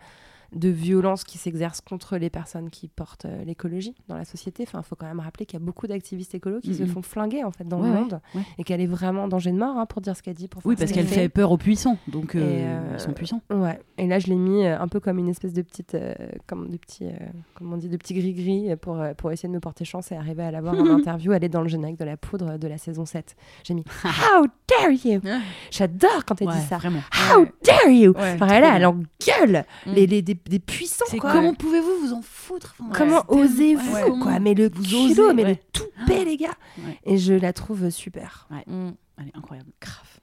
de 0.53 0.69
violence 0.69 1.23
qui 1.23 1.37
s'exerce 1.37 1.81
contre 1.81 2.17
les 2.17 2.29
personnes 2.29 2.69
qui 2.69 2.87
portent 2.87 3.25
euh, 3.25 3.43
l'écologie 3.43 3.95
dans 4.07 4.17
la 4.17 4.25
société. 4.25 4.63
Enfin, 4.67 4.79
il 4.83 4.87
faut 4.87 4.95
quand 4.95 5.05
même 5.07 5.19
rappeler 5.19 5.45
qu'il 5.45 5.59
y 5.59 5.61
a 5.61 5.65
beaucoup 5.65 5.87
d'activistes 5.87 6.33
écolos 6.35 6.59
qui 6.59 6.73
se 6.75 6.85
font 6.85 7.01
flinguer 7.01 7.43
en 7.43 7.51
fait 7.51 7.67
dans 7.67 7.79
Ouais, 7.81 7.87
le 7.89 7.93
monde 7.93 8.19
ouais. 8.35 8.41
et 8.57 8.63
qu'elle 8.63 8.81
est 8.81 8.87
vraiment 8.87 9.23
en 9.23 9.27
danger 9.27 9.51
de 9.51 9.57
mort 9.57 9.77
hein, 9.77 9.85
pour 9.85 10.01
dire 10.01 10.15
ce 10.17 10.21
qu'elle 10.23 10.33
dit. 10.33 10.47
Pour 10.47 10.61
Oui, 10.65 10.75
parce 10.75 10.89
ce 10.89 10.95
qu'elle 10.95 11.07
fait 11.07 11.29
peur 11.29 11.51
aux 11.51 11.57
puissants, 11.57 11.97
donc 12.07 12.35
euh, 12.35 12.39
euh, 12.41 12.91
ils 12.95 12.99
sont 12.99 13.13
puissants. 13.13 13.41
Ouais. 13.51 13.79
Et 13.97 14.07
là, 14.07 14.19
je 14.19 14.27
l'ai 14.27 14.35
mis 14.35 14.65
euh, 14.65 14.79
un 14.79 14.87
peu 14.87 14.99
comme 14.99 15.19
une 15.19 15.29
espèce 15.29 15.53
de 15.53 15.61
petite, 15.61 15.95
comme 16.47 16.69
de 16.69 16.77
comment 17.53 17.75
on 17.75 17.77
dit, 17.77 17.89
de 17.89 17.97
petits 17.97 18.13
gris-gris 18.13 18.75
pour, 18.77 18.99
euh, 18.99 19.13
pour 19.13 19.31
essayer 19.31 19.49
de 19.49 19.53
me 19.53 19.59
porter 19.59 19.85
chance 19.85 20.11
et 20.11 20.15
arriver 20.15 20.43
à 20.43 20.51
l'avoir 20.51 20.73
en 20.75 20.85
interview. 20.95 21.31
Elle 21.33 21.43
est 21.43 21.49
dans 21.49 21.61
le 21.61 21.67
générique 21.67 21.99
de 21.99 22.05
la 22.05 22.17
poudre 22.17 22.57
de 22.57 22.67
la 22.67 22.77
saison 22.77 23.05
7. 23.05 23.35
J'ai 23.63 23.73
mis 23.73 23.83
How 24.03 24.45
dare 24.67 24.91
you. 25.05 25.21
J'adore 25.71 26.25
quand 26.25 26.41
elle 26.41 26.47
dit 26.49 26.61
ça. 26.67 26.77
vraiment. 26.77 27.01
How 27.33 27.45
dare 27.63 27.89
you 27.91 28.13
Enfin, 28.17 28.47
trop 28.47 28.55
elle, 28.55 28.85
engueule 28.85 29.65
Mm. 29.85 29.93
les, 29.93 30.07
les, 30.07 30.21
des, 30.45 30.59
puissants. 30.59 31.05
Quoi. 31.19 31.31
comment 31.31 31.53
pouvez-vous 31.53 32.07
vous 32.07 32.13
en 32.13 32.21
foutre 32.21 32.75
Enfin, 32.79 32.91
Comment 32.93 33.23
osez-vous 33.27 33.93
Ouais, 33.93 34.01
quoi 34.01 34.09
comment 34.09 34.39
Mais 34.39 34.53
le 34.53 34.69
vous 34.73 34.83
culot, 34.83 35.05
osez, 35.05 35.33
mais 35.33 35.43
ouais. 35.43 35.49
le 35.49 35.57
toupet, 35.71 36.25
les 36.25 36.37
gars. 36.37 36.55
Ouais. 36.77 36.97
Et 37.05 37.17
je 37.17 37.33
la 37.33 37.53
trouve 37.53 37.89
super. 37.89 38.47
Mm. 38.67 38.89
Elle 39.17 39.27
est 39.27 39.37
incroyable. 39.37 39.69
Grave. 39.81 40.19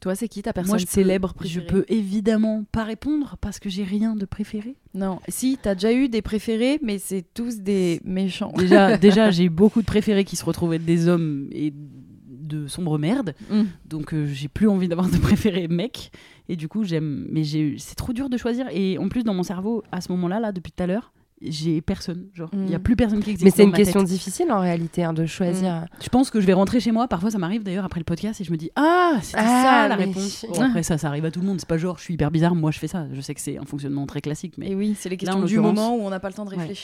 Toi, 0.00 0.16
c'est 0.16 0.26
qui 0.26 0.42
ta 0.42 0.52
personne 0.52 0.70
Moi, 0.72 0.78
je 0.78 0.84
peux- 0.84 0.90
célèbre 0.90 1.32
Je 1.44 1.60
préférée 1.60 1.66
peux 1.66 1.84
évidemment 1.88 2.64
pas 2.72 2.82
répondre 2.82 3.36
parce 3.40 3.60
que 3.60 3.70
j'ai 3.70 3.84
rien 3.84 4.16
de 4.16 4.24
préféré. 4.24 4.74
Non, 4.94 5.20
si, 5.28 5.58
t'as 5.62 5.74
déjà 5.74 5.92
eu 5.92 6.08
des 6.08 6.22
préférés, 6.22 6.80
mais 6.82 6.98
c'est 6.98 7.24
tous 7.34 7.58
des 7.60 8.00
méchants. 8.04 8.52
Déjà, 8.58 8.96
déjà 8.98 9.30
j'ai 9.30 9.48
beaucoup 9.48 9.80
de 9.80 9.86
préférés 9.86 10.24
qui 10.24 10.34
se 10.34 10.44
retrouvent 10.44 10.74
être 10.74 10.84
des 10.84 11.06
hommes 11.06 11.48
et 11.52 11.72
de 11.72 12.66
sombres 12.66 12.98
merdes. 12.98 13.34
Mm. 13.48 13.62
Donc 13.86 14.12
euh, 14.12 14.26
j'ai 14.26 14.48
plus 14.48 14.68
envie 14.68 14.88
d'avoir 14.88 15.08
de 15.08 15.18
préférés 15.18 15.68
mecs. 15.68 16.10
Et 16.52 16.56
du 16.56 16.68
coup, 16.68 16.84
j'aime. 16.84 17.26
Mais 17.30 17.44
j'ai- 17.44 17.76
c'est 17.78 17.94
trop 17.94 18.12
dur 18.12 18.28
de 18.28 18.36
choisir. 18.36 18.66
Et 18.70 18.98
en 18.98 19.08
plus, 19.08 19.24
dans 19.24 19.32
mon 19.34 19.42
cerveau, 19.42 19.82
à 19.90 20.00
ce 20.02 20.12
moment-là, 20.12 20.38
là, 20.38 20.52
depuis 20.52 20.70
tout 20.70 20.82
à 20.82 20.86
l'heure, 20.86 21.12
j'ai 21.40 21.80
personne. 21.80 22.26
Genre, 22.34 22.50
il 22.52 22.70
y 22.70 22.74
a 22.74 22.78
Mm. 22.78 22.82
plus 22.82 22.94
personne 22.94 23.20
qui 23.20 23.30
existe. 23.30 23.44
Mais 23.44 23.50
c'est 23.50 23.64
une 23.64 23.70
ma 23.70 23.76
question 23.78 24.00
tête. 24.00 24.10
difficile 24.10 24.52
en 24.52 24.60
réalité 24.60 25.02
hein, 25.02 25.12
de 25.14 25.24
choisir. 25.26 25.86
Je 26.00 26.08
pense 26.10 26.30
que 26.30 26.40
je 26.40 26.46
vais 26.46 26.52
rentrer 26.52 26.78
chez 26.78 26.92
moi. 26.92 27.08
Parfois, 27.08 27.30
ça 27.30 27.38
m'arrive 27.38 27.62
d'ailleurs 27.64 27.84
après 27.86 27.98
le 28.00 28.04
podcast 28.04 28.40
et 28.40 28.44
je 28.44 28.52
me 28.52 28.56
dis 28.56 28.70
Ah, 28.76 29.14
c'était 29.22 29.38
Ah, 29.42 29.62
ça 29.82 29.88
la 29.88 29.96
réponse. 29.96 30.44
Bon, 30.48 30.60
après, 30.62 30.82
ça, 30.82 30.98
ça 30.98 31.08
arrive 31.08 31.24
à 31.24 31.30
tout 31.30 31.40
le 31.40 31.46
monde. 31.46 31.58
C'est 31.58 31.68
pas 31.68 31.78
genre, 31.78 31.96
je 31.98 32.02
suis 32.04 32.14
hyper 32.14 32.30
bizarre, 32.30 32.54
moi 32.54 32.70
je 32.70 32.78
fais 32.78 32.86
ça. 32.86 33.06
Je 33.12 33.20
sais 33.22 33.34
que 33.34 33.40
c'est 33.40 33.58
un 33.58 33.64
fonctionnement 33.64 34.06
très 34.06 34.20
classique, 34.20 34.54
mais 34.58 34.70
Et 34.70 34.74
oui, 34.74 34.94
c'est 34.96 35.08
les 35.08 35.16
questions 35.16 35.42
du 35.42 35.58
moment 35.58 35.96
où 35.96 36.02
on 36.02 36.10
n'a 36.10 36.20
pas 36.20 36.28
le 36.28 36.34
temps 36.34 36.44
de 36.44 36.50
Ouais. 36.54 36.74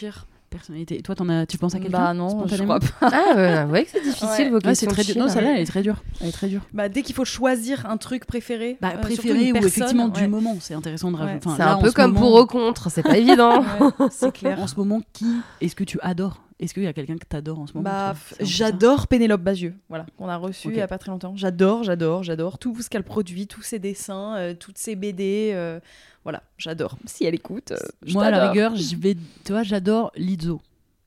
Personnalité. 0.49 0.99
Et 0.99 1.03
toi, 1.03 1.15
t'en 1.15 1.29
as, 1.29 1.47
tu 1.47 1.59
penses 1.59 1.75
à 1.75 1.79
quelqu'un 1.79 1.99
Bah 1.99 2.15
non, 2.15 2.47
je 2.47 2.63
crois 2.63 2.81
pas. 2.81 2.87
Ah, 3.01 3.35
ouais, 3.37 3.63
vous 3.65 3.69
voyez 3.69 3.85
que 3.85 3.91
c'est 3.91 4.03
difficile 4.03 4.29
Ouais. 4.29 4.49
vos 4.51 4.55
Ouais, 4.57 4.61
c'est 4.75 4.87
questions. 4.87 4.91
très 4.91 5.03
dur. 5.05 5.13
chill, 5.15 5.23
Non, 5.23 5.29
celle-là, 5.29 5.53
elle 5.57 5.63
est 5.63 5.67
très 5.67 5.83
dure. 5.83 5.97
Elle 6.21 6.29
est 6.29 6.33
très 6.33 6.49
dure. 6.49 6.63
Bah, 6.73 6.89
dès 6.89 7.03
qu'il 7.03 7.15
faut 7.15 7.25
choisir 7.25 7.87
un 7.87 7.97
truc 7.97 8.25
préféré, 8.27 8.77
Bah, 8.81 8.93
euh, 8.95 8.99
préféré 9.01 9.51
ou 9.51 9.53
personne, 9.55 9.69
effectivement 9.69 10.09
du 10.09 10.21
ouais. 10.23 10.29
moment, 10.29 10.57
c'est 10.61 10.75
intéressant 10.75 11.11
de 11.13 11.17
Ouais. 11.17 11.23
rajouter. 11.25 11.47
Enfin, 11.47 11.57
C'est 11.57 11.63
un 11.63 11.75
en 11.77 11.81
peu 11.81 11.89
ce 11.91 11.95
comme 11.95 12.13
moment- 12.13 12.21
pour 12.27 12.41
ou 12.43 12.47
contre, 12.47 12.91
c'est 12.91 13.03
pas 13.03 13.17
évident. 13.19 13.61
Ouais, 13.61 14.09
c'est 14.11 14.33
clair. 14.33 14.59
En 14.61 14.67
ce 14.67 14.77
moment, 14.77 15.01
qui 15.13 15.27
est-ce 15.61 15.77
que 15.77 15.85
tu 15.85 15.99
adores? 16.03 16.41
Est-ce 16.61 16.75
qu'il 16.75 16.83
y 16.83 16.87
a 16.89 16.93
quelqu'un 16.93 17.17
que 17.17 17.25
t'adores 17.27 17.61
en 17.61 17.67
ce 17.69 17.75
moment 17.75 17.85
Bah, 17.89 18.15
j'adore 18.41 19.07
Pénélope 19.07 19.43
Bagieux, 19.43 19.75
voilà, 19.89 20.07
qu'on 20.17 20.29
a 20.29 20.37
reçu 20.37 20.69
Ok. 20.69 20.75
il 20.75 20.79
y 20.79 20.83
a 20.83 20.89
pas 20.89 20.99
très 20.99 21.11
longtemps. 21.13 21.35
J'adore, 21.37 21.85
j'adore, 21.85 22.25
j'adore 22.25 22.59
tout 22.59 22.81
ce 22.83 22.91
qu'elle 22.91 23.05
produit, 23.05 23.47
tous 23.47 23.63
ses 23.63 23.79
dessins, 23.79 24.35
euh, 24.37 24.55
toutes 24.55 24.77
ses 24.79 24.97
BD, 24.97 25.53
euh, 25.55 25.79
voilà, 26.25 26.43
j'adore. 26.59 26.97
Si 27.07 27.25
elle 27.25 27.35
écoute, 27.37 27.71
euh, 27.73 27.77
Moi, 28.13 28.25
à 28.25 28.31
la 28.33 28.49
rigueur, 28.51 28.75
je 28.75 28.97
vais. 28.97 29.15
Tu 29.45 29.53
vois, 29.53 29.63
j'adore 29.63 30.11
Lizzo. 30.17 30.61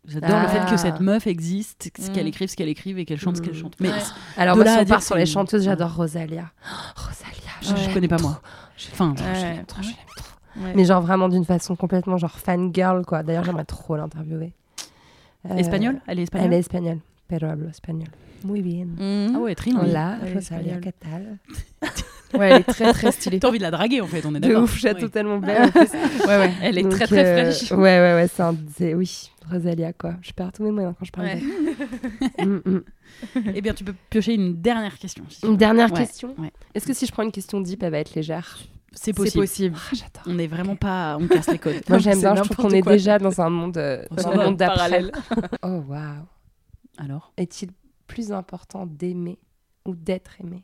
J'adore 0.08 0.42
le 0.42 0.48
fait 0.48 0.62
Ah. 0.66 0.72
que 0.72 0.78
cette 0.78 1.00
meuf 1.00 1.28
existe, 1.28 1.92
ce 2.00 2.10
Mm. 2.10 2.14
qu'elle 2.14 2.28
écrive, 2.28 2.50
ce 2.50 2.56
qu'elle 2.56 2.70
écrive 2.70 2.98
et 2.98 3.06
qu'elle 3.06 3.20
chante 3.20 3.36
ce 3.38 3.42
qu'elle 3.42 3.54
Mm. 3.54 3.62
chante. 3.62 3.76
Mais 3.82 3.90
Ouais. 3.90 3.96
Alors, 4.38 4.56
De 4.56 4.62
moi, 4.64 4.66
là 4.72 4.78
si 4.78 4.84
on 4.84 4.86
part 4.86 5.04
sur 5.04 5.16
les 5.16 5.26
chanteuses, 5.28 5.62
Ouais. 5.62 5.66
j'adore 5.66 5.94
Rosalia. 5.96 6.50
Oh, 6.66 7.02
Rosalia, 7.08 7.52
je, 7.62 7.76
je, 7.84 7.90
je 7.90 7.94
connais 7.94 8.08
pas 8.08 8.16
trop. 8.18 8.30
moi. 8.30 8.42
Enfin, 8.94 9.14
Je 9.18 9.22
Ouais. 9.24 9.54
l'aime 9.56 9.66
trop, 9.66 9.82
je 9.84 9.88
l'aime 9.90 9.96
trop. 10.16 10.62
Ouais. 10.64 10.74
Mais 10.76 10.86
genre 10.86 11.02
vraiment 11.02 11.30
d'une 11.30 11.46
façon 11.46 11.76
complètement 11.76 12.18
genre 12.18 12.40
fangirl, 12.40 13.06
quoi. 13.06 13.22
D'ailleurs, 13.22 13.44
j'aimerais 13.44 13.66
trop 13.66 13.96
l'interviewer. 13.96 14.54
Euh, 15.50 15.56
espagnole 15.58 16.02
Elle 16.08 16.20
est 16.20 16.24
espagnole 16.24 16.48
Elle 16.48 16.54
est 16.54 16.60
espagnole. 16.60 17.00
Pero 17.28 17.48
hablo 17.50 17.68
espagnol. 17.70 18.10
Muy 18.44 18.62
bien. 18.62 18.86
Mhm. 18.98 19.36
Ah 19.36 19.40
ouais, 19.40 19.56
trilingue. 19.56 19.84
Hola, 19.90 20.18
est 20.26 20.34
Rosalia, 20.34 20.76
espagnole. 20.78 20.82
¿qué 20.82 20.92
tal? 20.92 21.38
Ouais, 22.34 22.50
elle 22.50 22.62
est 22.62 22.64
très 22.64 22.94
très 22.94 23.12
stylée. 23.12 23.40
T'as 23.42 23.50
envie 23.50 23.58
de 23.58 23.64
la 23.64 23.72
draguer 23.72 24.00
en 24.00 24.08
fait, 24.08 24.26
on 24.26 24.34
est 24.34 24.40
De 24.40 24.48
d'accord. 24.48 24.64
ouf, 24.64 24.78
j'ai 24.78 24.94
Ouais. 24.94 25.00
totalement 25.00 25.38
belle. 25.40 25.64
en 25.64 25.70
plus. 25.70 25.92
Ouais, 26.26 26.38
ouais, 26.38 26.52
elle 26.62 26.78
est 26.78 26.84
Donc, 26.84 26.94
très 26.94 27.06
très 27.06 27.26
euh, 27.26 27.52
fraîche. 27.52 27.72
Ouais, 27.72 27.78
ouais, 27.78 28.14
ouais, 28.16 28.28
c'est 28.34 28.42
un- 28.42 28.56
c'est- 28.78 28.94
Oui, 28.94 29.30
Rosalia, 29.52 29.92
quoi. 29.92 30.14
Je 30.22 30.32
perds 30.32 30.54
tous 30.54 30.64
mes 30.64 30.72
moyens 30.72 30.96
quand 30.98 31.04
je 31.04 31.12
parle 31.12 31.28
Ouais. 31.28 31.42
d'elle. 32.38 32.48
Mm, 32.48 32.62
mm. 32.66 32.82
Eh 33.56 33.60
bien, 33.62 33.74
tu 33.74 33.84
peux 33.84 33.94
piocher 34.10 34.36
une 34.36 34.62
dernière 34.62 34.98
question. 34.98 35.26
si 35.28 35.44
Une 35.46 35.52
veux. 35.52 35.58
dernière 35.58 35.92
Ouais, 35.92 36.00
question. 36.00 36.34
ouais. 36.38 36.54
Est-ce 36.74 36.88
que 36.88 36.94
si 36.94 37.06
je 37.06 37.12
prends 37.12 37.24
une 37.24 37.34
question 37.34 37.60
deep, 37.60 37.84
elle 37.84 37.92
va 37.92 38.00
être 38.00 38.16
légère? 38.16 38.60
C'est 38.94 39.06
C'est 39.06 39.14
possible. 39.14 39.42
possible. 39.44 39.78
Ah. 40.16 40.22
On 40.28 40.34
n'est 40.34 40.48
vraiment 40.48 40.76
pas. 40.76 41.18
On 41.20 41.28
casse 41.28 41.48
les 41.50 41.58
codes. 41.60 41.82
Moi, 41.90 42.00
j'aime 42.00 42.20
bien. 42.20 42.36
Je 42.36 42.42
trouve 42.44 42.56
qu'on 42.58 42.70
est 42.72 42.82
déjà 42.82 43.18
dans 43.20 43.40
un 43.42 43.50
monde, 43.50 43.78
euh, 43.78 44.04
Oh, 44.12 44.16
dans 44.16 44.28
un 44.28 44.36
monde 44.46 44.58
d'après. 44.58 44.76
parallèle. 44.76 45.12
Oh, 45.64 45.84
waouh. 45.88 46.26
Alors 46.98 47.32
Est-il 47.38 47.70
plus 48.08 48.32
important 48.34 48.86
d'aimer 48.86 49.40
ou 49.86 49.96
d'être 49.96 50.40
aimé 50.42 50.64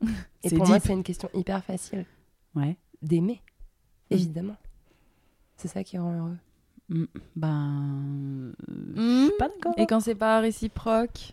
Et 0.44 0.50
pour 0.50 0.66
moi, 0.68 0.78
c'est 0.78 0.92
une 0.92 1.02
question 1.02 1.28
hyper 1.34 1.64
facile. 1.64 2.06
Ouais. 2.54 2.76
D'aimer, 3.02 3.42
Mm. 4.10 4.14
évidemment. 4.14 4.56
C'est 5.56 5.68
ça 5.68 5.82
qui 5.82 5.98
rend 5.98 6.12
heureux. 6.16 6.36
Mm, 6.90 7.04
Ben. 7.36 8.52
euh, 8.68 9.24
Mhm. 9.26 9.30
Pas 9.38 9.48
d'accord. 9.48 9.74
Et 9.78 9.86
quand 9.86 10.00
c'est 10.00 10.14
pas 10.14 10.38
réciproque 10.40 11.32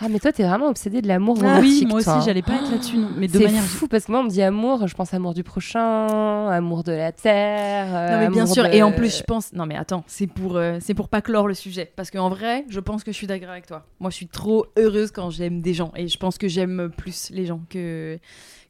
Ah, 0.00 0.08
mais 0.08 0.18
toi, 0.18 0.32
t'es 0.32 0.42
vraiment 0.42 0.68
obsédé 0.68 1.00
de 1.02 1.06
l'amour 1.08 1.36
Ah 1.42 1.56
romantique, 1.56 1.82
oui, 1.82 1.86
moi 1.86 2.02
toi, 2.02 2.14
aussi, 2.14 2.20
hein. 2.22 2.24
j'allais 2.26 2.42
pas 2.42 2.54
être 2.54 2.70
là-dessus. 2.70 2.96
non. 2.96 3.08
Mais 3.16 3.28
de 3.28 3.38
C'est 3.38 3.44
manière. 3.44 3.62
fou 3.62 3.86
parce 3.88 4.06
que 4.06 4.10
moi 4.12 4.20
on 4.20 4.24
me 4.24 4.30
dit 4.30 4.42
amour, 4.42 4.86
je 4.88 4.94
pense 4.94 5.12
amour 5.14 5.34
du 5.34 5.44
prochain, 5.44 6.48
amour 6.48 6.82
de 6.82 6.92
la 6.92 7.12
terre. 7.12 7.86
euh, 7.94 8.10
Non 8.12 8.18
mais 8.18 8.28
bien 8.30 8.42
amour 8.44 8.54
sûr 8.54 8.64
de- 8.64 8.70
et 8.74 8.82
en 8.82 8.90
plus 8.92 9.18
je 9.18 9.22
pense 9.22 9.52
non 9.52 9.66
mais 9.66 9.76
attends 9.76 10.02
c'est 10.06 10.26
pour 10.26 10.56
euh, 10.56 10.78
c'est 10.80 10.94
pour 10.94 11.08
pas 11.08 11.20
clore 11.20 11.46
le 11.46 11.54
sujet 11.54 11.92
parce 11.94 12.10
qu'en 12.10 12.28
vrai 12.30 12.64
je 12.68 12.80
pense 12.80 13.04
que 13.04 13.12
je 13.12 13.16
suis 13.16 13.26
d'accord 13.26 13.50
avec 13.50 13.66
toi 13.66 13.84
moi 14.00 14.10
je 14.10 14.16
suis 14.16 14.26
trop 14.28 14.66
heureuse 14.78 15.10
quand 15.12 15.30
j'aime 15.30 15.60
des 15.60 15.74
gens 15.74 15.92
et 15.94 16.08
je 16.08 16.16
pense 16.18 16.38
que 16.38 16.48
j'aime 16.48 16.90
plus 16.96 17.30
les 17.30 17.46
gens 17.46 17.60
que 17.68 18.18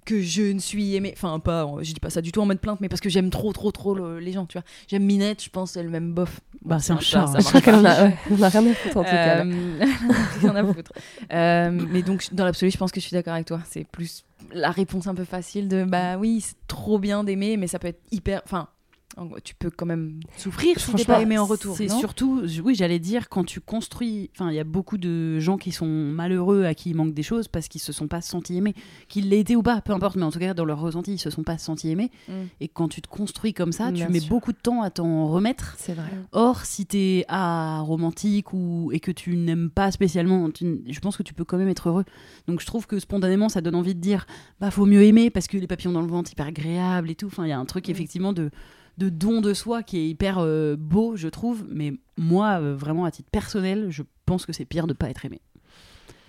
que 0.05 0.21
je 0.21 0.43
ne 0.43 0.59
suis 0.59 0.95
aimée 0.97 1.13
enfin 1.17 1.39
pas 1.39 1.67
je 1.81 1.93
dis 1.93 2.01
pas 2.01 2.11
ça 2.11 2.21
du 2.21 2.33
tout 2.33 2.41
en 2.41 2.47
mode 2.47 2.59
plainte 2.61 2.81
mais 2.81 2.89
parce 2.89 3.01
que 3.01 3.09
j'aime 3.09 3.31
trop 3.31 3.53
trop 3.53 3.71
trop 3.71 3.95
le- 3.95 4.19
les 4.19 4.33
gens 4.33 4.47
tu 4.47 4.59
vois 4.59 4.65
j'aime 4.89 5.05
Minette 5.05 5.43
je 5.45 5.49
pense 5.51 5.77
elle 5.77 5.89
même 5.89 6.13
bof 6.13 6.41
Bah, 6.65 6.79
c'est 6.81 6.93
un 6.93 6.97
ça, 6.97 7.03
chat. 7.03 7.27
ça 7.29 7.39
hein. 7.39 7.43
crois 7.43 7.61
pas. 7.61 7.73
qu'on 7.73 7.85
a, 7.85 8.05
ouais, 8.07 8.17
on 8.31 8.43
a 8.43 8.49
rien 8.49 8.67
à 8.71 8.75
foutre 8.75 8.97
en 8.97 9.05
tout 9.05 9.11
cas. 9.11 9.45
Euh, 9.45 9.85
rien 10.41 10.57
à 10.57 10.65
foutre. 10.73 10.93
Euh, 11.33 11.71
mais 11.91 12.03
donc, 12.03 12.29
dans 12.33 12.45
l'absolu, 12.45 12.71
je 12.71 12.79
pense 12.79 12.91
que 12.93 13.01
je 13.01 13.07
suis 13.07 13.15
d'accord 13.15 13.35
avec 13.35 13.47
toi. 13.47 13.61
C'est 13.69 13.85
plus 13.85 14.25
la 14.53 14.71
réponse 14.71 15.07
un 15.07 15.15
peu 15.15 15.25
facile 15.25 15.69
de 15.69 15.85
bah 15.85 16.17
oui, 16.19 16.41
c'est 16.41 16.55
trop 16.69 16.99
bien 16.99 17.25
d'aimer, 17.25 17.57
mais 17.57 17.67
ça 17.69 17.79
peut 17.79 17.89
être 17.89 18.01
hyper. 18.11 18.43
Enfin, 18.45 18.69
Tu 19.45 19.55
peux 19.55 19.71
quand 19.71 19.87
même 19.87 20.21
souffrir 20.37 20.79
si 20.81 20.93
t'es 20.95 21.05
pas 21.05 21.21
aimé 21.21 21.37
en 21.37 21.45
retour. 21.45 21.77
C'est 21.77 21.89
surtout, 21.89 22.43
oui, 22.65 22.75
j'allais 22.75 22.99
dire, 22.99 23.29
quand 23.29 23.45
tu 23.45 23.61
construis. 23.61 24.31
Enfin, 24.35 24.51
il 24.51 24.57
y 24.57 24.61
a 24.61 24.65
beaucoup 24.65 24.99
de 24.99 25.39
gens 25.39 25.59
qui 25.59 25.73
sont 25.73 25.87
malheureux, 25.87 26.65
à 26.65 26.75
qui 26.75 26.91
il 26.91 26.97
manque 26.97 27.13
des 27.13 27.23
choses 27.23 27.49
parce 27.49 27.69
qu'ils 27.69 27.81
se 27.81 27.93
sont 27.93 28.09
pas 28.09 28.21
sentis 28.23 28.57
aimés. 28.57 28.75
Qu'ils 29.09 29.29
l'aient 29.29 29.41
été 29.41 29.57
ou 29.57 29.63
pas, 29.63 29.81
peu 29.81 29.93
importe, 29.93 30.17
mais 30.17 30.23
en 30.23 30.31
tout 30.31 30.39
cas, 30.39 30.55
dans 30.55 30.65
leur 30.65 30.81
ressenti, 30.81 31.15
ils 31.15 31.19
se 31.19 31.31
sont 31.31 31.43
pas 31.43 31.59
sentis 31.59 31.91
aimés. 31.91 32.11
Mm. 32.29 32.33
Et 32.61 32.69
quand 32.69 32.89
tu 32.89 33.03
te 33.03 33.09
construis 33.09 33.53
comme 33.53 33.73
ça, 33.73 33.91
Bien 33.91 34.07
tu 34.07 34.13
mets 34.13 34.21
sûr. 34.21 34.31
beaucoup 34.31 34.53
de 34.53 34.59
temps 34.59 34.83
à 34.83 34.91
t'en 34.91 35.29
remettre. 35.29 35.75
C'est 35.79 35.95
vrai. 35.95 36.11
Or, 36.33 36.65
si 36.65 36.87
t'es 36.87 37.25
ah, 37.29 37.81
romantique 37.83 38.53
ou, 38.53 38.91
et 38.93 39.01
que 39.01 39.11
tu 39.11 39.37
n'aimes 39.37 39.71
pas 39.71 39.91
spécialement, 39.91 40.51
tu 40.51 40.83
je 40.89 41.01
pense 41.01 41.17
que 41.17 41.23
tu 41.23 41.35
peux 41.35 41.45
quand 41.45 41.59
même 41.59 41.69
être 41.69 41.89
heureux. 41.89 42.05
Donc 42.47 42.61
je 42.61 42.67
trouve 42.67 42.87
que 42.87 42.99
spontanément, 42.99 43.49
ça 43.49 43.61
donne 43.61 43.75
envie 43.75 43.95
de 43.95 44.01
dire, 44.01 44.27
bah 44.61 44.71
faut 44.71 44.87
mieux 44.87 45.03
aimer 45.03 45.31
parce 45.31 45.47
que 45.47 45.57
les 45.57 45.67
papillons 45.67 45.93
dans 45.93 46.01
le 46.01 46.09
ventre, 46.09 46.31
hyper 46.33 46.47
agréable 46.47 47.11
et 47.11 47.15
tout. 47.15 47.27
Enfin, 47.27 47.45
il 47.45 47.51
y 47.51 47.53
a 47.53 47.59
un 47.59 47.65
truc 47.65 47.89
effectivement 47.89 48.33
de, 48.33 48.51
de 48.99 49.09
don 49.09 49.41
de 49.41 49.55
soi 49.55 49.83
qui 49.83 49.99
est 49.99 50.09
hyper 50.09 50.37
euh, 50.39 50.77
beau, 50.79 51.17
je 51.17 51.29
trouve. 51.29 51.65
Mais 51.71 51.93
moi, 52.17 52.59
euh, 52.61 52.75
vraiment 52.77 53.05
à 53.05 53.11
titre 53.11 53.31
personnel, 53.31 53.87
je 53.91 54.03
pense 54.27 54.47
que 54.47 54.53
c'est 54.53 54.65
pire 54.65 54.87
de 54.87 54.93
pas 54.93 55.09
être 55.11 55.25
aimé. 55.25 55.41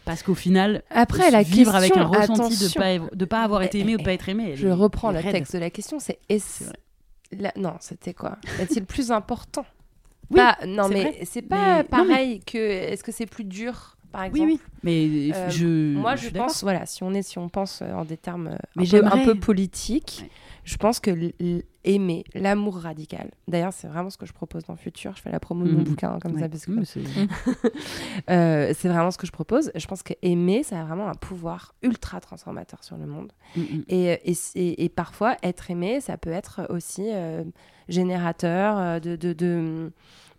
Parce 0.06 0.22
qu'au 0.22 0.36
final, 0.36 0.84
Après, 0.90 1.32
la 1.32 1.44
vivre 1.44 1.74
avec 1.76 1.96
un 1.96 2.04
ressenti 2.04 2.58
de 2.58 2.74
pas, 2.74 3.16
de 3.16 3.26
pas 3.26 3.42
avoir 3.44 3.62
été 3.64 3.80
aimé 3.80 3.94
ou 3.94 3.98
de 3.98 4.02
Eh, 4.02 4.06
pas 4.06 4.14
être 4.14 4.28
aimé. 4.28 4.56
Je 4.58 4.68
est- 4.68 4.72
reprends 4.74 5.12
le 5.12 5.20
raide. 5.20 5.32
texte 5.32 5.54
de 5.54 5.60
la 5.60 5.70
question, 5.70 6.00
c'est 6.00 6.20
est-ce 6.28 6.66
la- 7.32 7.54
non, 7.56 7.76
c'était 7.80 8.14
quoi? 8.14 8.38
Est-il 8.60 8.86
plus 8.86 9.12
important? 9.12 9.66
Oui, 10.30 10.38
Pas- 10.38 10.58
non, 10.68 10.90
mais 10.90 11.20
c'est 11.26 11.42
pas 11.42 11.78
Mais- 11.78 11.84
non, 11.84 11.90
pareil 11.90 12.40
que 12.42 12.58
est-ce 12.58 13.04
que 13.04 13.12
c'est 13.14 13.26
plus 13.26 13.44
dur 13.46 13.96
par 14.12 14.24
Oui, 14.24 14.42
exemple? 14.42 14.52
oui. 14.52 14.60
Mais 14.84 15.34
Euh, 15.36 15.50
je. 15.50 15.94
Moi, 15.96 16.16
je 16.18 16.30
pense, 16.30 16.64
voilà, 16.64 16.86
si 16.86 17.02
on 17.04 17.14
est, 17.14 17.22
si 17.24 17.38
on 17.40 17.48
pense 17.50 17.82
en 17.82 18.04
des 18.04 18.18
termes 18.18 18.58
Mais 18.76 18.86
peu, 18.86 19.06
un 19.06 19.24
peu 19.24 19.36
politiques, 19.36 20.20
Ouais. 20.24 20.30
Je 20.66 20.78
pense 20.78 21.00
que 21.00 21.32
aimer 21.84 22.24
l'amour 22.34 22.78
radical. 22.78 23.32
D'ailleurs, 23.48 23.74
c'est 23.74 23.88
vraiment 23.88 24.10
ce 24.10 24.18
que 24.18 24.26
je 24.26 24.32
propose 24.34 24.64
dans 24.64 24.74
le 24.74 24.80
futur. 24.80 25.14
Je 25.18 25.22
fais 25.22 25.32
la 25.32 25.40
promo 25.40 25.66
de 25.66 25.72
mon 25.72 25.80
Mhm. 25.80 25.84
bouquin 25.84 26.12
hein, 26.14 26.20
comme 26.22 26.34
Ouais. 26.36 26.40
ça 26.42 26.48
parce 26.50 26.66
que 26.66 26.84
c'est- 26.86 27.02
euh, 28.30 28.74
c'est 28.78 28.88
vraiment 28.88 29.12
ce 29.12 29.18
que 29.18 29.28
je 29.28 29.32
propose. 29.32 29.72
Je 29.76 29.86
pense 29.88 30.04
que 30.04 30.14
aimer, 30.22 30.64
ça 30.64 30.80
a 30.82 30.86
vraiment 30.86 31.10
un 31.10 31.16
pouvoir 31.16 31.74
ultra 31.82 32.20
transformateur 32.22 32.84
sur 32.84 32.98
le 32.98 33.06
monde. 33.06 33.32
Mm, 33.56 33.62
mm. 33.62 33.84
Et, 33.90 34.32
et, 34.32 34.36
et- 34.56 34.84
et 34.86 34.90
parfois, 34.90 35.36
être 35.44 35.70
aimé, 35.72 36.00
ça 36.02 36.18
peut 36.18 36.32
être 36.32 36.68
aussi 36.70 37.04
euh, 37.12 37.44
générateur 37.90 38.78
euh, 38.78 39.00
de, 39.00 39.16
de, 39.16 39.34
de, 39.34 39.92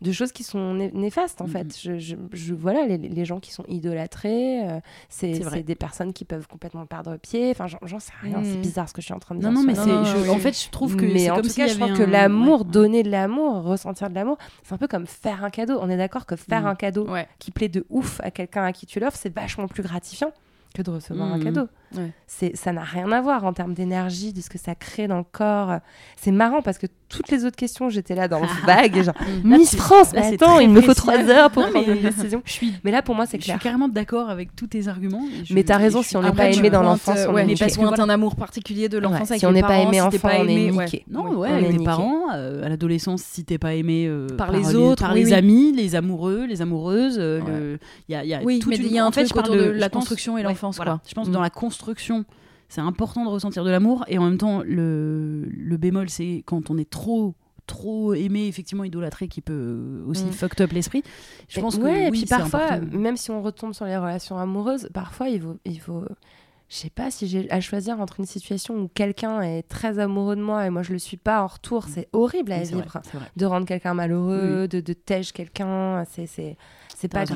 de 0.05 0.13
choses 0.13 0.31
qui 0.33 0.43
sont 0.45 0.75
né- 0.75 0.91
néfastes, 0.95 1.41
en 1.41 1.47
fait. 1.47 1.77
Je, 1.81 1.99
je, 1.99 2.15
je- 2.33 2.55
voilà, 2.55 2.87
les, 2.87 2.99
les 2.99 3.25
gens 3.25 3.41
qui 3.41 3.53
sont 3.53 3.65
idolâtrés, 3.69 4.69
euh, 4.69 4.81
c'est 5.09 5.63
des 5.65 5.75
personnes 5.75 6.13
qui 6.13 6.25
peuvent 6.25 6.47
complètement 6.47 6.87
perdre 6.87 7.17
pied. 7.17 7.51
Enfin, 7.51 7.67
j'en- 7.67 7.99
sais 7.99 8.13
rien. 8.23 8.43
C'est 8.45 8.57
Mhm. 8.57 8.61
bizarre 8.63 8.89
ce 8.89 8.95
que 8.95 9.01
je 9.01 9.07
suis 9.07 9.15
en 9.15 9.19
train 9.19 9.35
de 9.35 9.41
dire. 9.41 9.51
non, 9.51 9.63
mais 9.63 9.73
non, 9.73 10.05
je- 10.05 10.17
oui, 10.19 10.29
En 10.31 10.39
fait, 10.39 10.53
je 10.63 10.69
trouve 10.71 10.97
que 10.97 11.05
mais 11.05 11.31
en 11.31 11.37
comme 11.37 11.45
tout 11.45 11.55
cas, 11.55 11.67
je 11.67 11.79
pense 11.79 11.97
que 11.99 12.03
l'amour, 12.03 12.61
ouais, 12.61 12.71
donner 12.71 13.03
de 13.03 13.11
l'amour, 13.11 13.63
ressentir 13.63 14.11
de 14.11 14.15
l'amour, 14.15 14.37
c'est 14.63 14.75
un 14.75 14.79
peu 14.79 14.89
comme 14.89 15.07
faire 15.07 15.43
un 15.45 15.51
cadeau. 15.51 15.79
On 15.81 15.89
est 15.89 15.97
d'accord 15.97 16.27
que 16.27 16.37
faire 16.37 16.63
Mhm. 16.63 16.67
un 16.69 16.75
cadeau 16.75 17.09
Ouais. 17.09 17.27
qui 17.39 17.51
plaît 17.51 17.69
de 17.69 17.87
ouf 17.91 18.21
à 18.23 18.31
quelqu'un 18.31 18.65
à 18.65 18.73
qui 18.73 18.87
tu 18.87 19.01
l'offres, 19.01 19.17
c'est 19.21 19.35
vachement 19.35 19.67
plus 19.69 19.83
gratifiant 19.83 20.33
que 20.75 20.83
de 20.83 20.91
recevoir 20.91 21.33
un 21.33 21.39
Mhm. 21.39 21.45
cadeau. 21.45 21.69
Ouais. 21.97 22.11
C'est, 22.27 22.57
ça 22.57 22.73
n'a 22.73 22.83
rien 22.83 23.11
à 23.13 23.21
voir 23.21 23.45
en 23.45 23.53
termes 23.53 23.75
d'énergie, 23.75 24.33
de 24.33 24.41
ce 24.41 24.51
que 24.51 24.59
ça 24.59 24.75
crée 24.75 25.07
dans 25.07 25.19
le 25.19 25.25
corps. 25.31 25.79
C'est 26.17 26.33
marrant 26.33 26.63
parce 26.63 26.79
que 26.79 26.87
toutes 27.09 27.31
les 27.31 27.45
autres 27.45 27.55
questions, 27.57 27.91
j'étais 27.91 28.15
là 28.17 28.27
dans 28.27 28.41
le 28.41 28.47
vague, 28.67 29.03
genre 29.03 29.15
Miss 29.45 29.77
France, 29.77 30.13
là, 30.13 30.23
mais 30.23 30.35
attends, 30.35 30.59
il 30.59 30.69
me 30.71 30.81
faut 30.81 30.95
trois 30.95 31.19
heures 31.31 31.51
pour 31.51 31.63
Non, 31.63 31.71
prendre 31.71 31.87
mais- 31.87 31.97
une 31.97 32.03
décision. 32.03 32.43
Je 32.45 32.51
suis, 32.53 32.73
Mais 32.83 32.91
là, 32.91 33.03
pour 33.03 33.15
moi, 33.15 33.27
c'est 33.27 33.37
je 33.39 33.43
suis 33.43 33.51
clair. 33.53 33.61
carrément 33.61 33.87
d'accord 33.89 34.31
avec 34.31 34.57
tous 34.57 34.67
tes 34.67 34.89
arguments. 34.89 35.23
je- 35.45 35.55
Mais 35.55 35.63
t'as 35.63 35.77
raison, 35.77 36.03
si 36.03 36.17
on 36.17 36.23
n'est 36.23 36.33
pas 36.33 36.51
aimé 36.51 36.71
dans 36.71 36.83
l'enfance, 36.83 37.19
euh, 37.19 37.27
on 37.29 37.35
ouais, 37.35 37.49
est 37.49 37.59
parce 37.59 37.77
qu'on 37.77 37.87
a 37.89 38.01
un 38.03 38.09
amour 38.09 38.35
particulier 38.35 38.89
de 38.89 38.99
l'enfance 38.99 39.31
Ouais, 39.31 39.39
si 39.39 39.47
on 39.47 39.51
les 39.51 39.57
n'est 39.57 39.67
pas 39.67 39.79
aimé 39.79 40.01
enfant, 40.01 40.29
on 40.41 40.49
est 40.49 40.71
niqué. 40.71 41.05
Non, 41.09 41.37
ouais, 41.37 41.51
avec 41.51 41.71
niqué. 41.73 41.85
parents, 41.85 42.33
euh, 42.35 42.65
à 42.65 42.69
l'adolescence, 42.69 43.23
si 43.23 43.45
t'es 43.45 43.59
pas 43.59 43.75
aimé 43.75 44.07
euh, 44.09 44.27
Par 44.37 44.51
les 44.51 44.75
autres, 44.75 45.03
par 45.03 45.15
les 45.15 45.33
amis, 45.33 45.73
les 45.73 45.95
amoureux, 45.95 46.47
les 46.47 46.63
amoureuses, 46.63 47.17
euh, 47.21 47.77
il 48.09 48.13
y 48.13 48.35
a, 48.35 48.39
a 48.39 48.43
Oui, 48.43 48.61
mais 48.67 49.01
en 49.01 49.13
fait, 49.13 49.25
truc 49.25 49.29
je 49.29 49.35
parle 49.35 49.51
autour 49.51 49.67
de 49.67 49.71
la 49.71 49.89
construction 49.89 50.37
et 50.39 50.43
l'enfance. 50.43 50.81
Je 51.07 51.15
pense 51.15 51.29
Mm. 51.29 51.33
dans 51.33 51.41
la 51.41 51.51
construction, 51.51 51.84
c'est 52.69 52.81
important 52.81 53.25
de 53.25 53.31
ressentir 53.31 53.65
de 53.65 53.71
l'amour 53.71 54.05
et 54.09 54.19
en 54.19 54.25
même 54.25 54.39
temps, 54.39 54.63
le, 54.65 55.45
le 55.49 55.77
bémol, 55.77 56.09
c'est 56.11 56.43
quand 56.47 56.71
on 56.71 56.79
est 56.79 56.89
trop 56.89 57.35
trop 57.67 58.13
aimé, 58.13 58.47
effectivement 58.47 58.85
idolâtré, 58.85 59.27
qui 59.27 59.41
peut 59.41 60.03
aussi 60.07 60.27
Mm. 60.27 60.33
fucked 60.33 60.61
up 60.61 60.73
l'esprit. 60.73 61.03
Je 61.49 61.59
Et- 61.59 61.63
pense 61.63 61.77
que 61.79 61.83
ouais, 61.83 62.03
et 62.03 62.05
oui, 62.07 62.11
puis 62.11 62.21
c'est 62.21 62.37
parfois, 62.37 62.73
important. 62.73 62.99
même 62.99 63.17
si 63.17 63.31
on 63.31 63.41
retombe 63.41 63.73
sur 63.73 63.87
les 63.87 63.97
relations 63.97 64.37
amoureuses, 64.37 64.91
parfois 64.93 65.31
il 65.31 65.41
faut, 65.41 65.57
il 65.65 65.81
faut, 65.81 66.05
je 66.69 66.77
sais 66.77 66.91
pas 66.91 67.11
si 67.11 67.27
j'ai 67.27 67.51
à 67.51 67.63
choisir 67.63 68.01
entre 68.01 68.21
une 68.21 68.27
situation 68.27 68.75
où 68.77 68.89
quelqu'un 68.89 69.41
est 69.41 69.63
très 69.63 69.99
amoureux 69.99 70.37
de 70.37 70.43
moi 70.43 70.67
et 70.67 70.71
moi 70.71 70.83
je 70.83 70.93
le 70.93 70.99
suis 70.99 71.17
pas 71.17 71.43
en 71.43 71.47
retour, 71.47 71.85
c'est 71.89 72.07
horrible 72.13 72.53
à 72.53 72.61
vivre. 72.65 73.01
vrai. 73.15 73.27
De 73.35 73.47
rendre 73.47 73.65
quelqu'un 73.67 73.95
malheureux, 73.95 74.63
Oui. 74.65 74.69
de, 74.69 74.81
de 74.81 74.93
quelqu'un, 75.33 76.05
c'est 76.11 76.27
c'est 76.27 76.59
c'est 76.95 77.09
T'as 77.09 77.21
pas 77.21 77.21
raison. 77.21 77.35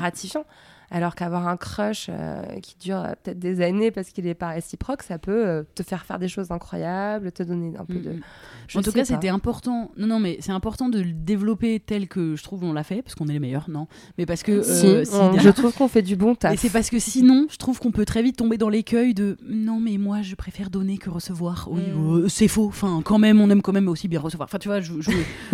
Alors 0.91 1.13
qu'avoir 1.15 1.47
un 1.47 1.55
crush 1.57 2.07
euh, 2.09 2.41
qui 2.61 2.75
dure 2.79 2.97
euh, 2.97 3.13
peut-être 3.23 3.37
des 3.39 3.61
années 3.61 3.91
parce 3.91 4.09
qu'il 4.09 4.25
est 4.25 4.33
pas 4.33 4.49
réciproque, 4.49 5.03
ça 5.03 5.19
peut 5.19 5.47
euh, 5.47 5.63
te 5.75 5.83
faire 5.83 6.03
faire 6.05 6.17
des 6.17 6.27
choses 6.27 6.49
incroyables, 6.51 7.31
te 7.31 7.43
donner 7.43 7.73
un 7.77 7.85
peu 7.85 7.95
de. 7.99 8.09
Mm, 8.11 8.21
Je 8.67 8.77
en 8.79 8.81
tout 8.81 8.91
cas, 8.91 9.05
c'était 9.05 9.29
important. 9.29 9.91
Non, 9.97 10.07
non, 10.07 10.19
mais 10.19 10.37
c'est 10.39 10.51
important 10.51 10.89
de 10.89 10.99
le 10.99 11.11
développer 11.13 11.79
tel 11.79 12.07
que 12.07 12.35
je 12.35 12.43
trouve 12.43 12.63
on 12.63 12.73
l'a 12.73 12.83
fait, 12.83 13.01
parce 13.03 13.13
qu'on 13.15 13.27
est 13.27 13.33
les 13.33 13.39
meilleurs, 13.39 13.69
non 13.69 13.87
Mais 14.17 14.25
parce 14.25 14.41
que 14.43 14.63
Si, 14.63 14.85
on- 15.13 15.37
je 15.37 15.49
trouve 15.49 15.73
qu'on 15.75 15.87
fait 15.87 16.01
du 16.01 16.15
bon 16.15 16.33
Et 16.33 16.37
taf. 16.37 16.59
c'est 16.59 16.69
parce 16.71 16.89
que 16.89 16.97
sinon, 16.99 17.45
je 17.51 17.57
trouve 17.57 17.79
qu'on 17.79 17.91
peut 17.91 18.05
très 18.05 18.23
vite 18.23 18.37
tomber 18.37 18.57
dans 18.57 18.69
l'écueil 18.69 19.13
de 19.13 19.37
non, 19.47 19.79
mais 19.79 19.97
moi, 19.97 20.21
je 20.23 20.33
préfère 20.35 20.69
donner 20.71 20.97
que 20.97 21.09
recevoir. 21.09 21.67
Oui, 21.71 21.81
Mm. 21.81 22.29
c'est 22.29 22.47
faux. 22.47 22.65
Enfin, 22.67 23.01
quand 23.05 23.19
même, 23.19 23.39
on 23.41 23.49
aime 23.51 23.61
quand 23.61 23.73
même 23.73 23.87
aussi 23.89 24.07
bien 24.07 24.19
recevoir. 24.19 24.47
Enfin, 24.49 24.57
tu 24.57 24.67
vois, 24.69 24.79
je, 24.81 24.93
je, 25.01 25.11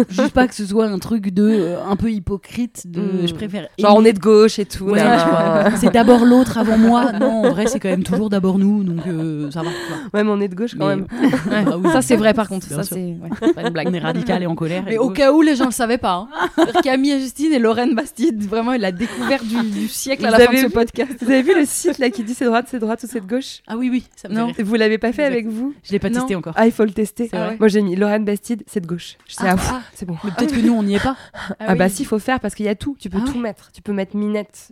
je 0.10 0.22
veux 0.22 0.30
pas 0.30 0.48
que 0.48 0.56
ce 0.56 0.66
soit 0.66 0.86
un 0.88 1.00
truc 1.00 1.30
de 1.32 1.76
un 1.86 1.96
peu 1.98 2.12
hypocrite. 2.12 2.90
De, 2.90 3.02
Mm. 3.02 3.28
je 3.28 3.34
préfère. 3.34 3.68
Genre 3.80 3.96
on 3.98 4.06
est 4.06 4.14
de 4.14 4.20
gauche 4.20 4.60
et 4.60 4.66
tout. 4.66 4.86
Ouais, 4.86 5.00
nan. 5.32 5.74
c'est 5.78 5.92
d'abord 5.92 6.26
l'autre 6.26 6.58
avant 6.58 6.78
moi. 6.78 7.12
Non, 7.14 7.44
en 7.46 7.50
vrai, 7.52 7.68
c'est 7.68 7.80
quand 7.80 7.90
même 7.90 8.04
toujours 8.04 8.30
d'abord 8.30 8.58
nous, 8.60 8.84
donc 8.84 9.06
euh, 9.08 9.50
ça 9.52 9.62
va. 9.62 9.70
Ouais, 10.14 10.24
mais 10.24 10.30
on 10.32 10.40
est 10.42 10.48
de 10.48 10.56
gauche 10.56 10.76
quand 10.78 10.88
Mais- 10.88 10.96
même. 10.98 11.08
Ah 11.52 11.78
oui, 11.78 11.90
Ça, 11.92 12.02
c'est 12.02 12.16
vrai, 12.16 12.34
par 12.34 12.48
contre. 12.50 12.68
Ça, 12.68 12.84
c'est 12.84 12.96
ouais, 12.96 13.54
pas 13.54 13.62
une 13.64 13.70
blague. 13.70 13.88
On 13.90 13.94
est 13.94 14.00
radical 14.00 14.44
et 14.44 14.46
en 14.46 14.56
colère. 14.56 14.84
Mais 14.86 14.96
et 14.96 14.98
au 14.98 15.08
gauche. 15.08 15.18
cas 15.18 15.32
où 15.32 15.42
les 15.42 15.56
gens 15.56 15.66
le 15.66 15.72
savaient 15.72 15.98
pas, 15.98 16.28
hein. 16.58 16.66
Camille 16.84 17.12
et 17.12 17.20
Justine 17.20 17.54
et 17.54 17.60
Lorraine 17.60 17.96
Bastide, 17.96 18.44
vraiment 18.48 18.74
la 18.74 18.92
découverte 18.92 19.46
du, 19.46 19.62
du 19.70 19.88
siècle 19.88 20.26
à 20.26 20.30
Vous 20.32 20.38
la 20.38 20.40
fin 20.40 20.46
de 20.46 20.50
avez 20.50 20.62
ce 20.64 20.68
vu 20.68 20.74
podcast. 20.74 21.12
Vous 21.22 21.32
avez 21.32 21.42
vu 21.42 21.56
le 21.56 21.66
site 21.66 21.98
là 22.00 22.10
qui 22.10 22.24
dit 22.24 22.34
c'est 22.34 22.46
droite, 22.46 22.66
c'est 22.70 22.80
droite 22.80 23.04
ou 23.04 23.08
c'est 23.10 23.22
de 23.22 23.28
gauche? 23.28 23.62
Ah 23.68 23.76
oui, 23.78 23.90
oui, 23.92 24.06
ça 24.16 24.28
me 24.30 24.34
Non. 24.36 24.48
fait 24.48 24.54
rire. 24.62 24.66
Vous 24.66 24.76
l'avez 24.76 24.98
pas 24.98 25.12
fait 25.14 25.24
Exact. 25.24 25.34
avec 25.34 25.48
vous? 25.48 25.74
Je 25.84 25.92
l'ai 25.92 26.00
pas 26.00 26.10
Non. 26.10 26.20
testé 26.20 26.36
encore. 26.36 26.54
Ah, 26.56 26.66
il 26.66 26.72
faut 26.72 26.84
le 26.86 26.92
tester. 26.92 27.30
Moi 27.60 27.68
j'ai 27.68 27.82
mis 27.82 27.96
Lorraine 27.96 28.26
Bastide, 28.26 28.64
c'est 28.68 28.80
de 28.82 28.88
gauche. 28.88 29.18
Je 29.28 29.34
sais, 29.36 29.44
Ah, 29.48 29.56
ah, 29.58 29.62
ah. 29.76 29.82
c'est 29.94 30.06
bon. 30.06 30.16
Mais 30.24 30.32
peut-être 30.32 30.54
que 30.56 30.60
nous, 30.62 30.74
on 30.74 30.84
n'y 30.84 30.96
est 30.96 31.04
pas. 31.04 31.16
Ah, 31.60 31.76
bah 31.76 31.90
si, 31.90 32.04
il 32.04 32.06
faut 32.06 32.20
faire 32.20 32.40
parce 32.40 32.56
qu'il 32.56 32.66
y 32.66 32.70
a 32.70 32.76
tout. 32.76 32.96
Tu 33.00 33.10
peux 33.10 33.20
Ah 33.22 33.26
tout 33.30 33.36
ouais 33.36 33.42
mettre. 33.42 33.72
Tu 33.74 33.82
peux 33.82 33.94
mettre 33.94 34.16
minette. 34.16 34.70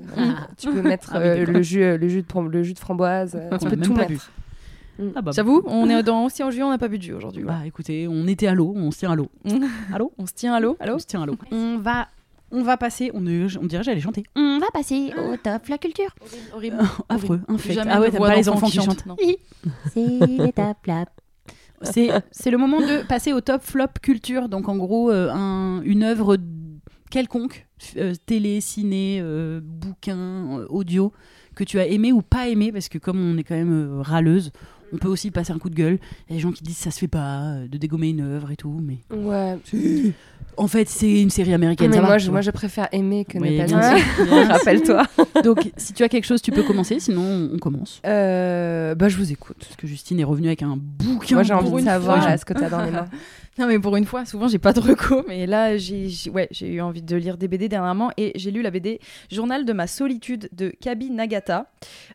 Ah. 0.50 0.54
Tu 0.58 0.70
peux 0.72 0.82
mettre 0.82 1.10
Ah 1.14 1.20
oui, 1.20 1.26
euh, 1.26 1.46
le 1.46 1.62
jus, 1.62 1.84
euh, 1.84 1.98
le 1.98 2.08
jus 2.08 2.22
de 2.22 2.28
prom- 2.28 2.50
le 2.50 2.64
jus 2.64 2.74
de 2.74 2.80
framboise. 2.80 3.36
euh, 3.36 3.50
tu 3.58 3.66
On 3.66 3.70
peux 3.70 3.80
a 3.80 3.84
tout 3.84 3.94
mettre. 3.94 4.32
Ah 5.16 5.22
bah, 5.24 5.32
J'avoue, 5.34 5.64
on 5.66 5.89
est 5.89 6.04
dans 6.04 6.26
aussi 6.26 6.44
en 6.44 6.52
juillet, 6.52 6.64
on 6.64 6.70
n'a 6.70 6.78
pas 6.78 6.88
bu 6.88 6.98
de 7.00 7.04
jus 7.04 7.14
aujourd'hui. 7.14 7.44
Bah 7.44 7.62
écoutez, 7.66 8.08
on 8.08 8.28
était 8.28 8.46
à 8.48 8.54
l'eau, 8.54 8.74
on 8.76 8.91
se 8.91 9.00
tient 9.00 9.12
à 9.12 9.16
l'eau. 9.16 9.30
Allô 9.94 10.12
On 10.20 10.28
se 10.28 10.34
tient 10.34 10.54
à 10.54 10.60
l'eau. 10.60 10.78
On 10.80 11.00
se 11.00 11.06
tient 11.08 11.24
à 11.24 11.26
l'eau. 11.26 11.36
On 11.52 11.78
va, 11.80 12.08
on 12.52 12.62
va 12.62 12.78
passer, 12.78 13.10
on, 13.16 13.26
est- 13.26 13.58
on 13.58 13.66
dirait 13.66 13.82
que 13.82 13.86
j'allais 13.86 14.02
chanter. 14.02 14.24
On 14.36 14.60
va 14.60 14.68
passer 14.72 15.12
au 15.18 15.36
top 15.38 15.68
la 15.68 15.80
culture. 15.80 16.14
Horrible. 16.54 16.78
Affreux, 17.10 17.41
infect. 17.48 17.74
Jamais 17.74 17.91
Ah 17.91 18.00
ouais, 18.02 18.12
t'as 18.12 18.20
pas 18.20 18.36
les 18.36 18.48
enfants 18.50 18.68
qui 18.68 18.74
chante, 18.78 19.04
chantent. 19.04 19.20
C'est 19.94 20.06
l'étape 20.28 20.86
là. 20.86 21.06
C'est, 21.82 22.12
c'est 22.32 22.50
le 22.52 22.58
moment 22.58 22.80
de 22.80 23.06
passer 23.08 23.34
au 23.34 23.41
top 23.41 23.62
flop 23.64 23.88
culture. 24.02 24.48
Donc 24.48 24.70
en 24.70 24.78
gros, 24.78 25.10
euh, 25.12 25.30
un- 25.34 25.82
une 25.84 26.04
œuvre 26.04 26.38
quelconque, 27.14 27.68
euh, 27.97 28.14
télé, 28.26 28.59
ciné, 28.59 29.20
euh, 29.22 29.61
bouquin, 29.64 30.18
euh, 30.18 30.66
audio, 30.70 31.14
que 31.53 31.64
tu 31.64 31.80
as 31.80 31.86
aimé 31.86 32.11
ou 32.11 32.24
pas 32.24 32.47
aimé, 32.49 32.72
parce 32.72 32.89
que 32.89 32.97
comme 32.97 33.20
on 33.20 33.38
est 33.38 33.43
quand 33.43 33.53
même 33.55 33.72
euh, 33.99 34.01
râleuse, 34.01 34.51
on 34.91 34.97
peut 34.97 35.07
aussi 35.07 35.30
passer 35.30 35.51
un 35.53 35.59
coup 35.59 35.70
de 35.70 35.76
gueule. 35.76 35.99
Il 36.28 36.32
y 36.32 36.34
a 36.34 36.36
des 36.38 36.41
gens 36.41 36.51
qui 36.51 36.64
disent 36.64 36.78
ça 36.78 36.89
se 36.89 36.97
fait 36.97 37.07
pas 37.07 37.41
euh, 37.43 37.68
de 37.68 37.78
dégommer 37.78 38.09
une 38.09 38.22
œuvre 38.22 38.49
et 38.49 38.55
tout, 38.55 38.82
mais 38.82 38.97
Ouais. 39.16 39.57
en 40.57 40.68
fait 40.68 40.89
c'est 40.89 41.22
une 41.22 41.30
série 41.30 41.53
américaine. 41.53 41.91
Mais 41.91 41.97
ça 41.97 42.01
moi, 42.01 42.14
tu 42.18 42.22
je, 42.22 42.26
vois. 42.26 42.32
moi, 42.34 42.41
je 42.41 42.51
préfère 42.51 42.88
aimer 42.91 43.26
que 43.26 43.38
Oui, 43.38 43.59
ne 43.59 43.66
pas 43.68 43.91
aimer. 43.91 44.43
Rappelle-toi. 44.51 45.03
Donc 45.43 45.70
si 45.78 45.93
tu 45.93 46.01
as 46.03 46.09
quelque 46.09 46.26
chose, 46.26 46.41
tu 46.41 46.51
peux 46.51 46.64
commencer, 46.64 46.99
sinon 46.99 47.22
on- 47.22 47.55
on 47.55 47.59
commence. 47.59 48.01
Euh, 48.07 48.95
bah, 48.95 49.07
je 49.09 49.18
vous 49.18 49.32
écoute. 49.32 49.57
Parce 49.59 49.76
que 49.76 49.86
Justine 49.86 50.20
est 50.20 50.24
revenue 50.24 50.47
avec 50.47 50.64
un 50.64 50.78
bouquin. 50.78 51.36
Moi, 51.36 51.43
j'ai 51.43 51.53
envie 51.53 51.72
de 51.72 51.80
savoir 51.88 52.39
ce 52.39 52.43
que 52.45 52.53
t'as 52.53 52.70
dans 52.70 52.84
les 52.84 52.91
mains. 52.91 53.05
Non, 53.60 53.68
mais 53.68 53.78
pour 53.78 53.95
une 53.95 54.06
fois, 54.06 54.26
souvent, 54.26 54.47
j'ai 54.47 54.58
pas 54.58 54.74
de 54.74 54.80
reco. 54.80 55.24
Mais 55.28 55.45
là, 55.45 55.78
j'ai 55.78 56.10
ouais, 56.34 56.49
eu 56.62 56.82
envie 56.82 57.04
de 57.04 57.16
lire 57.16 57.38
des 57.38 57.47
BD 57.47 57.70
dernièrement. 57.70 58.12
Et 58.18 58.32
j'ai 58.36 58.49
lu 58.49 58.64
la 58.64 58.72
BD 58.72 58.99
Journal 59.32 59.64
de 59.64 59.74
ma 59.74 59.86
solitude 59.86 60.49
de 60.54 60.70
Kabi 60.70 61.12
Nagata, 61.12 61.72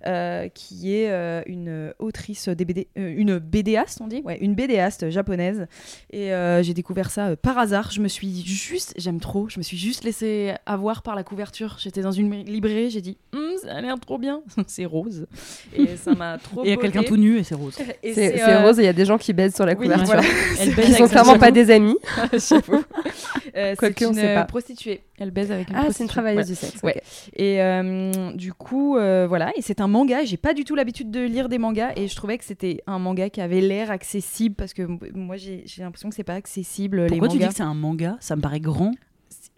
euh, 0.06 0.48
qui 0.48 0.94
est 0.94 1.10
euh, 1.10 1.42
une 1.46 1.92
autrice 2.00 2.48
des 2.48 2.64
BD, 2.64 2.88
euh, 2.98 3.14
une 3.16 3.38
BDaste, 3.38 4.00
on 4.00 4.08
dit 4.08 4.22
Ouais, 4.24 4.38
une 4.40 4.54
BDaste 4.54 5.10
japonaise. 5.10 5.66
Et 6.10 6.30
j'ai 6.62 6.74
découvert 6.74 7.10
ça 7.10 7.36
par 7.36 7.58
hasard. 7.58 7.92
Je 7.92 8.00
me 8.00 8.08
suis 8.08 8.44
juste, 8.44 8.94
j'aime 8.96 9.20
trop, 9.20 9.48
je 9.48 9.58
me 9.58 9.62
suis 9.62 9.76
juste 9.76 10.04
laissée 10.04 10.54
avoir 10.66 11.02
par 11.02 11.14
la 11.14 11.22
couverture. 11.22 11.76
J'étais 11.78 12.02
dans 12.02 12.12
une 12.12 12.34
librairie, 12.44 12.90
j'ai 12.90 13.00
dit, 13.00 13.16
ça 13.62 13.74
a 13.74 13.80
l'air 13.80 13.98
trop 14.00 14.18
bien. 14.18 14.40
c'est 14.66 14.84
rose. 14.84 15.26
Et 15.74 15.96
ça 15.96 16.14
m'a 16.14 16.38
trop 16.38 16.64
Et 16.64 16.68
il 16.68 16.70
y 16.70 16.72
a 16.74 16.76
quelqu'un 16.76 17.02
tout 17.02 17.16
nu 17.16 17.38
et 17.38 17.42
c'est 17.44 17.54
rose. 17.54 17.76
C'est 18.02 18.42
euh, 18.42 18.62
rose 18.62 18.78
et 18.78 18.82
il 18.82 18.86
y 18.86 18.88
a 18.88 18.92
des 18.92 19.04
gens 19.04 19.18
qui 19.18 19.32
baisent 19.32 19.54
sur 19.54 19.66
la 19.66 19.72
oui, 19.72 19.86
couverture. 19.86 20.06
voilà. 20.06 20.22
Elle 20.60 20.70
Qui 20.70 20.74
baise 20.76 20.96
sont 20.96 21.08
clairement 21.08 21.38
pas 21.38 21.50
des 21.50 21.70
amis. 21.70 21.96
J'avoue. 22.32 22.84
Euh, 23.56 23.74
c'est 23.78 24.00
une 24.00 24.14
sait 24.14 24.34
pas. 24.34 24.44
prostituée. 24.44 25.02
Elle 25.18 25.30
baise 25.30 25.50
avec 25.50 25.68
une 25.70 25.76
Ah, 25.76 25.86
c'est 25.90 26.04
une 26.04 26.08
travailleuse 26.08 26.46
Ouais. 26.46 26.52
du 26.52 26.54
sexe. 26.54 26.82
Ouais. 26.82 27.02
Et 27.34 27.60
euh, 27.62 28.32
du 28.34 28.52
coup, 28.52 28.96
euh, 28.96 29.26
voilà. 29.28 29.52
Et 29.56 29.62
c'est 29.62 29.80
un 29.80 29.88
manga. 29.88 30.24
J'ai 30.24 30.36
pas 30.36 30.54
du 30.54 30.64
tout 30.64 30.74
l'habitude 30.74 31.10
de 31.10 31.20
lire 31.20 31.48
des 31.48 31.58
mangas. 31.58 31.92
Et 31.96 32.06
je 32.08 32.14
trouvais 32.16 32.38
que 32.38 32.44
c'était 32.44 32.82
un 32.86 32.98
manga 32.98 33.28
qui 33.30 33.40
avait 33.40 33.60
l'air 33.60 33.90
accessible. 33.90 34.54
Parce 34.54 34.74
que 34.74 34.82
moi, 35.14 35.36
j'ai 35.36 35.64
l'impression 35.78 36.08
que 36.08 36.14
c'est 36.14 36.22
pas 36.24 36.34
accessible, 36.34 37.02
les 37.02 37.08
Pourquoi 37.08 37.28
tu 37.28 37.38
dis 37.38 37.48
que 37.48 37.54
c'est 37.54 37.62
un 37.62 37.74
manga? 37.74 38.16
Ça 38.20 38.36
me 38.36 38.40
paraît 38.40 38.60
grand. 38.60 38.92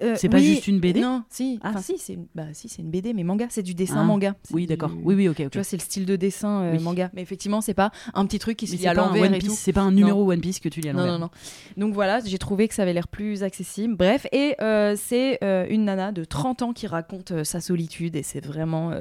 Euh, 0.03 0.15
c'est 0.17 0.29
pas 0.29 0.39
oui, 0.39 0.45
juste 0.47 0.67
une 0.67 0.81
BD 0.81 1.01
Non, 1.01 1.23
si. 1.29 1.59
Ah. 1.63 1.71
Enfin, 1.71 1.83
si, 1.83 1.99
c'est 1.99 2.15
une... 2.15 2.27
bah, 2.35 2.45
si, 2.53 2.69
c'est 2.69 2.83
une 2.83 2.91
BD, 2.91 3.13
mais 3.13 3.23
manga. 3.25 3.47
C'est 3.51 3.63
du 3.63 3.75
dessin 3.75 3.97
Ah. 3.99 4.05
manga. 4.05 4.35
Oui, 4.53 4.63
du- 4.63 4.67
d'accord. 4.69 4.91
Oui, 5.05 5.15
oui, 5.15 5.29
ok. 5.29 5.37
Tu 5.37 5.59
vois, 5.59 5.65
c'est 5.65 5.77
le 5.77 5.83
style 5.83 6.07
de 6.07 6.17
dessin 6.17 6.63
euh, 6.63 6.77
Oui. 6.77 6.83
manga. 6.83 7.11
Mais 7.15 7.23
effectivement, 7.23 7.61
c'est 7.61 7.75
pas 7.75 7.91
un 8.15 8.25
petit 8.27 8.39
truc 8.39 8.57
qui 8.57 8.67
se 8.67 8.77
lit 8.77 8.87
à 8.87 8.95
l'envers 8.95 9.31
c'est 9.51 9.73
pas 9.73 9.83
un 9.83 9.93
numéro 9.93 10.31
One 10.31 10.41
Piece 10.41 10.61
que 10.61 10.69
tu 10.69 10.81
lis 10.81 10.89
à 10.89 10.93
Non, 10.93 11.01
l'envers. 11.01 11.13
non, 11.19 11.19
non. 11.27 11.31
Donc 11.77 11.95
voilà, 11.95 12.21
j'ai 12.21 12.39
trouvé 12.39 12.69
que 12.69 12.75
ça 12.75 12.83
avait 12.83 12.93
l'air 12.93 13.09
plus 13.09 13.43
accessible. 13.43 13.97
Bref, 13.97 14.27
et 14.33 14.55
euh, 14.63 14.97
c'est 14.97 15.39
une 15.71 15.85
nana 15.85 16.13
de 16.13 16.25
30 16.25 16.63
ans 16.63 16.73
qui 16.73 16.87
raconte 16.87 17.45
sa 17.45 17.61
solitude 17.61 18.17
et 18.17 18.23
c'est 18.23 18.45
vraiment 18.45 18.93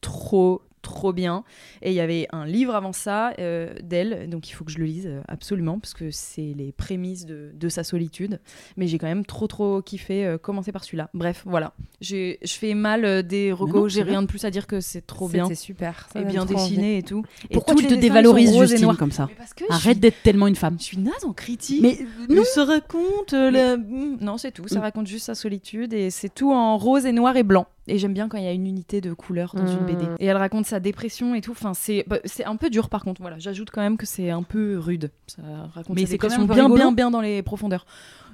trop, 0.00 0.62
trop 0.82 1.12
bien. 1.12 1.44
Et 1.82 1.90
il 1.90 1.94
y 1.94 2.00
avait 2.00 2.26
un 2.32 2.44
livre 2.46 2.74
avant 2.74 2.92
ça 2.92 3.32
euh, 3.38 3.74
d'elle, 3.82 4.28
donc 4.30 4.48
il 4.48 4.52
faut 4.52 4.64
que 4.64 4.72
je 4.72 4.78
le 4.78 4.84
lise 4.84 5.06
euh, 5.06 5.20
absolument 5.28 5.78
parce 5.78 5.94
que 5.94 6.10
c'est 6.10 6.54
les 6.56 6.72
prémices 6.72 7.26
de, 7.26 7.50
de 7.54 7.68
sa 7.68 7.84
solitude. 7.84 8.40
Mais 8.76 8.86
j'ai 8.86 8.98
quand 8.98 9.06
même 9.06 9.24
trop, 9.26 9.46
trop 9.46 9.82
kiffé 9.82 10.24
euh, 10.26 10.38
commencer 10.38 10.72
par 10.72 10.84
celui-là. 10.84 11.10
Bref, 11.14 11.42
voilà. 11.46 11.74
Je 12.00 12.36
fais 12.46 12.74
mal 12.74 13.04
euh, 13.04 13.22
des 13.22 13.52
recos, 13.52 13.92
c'est 13.92 13.98
j'ai 13.98 14.04
bien. 14.04 14.12
rien 14.14 14.22
de 14.22 14.26
plus 14.26 14.44
à 14.44 14.50
dire 14.50 14.66
que 14.66 14.80
c'est 14.80 15.06
trop 15.06 15.28
bien. 15.28 15.44
C'était 15.44 15.54
super. 15.56 16.08
Ça 16.12 16.20
Et 16.20 16.24
bien 16.24 16.42
envie. 16.42 16.54
dessiné 16.54 16.98
et 16.98 17.02
tout. 17.02 17.24
Et 17.50 17.54
Pourquoi 17.54 17.74
tu 17.74 17.86
te 17.86 17.94
dévalorises, 17.94 18.56
Justine, 18.56 18.94
comme 18.96 19.12
ça 19.12 19.28
Arrête 19.68 20.00
d'être 20.00 20.22
tellement 20.22 20.46
une 20.46 20.56
femme. 20.56 20.76
je 20.78 20.84
suis 20.84 20.98
naze 20.98 21.24
en 21.24 21.32
critique. 21.32 21.80
Mais 21.82 21.98
non, 22.28 22.42
se 22.44 22.60
raconte 22.60 23.32
la- 23.32 23.76
Mm, 23.76 24.18
Non, 24.20 24.38
c'est 24.38 24.52
tout. 24.52 24.66
Ça 24.68 24.78
Mm. 24.78 24.82
raconte 24.82 25.06
juste 25.06 25.26
sa 25.26 25.34
solitude 25.34 25.92
et 25.92 26.10
c'est 26.10 26.28
tout 26.28 26.52
en 26.52 26.76
rose 26.78 27.06
et 27.06 27.12
noir 27.12 27.36
et 27.36 27.42
blanc. 27.42 27.66
Et 27.90 27.98
j'aime 27.98 28.14
bien 28.14 28.28
quand 28.28 28.38
il 28.38 28.44
y 28.44 28.48
a 28.48 28.52
une 28.52 28.66
unité 28.66 29.00
de 29.00 29.12
couleur 29.12 29.54
dans 29.54 29.66
une. 29.66 29.84
BD. 29.84 30.04
Et 30.18 30.26
elle 30.26 30.36
raconte 30.36 30.66
sa 30.66 30.80
dépression 30.80 31.34
et 31.34 31.40
tout. 31.40 31.52
Enfin, 31.52 31.74
c'est 31.74 32.04
bah, 32.06 32.18
c'est 32.24 32.44
un 32.44 32.56
peu 32.56 32.70
dur 32.70 32.88
par 32.88 33.02
contre. 33.04 33.20
Voilà, 33.20 33.38
j'ajoute 33.38 33.70
quand 33.70 33.80
même 33.80 33.96
que 33.96 34.06
c'est 34.06 34.30
un 34.30 34.42
peu 34.42 34.78
rude. 34.78 35.10
Ça 35.26 35.42
raconte 35.74 35.96
Mais 35.96 36.02
sa 36.02 36.12
c'est 36.12 36.18
quand 36.18 36.28
dépression 36.28 36.46
bien, 36.54 36.64
rigolo. 36.64 36.74
bien, 36.76 36.92
bien 36.92 37.10
dans 37.10 37.20
les 37.20 37.42
profondeurs. 37.42 37.86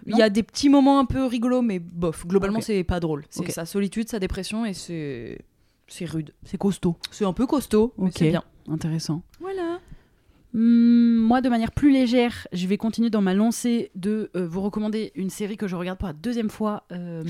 Il 0.06 0.16
y 0.16 0.22
a 0.22 0.30
des 0.30 0.42
petits 0.42 0.68
moments 0.68 1.00
un 1.00 1.04
peu 1.04 1.24
rigolos, 1.24 1.62
mais 1.62 1.78
bof. 1.80 2.26
Globalement, 2.26 2.60
c'est 2.60 2.84
pas 2.84 3.00
drôle. 3.00 3.24
C'est 3.30 3.50
sa 3.50 3.64
solitude, 3.66 4.08
sa 4.08 4.18
dépression 4.18 4.64
et 4.64 4.72
c'est 4.74 5.38
c'est 5.88 6.04
rude. 6.04 6.32
c'est 6.44 6.58
costaud. 6.58 6.96
C'est 7.10 7.24
un 7.24 7.32
peu 7.32 7.46
costaud, 7.46 7.94
mais 7.98 8.08
Ok. 8.08 8.14
c'est 8.16 8.28
bien. 8.30 8.42
Intéressant. 8.68 9.22
Voilà. 9.40 9.78
Hmm, 10.58 11.18
moi, 11.18 11.42
de 11.42 11.50
manière 11.50 11.70
plus 11.70 11.92
légère, 11.92 12.48
je 12.50 12.66
vais 12.66 12.78
continuer 12.78 13.10
dans 13.10 13.20
ma 13.20 13.34
lancée 13.34 13.90
de 13.94 14.30
euh, 14.34 14.48
vous 14.48 14.62
recommander 14.62 15.12
une 15.14 15.28
série 15.28 15.58
que 15.58 15.68
je 15.68 15.76
regarde 15.76 15.98
pour 15.98 16.08
la 16.08 16.14
deuxième 16.14 16.48
fois, 16.48 16.84
euh, 16.92 17.22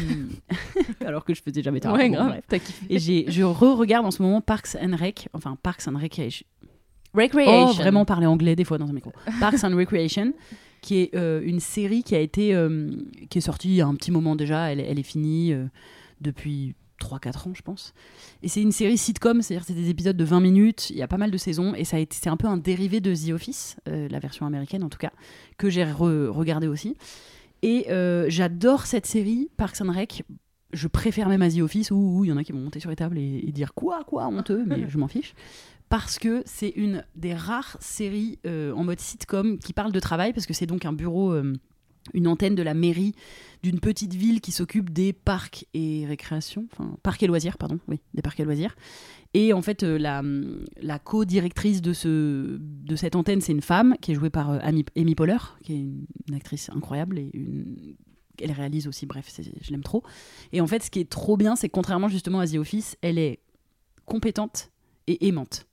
alors 1.04 1.24
que 1.24 1.34
je 1.34 1.42
faisais 1.42 1.60
jamais 1.60 1.80
ça. 1.80 1.92
Ouais, 1.92 2.08
Bon, 2.08 2.14
grave. 2.14 2.40
kiffé. 2.48 2.86
Et 2.88 3.00
je 3.28 3.42
re-regarde 3.42 4.06
en 4.06 4.12
ce 4.12 4.22
moment 4.22 4.40
Parks 4.40 4.76
and 4.80 4.94
Rec, 4.94 5.28
enfin 5.32 5.58
Parks 5.60 5.88
and 5.88 5.98
Recreation. 5.98 6.46
Recreation. 7.14 7.70
Oh, 7.70 7.72
vraiment 7.72 8.04
parler 8.04 8.26
anglais 8.26 8.54
des 8.54 8.64
fois 8.64 8.78
dans 8.78 8.88
un 8.88 8.92
micro. 8.92 9.12
Parks 9.40 9.64
and 9.64 9.74
Recreation, 9.76 10.32
qui 10.80 10.98
est 10.98 11.14
euh, 11.16 11.40
une 11.44 11.58
série 11.58 12.04
qui 12.04 12.14
a 12.14 12.20
été, 12.20 12.56
qui 13.28 13.38
est 13.38 13.40
sortie 13.40 13.70
il 13.70 13.74
y 13.74 13.80
a 13.80 13.88
un 13.88 13.94
petit 13.96 14.12
moment 14.12 14.36
déjà. 14.36 14.70
Elle, 14.70 14.78
elle 14.78 15.00
est 15.00 15.02
finie 15.02 15.52
depuis 16.20 16.76
3-4 17.01 17.49
ans, 17.49 17.53
je 17.55 17.62
pense. 17.62 17.94
Et 18.42 18.49
c'est 18.49 18.62
une 18.62 18.72
série 18.72 18.97
sitcom, 18.99 19.42
c'est-à-dire 19.42 19.64
c'est 19.66 19.74
des 19.74 19.90
épisodes 19.90 20.16
de 20.16 20.24
20 20.24 20.40
minutes. 20.40 20.90
Il 20.90 20.97
y 20.97 21.03
a 21.03 21.09
pas 21.09 21.18
mal 21.18 21.30
de 21.30 21.36
saisons 21.38 21.74
et 21.74 21.84
ça 21.84 21.97
a 21.97 22.01
été, 22.01 22.16
c'est 22.20 22.28
un 22.30 22.36
peu 22.36 22.47
un 22.47 22.57
dérivé 22.57 23.01
de 23.01 23.14
The 23.14 23.30
Office, 23.32 23.76
euh, 23.88 24.09
la 24.09 24.18
version 24.18 24.47
américaine 24.47 24.82
en 24.82 24.88
tout 24.88 24.99
cas, 24.99 25.12
que 25.59 25.68
j'ai 25.70 25.84
re- 25.84 26.28
regardé 26.28 26.66
aussi. 26.68 26.97
Et 27.62 27.86
euh, 27.90 28.26
j'adore 28.28 28.86
cette 28.86 29.07
série, 29.07 29.49
Parks 29.57 29.80
and 29.80 29.92
Rec. 29.92 30.24
Je 30.72 30.88
préfère 30.88 31.28
même 31.28 31.42
à 31.42 31.51
The 31.51 31.59
Office 31.61 31.90
où 31.90 32.24
il 32.24 32.28
y 32.28 32.32
en 32.32 32.36
a 32.36 32.44
qui 32.44 32.53
vont 32.53 32.59
monter 32.61 32.80
sur 32.80 32.90
les 32.90 32.97
tables 32.97 33.18
et, 33.18 33.44
et 33.47 33.53
dire 33.53 33.72
quoi, 33.74 34.05
quoi, 34.05 34.26
honteux, 34.26 34.64
mais 34.66 34.84
je 34.88 34.99
m'en 34.99 35.09
fiche. 35.09 35.34
Parce 35.88 36.18
que 36.18 36.42
c'est 36.47 36.70
une 36.70 37.05
des 37.14 37.32
rares 37.32 37.76
séries 37.80 38.38
euh, 38.47 38.72
en 38.74 38.82
mode 38.82 38.99
sitcom 38.99 39.59
qui 39.59 39.72
parle 39.72 39.92
de 39.92 40.01
travail, 40.01 40.32
parce 40.32 40.44
que 40.47 40.53
c'est 40.53 40.66
donc 40.66 40.84
un 40.84 40.92
bureau, 40.92 41.32
euh, 41.32 41.53
une 42.14 42.28
antenne 42.28 42.54
de 42.54 42.62
la 42.62 42.74
mairie 42.74 43.14
d'une 43.62 43.80
petite 43.80 44.14
ville 44.14 44.40
qui 44.40 44.52
s'occupe 44.52 44.90
des 44.90 45.12
parcs 45.12 45.66
et 45.74 46.04
récréations, 46.07 46.66
enfin 46.72 46.96
parcs 47.02 47.22
et 47.22 47.26
loisirs, 47.26 47.59
pardon, 47.59 47.78
oui, 47.88 48.00
des 48.14 48.22
parcs 48.22 48.38
et 48.40 48.44
loisirs. 48.44 48.76
Et 49.34 49.52
en 49.52 49.61
fait, 49.61 49.82
euh, 49.82 49.98
la, 49.98 50.22
la 50.80 50.98
co-directrice 50.98 51.82
de, 51.82 51.92
ce, 51.92 52.59
de 52.59 52.96
cette 52.96 53.16
antenne, 53.16 53.40
c'est 53.40 53.52
une 53.52 53.61
femme 53.61 53.96
qui 54.00 54.12
est 54.12 54.14
jouée 54.14 54.30
par 54.30 54.50
euh, 54.50 54.59
Amy, 54.62 55.14
Poehler, 55.14 55.36
qui 55.62 55.72
est 55.72 55.78
une, 55.78 56.07
actrice 56.34 56.70
incroyable 56.70 57.18
et 57.18 57.30
une 57.34 57.96
elle 58.42 58.52
réalise 58.52 58.86
aussi, 58.86 59.07
bref, 59.07 59.30
je 59.62 59.70
l'aime 59.70 59.82
trop. 59.82 60.02
Et 60.52 60.61
en 60.61 60.66
fait, 60.66 60.82
ce 60.82 60.90
qui 60.90 61.00
est 61.00 61.09
trop 61.09 61.38
bien, 61.38 61.57
c'est 61.57 61.68
que 61.68 61.72
contrairement 61.72 62.09
justement 62.09 62.40
à 62.40 62.46
The 62.46 62.57
Office, 62.57 62.98
elle 63.00 63.18
est 63.18 63.40
compétente 64.04 64.70
et 65.07 65.26
aimante. 65.26 65.66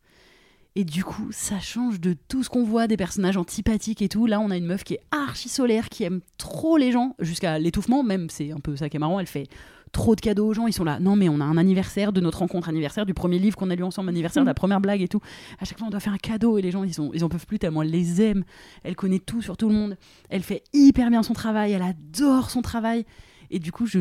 Et 0.75 0.85
du 0.85 1.03
coup, 1.03 1.27
ça 1.31 1.59
change 1.59 1.99
de 1.99 2.15
tout 2.27 2.43
ce 2.43 2.49
qu'on 2.49 2.63
voit 2.63 2.87
des 2.87 2.97
personnages 2.97 3.37
antipathiques 3.37 4.01
et 4.01 4.09
tout. 4.09 4.25
Là, 4.25 4.39
on 4.39 4.49
a 4.49 4.57
une 4.57 4.65
meuf 4.65 4.83
qui 4.83 4.95
est 4.95 5.01
archi 5.11 5.47
solaire, 5.47 5.89
qui 5.89 6.03
aime 6.03 6.21
trop 6.39 6.77
les 6.77 6.91
gens, 6.91 7.15
jusqu'à 7.19 7.59
l'étouffement, 7.59 8.01
même, 8.01 8.29
c'est 8.31 8.51
un 8.51 8.59
peu 8.59 8.75
ça 8.75 8.89
qui 8.89 8.97
est 8.97 8.99
marrant. 8.99 9.19
Elle 9.19 9.27
fait 9.27 9.47
trop 9.91 10.15
de 10.15 10.21
cadeaux 10.21 10.47
aux 10.47 10.53
gens. 10.53 10.65
Ils 10.65 10.73
sont 10.73 10.83
là, 10.83 10.99
non, 10.99 11.15
mais 11.15 11.29
on 11.29 11.39
a 11.39 11.43
un 11.45 11.57
anniversaire 11.57 12.11
de 12.11 12.19
notre 12.19 12.39
rencontre 12.39 12.67
anniversaire, 12.67 13.05
du 13.05 13.13
premier 13.13 13.37
livre 13.37 13.55
qu'on 13.55 13.69
a 13.69 13.75
lu 13.75 13.83
ensemble, 13.83 14.09
anniversaire, 14.09 14.43
de 14.43 14.47
la 14.47 14.55
première 14.55 14.81
blague 14.81 15.01
et 15.01 15.07
tout. 15.07 15.21
À 15.59 15.65
chaque 15.65 15.77
fois, 15.77 15.87
on 15.87 15.91
doit 15.91 15.99
faire 15.99 16.13
un 16.13 16.17
cadeau 16.17 16.57
et 16.57 16.63
les 16.63 16.71
gens, 16.71 16.83
ils, 16.83 16.93
sont, 16.93 17.11
ils 17.13 17.23
en 17.23 17.29
peuvent 17.29 17.45
plus 17.45 17.59
tellement 17.59 17.83
elle 17.83 17.91
les 17.91 18.21
aime. 18.21 18.43
Elle 18.83 18.95
connaît 18.95 19.19
tout 19.19 19.41
sur 19.41 19.55
tout 19.55 19.69
le 19.69 19.75
monde. 19.75 19.95
Elle 20.29 20.41
fait 20.41 20.63
hyper 20.73 21.11
bien 21.11 21.21
son 21.21 21.33
travail. 21.33 21.71
Elle 21.71 21.83
adore 21.83 22.49
son 22.49 22.63
travail. 22.63 23.05
Et 23.51 23.59
du 23.59 23.71
coup, 23.71 23.85
je. 23.85 23.99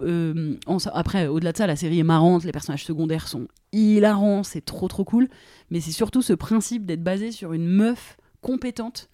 Euh, 0.00 0.54
après, 0.92 1.26
au-delà 1.26 1.52
de 1.52 1.56
ça, 1.56 1.66
la 1.66 1.76
série 1.76 1.98
est 1.98 2.04
marrante. 2.04 2.44
Les 2.44 2.52
personnages 2.52 2.84
secondaires 2.84 3.28
sont 3.28 3.48
hilarants. 3.72 4.42
C'est 4.42 4.64
trop, 4.64 4.88
trop 4.88 5.04
cool. 5.04 5.28
Mais 5.70 5.80
c'est 5.80 5.92
surtout 5.92 6.22
ce 6.22 6.32
principe 6.32 6.86
d'être 6.86 7.02
basé 7.02 7.30
sur 7.32 7.52
une 7.52 7.66
meuf 7.66 8.16
compétente. 8.40 9.08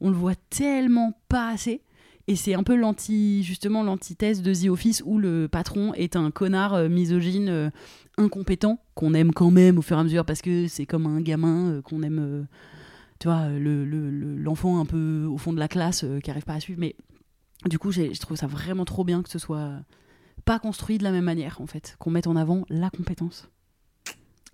On 0.00 0.08
le 0.10 0.16
voit 0.16 0.34
tellement 0.50 1.18
pas 1.28 1.50
assez. 1.50 1.82
Et 2.26 2.36
c'est 2.36 2.54
un 2.54 2.62
peu 2.62 2.76
l'anti, 2.76 3.42
justement 3.42 3.82
l'antithèse 3.82 4.42
de 4.42 4.52
The 4.52 4.68
Office 4.68 5.02
où 5.06 5.18
le 5.18 5.48
patron 5.48 5.94
est 5.94 6.14
un 6.14 6.30
connard 6.30 6.74
euh, 6.74 6.88
misogyne, 6.90 7.48
euh, 7.48 7.70
incompétent, 8.18 8.78
qu'on 8.94 9.14
aime 9.14 9.32
quand 9.32 9.50
même 9.50 9.78
au 9.78 9.82
fur 9.82 9.96
et 9.96 10.00
à 10.00 10.04
mesure 10.04 10.26
parce 10.26 10.42
que 10.42 10.68
c'est 10.68 10.84
comme 10.84 11.06
un 11.06 11.22
gamin 11.22 11.80
qu'on 11.84 12.02
aime, 12.02 12.46
tu 13.18 13.28
vois, 13.28 13.48
le- 13.48 13.86
le- 13.86 14.10
l'enfant 14.36 14.78
un 14.78 14.84
peu 14.84 15.24
au 15.24 15.38
fond 15.38 15.54
de 15.54 15.58
la 15.58 15.68
classe 15.68 16.04
qui 16.22 16.30
arrive 16.30 16.44
pas 16.44 16.54
à 16.54 16.60
suivre. 16.60 16.78
Mais 16.80 16.96
du 17.66 17.78
coup, 17.78 17.90
j'ai- 17.92 18.14
je 18.14 18.20
trouve 18.20 18.36
ça 18.36 18.46
vraiment 18.46 18.84
trop 18.84 19.04
bien 19.04 19.22
que 19.22 19.28
ce 19.28 19.38
soit 19.38 19.70
pas 20.44 20.58
construit 20.58 20.98
de 20.98 21.04
la 21.04 21.10
même 21.10 21.24
manière, 21.24 21.60
en 21.60 21.66
fait, 21.66 21.96
qu'on 21.98 22.10
mette 22.10 22.26
en 22.26 22.36
avant 22.36 22.64
la 22.70 22.90
compétence. 22.90 23.48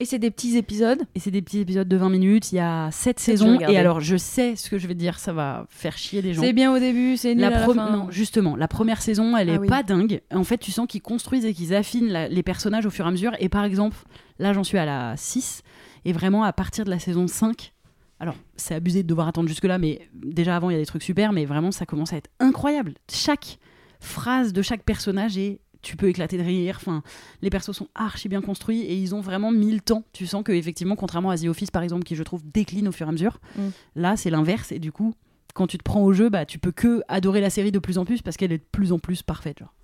Et 0.00 0.07
c'est 0.07 0.18
des 0.18 0.32
petits 0.32 0.57
épisodes. 0.57 1.00
Et 1.14 1.20
c'est 1.20 1.30
des 1.30 1.40
petits 1.40 1.61
épisodes 1.61 1.86
de 1.86 1.96
20 1.96 2.09
minutes, 2.09 2.50
il 2.50 2.57
y 2.57 2.59
a 2.59 2.90
7 2.90 3.18
j'ai 3.20 3.24
saisons. 3.26 3.61
Et 3.61 3.76
alors, 3.76 4.00
je 4.00 4.16
sais 4.16 4.57
ce 4.57 4.68
que 4.68 4.76
je 4.76 4.88
vais 4.88 4.94
dire, 4.96 5.20
ça 5.20 5.32
va 5.32 5.66
faire 5.68 5.96
chier 5.96 6.20
des 6.20 6.34
gens. 6.34 6.42
C'est 6.42 6.52
bien 6.52 6.74
au 6.74 6.80
début, 6.80 7.16
c'est 7.16 7.34
nul 7.34 7.42
La 7.42 7.46
à 7.46 7.50
la 7.68 7.74
fin. 7.74 7.90
non, 7.92 8.11
justement, 8.11 8.57
la 8.57 8.66
première 8.66 9.00
saison, 9.00 9.36
elle 9.36 9.50
Ah 9.50 9.55
est 9.55 9.59
oui. 9.59 9.68
pas 9.68 9.84
dingue. 9.84 10.20
En 10.34 10.42
fait, 10.42 10.59
tu 10.59 10.72
sens 10.72 10.88
qu'ils 10.88 11.00
construisent 11.02 11.44
et 11.44 11.55
qu'ils 11.55 11.74
affinent 11.76 12.09
la- 12.09 12.28
les 12.28 12.42
personnages 12.42 12.86
au 12.86 12.90
fur 12.90 13.05
et 13.05 13.09
à 13.09 13.11
mesure. 13.12 13.32
Et 13.38 13.48
par 13.48 13.62
exemple, 13.64 13.96
là, 14.40 14.52
j'en 14.52 14.64
suis 14.64 14.78
à 14.78 14.84
la 14.84 15.16
6. 15.16 15.62
Et 16.05 16.12
vraiment, 16.12 16.42
à 16.42 16.52
partir 16.52 16.84
de 16.84 16.90
la 16.90 16.98
saison 16.98 17.28
5, 17.28 17.72
alors, 18.20 18.36
c'est 18.56 18.74
abusé 18.74 19.02
de 19.02 19.08
devoir 19.08 19.28
attendre 19.28 19.48
jusque-là, 19.48 19.78
mais 19.78 20.08
déjà 20.14 20.56
avant, 20.56 20.70
il 20.70 20.74
y 20.74 20.76
a 20.76 20.80
des 20.80 20.86
trucs 20.86 21.02
super, 21.02 21.32
mais 21.32 21.44
vraiment, 21.44 21.72
ça 21.72 21.84
commence 21.86 22.12
à 22.12 22.16
être 22.16 22.30
incroyable. 22.40 22.94
Chaque 23.12 23.58
phrase 24.00 24.52
de 24.52 24.62
chaque 24.62 24.82
personnage 24.84 25.36
est. 25.38 25.60
Tu 25.82 25.96
peux 25.98 26.08
éclater 26.08 26.38
de 26.38 26.42
rire. 26.42 26.76
Enfin, 26.80 27.02
les 27.42 27.50
persos 27.50 27.72
sont 27.72 27.88
archi 27.94 28.30
bien 28.30 28.40
construits 28.40 28.80
et 28.80 28.96
ils 28.96 29.14
ont 29.14 29.20
vraiment 29.20 29.50
mis 29.52 29.70
le 29.70 29.80
temps. 29.80 30.02
Tu 30.14 30.26
sens 30.26 30.42
que 30.42 30.52
effectivement, 30.52 30.96
contrairement 30.96 31.28
à 31.28 31.36
The 31.36 31.44
Office 31.44 31.70
par 31.70 31.82
exemple, 31.82 32.04
qui 32.04 32.14
je 32.16 32.22
trouve 32.22 32.40
décline 32.42 32.88
au 32.88 32.92
fur 32.92 33.06
et 33.06 33.10
à 33.10 33.12
mesure, 33.12 33.38
Mm. 33.58 33.60
là 33.96 34.16
c'est 34.16 34.30
l'inverse 34.30 34.72
et 34.72 34.78
du 34.78 34.92
coup, 34.92 35.12
quand 35.52 35.66
tu 35.66 35.76
te 35.76 35.82
prends 35.82 36.02
au 36.02 36.14
jeu, 36.14 36.30
bah 36.30 36.46
tu 36.46 36.58
peux 36.58 36.72
que 36.72 37.02
adorer 37.08 37.42
la 37.42 37.50
série 37.50 37.70
de 37.70 37.78
plus 37.78 37.98
en 37.98 38.06
plus 38.06 38.22
parce 38.22 38.38
qu'elle 38.38 38.50
est 38.52 38.58
de 38.58 38.64
plus 38.72 38.92
en 38.92 38.98
plus 38.98 39.22
parfaite. 39.22 39.58
Genre. 39.58 39.74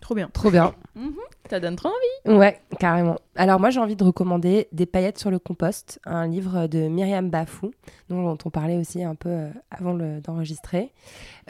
Trop 0.00 0.14
bien. 0.14 0.28
Trop 0.32 0.50
bien. 0.50 0.74
Ça 1.50 1.60
donne 1.60 1.76
trop 1.76 1.88
envie. 1.88 2.38
Ouais, 2.38 2.60
carrément. 2.78 3.16
Alors 3.36 3.60
moi 3.60 3.70
j'ai 3.70 3.80
envie 3.80 3.96
de 3.96 4.04
recommander 4.04 4.68
Des 4.72 4.86
paillettes 4.86 5.18
sur 5.18 5.30
le 5.30 5.38
compost, 5.38 6.00
un 6.04 6.26
livre 6.26 6.66
de 6.66 6.88
Myriam 6.88 7.28
Bafou, 7.28 7.72
dont 8.08 8.38
on 8.44 8.50
parlait 8.50 8.76
aussi 8.76 9.02
un 9.02 9.14
peu 9.14 9.28
euh, 9.28 9.50
avant 9.70 9.94
d'enregistrer. 9.94 10.92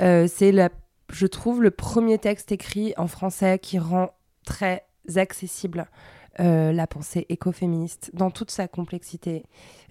Euh, 0.00 0.26
c'est, 0.26 0.52
la, 0.52 0.70
je 1.12 1.26
trouve, 1.26 1.62
le 1.62 1.70
premier 1.70 2.18
texte 2.18 2.52
écrit 2.52 2.94
en 2.96 3.06
français 3.06 3.58
qui 3.58 3.78
rend 3.78 4.10
très 4.44 4.84
accessible 5.16 5.86
euh, 6.38 6.72
la 6.72 6.86
pensée 6.86 7.26
écoféministe 7.28 8.12
dans 8.14 8.30
toute 8.30 8.52
sa 8.52 8.68
complexité, 8.68 9.44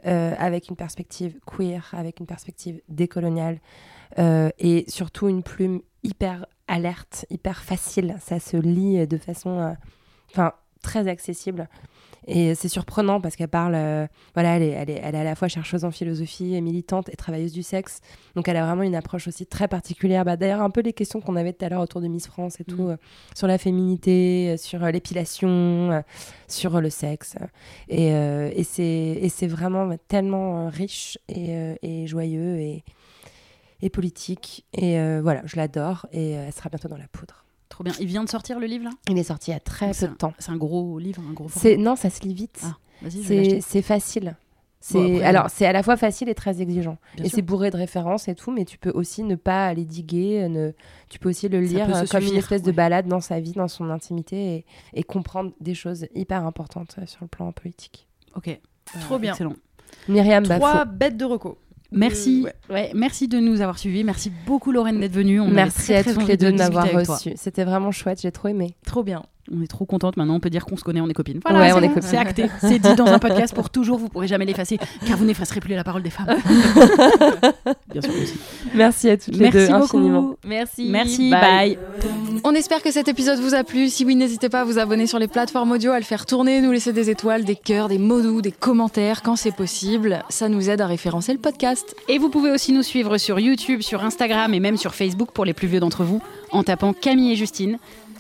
euh, 0.05 0.33
avec 0.37 0.69
une 0.69 0.77
perspective 0.77 1.37
queer, 1.45 1.89
avec 1.91 2.21
une 2.21 2.25
perspective 2.25 2.81
décoloniale, 2.87 3.59
euh, 4.17 4.49
et 4.57 4.85
surtout 4.87 5.27
une 5.27 5.43
plume 5.43 5.81
hyper 6.01 6.45
alerte, 6.69 7.25
hyper 7.29 7.61
facile. 7.61 8.15
Ça 8.21 8.39
se 8.39 8.55
lit 8.55 9.05
de 9.05 9.17
façon... 9.17 9.49
euh, 9.59 9.73
Enfin, 10.31 10.53
très 10.83 11.07
accessible. 11.07 11.67
Et 12.27 12.53
c'est 12.53 12.67
surprenant 12.67 13.19
parce 13.19 13.35
qu'elle 13.35 13.47
parle, 13.47 13.73
euh, 13.73 14.05
voilà, 14.35 14.57
elle 14.57 14.61
est, 14.61 14.69
elle, 14.69 14.89
est, 14.91 15.01
elle 15.03 15.15
est 15.15 15.19
à 15.19 15.23
la 15.23 15.33
fois 15.33 15.47
chercheuse 15.47 15.83
en 15.83 15.89
philosophie, 15.89 16.53
et 16.53 16.61
militante 16.61 17.09
et 17.09 17.15
travailleuse 17.15 17.51
du 17.53 17.63
sexe. 17.63 18.01
Donc 18.35 18.47
elle 18.47 18.57
a 18.57 18.63
vraiment 18.65 18.83
une 18.83 18.93
approche 18.93 19.27
aussi 19.27 19.47
très 19.47 19.67
particulière. 19.67 20.23
Bah, 20.25 20.37
D'ailleurs, 20.37 20.61
un 20.61 20.69
peu 20.69 20.81
les 20.81 20.93
questions 20.93 21.19
qu'on 21.21 21.35
avait 21.35 21.53
tout 21.53 21.65
à 21.65 21.69
l'heure 21.69 21.81
autour 21.81 22.01
de 22.01 22.07
Miss 22.07 22.27
France 22.27 22.59
et 22.59 22.63
tout, 22.65 22.83
Mm. 22.83 22.89
euh, 22.91 22.97
sur 23.35 23.47
la 23.47 23.57
féminité, 23.57 24.51
euh, 24.51 24.57
sur 24.57 24.83
euh, 24.83 24.91
l'épilation, 24.91 25.47
euh, 25.49 26.01
sur 26.47 26.79
le 26.79 26.91
sexe. 26.91 27.35
Et, 27.87 28.13
euh, 28.13 28.51
et 28.53 28.63
c'est 29.29 29.47
vraiment 29.47 29.89
tellement 30.07 30.67
euh, 30.67 30.69
riche 30.69 31.17
et, 31.29 31.55
euh, 31.55 31.75
et 31.81 32.05
joyeux 32.05 32.59
et, 32.59 32.83
et 33.81 33.89
politique. 33.89 34.65
Et 34.73 34.99
euh, 34.99 35.21
voilà, 35.21 35.41
je 35.45 35.55
l'adore 35.55 36.07
et 36.11 36.37
euh, 36.37 36.45
elle 36.47 36.53
sera 36.53 36.69
bientôt 36.69 36.87
dans 36.87 36.97
la 36.97 37.07
poudre. 37.07 37.45
Trop 37.69 37.83
bien. 37.83 37.93
Il 37.99 38.07
vient 38.07 38.23
de 38.23 38.29
sortir 38.29 38.59
le 38.59 38.65
livre 38.65 38.85
là? 38.85 38.91
Il 39.09 39.17
est 39.17 39.23
sorti 39.23 39.51
il 39.51 39.53
y 39.53 39.57
a 39.57 39.59
très 39.59 39.91
peu 39.91 40.07
de 40.07 40.13
temps. 40.13 40.33
C'est 40.39 40.51
un 40.51 40.57
gros 40.57 40.99
livre, 40.99 41.21
un 41.29 41.33
gros 41.33 41.49
non, 41.77 41.95
ça 41.95 42.09
se 42.09 42.21
lit 42.21 42.33
vite. 42.33 42.61
Ah, 42.63 42.77
c'est 43.61 43.81
facile. 43.81 44.35
C'est 44.81 44.97
Bon, 44.97 45.21
alors 45.23 45.49
c'est 45.49 45.65
à 45.65 45.73
la 45.73 45.83
fois 45.83 45.97
facile 45.97 46.29
et 46.29 46.35
très 46.35 46.61
exigeant. 46.61 46.97
Bien 47.15 47.25
et 47.25 47.29
c'est 47.29 47.41
bourré 47.41 47.69
de 47.69 47.75
références 47.75 48.29
et 48.29 48.35
tout, 48.35 48.49
mais 48.49 48.63
tu 48.63 48.77
peux 48.77 48.91
aussi 48.91 49.23
ne 49.23 49.35
pas 49.35 49.67
aller 49.67 49.83
diguer. 49.83 50.47
Ne... 50.47 50.71
Tu 51.09 51.19
peux 51.19 51.27
aussi 51.27 51.49
le 51.49 51.59
lire 51.59 51.93
euh, 51.93 52.05
comme 52.09 52.23
une 52.23 52.37
espèce 52.37 52.63
de 52.63 52.71
balade 52.71 53.05
dans 53.05 53.19
sa 53.19 53.41
vie, 53.41 53.51
dans 53.51 53.67
son 53.67 53.89
intimité 53.89 54.55
et, 54.55 54.65
et 54.93 55.03
comprendre 55.03 55.51
des 55.59 55.73
choses 55.73 56.07
hyper 56.15 56.45
importantes 56.45 56.95
euh, 56.97 57.05
sur 57.05 57.19
le 57.23 57.27
plan 57.27 57.51
politique. 57.51 58.07
Ok. 58.35 58.47
Euh, 58.47 58.99
Trop 59.01 59.19
bien. 59.19 59.33
Excellent. 59.33 59.55
Myriam 60.07 60.47
Bafo. 60.47 60.61
Trois 60.61 60.85
bêtes 60.85 61.17
de 61.17 61.25
reco. 61.25 61.57
Merci. 61.91 62.43
ouais. 62.43 62.53
Ouais, 62.69 62.91
merci 62.93 63.27
de 63.27 63.39
nous 63.39 63.61
avoir 63.61 63.79
suivis. 63.79 64.03
Merci 64.03 64.31
beaucoup 64.45 64.71
Lorraine 64.71 64.99
d'être 64.99 65.13
venue. 65.13 65.39
On 65.39 65.49
Merci 65.49 65.85
très, 65.85 65.95
à 65.95 66.03
très 66.03 66.13
toutes 66.13 66.27
les 66.27 66.37
deux 66.37 66.51
de 66.51 66.57
m'avoir 66.57 66.91
reçu. 66.91 67.33
C'était 67.35 67.63
vraiment 67.63 67.91
chouette, 67.91 68.21
j'ai 68.21 68.31
trop 68.31 68.47
aimé. 68.47 68.75
Trop 68.85 69.03
bien. 69.03 69.23
On 69.51 69.61
est 69.63 69.67
trop 69.67 69.85
contente 69.85 70.15
maintenant. 70.17 70.35
On 70.35 70.39
peut 70.39 70.49
dire 70.49 70.65
qu'on 70.65 70.77
se 70.77 70.83
connaît, 70.83 71.01
on 71.01 71.07
est 71.09 71.13
copines. 71.13 71.39
Voilà, 71.47 71.75
on 71.75 71.79
c'est 71.79 71.87
bon, 71.87 71.93
copines. 71.93 72.09
c'est 72.09 72.17
acté. 72.17 72.45
C'est 72.61 72.79
dit 72.79 72.93
dans 72.95 73.07
un 73.07 73.19
podcast 73.19 73.53
pour 73.55 73.69
toujours. 73.69 73.97
Vous 73.97 74.09
pourrez 74.09 74.27
jamais 74.27 74.45
l'effacer 74.45 74.77
car 75.07 75.17
vous 75.17 75.25
n'effacerez 75.25 75.59
plus 75.59 75.73
la 75.73 75.83
parole 75.83 76.03
des 76.03 76.09
femmes. 76.09 76.27
Bien 77.91 78.01
sûr. 78.01 78.11
aussi. 78.11 78.33
Merci 78.75 79.09
à 79.09 79.17
toutes 79.17 79.35
les 79.35 79.49
Merci 79.49 79.57
deux 79.57 79.67
beaucoup. 79.67 79.97
infiniment. 79.97 80.35
Merci. 80.45 80.87
Merci. 80.89 81.29
Bye. 81.31 81.77
On 82.43 82.53
espère 82.53 82.81
que 82.81 82.91
cet 82.91 83.07
épisode 83.07 83.39
vous 83.39 83.55
a 83.55 83.63
plu. 83.63 83.89
Si 83.89 84.05
oui, 84.05 84.15
n'hésitez 84.15 84.49
pas 84.49 84.61
à 84.61 84.63
vous 84.63 84.77
abonner 84.79 85.07
sur 85.07 85.19
les 85.19 85.27
plateformes 85.27 85.71
audio, 85.71 85.91
à 85.91 85.99
le 85.99 86.05
faire 86.05 86.25
tourner, 86.25 86.61
nous 86.61 86.71
laisser 86.71 86.93
des 86.93 87.09
étoiles, 87.09 87.43
des 87.43 87.55
cœurs, 87.55 87.87
des 87.89 87.97
mots 87.97 88.21
doux, 88.21 88.41
des 88.41 88.51
commentaires 88.51 89.21
quand 89.23 89.35
c'est 89.35 89.55
possible. 89.55 90.23
Ça 90.29 90.49
nous 90.49 90.69
aide 90.69 90.81
à 90.81 90.87
référencer 90.87 91.33
le 91.33 91.39
podcast. 91.39 91.95
Et 92.07 92.17
vous 92.17 92.29
pouvez 92.29 92.51
aussi 92.51 92.71
nous 92.71 92.83
suivre 92.83 93.17
sur 93.17 93.39
YouTube, 93.39 93.81
sur 93.81 94.03
Instagram 94.03 94.53
et 94.53 94.59
même 94.59 94.77
sur 94.77 94.93
Facebook 94.93 95.31
pour 95.31 95.45
les 95.45 95.53
plus 95.53 95.67
vieux 95.67 95.79
d'entre 95.79 96.03
vous 96.03 96.21
en 96.51 96.63
tapant 96.63 96.93
Camille 96.93 97.31
et 97.33 97.35
Justine. 97.35 97.77